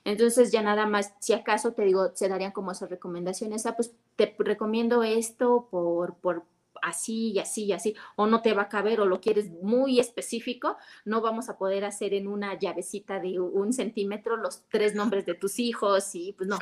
Entonces 0.07 0.53
ya 0.53 0.61
nada 0.61 0.85
más, 0.85 1.13
si 1.19 1.33
acaso 1.33 1.73
te 1.73 1.81
digo, 1.81 2.11
se 2.13 2.29
darían 2.29 2.53
como 2.53 2.71
esas 2.71 2.89
recomendaciones, 2.89 3.65
ah, 3.65 3.75
pues 3.75 3.93
te 4.15 4.33
recomiendo 4.39 5.03
esto 5.03 5.67
por, 5.69 6.15
por 6.15 6.45
así 6.81 7.31
y 7.31 7.39
así 7.39 7.65
y 7.65 7.73
así, 7.73 7.93
o 8.15 8.25
no 8.25 8.41
te 8.41 8.53
va 8.53 8.63
a 8.63 8.69
caber 8.69 9.01
o 9.01 9.05
lo 9.05 9.19
quieres 9.19 9.49
muy 9.61 9.99
específico, 9.99 10.77
no 11.03 11.19
vamos 11.19 11.49
a 11.49 11.57
poder 11.57 11.83
hacer 11.83 12.13
en 12.13 12.29
una 12.29 12.57
llavecita 12.57 13.19
de 13.19 13.41
un 13.41 13.73
centímetro 13.73 14.37
los 14.37 14.63
tres 14.69 14.95
nombres 14.95 15.25
de 15.25 15.33
tus 15.33 15.59
hijos 15.59 16.15
y 16.15 16.31
pues 16.31 16.47
no. 16.47 16.57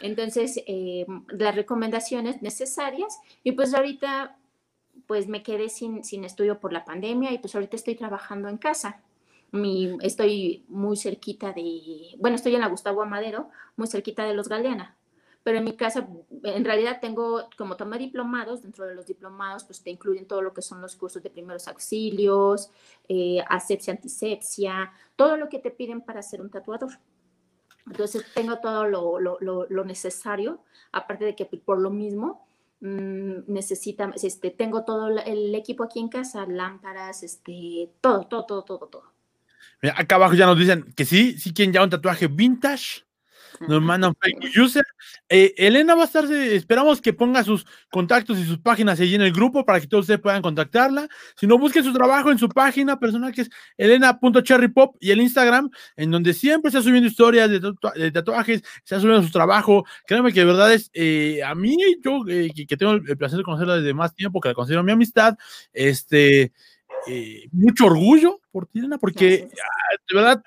Entonces, 0.00 0.60
eh, 0.66 1.06
las 1.28 1.54
recomendaciones 1.54 2.42
necesarias 2.42 3.16
y 3.44 3.52
pues 3.52 3.72
ahorita 3.74 4.36
pues 5.06 5.28
me 5.28 5.44
quedé 5.44 5.68
sin, 5.68 6.02
sin 6.02 6.24
estudio 6.24 6.58
por 6.58 6.72
la 6.72 6.84
pandemia 6.84 7.30
y 7.30 7.38
pues 7.38 7.54
ahorita 7.54 7.76
estoy 7.76 7.94
trabajando 7.94 8.48
en 8.48 8.58
casa 8.58 9.04
mi, 9.52 9.96
estoy 10.02 10.64
muy 10.68 10.96
cerquita 10.96 11.52
de, 11.52 12.14
bueno, 12.18 12.36
estoy 12.36 12.54
en 12.54 12.60
la 12.60 12.68
Gustavo 12.68 13.02
Amadero, 13.02 13.50
muy 13.76 13.88
cerquita 13.88 14.24
de 14.24 14.34
los 14.34 14.48
Galeana. 14.48 14.96
Pero 15.42 15.56
en 15.58 15.64
mi 15.64 15.74
casa, 15.74 16.06
en 16.42 16.64
realidad 16.64 16.98
tengo, 17.00 17.48
como 17.56 17.76
tomé 17.76 17.98
diplomados, 17.98 18.62
dentro 18.62 18.86
de 18.86 18.94
los 18.94 19.06
diplomados, 19.06 19.64
pues 19.64 19.82
te 19.82 19.90
incluyen 19.90 20.26
todo 20.26 20.42
lo 20.42 20.52
que 20.52 20.60
son 20.60 20.82
los 20.82 20.96
cursos 20.96 21.22
de 21.22 21.30
primeros 21.30 21.66
auxilios, 21.66 22.70
eh, 23.08 23.42
asepsia, 23.48 23.94
antisepsia, 23.94 24.92
todo 25.16 25.38
lo 25.38 25.48
que 25.48 25.58
te 25.58 25.70
piden 25.70 26.02
para 26.02 26.22
ser 26.22 26.42
un 26.42 26.50
tatuador. 26.50 26.90
Entonces 27.86 28.24
tengo 28.34 28.58
todo 28.58 28.86
lo, 28.86 29.18
lo, 29.18 29.38
lo, 29.40 29.84
necesario, 29.84 30.60
aparte 30.92 31.24
de 31.24 31.34
que 31.34 31.46
por 31.46 31.80
lo 31.80 31.88
mismo 31.88 32.46
mmm, 32.80 33.38
necesita, 33.46 34.12
este, 34.22 34.50
tengo 34.50 34.84
todo 34.84 35.08
el 35.08 35.54
equipo 35.54 35.84
aquí 35.84 36.00
en 36.00 36.08
casa, 36.08 36.44
lámparas, 36.46 37.22
este, 37.22 37.90
todo, 38.02 38.26
todo, 38.26 38.44
todo, 38.44 38.62
todo, 38.62 38.86
todo 38.88 39.19
acá 39.88 40.16
abajo 40.16 40.34
ya 40.34 40.46
nos 40.46 40.58
dicen 40.58 40.92
que 40.94 41.04
sí, 41.04 41.38
sí 41.38 41.52
quieren 41.52 41.72
ya 41.72 41.82
un 41.82 41.90
tatuaje 41.90 42.28
vintage. 42.28 43.02
nos 43.60 43.82
mandan 43.82 44.14
Facebook 44.20 44.50
user. 44.64 44.84
Eh, 45.28 45.54
Elena 45.56 45.94
va 45.94 46.02
a 46.02 46.04
estar, 46.06 46.24
esperamos 46.30 47.00
que 47.00 47.12
ponga 47.12 47.44
sus 47.44 47.66
contactos 47.90 48.38
y 48.38 48.44
sus 48.44 48.58
páginas 48.58 49.00
allí 49.00 49.14
en 49.14 49.22
el 49.22 49.32
grupo 49.32 49.64
para 49.64 49.80
que 49.80 49.86
todos 49.86 50.04
ustedes 50.04 50.20
puedan 50.20 50.42
contactarla. 50.42 51.08
Si 51.36 51.46
no, 51.46 51.58
busquen 51.58 51.84
su 51.84 51.92
trabajo 51.92 52.30
en 52.30 52.38
su 52.38 52.48
página 52.48 52.98
personal 52.98 53.32
que 53.32 53.42
es 53.42 53.50
elena.cherrypop 53.76 54.96
y 55.00 55.10
el 55.10 55.20
Instagram, 55.20 55.70
en 55.96 56.10
donde 56.10 56.32
siempre 56.32 56.68
está 56.68 56.82
subiendo 56.82 57.08
historias 57.08 57.50
de, 57.50 58.10
tatuajes, 58.10 58.62
está 58.76 59.00
subiendo 59.00 59.22
su 59.22 59.30
trabajo. 59.30 59.84
Créanme 60.06 60.32
que 60.32 60.40
de 60.40 60.46
verdad 60.46 60.72
es, 60.72 60.90
eh, 60.94 61.42
a 61.44 61.54
mí, 61.54 61.76
yo 62.02 62.22
eh, 62.28 62.50
que, 62.54 62.76
tengo 62.76 62.92
el 62.92 63.16
placer 63.16 63.38
de 63.38 63.44
conocerla 63.44 63.76
desde 63.76 63.94
más 63.94 64.14
tiempo, 64.14 64.40
que 64.40 64.48
la 64.48 64.54
considero 64.54 64.82
mi 64.82 64.92
amistad, 64.92 65.36
este, 65.72 66.52
mucho 67.52 67.86
orgullo 67.86 68.39
por 68.50 68.66
ti, 68.66 68.80
Elena, 68.80 68.98
porque 68.98 69.48
ah, 69.52 69.96
de 70.08 70.16
verdad 70.16 70.42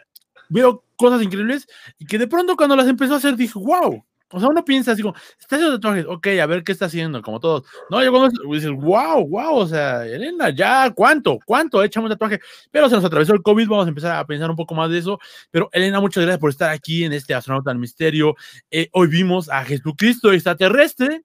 veo 0.50 0.84
cosas 0.96 1.22
increíbles 1.22 1.68
y 1.98 2.06
que 2.06 2.18
de 2.18 2.28
pronto 2.28 2.56
cuando 2.56 2.76
las 2.76 2.88
empezó 2.88 3.14
a 3.16 3.18
hacer 3.18 3.36
dije, 3.36 3.58
wow. 3.58 4.04
O 4.36 4.40
sea, 4.40 4.50
uno 4.50 4.66
piensa 4.66 4.94
así 4.94 5.04
como, 5.04 5.16
está 5.40 5.58
haciendo 5.58 5.76
tatuajes, 5.76 6.06
ok, 6.08 6.28
a 6.42 6.46
ver 6.48 6.64
qué 6.64 6.72
está 6.72 6.86
haciendo, 6.86 7.22
como 7.22 7.40
todos. 7.40 7.66
No, 7.92 8.04
yo 8.04 8.12
cuando 8.12 8.32
dices, 8.52 8.72
wow, 8.72 9.28
wow, 9.28 9.56
o 9.58 9.68
sea, 9.68 10.08
Elena, 10.08 10.50
ya, 10.50 10.90
¿cuánto? 10.90 11.38
¿Cuánto? 11.46 11.84
Echamos 11.84 12.10
tatuaje. 12.10 12.40
Pero 12.72 12.90
se 12.90 12.96
nos 12.96 13.06
atravesó 13.06 13.36
el 13.36 13.44
COVID, 13.44 13.68
vamos 13.68 13.86
a 13.86 13.90
empezar 13.90 14.16
a 14.16 14.26
pensar 14.26 14.50
un 14.50 14.56
poco 14.56 14.74
más 14.74 14.90
de 14.90 14.98
eso. 14.98 15.20
Pero 15.52 15.70
Elena, 15.72 16.02
muchas 16.02 16.24
gracias 16.24 16.40
por 16.40 16.50
estar 16.50 16.72
aquí 16.72 17.04
en 17.04 17.14
este 17.14 17.36
astronauta 17.36 17.70
del 17.70 17.78
misterio. 17.78 18.36
Eh, 18.72 18.90
hoy 18.94 19.08
vimos 19.08 19.50
a 19.50 19.64
Jesucristo 19.66 20.34
extraterrestre. 20.34 21.22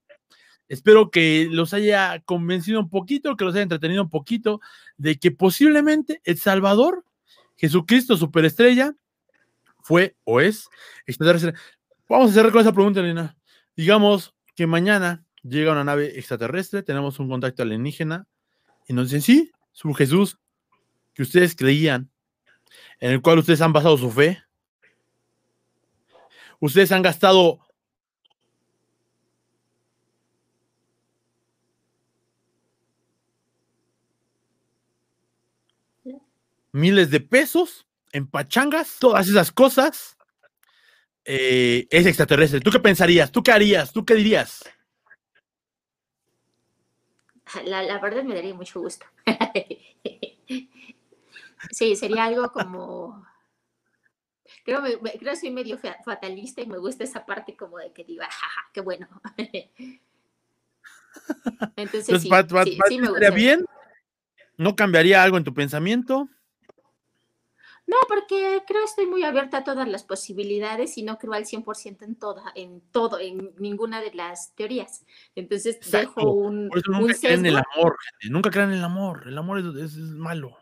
Espero 0.69 1.11
que 1.11 1.49
los 1.51 1.73
haya 1.73 2.21
convencido 2.27 2.79
un 2.79 2.91
poquito, 2.91 3.37
que 3.37 3.45
los 3.47 3.55
haya 3.55 3.63
entretenido 3.63 4.03
un 4.03 4.11
poquito 4.11 4.61
de 4.99 5.19
que 5.19 5.31
posiblemente 5.31 6.21
El 6.25 6.37
Salvador, 6.39 7.05
Jesucristo 7.57 8.17
superestrella, 8.17 8.95
fue 9.81 10.17
o 10.25 10.41
es 10.41 10.69
extraterrestre. 11.07 11.55
Vamos 12.09 12.31
a 12.31 12.35
cerrar 12.35 12.53
con 12.53 12.61
esa 12.61 12.73
pregunta, 12.73 13.01
Elena. 13.01 13.37
Digamos 13.75 14.35
que 14.55 14.67
mañana 14.67 15.25
llega 15.43 15.73
una 15.73 15.85
nave 15.85 16.19
extraterrestre, 16.19 16.83
tenemos 16.83 17.19
un 17.19 17.29
contacto 17.29 17.63
alienígena 17.63 18.27
y 18.87 18.93
nos 18.93 19.07
dicen, 19.07 19.23
sí, 19.23 19.53
su 19.73 19.95
Jesús, 19.95 20.39
que 21.15 21.23
ustedes 21.23 21.55
creían, 21.55 22.11
en 23.01 23.13
el 23.13 23.23
cual 23.23 23.39
ustedes 23.39 23.61
han 23.61 23.73
basado 23.73 23.97
su 23.97 24.11
fe. 24.11 24.43
Ustedes 26.61 26.91
han 26.91 27.03
gastado 27.03 27.61
miles 36.79 37.11
de 37.11 37.21
pesos 37.21 37.87
en 38.13 38.27
pachangas, 38.27 38.97
todas 38.99 39.29
esas 39.29 39.53
cosas, 39.53 40.17
eh, 41.25 41.87
es 41.91 42.07
extraterrestre. 42.07 42.61
¿Tú 42.61 42.71
qué 42.71 42.81
pensarías? 42.81 43.31
¿Tú 43.31 43.43
qué 43.43 43.53
harías? 43.53 43.93
¿Tú 43.93 44.05
qué 44.05 44.15
dirías? 44.15 44.65
La, 47.65 47.99
verdad 47.99 48.25
me 48.25 48.35
daría 48.35 48.55
mucho 48.55 48.81
gusto. 48.81 49.07
sí, 51.71 51.97
sería 51.97 52.25
algo 52.25 52.53
como... 52.53 53.27
Creo, 54.65 54.83
que 54.83 55.37
soy 55.37 55.51
medio 55.51 55.79
fatalista 56.05 56.61
y 56.61 56.67
me 56.67 56.79
gusta 56.79 57.05
esa 57.05 57.25
parte 57.25 57.57
como 57.57 57.79
de 57.79 57.93
que 57.93 58.05
diga, 58.05 58.27
jaja, 58.27 58.71
qué 58.73 58.81
bueno. 58.81 59.09
Entonces, 61.77 62.23
sí, 62.23 62.31
sí, 62.89 63.01
me 63.01 63.31
bien? 63.31 63.65
¿No 64.57 64.77
cambiaría 64.77 65.23
algo 65.23 65.39
en 65.39 65.45
tu 65.45 65.55
pensamiento? 65.55 66.29
Porque 68.29 68.63
creo 68.67 68.81
que 68.83 68.91
estoy 68.91 69.07
muy 69.07 69.25
abierta 69.25 69.59
a 69.59 69.65
todas 69.65 69.89
las 69.89 70.03
posibilidades 70.03 70.99
y 70.99 71.03
no 71.03 71.19
creo 71.19 71.33
al 71.33 71.45
100% 71.45 72.03
en 72.03 72.15
toda, 72.15 72.43
en 72.55 72.83
todo, 72.93 73.19
en 73.19 73.53
ninguna 73.59 74.03
de 74.03 74.13
las 74.13 74.55
teorías. 74.55 75.07
Entonces 75.35 75.79
dejo 75.91 76.33
un, 76.33 76.69
Por 76.69 76.79
eso 76.79 76.93
nunca 76.93 77.15
crean 77.19 77.41
en 77.41 77.47
el 77.47 77.57
amor, 77.57 77.97
gente. 78.21 78.33
Nunca 78.33 78.51
crean 78.51 78.71
en 78.71 78.79
el 78.79 78.85
amor. 78.85 79.25
El 79.27 79.39
amor 79.39 79.61
es, 79.61 79.97
malo. 79.97 80.59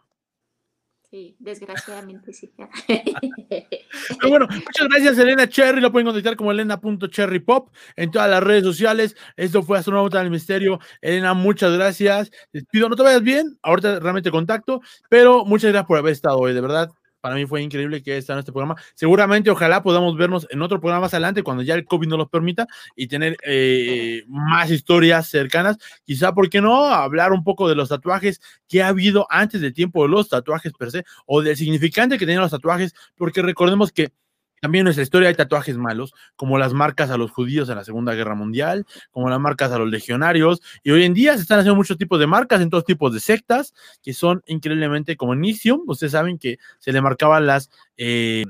Sí, 1.10 1.36
desgraciadamente 1.40 2.32
sí. 2.32 2.52
Pero 2.88 4.30
bueno, 4.30 4.46
muchas 4.48 4.88
gracias, 4.88 5.18
Elena 5.18 5.48
Cherry. 5.48 5.80
Lo 5.80 5.90
pueden 5.90 6.06
contactar 6.06 6.36
como 6.36 6.52
elena.cherrypop 6.52 7.70
en 7.96 8.12
todas 8.12 8.30
las 8.30 8.42
redes 8.44 8.62
sociales. 8.62 9.16
Esto 9.36 9.62
fue 9.64 9.78
Astronauta 9.78 10.20
del 10.20 10.30
Misterio. 10.30 10.78
Elena, 11.00 11.34
muchas 11.34 11.72
gracias. 11.72 12.30
Les 12.52 12.64
pido, 12.66 12.88
no 12.88 12.94
te 12.94 13.02
vayas 13.02 13.22
bien. 13.22 13.58
Ahorita 13.62 13.98
realmente 13.98 14.30
contacto, 14.30 14.82
pero 15.08 15.44
muchas 15.44 15.72
gracias 15.72 15.88
por 15.88 15.98
haber 15.98 16.12
estado 16.12 16.38
hoy, 16.38 16.54
de 16.54 16.60
verdad 16.60 16.90
para 17.26 17.34
mí 17.34 17.44
fue 17.44 17.60
increíble 17.60 18.04
que 18.04 18.18
esté 18.18 18.32
en 18.32 18.38
este 18.38 18.52
programa. 18.52 18.80
Seguramente, 18.94 19.50
ojalá 19.50 19.82
podamos 19.82 20.16
vernos 20.16 20.46
en 20.48 20.62
otro 20.62 20.78
programa 20.78 21.06
más 21.06 21.12
adelante 21.12 21.42
cuando 21.42 21.64
ya 21.64 21.74
el 21.74 21.84
COVID 21.84 22.06
nos 22.06 22.18
lo 22.18 22.28
permita 22.28 22.68
y 22.94 23.08
tener 23.08 23.36
eh, 23.44 24.22
más 24.28 24.70
historias 24.70 25.26
cercanas. 25.28 25.76
Quizá, 26.04 26.32
¿por 26.32 26.48
qué 26.48 26.60
no? 26.60 26.84
Hablar 26.84 27.32
un 27.32 27.42
poco 27.42 27.68
de 27.68 27.74
los 27.74 27.88
tatuajes 27.88 28.40
que 28.68 28.80
ha 28.80 28.86
habido 28.86 29.26
antes 29.28 29.60
del 29.60 29.74
tiempo 29.74 30.04
de 30.04 30.10
los 30.10 30.28
tatuajes 30.28 30.72
per 30.74 30.92
se 30.92 31.04
o 31.26 31.42
del 31.42 31.56
significante 31.56 32.16
que 32.16 32.26
tenían 32.26 32.42
los 32.42 32.52
tatuajes, 32.52 32.94
porque 33.16 33.42
recordemos 33.42 33.90
que 33.90 34.12
también 34.60 34.80
en 34.80 34.84
nuestra 34.86 35.02
historia 35.02 35.28
hay 35.28 35.34
tatuajes 35.34 35.76
malos, 35.76 36.14
como 36.34 36.58
las 36.58 36.72
marcas 36.72 37.10
a 37.10 37.16
los 37.16 37.30
judíos 37.30 37.68
en 37.68 37.76
la 37.76 37.84
Segunda 37.84 38.14
Guerra 38.14 38.34
Mundial, 38.34 38.86
como 39.10 39.28
las 39.28 39.40
marcas 39.40 39.72
a 39.72 39.78
los 39.78 39.88
legionarios, 39.88 40.62
y 40.82 40.90
hoy 40.90 41.04
en 41.04 41.14
día 41.14 41.34
se 41.36 41.42
están 41.42 41.58
haciendo 41.58 41.76
muchos 41.76 41.98
tipos 41.98 42.18
de 42.18 42.26
marcas 42.26 42.60
en 42.60 42.70
todos 42.70 42.84
tipos 42.84 43.12
de 43.12 43.20
sectas, 43.20 43.74
que 44.02 44.14
son 44.14 44.42
increíblemente 44.46 45.16
como 45.16 45.34
Nicium, 45.34 45.82
ustedes 45.86 46.12
saben 46.12 46.38
que 46.38 46.58
se 46.78 46.92
le 46.92 47.00
marcaban 47.00 47.46
las, 47.46 47.70
eh, 47.96 48.44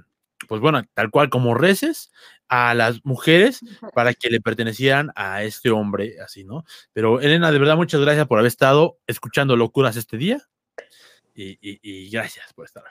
pues 0.49 0.61
bueno, 0.61 0.83
tal 0.95 1.11
cual 1.11 1.29
como 1.31 1.55
reces 1.55 2.13
a 2.49 2.75
las 2.75 3.05
mujeres 3.05 3.61
para 3.95 4.15
que 4.15 4.31
le 4.31 4.41
pertenecieran 4.41 5.11
a 5.17 5.43
este 5.43 5.71
hombre, 5.71 6.21
así, 6.25 6.45
¿no? 6.45 6.65
Pero 6.93 7.21
Elena, 7.21 7.51
de 7.51 7.59
verdad, 7.59 7.77
muchas 7.77 8.01
gracias 8.01 8.27
por 8.27 8.39
haber 8.39 8.49
estado 8.49 8.99
escuchando 9.07 9.57
locuras 9.57 9.97
este 9.97 10.17
día, 10.17 10.39
y, 11.35 11.59
y 11.61 12.09
gracias 12.11 12.53
por 12.55 12.65
estar 12.65 12.85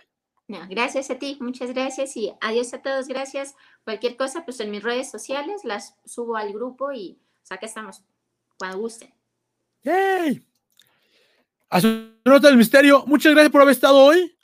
hoy 0.48 0.70
gracias 0.70 1.10
a 1.10 1.18
ti, 1.18 1.38
muchas 1.42 1.74
gracias 1.74 2.16
y 2.18 2.32
adiós 2.40 2.74
a 2.74 2.82
todos, 2.82 3.08
gracias. 3.08 3.56
Cualquier 3.84 4.16
cosa, 4.16 4.46
pues 4.46 4.60
en 4.60 4.72
mis 4.72 4.84
redes 4.84 5.10
sociales 5.10 5.64
las 5.64 5.96
subo 6.06 6.38
al 6.38 6.54
grupo 6.54 6.92
y 6.92 7.20
o 7.50 7.54
acá 7.54 7.66
estamos, 7.66 8.04
cuando 8.58 8.80
gusten. 8.80 9.14
¡Yay! 9.84 10.46
Nota 12.26 12.48
del 12.48 12.58
misterio, 12.58 13.06
muchas 13.06 13.34
gracias 13.34 13.52
por 13.52 13.62
haber 13.62 13.74
estado 13.74 13.98
hoy. 13.98 14.38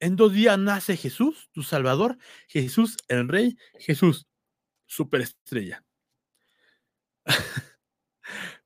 En 0.00 0.16
dos 0.16 0.32
días 0.32 0.58
nace 0.58 0.96
Jesús, 0.96 1.48
tu 1.52 1.62
Salvador, 1.62 2.18
Jesús 2.48 2.96
el 3.08 3.28
Rey, 3.28 3.56
Jesús, 3.78 4.26
superestrella. 4.86 5.84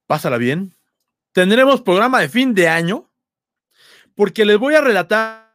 Pásala 0.07 0.39
bien. 0.39 0.75
Tendremos 1.33 1.83
programa 1.83 2.21
de 2.21 2.29
fin 2.29 2.55
de 2.55 2.69
año 2.69 3.13
porque 4.15 4.47
les 4.47 4.59
voy 4.59 4.75
a 4.75 4.81
relatar 4.81 5.46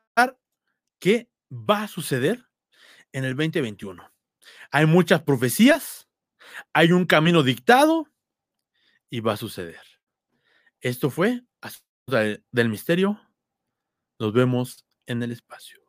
qué 1.02 1.30
va 1.52 1.84
a 1.84 1.88
suceder 1.90 2.48
en 3.12 3.26
el 3.26 3.36
2021. 3.36 4.10
Hay 4.72 4.86
muchas 4.86 5.22
profecías, 5.24 6.08
hay 6.72 6.94
un 6.94 7.06
camino 7.06 7.44
dictado 7.44 8.08
y 9.10 9.20
va 9.20 9.34
a 9.34 9.38
suceder. 9.38 9.82
Esto 10.80 11.10
fue 11.10 11.44
del 12.52 12.70
Misterio. 12.70 13.20
Nos 14.20 14.32
vemos 14.32 14.86
en 15.06 15.24
el 15.24 15.32
espacio. 15.32 15.81